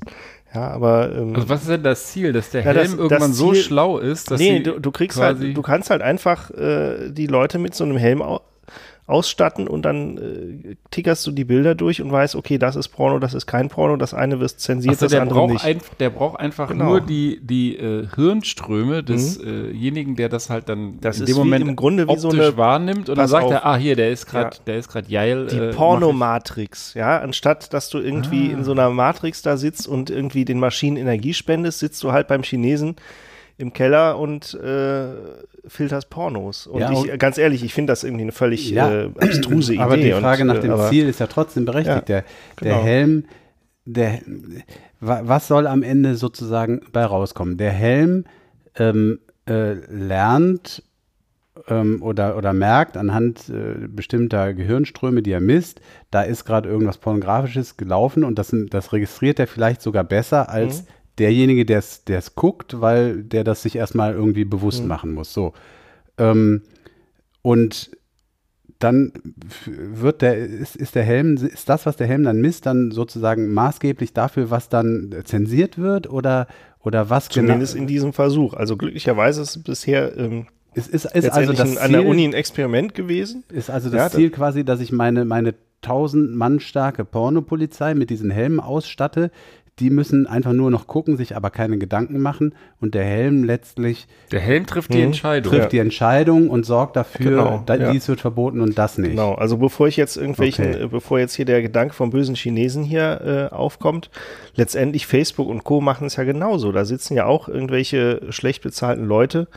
Ja, 0.54 0.68
aber 0.70 1.12
ähm, 1.16 1.36
Also 1.36 1.50
was 1.50 1.62
ist 1.62 1.70
denn 1.70 1.84
das 1.84 2.08
Ziel, 2.08 2.32
dass 2.32 2.52
der 2.52 2.62
Ja, 2.62 2.68
Helm 2.72 2.78
das- 2.78 2.94
irgendwann 2.94 3.30
das 3.32 3.38
so 3.38 3.52
Ziel- 3.54 3.62
schlau 3.64 3.98
ist, 3.98 4.30
dass 4.30 4.40
nee, 4.40 4.60
du, 4.60 4.80
du 4.80 4.92
kriegst 4.92 5.20
halt, 5.20 5.42
du 5.58 5.62
kannst 5.64 5.90
halt 5.90 6.02
einfach 6.04 6.52
äh, 6.52 7.10
die 7.10 7.26
Leute 7.28 7.58
mit 7.60 7.74
so 7.74 7.84
einem 7.84 7.98
Helm 7.98 8.22
ausstatten 9.06 9.68
und 9.68 9.82
dann 9.84 10.18
äh, 10.18 10.76
tickerst 10.90 11.28
du 11.28 11.32
die 11.32 11.44
Bilder 11.44 11.76
durch 11.76 12.02
und 12.02 12.10
weißt, 12.12 12.36
okay, 12.36 12.58
das 12.58 12.78
ist 12.78 12.88
Porno, 12.88 13.20
das 13.20 13.34
ist 13.34 13.46
kein 13.46 13.68
Porno, 13.68 13.98
das 13.98 14.14
eine 14.14 14.40
wird 14.40 14.52
zensiert, 14.52 14.94
Achso, 14.94 15.06
das 15.06 15.12
der, 15.12 15.22
andere 15.24 15.40
braucht 15.40 15.52
nicht. 15.54 15.66
ein, 15.66 15.82
der 16.00 16.10
braucht 16.10 16.40
einfach 16.40 16.70
Genau. 16.70 16.86
Mhm. 16.86 16.90
nur 16.90 17.02
die, 17.02 17.40
die 17.44 17.76
äh, 17.78 18.08
Hirnströme 18.16 19.04
desjenigen, 19.04 20.16
der 20.16 20.30
das 20.30 20.50
halt 20.50 20.70
dann 20.70 21.00
Das 21.02 21.20
in 21.20 21.26
dem 21.26 21.36
wie 21.36 21.40
Moment 21.40 21.68
im 21.68 21.76
Grunde 21.76 22.08
wie 22.08 22.18
so 22.18 22.30
eine- 22.30 22.56
wahrnimmt 22.56 23.10
und 23.10 23.18
dann 23.18 23.28
sagt 23.28 23.46
auf. 23.46 23.52
er, 23.52 23.66
ah 23.66 23.76
hier, 23.76 23.98
der 23.98 24.10
ist 24.12 24.26
gerade, 24.26 24.56
Ja. 24.56 24.64
der 24.68 24.78
ist 24.78 24.88
gerade 24.90 25.10
geil. 25.10 25.48
die 25.52 25.58
äh, 25.58 25.74
Pornomatrix, 25.74 26.94
ja, 26.94 27.20
anstatt 27.20 27.74
dass 27.74 27.90
du 27.90 28.00
irgendwie 28.00 28.50
Ah. 28.52 28.58
in 28.58 28.64
so 28.64 28.72
einer 28.72 28.90
Matrix 28.90 29.42
da 29.42 29.58
sitzt 29.58 29.88
und 29.88 30.10
irgendwie 30.12 30.46
den 30.46 30.60
Maschinen 30.60 30.96
Energie 30.98 31.34
spendest, 31.34 31.80
sitzt 31.80 32.02
du 32.04 32.12
halt 32.14 32.28
beim 32.28 32.44
Chinesen 32.44 32.96
im 33.58 33.74
Keller 33.74 34.18
und 34.18 34.54
äh, 34.56 35.06
filterst 35.66 36.10
Pornos. 36.10 36.68
Und 36.68 36.82
Ja, 36.82 36.92
ich, 36.92 37.12
und- 37.12 37.20
ganz 37.20 37.38
ehrlich, 37.38 37.64
ich 37.64 37.74
finde 37.74 37.92
das 37.92 38.04
irgendwie 38.04 38.24
eine 38.24 38.32
völlig 38.32 38.70
Ja, 38.70 38.92
äh, 39.04 39.10
abstruse 39.20 39.74
Idee. 39.74 39.82
Aber 39.82 39.98
die 39.98 40.12
Frage 40.12 40.42
und, 40.42 40.48
nach 40.48 40.56
äh, 40.56 40.62
dem 40.62 40.78
Ziel 40.90 41.08
ist 41.08 41.20
ja 41.20 41.28
trotzdem 41.28 41.66
berechtigt. 41.66 42.10
Ja, 42.10 42.22
der, 42.22 42.24
genau. 42.56 42.76
der 42.76 42.84
Helm, 42.84 43.26
der, 43.86 44.20
wa- 45.00 45.22
was 45.24 45.48
soll 45.48 45.68
am 45.68 45.84
Ende 45.84 46.16
sozusagen 46.16 46.82
bei 46.92 47.06
rauskommen? 47.06 47.58
Der 47.58 47.72
Helm 47.72 48.26
ähm, 48.78 49.20
äh, 49.48 49.74
lernt 49.74 50.84
ähm, 51.68 52.02
oder, 52.02 52.36
oder 52.38 52.52
merkt 52.54 52.98
anhand 52.98 53.48
äh, 53.50 53.88
bestimmter 53.88 54.54
Gehirnströme, 54.54 55.22
die 55.22 55.32
er 55.32 55.40
misst, 55.42 55.82
da 56.12 56.24
ist 56.24 56.46
gerade 56.46 56.68
irgendwas 56.68 56.98
Pornografisches 56.98 57.78
gelaufen 57.78 58.24
und 58.24 58.40
das, 58.40 58.54
das 58.70 58.92
registriert 58.92 59.40
er 59.40 59.48
vielleicht 59.48 59.82
sogar 59.82 60.04
besser 60.04 60.50
als 60.50 60.82
Mhm. 60.82 60.88
Derjenige, 61.20 61.66
der 61.66 61.80
es 61.80 62.36
guckt, 62.36 62.82
weil 62.82 63.24
der 63.24 63.44
das 63.44 63.62
sich 63.62 63.76
erstmal 63.76 64.14
irgendwie 64.14 64.46
bewusst 64.46 64.82
Mhm. 64.84 64.88
machen 64.88 65.12
muss. 65.14 65.34
So. 65.34 65.54
Ähm, 66.18 66.62
und 67.42 67.92
dann 68.80 69.14
wird 69.66 70.22
der, 70.22 70.38
ist, 70.38 70.76
ist 70.76 70.96
der 70.96 71.04
Helm, 71.04 71.36
ist 71.38 71.70
das, 71.70 71.86
was 71.86 71.96
der 71.96 72.08
Helm 72.08 72.24
dann 72.24 72.42
misst, 72.42 72.66
dann 72.66 72.92
sozusagen 72.92 73.54
maßgeblich 73.54 74.14
dafür, 74.14 74.50
was 74.50 74.68
dann 74.70 75.14
zensiert 75.24 75.78
wird 75.78 76.10
oder, 76.10 76.48
oder 76.80 77.10
was 77.10 77.30
Zumindest 77.30 77.74
genau? 77.74 77.84
in 77.84 77.88
diesem 77.88 78.14
Versuch. 78.14 78.54
Also 78.54 78.76
glücklicherweise 78.76 79.42
ist 79.42 79.56
es 79.58 79.64
bisher 79.64 80.18
ähm, 80.18 80.48
ist, 80.74 80.90
ist, 80.90 81.06
ist 81.06 81.30
also 81.32 81.54
das 81.54 81.78
ein- 81.78 81.78
an 81.78 81.92
der 81.92 82.02
Ziel- 82.02 82.10
Uni 82.10 82.26
ein 82.26 82.34
Experiment 82.34 82.94
gewesen. 82.96 83.44
Ist 83.52 83.70
also 83.70 83.90
das 83.90 83.98
Ja, 83.98 84.04
das- 84.06 84.14
Ziel 84.14 84.32
quasi, 84.32 84.66
dass 84.66 84.82
ich 84.82 84.92
meine, 84.92 85.24
meine 85.24 85.54
1000 85.82 86.36
Mann 86.36 86.60
starke 86.60 87.06
Pornopolizei 87.06 87.94
mit 87.94 88.10
diesen 88.10 88.32
Helmen 88.32 88.60
ausstatte. 88.60 89.32
Die 89.80 89.90
müssen 89.90 90.28
einfach 90.28 90.54
nur 90.54 90.70
noch 90.70 90.86
gucken, 90.86 91.18
sich 91.18 91.36
aber 91.36 91.50
keine 91.50 91.80
Gedanken 91.80 92.20
machen 92.22 92.54
und 92.80 92.94
der 92.94 93.04
Helm 93.06 93.44
letztlich 93.44 94.08
Der 94.32 94.40
Helm 94.40 94.68
trifft 94.68 94.94
die 94.94 95.00
Mhm. 95.00 95.06
Entscheidung. 95.06 95.52
trifft 95.52 95.64
Ja. 95.66 95.70
die 95.70 95.78
Entscheidung 95.80 96.50
und 96.52 96.64
sorgt 96.66 96.96
dafür, 96.96 97.32
Genau, 97.32 97.64
da, 97.66 97.76
ja. 97.76 97.92
dies 97.92 98.08
wird 98.08 98.22
verboten 98.22 98.62
und 98.62 98.78
das 98.78 99.00
nicht. 99.00 99.12
Genau, 99.12 99.34
also 99.34 99.58
bevor 99.58 99.88
ich 99.88 99.98
jetzt 99.98 100.16
irgendwelchen, 100.16 100.68
Okay. 100.76 100.88
bevor 100.92 101.18
jetzt 101.20 101.34
hier 101.34 101.46
der 101.46 101.64
Gedanke 101.64 101.96
vom 101.96 102.12
bösen 102.12 102.36
Chinesen 102.36 102.84
hier 102.84 103.50
äh, 103.52 103.56
aufkommt, 103.56 104.12
letztendlich 104.56 105.08
Facebook 105.08 105.48
und 105.50 105.64
Co. 105.64 105.82
machen 105.82 106.06
es 106.06 106.18
ja 106.18 106.24
genauso. 106.24 106.72
Da 106.72 106.86
sitzen 106.86 107.16
ja 107.16 107.26
auch 107.26 107.48
irgendwelche 107.48 108.22
schlecht 108.30 108.62
bezahlten 108.62 109.06
Leute 109.06 109.48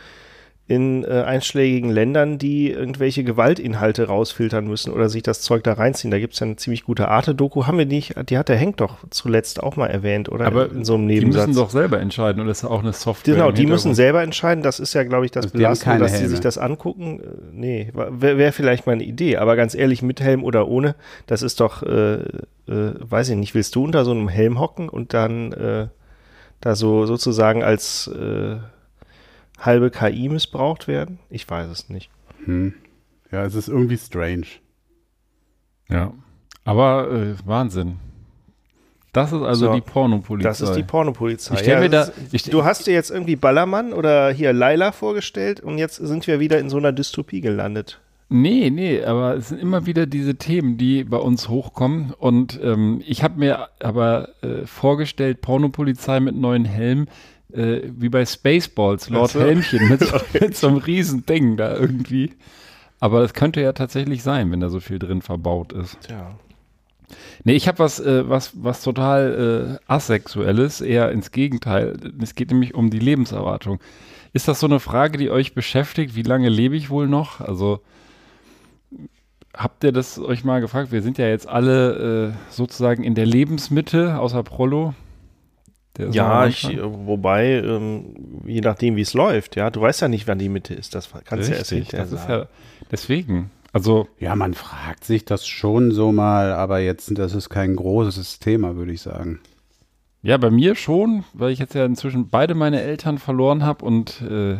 in 0.68 1.04
äh, 1.04 1.22
einschlägigen 1.22 1.90
Ländern, 1.90 2.38
die 2.38 2.72
irgendwelche 2.72 3.22
Gewaltinhalte 3.22 4.08
rausfiltern 4.08 4.66
müssen 4.66 4.92
oder 4.92 5.08
sich 5.08 5.22
das 5.22 5.40
Zeug 5.40 5.62
da 5.62 5.74
reinziehen. 5.74 6.10
Da 6.10 6.18
gibt 6.18 6.34
es 6.34 6.40
ja 6.40 6.46
eine 6.46 6.56
ziemlich 6.56 6.82
gute 6.82 7.06
Arte-Doku. 7.06 7.66
Haben 7.66 7.78
wir 7.78 7.86
nicht, 7.86 8.14
die 8.30 8.36
hat 8.36 8.48
der 8.48 8.56
Henk 8.56 8.78
doch 8.78 8.96
zuletzt 9.10 9.62
auch 9.62 9.76
mal 9.76 9.86
erwähnt, 9.86 10.28
oder? 10.28 10.46
Aber 10.46 10.70
in 10.72 10.84
so 10.84 10.94
einem 10.94 11.06
die 11.06 11.20
Nebensatz. 11.20 11.46
müssen 11.46 11.60
doch 11.60 11.70
selber 11.70 12.00
entscheiden 12.00 12.40
und 12.40 12.48
das 12.48 12.58
ist 12.58 12.64
auch 12.64 12.82
eine 12.82 12.92
Software. 12.92 13.34
Genau, 13.34 13.52
die 13.52 13.66
müssen 13.66 13.94
selber 13.94 14.22
entscheiden. 14.22 14.64
Das 14.64 14.80
ist 14.80 14.92
ja, 14.92 15.04
glaube 15.04 15.24
ich, 15.24 15.30
das 15.30 15.44
Also 15.44 15.52
die 15.56 15.62
Belastende, 15.62 16.00
dass 16.00 16.18
sie 16.18 16.26
sich 16.26 16.40
das 16.40 16.58
angucken. 16.58 17.20
Äh, 17.20 17.26
Nee, 17.52 17.90
wäre 17.94 18.36
wär 18.36 18.52
vielleicht 18.52 18.86
mal 18.86 18.92
eine 18.92 19.04
Idee. 19.04 19.38
Aber 19.38 19.56
ganz 19.56 19.74
ehrlich, 19.74 20.02
mit 20.02 20.20
Helm 20.20 20.44
oder 20.44 20.68
ohne, 20.68 20.94
das 21.26 21.42
ist 21.42 21.60
doch, 21.60 21.82
äh, 21.82 22.16
äh, 22.16 22.22
weiß 22.66 23.30
ich 23.30 23.36
nicht, 23.36 23.54
willst 23.54 23.74
du 23.76 23.84
unter 23.84 24.04
so 24.04 24.10
einem 24.10 24.28
Helm 24.28 24.60
hocken 24.60 24.88
und 24.88 25.14
dann 25.14 25.52
äh, 25.52 25.86
da 26.60 26.74
so 26.74 27.06
sozusagen 27.06 27.62
als 27.62 28.08
äh, 28.08 28.56
halbe 29.58 29.90
KI 29.90 30.28
missbraucht 30.28 30.86
werden? 30.88 31.18
Ich 31.30 31.48
weiß 31.48 31.68
es 31.70 31.88
nicht. 31.88 32.10
Hm. 32.44 32.74
Ja, 33.32 33.44
es 33.44 33.54
ist 33.54 33.68
irgendwie 33.68 33.96
strange. 33.98 34.46
Ja. 35.88 36.12
Aber 36.64 37.10
äh, 37.10 37.34
Wahnsinn. 37.44 37.96
Das 39.12 39.32
ist 39.32 39.40
also 39.42 39.66
So, 39.66 39.74
die 39.74 39.80
Pornopolizei. 39.80 40.48
Das 40.48 40.60
ist 40.60 40.74
die 40.74 40.82
Pornopolizei. 40.82 41.54
Ich 41.54 41.60
stell 41.60 41.80
mir 41.80 41.88
da- 41.88 42.10
ich- 42.32 42.42
du 42.44 42.64
hast 42.64 42.86
dir 42.86 42.92
jetzt 42.92 43.10
irgendwie 43.10 43.36
Ballermann 43.36 43.92
oder 43.94 44.30
hier 44.30 44.52
Laila 44.52 44.92
vorgestellt 44.92 45.60
und 45.60 45.78
jetzt 45.78 45.96
sind 45.96 46.26
wir 46.26 46.38
wieder 46.38 46.58
in 46.58 46.68
so 46.68 46.76
einer 46.76 46.92
Dystopie 46.92 47.40
gelandet. 47.40 48.00
Nee, 48.28 48.70
nee, 48.70 49.02
aber 49.04 49.36
es 49.36 49.48
sind 49.50 49.60
immer 49.62 49.86
wieder 49.86 50.04
diese 50.06 50.34
Themen, 50.34 50.76
die 50.76 51.04
bei 51.04 51.16
uns 51.16 51.48
hochkommen. 51.48 52.12
Und 52.18 52.60
ähm, 52.62 53.00
ich 53.06 53.22
habe 53.22 53.38
mir 53.38 53.68
aber 53.80 54.30
äh, 54.42 54.66
vorgestellt, 54.66 55.40
Pornopolizei 55.40 56.18
mit 56.20 56.34
neuen 56.34 56.64
Helmen, 56.64 57.08
äh, 57.52 57.82
wie 57.96 58.08
bei 58.08 58.24
Spaceballs, 58.24 59.08
Lord 59.10 59.30
Ach 59.30 59.34
so. 59.34 59.40
Helmchen, 59.40 59.88
mit, 59.88 60.00
so, 60.00 60.16
mit 60.40 60.56
so 60.56 60.68
einem 60.68 60.78
riesen 60.78 61.26
Ding 61.26 61.56
da 61.56 61.76
irgendwie. 61.76 62.32
Aber 63.00 63.20
das 63.20 63.34
könnte 63.34 63.60
ja 63.60 63.72
tatsächlich 63.72 64.22
sein, 64.22 64.50
wenn 64.50 64.60
da 64.60 64.68
so 64.68 64.80
viel 64.80 64.98
drin 64.98 65.22
verbaut 65.22 65.72
ist. 65.72 65.98
Tja. 66.00 66.38
Nee, 67.44 67.54
ich 67.54 67.68
habe 67.68 67.78
was, 67.78 68.00
äh, 68.00 68.28
was, 68.28 68.52
was 68.54 68.82
total 68.82 69.78
äh, 69.78 69.92
asexuelles, 69.92 70.80
eher 70.80 71.12
ins 71.12 71.30
Gegenteil. 71.30 71.96
Es 72.20 72.34
geht 72.34 72.50
nämlich 72.50 72.74
um 72.74 72.90
die 72.90 72.98
Lebenserwartung. 72.98 73.78
Ist 74.32 74.48
das 74.48 74.60
so 74.60 74.66
eine 74.66 74.80
Frage, 74.80 75.18
die 75.18 75.30
euch 75.30 75.54
beschäftigt? 75.54 76.16
Wie 76.16 76.22
lange 76.22 76.48
lebe 76.48 76.76
ich 76.76 76.90
wohl 76.90 77.06
noch? 77.06 77.40
Also 77.40 77.80
habt 79.54 79.84
ihr 79.84 79.92
das 79.92 80.18
euch 80.18 80.44
mal 80.44 80.60
gefragt? 80.60 80.92
Wir 80.92 81.02
sind 81.02 81.18
ja 81.18 81.28
jetzt 81.28 81.48
alle 81.48 82.34
äh, 82.34 82.52
sozusagen 82.52 83.04
in 83.04 83.14
der 83.14 83.26
Lebensmitte, 83.26 84.18
außer 84.18 84.42
Prollo. 84.42 84.94
Der 85.98 86.10
ja, 86.10 86.46
ich, 86.46 86.78
wobei, 86.82 87.54
ähm, 87.54 88.42
je 88.44 88.60
nachdem, 88.60 88.96
wie 88.96 89.02
es 89.02 89.14
läuft, 89.14 89.56
ja, 89.56 89.70
du 89.70 89.80
weißt 89.80 90.02
ja 90.02 90.08
nicht, 90.08 90.28
wann 90.28 90.38
die 90.38 90.48
Mitte 90.48 90.74
ist. 90.74 90.94
Das 90.94 91.10
kannst 91.24 91.48
du 91.48 91.52
ja 91.52 91.58
erst 91.58 91.70
hinterher 91.70 92.06
das 92.06 92.10
sagen. 92.10 92.22
Ist 92.22 92.28
ja, 92.28 92.46
deswegen. 92.90 93.50
Also. 93.72 94.08
Ja, 94.18 94.36
man 94.36 94.54
fragt 94.54 95.04
sich 95.04 95.24
das 95.24 95.46
schon 95.46 95.90
so 95.90 96.12
mal, 96.12 96.52
aber 96.52 96.78
jetzt, 96.78 97.10
das 97.18 97.34
ist 97.34 97.50
kein 97.50 97.76
großes 97.76 98.38
Thema, 98.38 98.76
würde 98.76 98.92
ich 98.92 99.02
sagen. 99.02 99.40
Ja, 100.22 100.38
bei 100.38 100.50
mir 100.50 100.74
schon, 100.74 101.24
weil 101.34 101.52
ich 101.52 101.58
jetzt 101.58 101.74
ja 101.74 101.84
inzwischen 101.84 102.28
beide 102.28 102.54
meine 102.54 102.80
Eltern 102.80 103.18
verloren 103.18 103.64
habe 103.64 103.84
und 103.84 104.22
äh, 104.22 104.56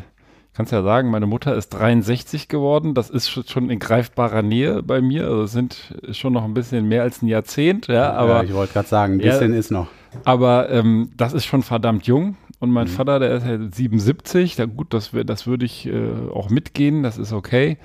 kannst 0.57 0.73
ja 0.73 0.83
sagen, 0.83 1.11
meine 1.11 1.27
Mutter 1.27 1.55
ist 1.55 1.71
63 1.71 2.49
geworden. 2.49 2.95
Das 2.95 3.11
ist 3.11 3.51
schon 3.51 3.69
in 3.69 3.79
greifbarer 3.79 4.43
Nähe 4.43 4.83
bei 4.83 5.01
mir. 5.01 5.25
Also 5.25 5.43
es 5.43 5.53
sind 5.53 5.95
schon 6.13 6.33
noch 6.33 6.45
ein 6.45 6.55
bisschen 6.55 6.87
mehr 6.89 7.03
als 7.03 7.21
ein 7.21 7.29
Jahrzehnt. 7.29 7.89
Ja, 7.89 8.13
aber 8.13 8.37
ja, 8.37 8.43
ich 8.45 8.55
wollte 8.55 8.73
gerade 8.73 8.89
sagen, 8.89 9.15
ein 9.15 9.19
bisschen 9.19 9.53
ja, 9.53 9.59
ist 9.59 9.71
noch. 9.71 9.89
Aber 10.25 10.71
ähm, 10.71 11.11
das 11.17 11.33
ist 11.33 11.45
schon 11.45 11.63
verdammt 11.63 12.07
jung. 12.07 12.37
Und 12.59 12.71
mein 12.71 12.87
mhm. 12.87 12.93
Vater, 12.93 13.19
der 13.19 13.37
ist 13.37 13.47
ja 13.47 13.59
77. 13.59 14.57
Da 14.57 14.67
gut, 14.67 14.95
das, 14.95 15.11
das 15.25 15.47
würde 15.47 15.67
ich 15.67 15.87
äh, 15.87 16.29
auch 16.33 16.51
mitgehen. 16.51 17.03
Das 17.03 17.19
ist 17.19 17.33
okay. 17.33 17.79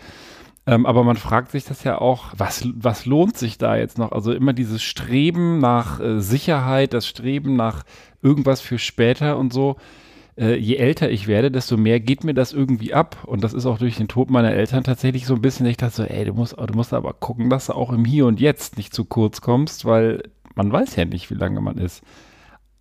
Ähm, 0.67 0.85
aber 0.85 1.03
man 1.03 1.17
fragt 1.17 1.51
sich 1.51 1.65
das 1.65 1.83
ja 1.83 1.99
auch, 1.99 2.33
was, 2.37 2.67
was 2.75 3.05
lohnt 3.05 3.35
sich 3.35 3.57
da 3.57 3.75
jetzt 3.75 3.97
noch? 3.97 4.11
Also 4.11 4.31
immer 4.31 4.53
dieses 4.53 4.81
Streben 4.83 5.59
nach 5.59 5.99
äh, 5.99 6.21
Sicherheit, 6.21 6.93
das 6.93 7.07
Streben 7.07 7.55
nach 7.55 7.83
irgendwas 8.21 8.61
für 8.61 8.77
später 8.77 9.37
und 9.37 9.51
so 9.51 9.77
äh, 10.37 10.55
je 10.55 10.75
älter 10.77 11.09
ich 11.09 11.27
werde, 11.27 11.51
desto 11.51 11.77
mehr 11.77 11.99
geht 11.99 12.23
mir 12.23 12.33
das 12.33 12.53
irgendwie 12.53 12.93
ab. 12.93 13.17
Und 13.25 13.43
das 13.43 13.53
ist 13.53 13.65
auch 13.65 13.77
durch 13.77 13.97
den 13.97 14.07
Tod 14.07 14.29
meiner 14.29 14.51
Eltern 14.51 14.83
tatsächlich 14.83 15.25
so 15.25 15.35
ein 15.35 15.41
bisschen, 15.41 15.65
ich 15.65 15.77
dachte 15.77 15.95
so, 15.95 16.03
ey, 16.03 16.25
du 16.25 16.33
musst, 16.33 16.55
du 16.57 16.73
musst 16.73 16.93
aber 16.93 17.13
gucken, 17.13 17.49
dass 17.49 17.67
du 17.67 17.73
auch 17.73 17.91
im 17.91 18.05
Hier 18.05 18.25
und 18.25 18.39
Jetzt 18.39 18.77
nicht 18.77 18.93
zu 18.93 19.05
kurz 19.05 19.41
kommst, 19.41 19.85
weil 19.85 20.23
man 20.61 20.71
weiß 20.71 20.95
ja 20.95 21.05
nicht, 21.05 21.31
wie 21.31 21.35
lange 21.35 21.59
man 21.59 21.79
ist. 21.79 22.03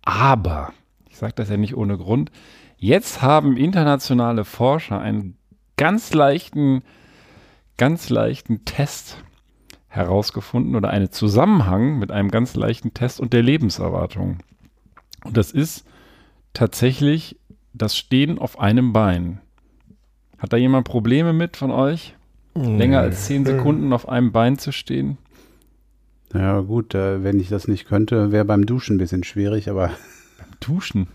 Aber, 0.03 0.71
ich 1.09 1.17
sage 1.17 1.33
das 1.35 1.49
ja 1.49 1.57
nicht 1.57 1.75
ohne 1.75 1.97
Grund, 1.97 2.31
jetzt 2.77 3.23
haben 3.23 3.57
internationale 3.57 4.45
Forscher 4.45 4.99
einen 4.99 5.35
ganz 5.77 6.13
leichten, 6.13 6.83
ganz 7.77 8.09
leichten 8.09 8.65
Test 8.65 9.23
herausgefunden 9.87 10.75
oder 10.75 10.91
einen 10.91 11.11
Zusammenhang 11.11 11.97
mit 11.97 12.11
einem 12.11 12.29
ganz 12.29 12.55
leichten 12.55 12.93
Test 12.93 13.19
und 13.19 13.33
der 13.33 13.41
Lebenserwartung. 13.41 14.37
Und 15.23 15.35
das 15.35 15.51
ist 15.51 15.83
tatsächlich 16.53 17.39
das 17.73 17.97
Stehen 17.97 18.37
auf 18.37 18.59
einem 18.59 18.93
Bein. 18.93 19.41
Hat 20.37 20.53
da 20.53 20.57
jemand 20.57 20.85
Probleme 20.85 21.33
mit 21.33 21.57
von 21.57 21.71
euch? 21.71 22.15
Länger 22.53 22.99
als 22.99 23.25
zehn 23.25 23.43
Sekunden 23.43 23.91
auf 23.91 24.07
einem 24.07 24.31
Bein 24.31 24.59
zu 24.59 24.71
stehen? 24.71 25.17
Ja, 26.33 26.61
gut, 26.61 26.95
äh, 26.95 27.23
wenn 27.23 27.39
ich 27.39 27.49
das 27.49 27.67
nicht 27.67 27.87
könnte, 27.87 28.31
wäre 28.31 28.45
beim 28.45 28.65
Duschen 28.65 28.95
ein 28.95 28.99
bisschen 28.99 29.23
schwierig, 29.23 29.69
aber. 29.69 29.87
Beim 30.37 30.49
Duschen? 30.59 31.07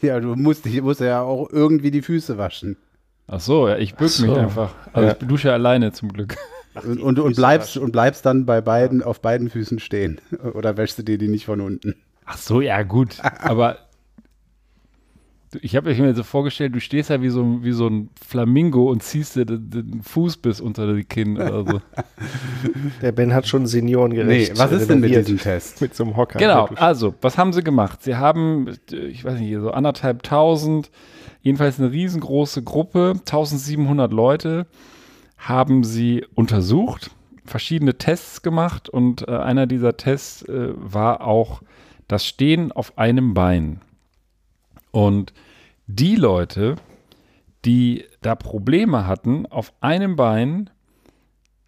ja, 0.00 0.20
du 0.20 0.34
musst, 0.34 0.66
ich 0.66 0.80
muss 0.80 1.00
ja 1.00 1.22
auch 1.22 1.50
irgendwie 1.50 1.90
die 1.90 2.02
Füße 2.02 2.38
waschen. 2.38 2.76
Ach 3.26 3.40
so, 3.40 3.68
ja, 3.68 3.76
ich 3.76 3.94
bück 3.94 4.08
so. 4.08 4.26
mich 4.26 4.36
einfach. 4.36 4.74
Also 4.92 5.08
ja. 5.08 5.16
ich 5.20 5.26
dusche 5.26 5.52
alleine 5.52 5.92
zum 5.92 6.12
Glück. 6.12 6.36
Ach, 6.74 6.84
und, 6.84 7.00
und, 7.00 7.18
und, 7.18 7.36
bleibst, 7.36 7.76
und 7.76 7.92
bleibst 7.92 8.24
dann 8.24 8.46
bei 8.46 8.60
beiden, 8.60 9.02
auf 9.02 9.20
beiden 9.20 9.50
Füßen 9.50 9.78
stehen. 9.80 10.20
Oder 10.54 10.76
wäschst 10.76 10.98
du 10.98 11.02
dir 11.02 11.18
die 11.18 11.28
nicht 11.28 11.46
von 11.46 11.60
unten? 11.60 11.94
Ach 12.24 12.38
so, 12.38 12.60
ja, 12.60 12.82
gut. 12.82 13.18
Aber 13.22 13.78
ich 15.62 15.76
habe 15.76 15.94
mir 15.94 16.14
so 16.14 16.22
vorgestellt, 16.22 16.74
du 16.74 16.80
stehst 16.80 17.10
ja 17.10 17.22
wie 17.22 17.30
so, 17.30 17.62
wie 17.62 17.72
so 17.72 17.86
ein 17.86 18.10
Flamingo 18.26 18.90
und 18.90 19.02
ziehst 19.02 19.36
dir 19.36 19.46
den, 19.46 19.70
den 19.70 20.02
Fuß 20.02 20.38
bis 20.38 20.60
unter 20.60 20.94
die 20.94 21.04
Kinn 21.04 21.36
oder 21.36 21.64
so. 21.64 21.80
Der 23.02 23.12
Ben 23.12 23.32
hat 23.32 23.46
schon 23.46 23.66
seniorengerecht. 23.66 24.52
Nee, 24.52 24.58
was 24.58 24.72
ist 24.72 24.90
denn 24.90 25.00
mit 25.00 25.14
diesem 25.14 25.38
Test? 25.38 25.80
Mit 25.80 25.94
so 25.94 26.04
einem 26.04 26.16
Hocker. 26.16 26.38
Genau, 26.38 26.66
also, 26.76 27.14
was 27.20 27.38
haben 27.38 27.52
sie 27.52 27.62
gemacht? 27.62 28.02
Sie 28.02 28.16
haben, 28.16 28.76
ich 28.90 29.24
weiß 29.24 29.38
nicht, 29.40 29.54
so 29.58 29.70
anderthalb 29.70 30.22
tausend, 30.22 30.90
jedenfalls 31.40 31.78
eine 31.78 31.92
riesengroße 31.92 32.62
Gruppe, 32.62 33.14
1700 33.18 34.12
Leute, 34.12 34.66
haben 35.38 35.84
sie 35.84 36.26
untersucht, 36.34 37.10
verschiedene 37.44 37.96
Tests 37.96 38.42
gemacht 38.42 38.88
und 38.88 39.26
äh, 39.26 39.30
einer 39.30 39.66
dieser 39.66 39.96
Tests 39.96 40.42
äh, 40.42 40.72
war 40.74 41.26
auch 41.26 41.62
das 42.06 42.26
Stehen 42.26 42.72
auf 42.72 42.98
einem 42.98 43.34
Bein. 43.34 43.80
Und 44.98 45.32
die 45.86 46.16
Leute, 46.16 46.74
die 47.64 48.04
da 48.20 48.34
Probleme 48.34 49.06
hatten, 49.06 49.46
auf 49.46 49.72
einem 49.80 50.16
Bein 50.16 50.70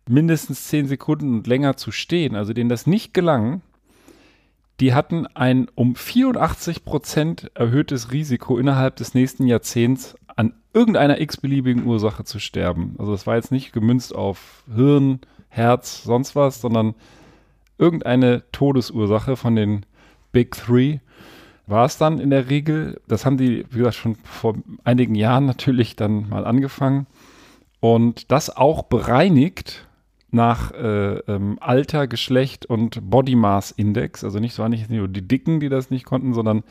mindestens 0.08 0.66
zehn 0.66 0.88
Sekunden 0.88 1.34
und 1.34 1.46
länger 1.46 1.76
zu 1.76 1.92
stehen, 1.92 2.34
also 2.34 2.52
denen 2.52 2.68
das 2.68 2.88
nicht 2.88 3.14
gelang, 3.14 3.62
die 4.80 4.94
hatten 4.94 5.28
ein 5.28 5.68
um 5.76 5.94
84 5.94 6.84
Prozent 6.84 7.52
erhöhtes 7.54 8.10
Risiko 8.10 8.58
innerhalb 8.58 8.96
des 8.96 9.14
nächsten 9.14 9.46
Jahrzehnts 9.46 10.16
an 10.34 10.54
irgendeiner 10.74 11.20
x-beliebigen 11.20 11.86
Ursache 11.86 12.24
zu 12.24 12.40
sterben. 12.40 12.96
Also 12.98 13.12
das 13.12 13.28
war 13.28 13.36
jetzt 13.36 13.52
nicht 13.52 13.72
gemünzt 13.72 14.12
auf 14.12 14.64
Hirn, 14.74 15.20
Herz, 15.48 16.02
sonst 16.02 16.34
was, 16.34 16.60
sondern 16.60 16.96
irgendeine 17.78 18.42
Todesursache 18.50 19.36
von 19.36 19.54
den 19.54 19.86
Big 20.32 20.50
Three 20.50 20.98
war 21.70 21.86
es 21.86 21.98
dann 21.98 22.18
in 22.18 22.30
der 22.30 22.50
Regel. 22.50 23.00
Das 23.08 23.24
haben 23.24 23.36
die, 23.36 23.64
wie 23.70 23.78
gesagt, 23.78 23.96
schon 23.96 24.16
vor 24.16 24.56
einigen 24.84 25.14
Jahren 25.14 25.46
natürlich 25.46 25.96
dann 25.96 26.28
mal 26.28 26.44
angefangen. 26.44 27.06
Und 27.80 28.30
das 28.30 28.54
auch 28.54 28.82
bereinigt 28.82 29.86
nach 30.30 30.72
äh, 30.72 31.18
ähm, 31.18 31.58
Alter, 31.60 32.06
Geschlecht 32.06 32.66
und 32.66 33.10
Body 33.10 33.34
Mass 33.34 33.70
Index. 33.70 34.22
Also 34.22 34.38
nicht 34.38 34.54
so 34.54 34.66
nicht 34.68 34.90
nur 34.90 35.08
die 35.08 35.26
Dicken, 35.26 35.60
die 35.60 35.68
das 35.68 35.90
nicht 35.90 36.04
konnten, 36.04 36.34
sondern 36.34 36.62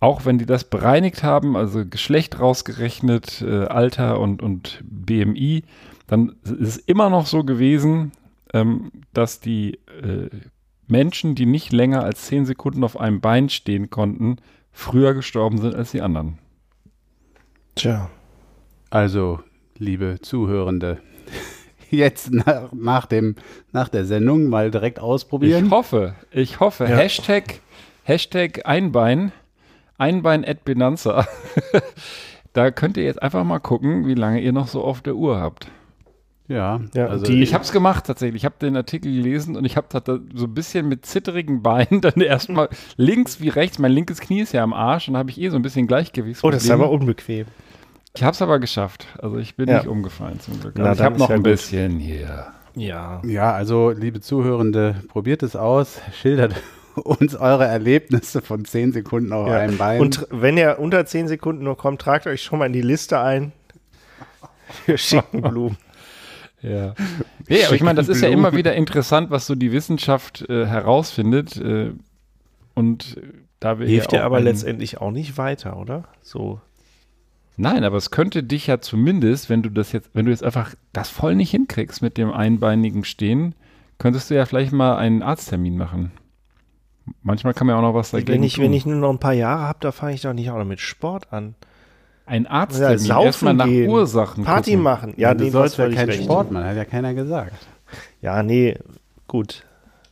auch 0.00 0.24
wenn 0.24 0.38
die 0.38 0.46
das 0.46 0.64
bereinigt 0.64 1.22
haben, 1.22 1.56
also 1.56 1.84
Geschlecht 1.84 2.38
rausgerechnet, 2.38 3.42
äh, 3.42 3.64
Alter 3.64 4.20
und, 4.20 4.42
und 4.42 4.82
BMI, 4.84 5.64
dann 6.06 6.36
ist 6.44 6.60
es 6.60 6.76
immer 6.76 7.10
noch 7.10 7.26
so 7.26 7.44
gewesen, 7.44 8.12
ähm, 8.54 8.90
dass 9.12 9.40
die 9.40 9.74
äh, 10.02 10.28
Menschen, 10.90 11.34
die 11.34 11.46
nicht 11.46 11.72
länger 11.72 12.02
als 12.02 12.26
zehn 12.26 12.46
Sekunden 12.46 12.84
auf 12.84 12.98
einem 12.98 13.20
Bein 13.20 13.48
stehen 13.48 13.90
konnten, 13.90 14.36
früher 14.72 15.14
gestorben 15.14 15.58
sind 15.58 15.74
als 15.74 15.90
die 15.92 16.00
anderen. 16.00 16.38
Tja. 17.74 18.10
Also, 18.90 19.40
liebe 19.76 20.18
Zuhörende, 20.20 20.98
jetzt 21.90 22.32
nach, 22.32 22.72
nach, 22.72 23.06
dem, 23.06 23.36
nach 23.72 23.88
der 23.88 24.04
Sendung 24.04 24.48
mal 24.48 24.70
direkt 24.70 24.98
ausprobieren. 24.98 25.66
Ich 25.66 25.70
hoffe, 25.70 26.14
ich 26.30 26.60
hoffe. 26.60 26.84
Ja. 26.84 26.96
Hashtag, 26.96 27.60
Hashtag 28.04 28.66
Einbein, 28.66 29.32
Einbein 29.98 30.44
at 30.44 30.64
Benanza. 30.64 31.26
da 32.52 32.70
könnt 32.70 32.96
ihr 32.96 33.04
jetzt 33.04 33.22
einfach 33.22 33.44
mal 33.44 33.58
gucken, 33.58 34.06
wie 34.06 34.14
lange 34.14 34.40
ihr 34.40 34.52
noch 34.52 34.68
so 34.68 34.82
auf 34.82 35.02
der 35.02 35.16
Uhr 35.16 35.38
habt. 35.38 35.68
Ja, 36.48 36.80
ja 36.94 37.06
also 37.06 37.26
die, 37.26 37.42
ich 37.42 37.52
habe 37.54 37.62
es 37.62 37.72
gemacht 37.72 38.06
tatsächlich. 38.06 38.42
Ich 38.42 38.44
habe 38.46 38.56
den 38.60 38.76
Artikel 38.76 39.12
gelesen 39.12 39.56
und 39.56 39.64
ich 39.64 39.76
habe 39.76 39.86
da 39.90 40.18
so 40.34 40.46
ein 40.46 40.54
bisschen 40.54 40.88
mit 40.88 41.04
zitterigen 41.04 41.62
Beinen 41.62 42.00
dann 42.00 42.20
erstmal 42.20 42.68
links 42.96 43.40
wie 43.40 43.50
rechts, 43.50 43.78
mein 43.78 43.92
linkes 43.92 44.20
Knie 44.20 44.40
ist 44.40 44.52
ja 44.52 44.62
am 44.62 44.72
Arsch 44.72 45.08
und 45.08 45.16
habe 45.16 45.30
ich 45.30 45.40
eh 45.40 45.50
so 45.50 45.56
ein 45.56 45.62
bisschen 45.62 45.86
Gleichgewicht. 45.86 46.42
Oh, 46.42 46.50
das 46.50 46.64
ist 46.64 46.70
aber 46.70 46.90
unbequem. 46.90 47.46
Ich 48.14 48.22
habe 48.22 48.32
es 48.32 48.42
aber 48.42 48.58
geschafft. 48.58 49.06
Also 49.18 49.38
ich 49.38 49.54
bin 49.54 49.68
ja. 49.68 49.76
nicht 49.76 49.86
umgefallen 49.86 50.40
zum 50.40 50.58
Glück. 50.60 50.74
Na, 50.76 50.92
ich 50.92 51.00
habe 51.00 51.18
noch 51.18 51.28
ja 51.28 51.36
ein 51.36 51.42
gut. 51.42 51.52
bisschen 51.52 52.00
hier. 52.00 52.46
Ja. 52.74 53.20
Ja, 53.24 53.52
also 53.52 53.90
liebe 53.90 54.20
Zuhörende, 54.20 55.02
probiert 55.08 55.42
es 55.42 55.54
aus, 55.54 56.00
schildert 56.20 56.54
uns 56.94 57.36
eure 57.36 57.66
Erlebnisse 57.66 58.40
von 58.40 58.64
10 58.64 58.92
Sekunden 58.92 59.32
auf 59.32 59.48
ja. 59.48 59.58
einem 59.58 59.76
Bein. 59.76 60.00
Und 60.00 60.26
wenn 60.30 60.56
ihr 60.56 60.78
unter 60.78 61.04
10 61.04 61.28
Sekunden 61.28 61.64
nur 61.64 61.76
kommt, 61.76 62.00
tragt 62.00 62.26
euch 62.26 62.42
schon 62.42 62.58
mal 62.60 62.66
in 62.66 62.72
die 62.72 62.82
Liste 62.82 63.20
ein. 63.20 63.52
Wir 64.86 64.96
schicken 64.96 65.42
Blumen. 65.42 65.76
Ja. 66.60 66.94
Nee, 67.48 67.64
aber 67.64 67.74
ich 67.74 67.82
meine, 67.82 67.96
das 67.96 68.08
ist 68.08 68.20
ja 68.20 68.28
immer 68.28 68.52
wieder 68.52 68.74
interessant, 68.74 69.30
was 69.30 69.46
so 69.46 69.54
die 69.54 69.72
Wissenschaft 69.72 70.48
äh, 70.48 70.66
herausfindet. 70.66 71.56
Äh, 71.56 71.92
und 72.74 73.16
da 73.60 73.78
wir 73.78 73.86
Hilft 73.86 74.12
ja 74.12 74.24
aber 74.24 74.40
letztendlich 74.40 75.00
auch 75.00 75.10
nicht 75.10 75.38
weiter, 75.38 75.76
oder? 75.78 76.04
So. 76.22 76.60
Nein, 77.56 77.82
aber 77.82 77.96
es 77.96 78.10
könnte 78.10 78.44
dich 78.44 78.68
ja 78.68 78.80
zumindest, 78.80 79.50
wenn 79.50 79.62
du 79.62 79.70
das 79.70 79.92
jetzt, 79.92 80.10
wenn 80.14 80.26
du 80.26 80.30
jetzt 80.30 80.44
einfach 80.44 80.74
das 80.92 81.08
voll 81.10 81.34
nicht 81.34 81.50
hinkriegst 81.50 82.02
mit 82.02 82.16
dem 82.16 82.32
einbeinigen 82.32 83.04
Stehen, 83.04 83.54
könntest 83.98 84.30
du 84.30 84.34
ja 84.34 84.46
vielleicht 84.46 84.72
mal 84.72 84.96
einen 84.96 85.22
Arzttermin 85.22 85.76
machen. 85.76 86.12
Manchmal 87.22 87.54
kann 87.54 87.66
man 87.66 87.74
ja 87.74 87.78
auch 87.78 87.82
noch 87.82 87.94
was 87.94 88.10
dagegen 88.10 88.32
wenn 88.32 88.42
ich, 88.42 88.54
tun. 88.54 88.64
Wenn 88.64 88.72
ich 88.74 88.86
nur 88.86 88.96
noch 88.96 89.10
ein 89.10 89.18
paar 89.18 89.32
Jahre 89.32 89.62
habe, 89.62 89.78
da 89.80 89.90
fange 89.90 90.14
ich 90.14 90.20
doch 90.20 90.34
nicht 90.34 90.50
auch 90.50 90.58
noch 90.58 90.64
mit 90.64 90.80
Sport 90.80 91.32
an 91.32 91.56
ein 92.28 92.46
Arzt 92.46 92.80
ja, 92.80 92.90
erstmal 92.92 93.54
nach 93.54 93.66
gehen, 93.66 93.88
Ursachen 93.88 94.44
Party 94.44 94.72
gucken. 94.72 94.82
machen. 94.82 95.14
Ja, 95.16 95.34
du 95.34 95.50
sollst 95.50 95.78
ja 95.78 95.88
keinen 95.88 96.12
Sport 96.12 96.50
machen, 96.52 96.66
hat 96.66 96.76
ja 96.76 96.84
keiner 96.84 97.14
gesagt. 97.14 97.52
Ja, 98.20 98.42
nee, 98.42 98.76
gut. 99.26 99.64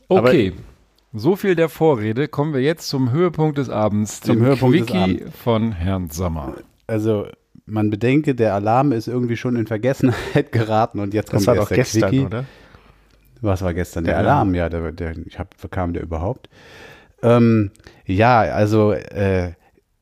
Okay. 0.07 0.53
Aber, 0.53 1.19
so 1.19 1.35
viel 1.35 1.55
der 1.55 1.69
Vorrede. 1.69 2.27
Kommen 2.27 2.53
wir 2.53 2.61
jetzt 2.61 2.89
zum 2.89 3.11
Höhepunkt 3.11 3.57
des 3.57 3.69
Abends, 3.69 4.21
zum 4.21 4.39
Höhepunkt 4.39 4.75
Quickie 4.77 5.13
des 5.17 5.21
Abends. 5.21 5.39
von 5.39 5.71
Herrn 5.71 6.09
Sommer. 6.09 6.55
Also, 6.85 7.27
man 7.65 7.89
bedenke, 7.89 8.35
der 8.35 8.53
Alarm 8.53 8.91
ist 8.91 9.07
irgendwie 9.07 9.37
schon 9.37 9.55
in 9.55 9.67
Vergessenheit 9.67 10.51
geraten 10.51 10.99
und 10.99 11.13
jetzt 11.13 11.29
kommt 11.29 11.41
das 11.41 11.47
war 11.47 11.55
doch 11.55 11.67
der 11.67 11.77
gestern, 11.77 12.09
Quickie. 12.09 12.25
oder? 12.25 12.45
Was 13.41 13.61
war 13.61 13.73
gestern? 13.73 14.03
Der, 14.03 14.15
Der 14.15 14.19
Alarm, 14.19 14.55
ja, 14.55 14.69
der, 14.69 14.91
der, 14.91 15.15
ich 15.25 15.37
hab, 15.37 15.55
kam 15.71 15.93
der 15.93 16.03
überhaupt. 16.03 16.49
Ähm, 17.21 17.71
ja, 18.05 18.39
also 18.41 18.91
äh, 18.93 19.51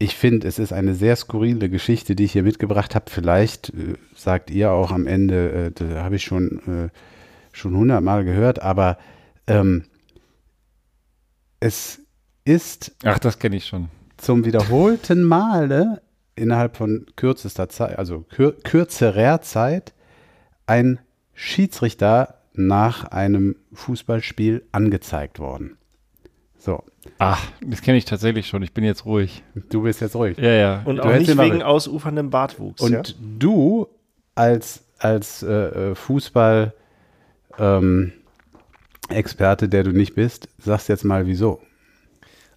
ich 0.06 0.16
finde, 0.16 0.48
es 0.48 0.60
ist 0.60 0.72
eine 0.72 0.94
sehr 0.94 1.16
skurrile 1.16 1.68
Geschichte, 1.68 2.16
die 2.16 2.26
ich 2.26 2.34
hier 2.34 2.44
mitgebracht 2.44 2.94
habe. 2.94 3.10
Vielleicht 3.10 3.70
äh, 3.70 3.96
sagt 4.16 4.52
ihr 4.52 4.72
auch 4.72 4.92
am 4.92 5.08
Ende, 5.08 5.52
äh, 5.52 5.72
da 5.72 6.04
habe 6.04 6.16
ich 6.16 6.24
schon 6.24 6.60
äh, 6.68 6.90
schon 7.52 7.76
hundertmal 7.76 8.24
gehört, 8.24 8.62
aber 8.62 8.98
ähm, 9.48 9.86
es 11.60 12.02
ist 12.44 12.96
Ach, 13.04 13.18
das 13.18 13.40
kenne 13.40 13.56
ich 13.56 13.66
schon. 13.66 13.88
zum 14.18 14.46
wiederholten 14.46 15.24
Male 15.24 16.02
innerhalb 16.36 16.78
von 16.78 17.08
kürzester 17.16 17.70
Zeit, 17.70 17.98
also 17.98 18.22
kür 18.30 18.56
kürzerer 18.62 19.42
Zeit, 19.42 19.94
ein 20.68 21.00
Schiedsrichter 21.34 22.42
nach 22.54 23.06
einem 23.06 23.56
Fußballspiel 23.74 24.68
angezeigt 24.72 25.40
worden. 25.40 25.78
So, 26.58 26.84
Ach, 27.18 27.42
das 27.62 27.82
kenne 27.82 27.98
ich 27.98 28.06
tatsächlich 28.06 28.48
schon. 28.48 28.62
Ich 28.64 28.74
bin 28.74 28.84
jetzt 28.84 29.06
ruhig. 29.06 29.44
du 29.70 29.84
bist 29.84 30.02
jetzt 30.02 30.16
ruhig. 30.16 30.38
Ja, 30.38 30.52
ja. 30.52 30.82
Und 30.86 30.98
Du 30.98 31.04
auch 31.04 31.14
nicht 31.18 31.38
wegen 31.38 31.62
ausuferndem 31.64 32.30
Bartwuchs. 32.30 32.82
Und 32.82 32.92
ja? 32.92 33.04
du 33.40 33.88
als, 34.36 34.84
als 35.00 35.44
äh, 35.44 35.52
äh, 35.92 35.96
Fußball 35.96 36.74
ähm, 37.58 38.12
Experte, 39.10 39.70
der 39.70 39.84
du 39.84 39.92
nicht 39.92 40.16
bist, 40.16 40.50
sagst 40.58 40.90
jetzt 40.90 41.06
mal 41.06 41.26
wieso. 41.28 41.62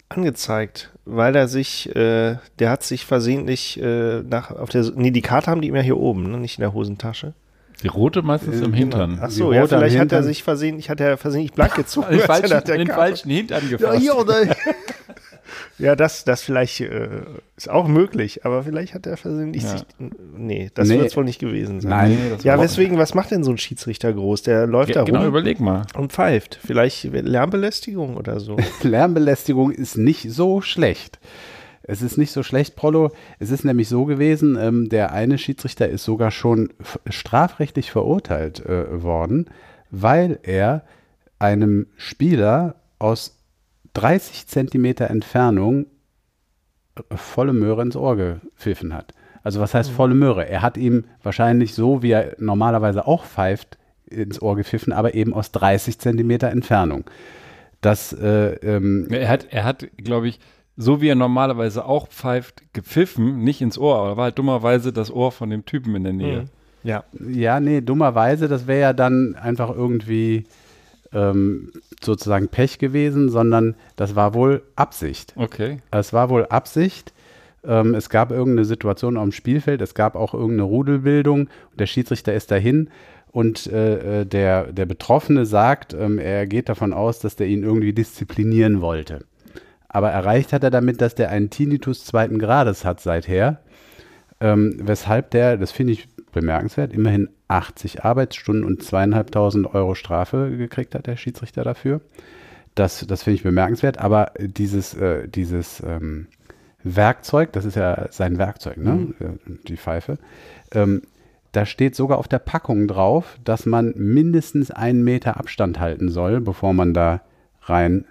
angezeigt, 0.09 0.91
weil 1.05 1.35
er 1.35 1.47
sich, 1.47 1.95
äh, 1.95 2.37
der 2.57 2.69
hat 2.69 2.83
sich 2.83 3.05
versehentlich 3.05 3.79
äh, 3.79 4.21
nach 4.23 4.51
auf 4.51 4.69
der, 4.69 4.83
nee, 4.95 5.11
die 5.11 5.21
Karte 5.21 5.51
haben 5.51 5.61
die 5.61 5.67
immer 5.67 5.81
hier 5.81 5.97
oben, 5.97 6.31
ne? 6.31 6.37
nicht 6.37 6.57
in 6.57 6.61
der 6.61 6.73
Hosentasche. 6.73 7.33
Die 7.83 7.87
rote 7.87 8.21
meistens 8.21 8.59
Äh, 8.61 8.65
im 8.65 8.73
Hintern. 8.73 9.19
Ach 9.21 9.29
so, 9.29 9.53
ja, 9.53 9.65
vielleicht 9.67 9.97
hat 9.97 10.11
er 10.11 10.23
sich 10.23 10.43
versehentlich, 10.43 10.89
hat 10.89 10.99
er 10.99 11.17
versehentlich 11.17 11.53
blank 11.53 11.75
gezogen. 11.75 12.07
Den 12.09 12.19
als 12.21 12.21
er 12.21 12.27
falschen, 12.49 12.65
der 12.67 12.77
den 12.77 12.87
Karte- 12.87 13.01
falschen 13.01 13.29
Hintern 13.29 13.63
Ja, 13.69 13.77
gefasst. 13.77 13.99
hier, 14.01 14.17
oder? 14.17 14.35
ja, 15.77 15.95
das, 15.95 16.25
das 16.25 16.41
vielleicht 16.41 16.81
äh, 16.81 17.07
ist 17.55 17.69
auch 17.69 17.87
möglich, 17.87 18.45
aber 18.45 18.63
vielleicht 18.63 18.93
hat 18.93 19.07
er 19.07 19.15
versehentlich 19.17 19.63
Ja. 19.63 19.69
sich, 19.69 19.85
nee, 20.35 20.69
das 20.73 20.89
Nee. 20.89 20.97
wird 20.97 21.07
es 21.07 21.15
wohl 21.17 21.23
nicht 21.23 21.39
gewesen 21.39 21.79
sein. 21.81 21.89
Nein, 21.89 22.17
das 22.31 22.43
Ja, 22.43 22.59
weswegen, 22.59 22.97
was 22.97 23.13
macht 23.13 23.31
denn 23.31 23.43
so 23.43 23.51
ein 23.51 23.57
Schiedsrichter 23.57 24.11
groß? 24.11 24.43
Der 24.43 24.67
läuft 24.67 24.95
da 24.95 25.03
Ge- 25.03 25.11
Genau, 25.13 25.19
rum 25.21 25.27
überleg 25.29 25.59
mal. 25.59 25.83
und 25.97 26.11
pfeift. 26.11 26.59
Vielleicht 26.65 27.05
Lärmbelästigung 27.05 28.17
oder 28.17 28.39
so. 28.39 28.57
Lärmbelästigung 28.83 29.71
ist 29.71 29.97
nicht 29.97 30.31
so 30.31 30.61
schlecht. 30.61 31.19
Es 31.89 32.03
ist 32.03 32.17
nicht 32.17 32.31
so 32.31 32.43
schlecht, 32.43 32.75
Prollo. 32.75 33.11
Es 33.39 33.49
ist 33.49 33.65
nämlich 33.65 33.89
so 33.89 34.05
gewesen, 34.05 34.57
ähm, 34.59 34.89
der 34.89 35.11
eine 35.11 35.37
Schiedsrichter 35.39 35.89
ist 35.89 36.03
sogar 36.03 36.29
schon 36.29 36.69
strafrechtlich 37.09 37.91
verurteilt 37.91 38.63
äh, 38.65 39.01
worden, 39.03 39.47
weil 39.89 40.37
er 40.43 40.83
einem 41.39 41.87
Spieler 41.97 42.75
aus 42.99 43.39
30 43.93 44.45
Zentimeter 44.45 45.09
Entfernung 45.09 45.87
äh, 46.95 47.17
volle 47.17 47.53
Möhre 47.53 47.81
ins 47.81 47.95
Ohr 47.95 48.15
gepfiffen 48.15 48.93
hat. 48.93 49.15
Also 49.41 49.59
was 49.59 49.73
heißt 49.73 49.89
volle 49.89 50.13
Möhre? 50.13 50.47
Er 50.47 50.61
hat 50.61 50.77
ihm 50.77 51.05
wahrscheinlich 51.23 51.73
so, 51.73 52.03
wie 52.03 52.11
er 52.11 52.35
normalerweise 52.37 53.07
auch 53.07 53.25
pfeift, 53.25 53.79
ins 54.05 54.41
Ohr 54.41 54.55
gepfiffen, 54.55 54.93
aber 54.93 55.15
eben 55.15 55.33
aus 55.33 55.51
30 55.51 55.97
Zentimeter 55.97 56.49
Entfernung. 56.49 57.05
Das 57.81 58.13
äh, 58.13 58.53
ähm, 58.55 59.07
Er 59.09 59.29
hat, 59.29 59.47
er 59.51 59.63
hat, 59.63 59.87
glaube 59.97 60.27
ich, 60.27 60.39
so 60.81 61.01
wie 61.01 61.09
er 61.09 61.15
normalerweise 61.15 61.85
auch 61.85 62.07
pfeift, 62.07 62.63
gepfiffen, 62.71 63.43
nicht 63.43 63.61
ins 63.61 63.77
Ohr, 63.77 63.97
aber 63.97 64.15
war 64.15 64.23
halt 64.25 64.39
dummerweise 64.39 64.93
das 64.93 65.11
Ohr 65.11 65.33
von 65.33 65.49
dem 65.49 65.65
Typen 65.65 65.93
in 65.93 66.05
der 66.05 66.13
Nähe. 66.13 66.45
Ja. 66.83 67.03
Ja, 67.29 67.59
nee, 67.59 67.81
dummerweise, 67.81 68.47
das 68.47 68.65
wäre 68.65 68.79
ja 68.79 68.93
dann 68.93 69.35
einfach 69.35 69.75
irgendwie 69.75 70.45
ähm, 71.11 71.73
sozusagen 72.01 72.47
Pech 72.47 72.79
gewesen, 72.79 73.29
sondern 73.29 73.75
das 73.97 74.15
war 74.15 74.33
wohl 74.33 74.63
Absicht. 74.77 75.33
Okay. 75.35 75.81
Es 75.91 76.13
war 76.13 76.29
wohl 76.29 76.45
Absicht. 76.45 77.11
Ähm, 77.65 77.93
es 77.93 78.09
gab 78.09 78.31
irgendeine 78.31 78.63
Situation 78.63 79.17
auf 79.17 79.23
dem 79.23 79.31
Spielfeld, 79.33 79.81
es 79.81 79.93
gab 79.93 80.15
auch 80.15 80.33
irgendeine 80.33 80.63
Rudelbildung. 80.63 81.41
Und 81.71 81.79
der 81.79 81.87
Schiedsrichter 81.87 82.33
ist 82.33 82.51
dahin 82.51 82.89
und 83.33 83.67
äh, 83.67 84.21
äh, 84.21 84.25
der, 84.25 84.71
der 84.71 84.85
Betroffene 84.85 85.45
sagt, 85.45 85.93
ähm, 85.93 86.19
er 86.19 86.47
geht 86.47 86.69
davon 86.69 86.93
aus, 86.93 87.19
dass 87.19 87.35
der 87.35 87.47
ihn 87.47 87.63
irgendwie 87.63 87.91
disziplinieren 87.91 88.79
wollte. 88.79 89.25
Aber 89.89 90.11
erreicht 90.11 90.53
hat 90.53 90.63
er 90.63 90.69
damit, 90.69 91.01
dass 91.01 91.15
der 91.15 91.29
einen 91.29 91.49
Tinnitus 91.49 92.05
zweiten 92.05 92.39
Grades 92.39 92.85
hat 92.85 93.01
seither. 93.01 93.59
Ähm, 94.39 94.77
weshalb 94.81 95.31
der, 95.31 95.57
das 95.57 95.71
finde 95.71 95.93
ich 95.93 96.07
bemerkenswert, 96.31 96.93
immerhin 96.93 97.29
80 97.47 98.05
Arbeitsstunden 98.05 98.63
und 98.63 98.83
zweieinhalbtausend 98.83 99.73
Euro 99.73 99.95
Strafe 99.95 100.55
gekriegt 100.55 100.95
hat, 100.95 101.07
der 101.07 101.17
Schiedsrichter 101.17 101.63
dafür. 101.63 102.01
Das, 102.75 103.05
das 103.07 103.23
finde 103.23 103.35
ich 103.35 103.43
bemerkenswert. 103.43 103.97
Aber 103.97 104.31
dieses, 104.39 104.93
äh, 104.93 105.27
dieses 105.27 105.81
ähm, 105.85 106.27
Werkzeug, 106.83 107.51
das 107.51 107.65
ist 107.65 107.75
ja 107.75 108.07
sein 108.11 108.37
Werkzeug, 108.37 108.77
ne? 108.77 109.13
Äh, 109.19 109.57
die 109.67 109.77
Pfeife, 109.77 110.17
ähm, 110.71 111.01
da 111.51 111.65
steht 111.65 111.95
sogar 111.95 112.19
auf 112.19 112.27
der 112.27 112.39
Packung 112.39 112.87
drauf, 112.87 113.39
dass 113.43 113.65
man 113.65 113.93
mindestens 113.97 114.69
einen 114.69 115.03
Meter 115.03 115.37
Abstand 115.37 115.79
halten 115.79 116.09
soll, 116.09 116.41
bevor 116.41 116.73
man 116.73 116.93
da 116.93 117.21
rein 117.63 118.05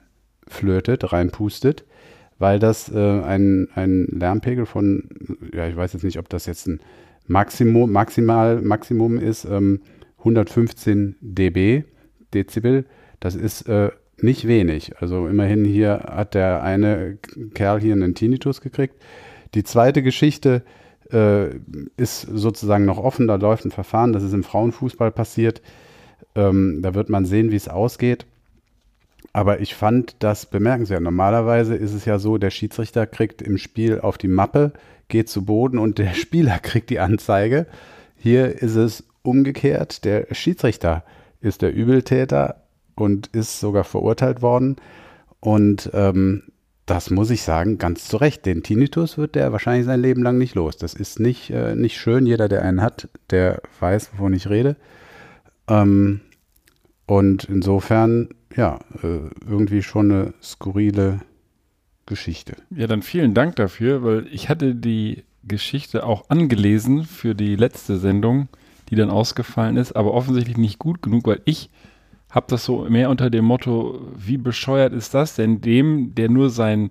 flötet, 0.49 1.13
reinpustet, 1.13 1.85
weil 2.39 2.59
das 2.59 2.91
äh, 2.91 2.99
ein, 2.99 3.69
ein 3.75 4.07
Lärmpegel 4.07 4.67
von, 4.67 5.09
ja, 5.53 5.69
ich 5.69 5.77
weiß 5.77 5.93
jetzt 5.93 6.05
nicht, 6.05 6.19
ob 6.19 6.29
das 6.29 6.47
jetzt 6.47 6.67
ein 6.67 6.81
Maximum, 7.27 7.93
maximal 7.93 8.61
Maximum 8.61 9.19
ist, 9.19 9.45
ähm, 9.45 9.81
115 10.19 11.17
dB, 11.21 11.85
Dezibel, 12.35 12.87
das 13.21 13.35
ist 13.35 13.69
äh, 13.69 13.91
nicht 14.21 14.47
wenig. 14.47 14.97
Also 15.01 15.29
immerhin 15.29 15.65
hier 15.65 16.05
hat 16.09 16.35
der 16.35 16.63
eine 16.63 17.19
Kerl 17.55 17.81
hier 17.81 17.93
einen 17.93 18.15
Tinnitus 18.15 18.61
gekriegt. 18.61 18.95
Die 19.55 19.65
zweite 19.65 20.03
Geschichte 20.03 20.63
äh, 21.13 21.57
ist 21.97 22.23
sozusagen 22.23 22.85
noch 22.85 22.99
offen, 22.99 23.29
da 23.29 23.37
läuft 23.37 23.65
ein 23.65 23.71
Verfahren, 23.71 24.13
das 24.13 24.23
ist 24.23 24.35
im 24.35 24.45
Frauenfußball 24.45 25.11
passiert. 25.11 25.63
Ähm, 26.35 26.81
da 26.83 26.95
wird 26.95 27.09
man 27.09 27.25
sehen, 27.25 27.51
wie 27.51 27.57
es 27.57 27.69
ausgeht. 27.69 28.27
Aber 29.33 29.61
ich 29.61 29.75
fand 29.75 30.17
das 30.21 30.47
bemerkenswert. 30.47 31.03
Normalerweise 31.03 31.75
ist 31.75 31.93
es 31.93 32.05
ja 32.05 32.19
so, 32.19 32.39
der 32.39 32.51
Schiedsrichter 32.51 33.07
kriegt 33.07 33.43
im 33.43 33.59
Spiel 33.59 34.01
auf 34.01 34.19
die 34.19 34.29
Mappe, 34.29 34.73
geht 35.09 35.29
zu 35.29 35.45
Boden 35.45 35.79
und 35.79 35.99
der 35.99 36.15
Spieler 36.15 36.59
kriegt 36.59 36.91
die 36.91 37.01
Anzeige. 37.01 37.67
Hier 38.17 38.61
ist 38.63 38.75
es 38.75 39.05
umgekehrt. 39.23 40.05
Der 40.05 40.27
Schiedsrichter 40.33 41.05
ist 41.41 41.63
der 41.63 41.73
Übeltäter 41.73 42.63
und 42.95 43.29
ist 43.29 43.61
sogar 43.61 43.85
verurteilt 43.85 44.43
worden. 44.43 44.77
Und 45.41 45.91
ähm, 45.95 46.43
das 46.87 47.11
muss 47.11 47.31
ich 47.31 47.43
sagen, 47.43 47.79
ganz 47.79 48.09
zu 48.09 48.17
Recht. 48.17 48.47
Den 48.47 48.63
Tinnitus 48.63 49.19
wird 49.19 49.35
der 49.35 49.53
wahrscheinlich 49.53 49.87
sein 49.87 50.01
Leben 50.01 50.23
lang 50.23 50.39
nicht 50.39 50.55
los. 50.55 50.77
Das 50.79 50.95
ist 50.95 51.21
nicht, 51.21 51.51
äh, 51.51 51.75
nicht 51.75 51.99
schön. 51.99 52.27
Jeder, 52.27 52.49
der 52.49 52.63
einen 52.63 52.83
hat, 52.83 53.09
der 53.31 53.61
weiß, 53.79 54.13
wovon 54.17 54.33
ich 54.33 54.49
rede. 54.49 54.77
Ähm, 55.69 56.23
und 57.09 57.45
insofern, 57.45 58.29
ja, 58.55 58.81
äh, 59.03 59.21
irgendwie 59.49 59.83
schon 59.83 60.13
eine 60.13 60.35
skurrile 60.43 61.21
Geschichte. 62.05 62.57
Ja, 62.71 62.87
dann 62.87 63.01
vielen 63.01 63.33
Dank 63.33 63.57
dafür, 63.57 64.05
weil 64.05 64.27
ich 64.31 64.51
hatte 64.51 64.75
die 64.75 65.25
Geschichte 65.43 66.05
auch 66.05 66.29
angelesen 66.29 67.05
für 67.05 67.35
die 67.35 67.57
letzte 67.57 67.97
Sendung, 67.97 68.49
die 68.91 68.95
dann 68.95 69.09
ausgefallen 69.09 69.79
ist, 69.79 69.93
aber 69.93 70.13
offensichtlich 70.13 70.59
nicht 70.59 70.79
gut 70.79 71.01
genug, 71.01 71.27
weil 71.27 71.41
ich 71.47 71.71
habe 72.29 72.45
das 72.51 72.67
so 72.67 72.85
mehr 72.91 73.09
unter 73.09 73.31
dem 73.31 73.47
Motto, 73.47 74.07
wie 74.15 74.37
bescheuert 74.37 74.93
ist 74.93 75.15
das 75.15 75.35
denn, 75.35 75.63
dem, 75.63 76.15
der 76.15 76.29
nur 76.29 76.51
sein, 76.51 76.91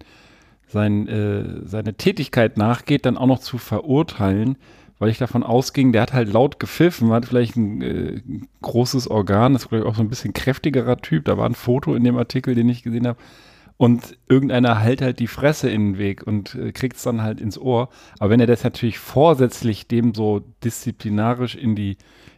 sein, 0.68 1.08
äh, 1.08 1.62
seine 1.64 1.94
Tätigkeit 1.94 2.58
nachgeht, 2.58 3.06
dann 3.06 3.18
auch 3.18 3.28
noch 3.28 3.40
zu 3.40 3.60
verurteilen, 3.60 4.58
weil 5.00 5.10
ich 5.10 5.18
davon 5.18 5.44
ausging, 5.44 5.92
der 5.92 6.02
hat 6.02 6.14
halt 6.14 6.32
laut 6.32 6.60
gepfiffen, 6.60 7.12
hat 7.12 7.26
vielleicht 7.26 7.56
ein 7.56 7.82
äh, 7.82 8.22
großes 8.62 9.10
Organ, 9.10 9.56
ist 9.56 9.72
ich 9.72 9.84
auch 9.84 9.96
so 9.96 10.02
ein 10.02 10.10
bisschen 10.10 10.34
kräftigerer 10.34 10.98
Typ, 10.98 11.26
da 11.26 11.38
war 11.38 11.48
ein 11.48 11.56
Foto 11.56 11.96
in 11.96 12.04
dem 12.04 12.18
Artikel, 12.18 12.56
den 12.56 12.70
ich 12.70 12.84
gesehen 12.84 13.08
habe, 13.08 13.20
und 13.78 14.18
irgendeiner 14.28 14.80
hält 14.80 15.04
halt 15.04 15.20
die 15.20 15.28
Fresse 15.28 15.70
in 15.70 15.94
den 15.94 15.98
Weg 16.00 16.26
und 16.26 16.56
äh, 16.56 16.72
kriegt 16.72 16.98
es 16.98 17.04
dann 17.04 17.22
halt 17.22 17.40
ins 17.40 17.60
Ohr. 17.60 17.90
Aber 18.18 18.32
wenn 18.32 18.40
er 18.40 18.48
das 18.48 18.64
natürlich 18.64 18.98
vorsätzlich 18.98 19.88
dem 19.88 20.16
so 20.16 20.42
disziplinarisch 20.64 21.56
in 21.56 21.76
die, 21.76 21.98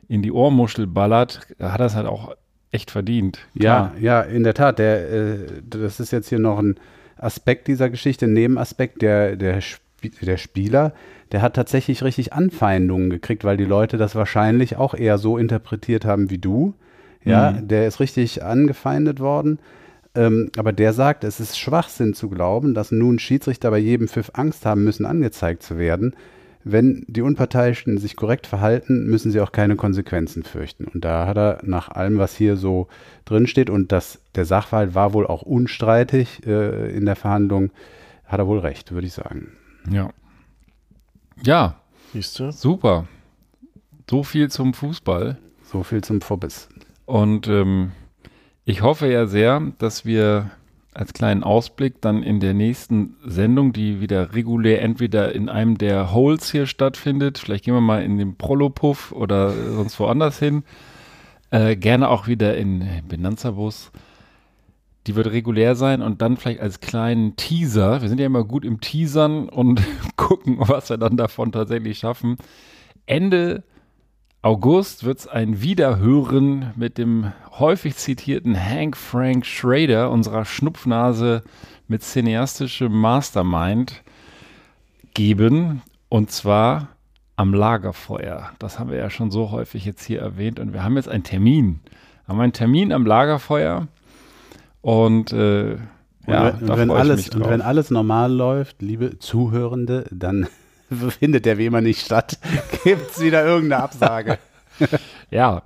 in 0.10 0.22
die 0.22 0.34
Ohrmuschel 0.34 0.86
ballert, 0.86 1.48
hat 1.60 1.80
er 1.80 1.86
es 1.86 1.96
halt 1.96 2.08
auch 2.08 2.36
echt 2.72 2.92
verdient. 2.92 3.40
Ja, 3.54 3.94
ja, 4.00 4.22
in 4.22 4.44
der 4.44 4.54
Tat. 4.54 4.80
Der, 4.80 5.10
äh, 5.10 5.46
das 5.64 6.02
ist 6.02 6.12
jetzt 6.12 6.28
hier 6.28 6.40
noch 6.40 6.60
ein 6.60 6.76
Aspekt 7.16 7.68
dieser 7.70 7.90
Geschichte, 7.90 8.26
ein 8.26 8.34
Nebenaspekt. 8.34 9.02
Der, 9.02 9.38
der, 9.38 9.62
der 10.02 10.38
Spieler, 10.38 10.94
der 11.32 11.42
hat 11.42 11.56
tatsächlich 11.56 12.04
richtig 12.04 12.34
Anfeindungen 12.34 13.10
gekriegt, 13.10 13.44
weil 13.44 13.58
die 13.58 13.66
Leute 13.66 13.98
das 13.98 14.16
wahrscheinlich 14.16 14.78
auch 14.78 14.94
eher 14.94 15.18
so 15.18 15.38
interpretiert 15.38 16.06
haben 16.06 16.30
wie 16.30 16.38
du. 16.40 16.74
Ja, 17.24 17.52
Mhm. 17.52 17.68
der 17.68 17.88
ist 17.88 18.00
richtig 18.00 18.44
angefeindet 18.44 19.20
worden. 19.20 19.60
Ähm, 20.16 20.50
aber 20.58 20.72
der 20.74 20.94
sagt, 20.94 21.24
es 21.24 21.40
ist 21.40 21.60
Schwachsinn 21.60 22.14
zu 22.14 22.30
glauben, 22.30 22.74
dass 22.74 22.92
nun 22.92 23.20
Schiedsrichter 23.20 23.70
bei 23.70 23.78
jedem 23.78 24.08
Pfiff 24.08 24.32
Angst 24.34 24.66
haben 24.66 24.84
müssen, 24.84 25.06
angezeigt 25.06 25.64
zu 25.64 25.78
werden. 25.78 26.16
wenn 26.66 27.06
die 27.08 27.22
Unparteiischen 27.22 27.98
sich 27.98 28.18
korrekt 28.18 28.46
verhalten, 28.46 29.06
müssen 29.08 29.32
sie 29.32 29.40
auch 29.40 29.54
keine 29.54 29.78
Konsequenzen 29.78 30.44
fürchten. 30.44 30.86
Und 30.86 31.06
da 31.06 31.26
hat 31.26 31.38
er 31.38 31.60
nach 31.64 31.88
allem, 31.90 32.18
was 32.18 32.36
hier 32.36 32.58
so 32.58 32.88
drin 33.24 33.48
steht, 33.48 33.70
und 33.70 33.94
das, 33.94 34.20
der 34.36 34.44
Sachverhalt 34.44 34.94
war 34.94 35.14
wohl 35.14 35.26
auch 35.26 35.42
unstreitig 35.42 36.46
äh, 36.46 36.92
in 36.96 37.06
der 37.06 37.16
Verhandlung, 37.16 37.72
hat 38.26 38.40
er 38.40 38.48
wohl 38.48 38.60
recht, 38.60 38.92
würde 38.92 39.08
ich 39.08 39.14
sagen. 39.14 39.54
Ja. 39.92 40.10
Ja, 41.44 41.76
Siehst 42.14 42.40
du? 42.40 42.52
super. 42.52 43.08
So 44.10 44.24
viel 44.24 44.50
zum 44.50 44.74
Fußball. 44.74 45.38
So 45.64 45.84
viel 45.84 46.04
zum 46.04 46.22
Vorbiss. 46.22 46.68
Und 47.06 47.48
ähm, 47.48 47.92
ich 48.66 48.82
hoffe 48.82 49.08
ja 49.08 49.26
sehr, 49.28 49.62
dass 49.78 50.06
wir 50.06 50.52
als 50.94 51.14
kleinen 51.14 51.44
Ausblick 51.44 52.02
dann 52.02 52.24
in 52.24 52.40
der 52.40 52.54
nächsten 52.54 53.16
Sendung, 53.24 53.72
die 53.74 54.02
wieder 54.02 54.34
regulär 54.34 54.82
entweder 54.82 55.34
in 55.34 55.48
einem 55.48 55.78
der 55.78 56.12
Holes 56.12 56.52
hier 56.52 56.66
stattfindet, 56.66 57.38
vielleicht 57.38 57.66
gehen 57.66 57.76
wir 57.76 57.82
mal 57.82 58.04
in 58.04 58.18
den 58.18 58.36
Prolopuff 58.36 59.12
oder 59.12 59.54
sonst 59.54 60.00
woanders 60.00 60.40
hin, 60.40 60.64
äh, 61.52 61.76
gerne 61.76 62.10
auch 62.10 62.28
wieder 62.28 62.58
in 62.58 62.84
Benanza-Bus. 63.08 63.92
Die 65.08 65.16
wird 65.16 65.28
regulär 65.28 65.76
sein 65.76 66.02
und 66.02 66.22
dann 66.22 66.38
vielleicht 66.38 66.60
als 66.60 66.82
kleinen 66.82 67.36
Teaser, 67.36 68.02
wir 68.02 68.10
sind 68.10 68.20
ja 68.20 68.26
immer 68.26 68.44
gut 68.44 68.66
im 68.66 68.82
Teasern 68.82 69.50
und 69.50 69.82
gucken, 70.18 70.58
was 70.60 70.90
wir 70.90 70.98
dann 70.98 71.18
davon 71.18 71.52
tatsächlich 71.52 72.00
schaffen. 72.00 72.38
Ende 73.06 73.64
August 74.42 75.04
wird 75.04 75.20
es 75.20 75.28
ein 75.28 75.62
Wiederhören 75.62 76.72
mit 76.76 76.98
dem 76.98 77.34
häufig 77.58 77.98
zitierten 77.98 78.58
Hank 78.58 78.96
Frank 78.96 79.46
Schrader, 79.46 80.12
unserer 80.12 80.46
Schnupfnase 80.46 81.44
mit 81.90 82.04
cineastischem 82.04 82.92
Mastermind, 82.92 84.02
geben. 85.14 85.82
Und 86.08 86.32
zwar 86.32 86.88
am 87.36 87.54
Lagerfeuer. 87.54 88.52
Das 88.60 88.80
haben 88.80 88.90
wir 88.90 88.98
ja 88.98 89.10
schon 89.10 89.32
so 89.32 89.52
häufig 89.52 89.84
jetzt 89.84 90.06
hier 90.06 90.22
erwähnt. 90.22 90.60
Und 90.60 90.72
wir 90.72 90.84
haben 90.84 90.96
jetzt 90.96 91.10
einen 91.10 91.24
Termin. 91.24 91.82
Wir 92.26 92.34
haben 92.34 92.40
einen 92.40 92.54
Termin 92.54 92.94
am 92.94 93.06
Lagerfeuer. 93.06 93.88
Und 94.82 95.34
äh, 95.34 95.78
ja, 96.28 96.50
und, 96.50 96.68
wenn 96.68 96.90
ich 96.90 96.96
alles, 96.96 97.30
und 97.30 97.50
wenn 97.50 97.62
alles 97.62 97.92
normal 97.92 98.32
läuft, 98.32 98.82
liebe 98.82 99.20
Zuhörende, 99.20 100.06
dann 100.12 100.48
findet 101.20 101.46
der 101.46 101.58
wie 101.58 101.66
immer 101.66 101.82
nicht 101.82 102.06
statt. 102.06 102.38
Gibt 102.84 103.12
es 103.12 103.22
wieder 103.22 103.46
irgendeine 103.46 103.84
Absage. 103.84 104.38
Ja, 105.32 105.62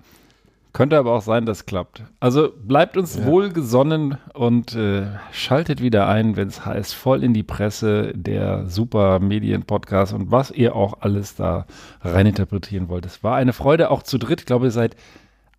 könnte 0.74 0.98
aber 0.98 1.14
auch 1.14 1.22
sein, 1.22 1.46
dass 1.46 1.66
klappt. 1.68 2.04
Also 2.20 2.52
bleibt 2.52 2.98
uns 2.98 3.24
wohlgesonnen 3.24 4.18
und 4.34 4.76
äh, 4.76 5.06
schaltet 5.32 5.82
wieder 5.82 6.08
ein, 6.08 6.36
wenn 6.36 6.48
es 6.48 6.66
heißt, 6.66 6.96
voll 6.96 7.24
in 7.24 7.34
die 7.34 7.44
Presse, 7.44 8.12
der 8.16 8.66
super 8.68 9.20
Medien-Podcast 9.20 10.14
und 10.14 10.32
was 10.32 10.50
ihr 10.50 10.76
auch 10.76 11.02
alles 11.02 11.36
da 11.36 11.68
reininterpretieren 12.02 12.90
wollt. 12.90 13.06
Es 13.06 13.24
war 13.24 13.36
eine 13.36 13.54
Freude, 13.54 13.92
auch 13.92 14.02
zu 14.02 14.18
dritt, 14.18 14.42
ich 14.42 14.46
glaube, 14.48 14.72
seit 14.72 14.96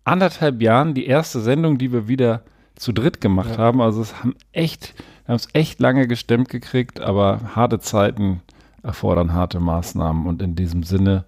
anderthalb 0.03 0.61
Jahren 0.61 0.93
die 0.93 1.07
erste 1.07 1.39
Sendung, 1.39 1.77
die 1.77 1.93
wir 1.93 2.09
wieder 2.09 2.43
zu 2.75 2.91
dritt 2.91 3.21
gemacht 3.21 3.57
haben. 3.57 3.81
Also 3.81 4.01
es 4.01 4.19
haben 4.19 4.35
echt, 4.51 4.93
wir 5.25 5.33
haben 5.33 5.35
es 5.35 5.47
echt 5.53 5.79
lange 5.79 6.07
gestemmt 6.07 6.49
gekriegt, 6.49 6.99
aber 6.99 7.55
harte 7.55 7.79
Zeiten 7.79 8.41
erfordern 8.83 9.33
harte 9.33 9.59
Maßnahmen 9.59 10.25
und 10.27 10.41
in 10.41 10.55
diesem 10.55 10.83
Sinne 10.83 11.25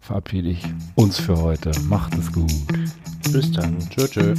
verabschiede 0.00 0.48
ich 0.48 0.62
uns 0.94 1.18
für 1.18 1.40
heute. 1.40 1.72
Macht 1.88 2.16
es 2.16 2.32
gut. 2.32 2.52
Bis 3.32 3.52
dann. 3.52 3.78
Tschö, 3.90 4.08
tschö. 4.08 4.34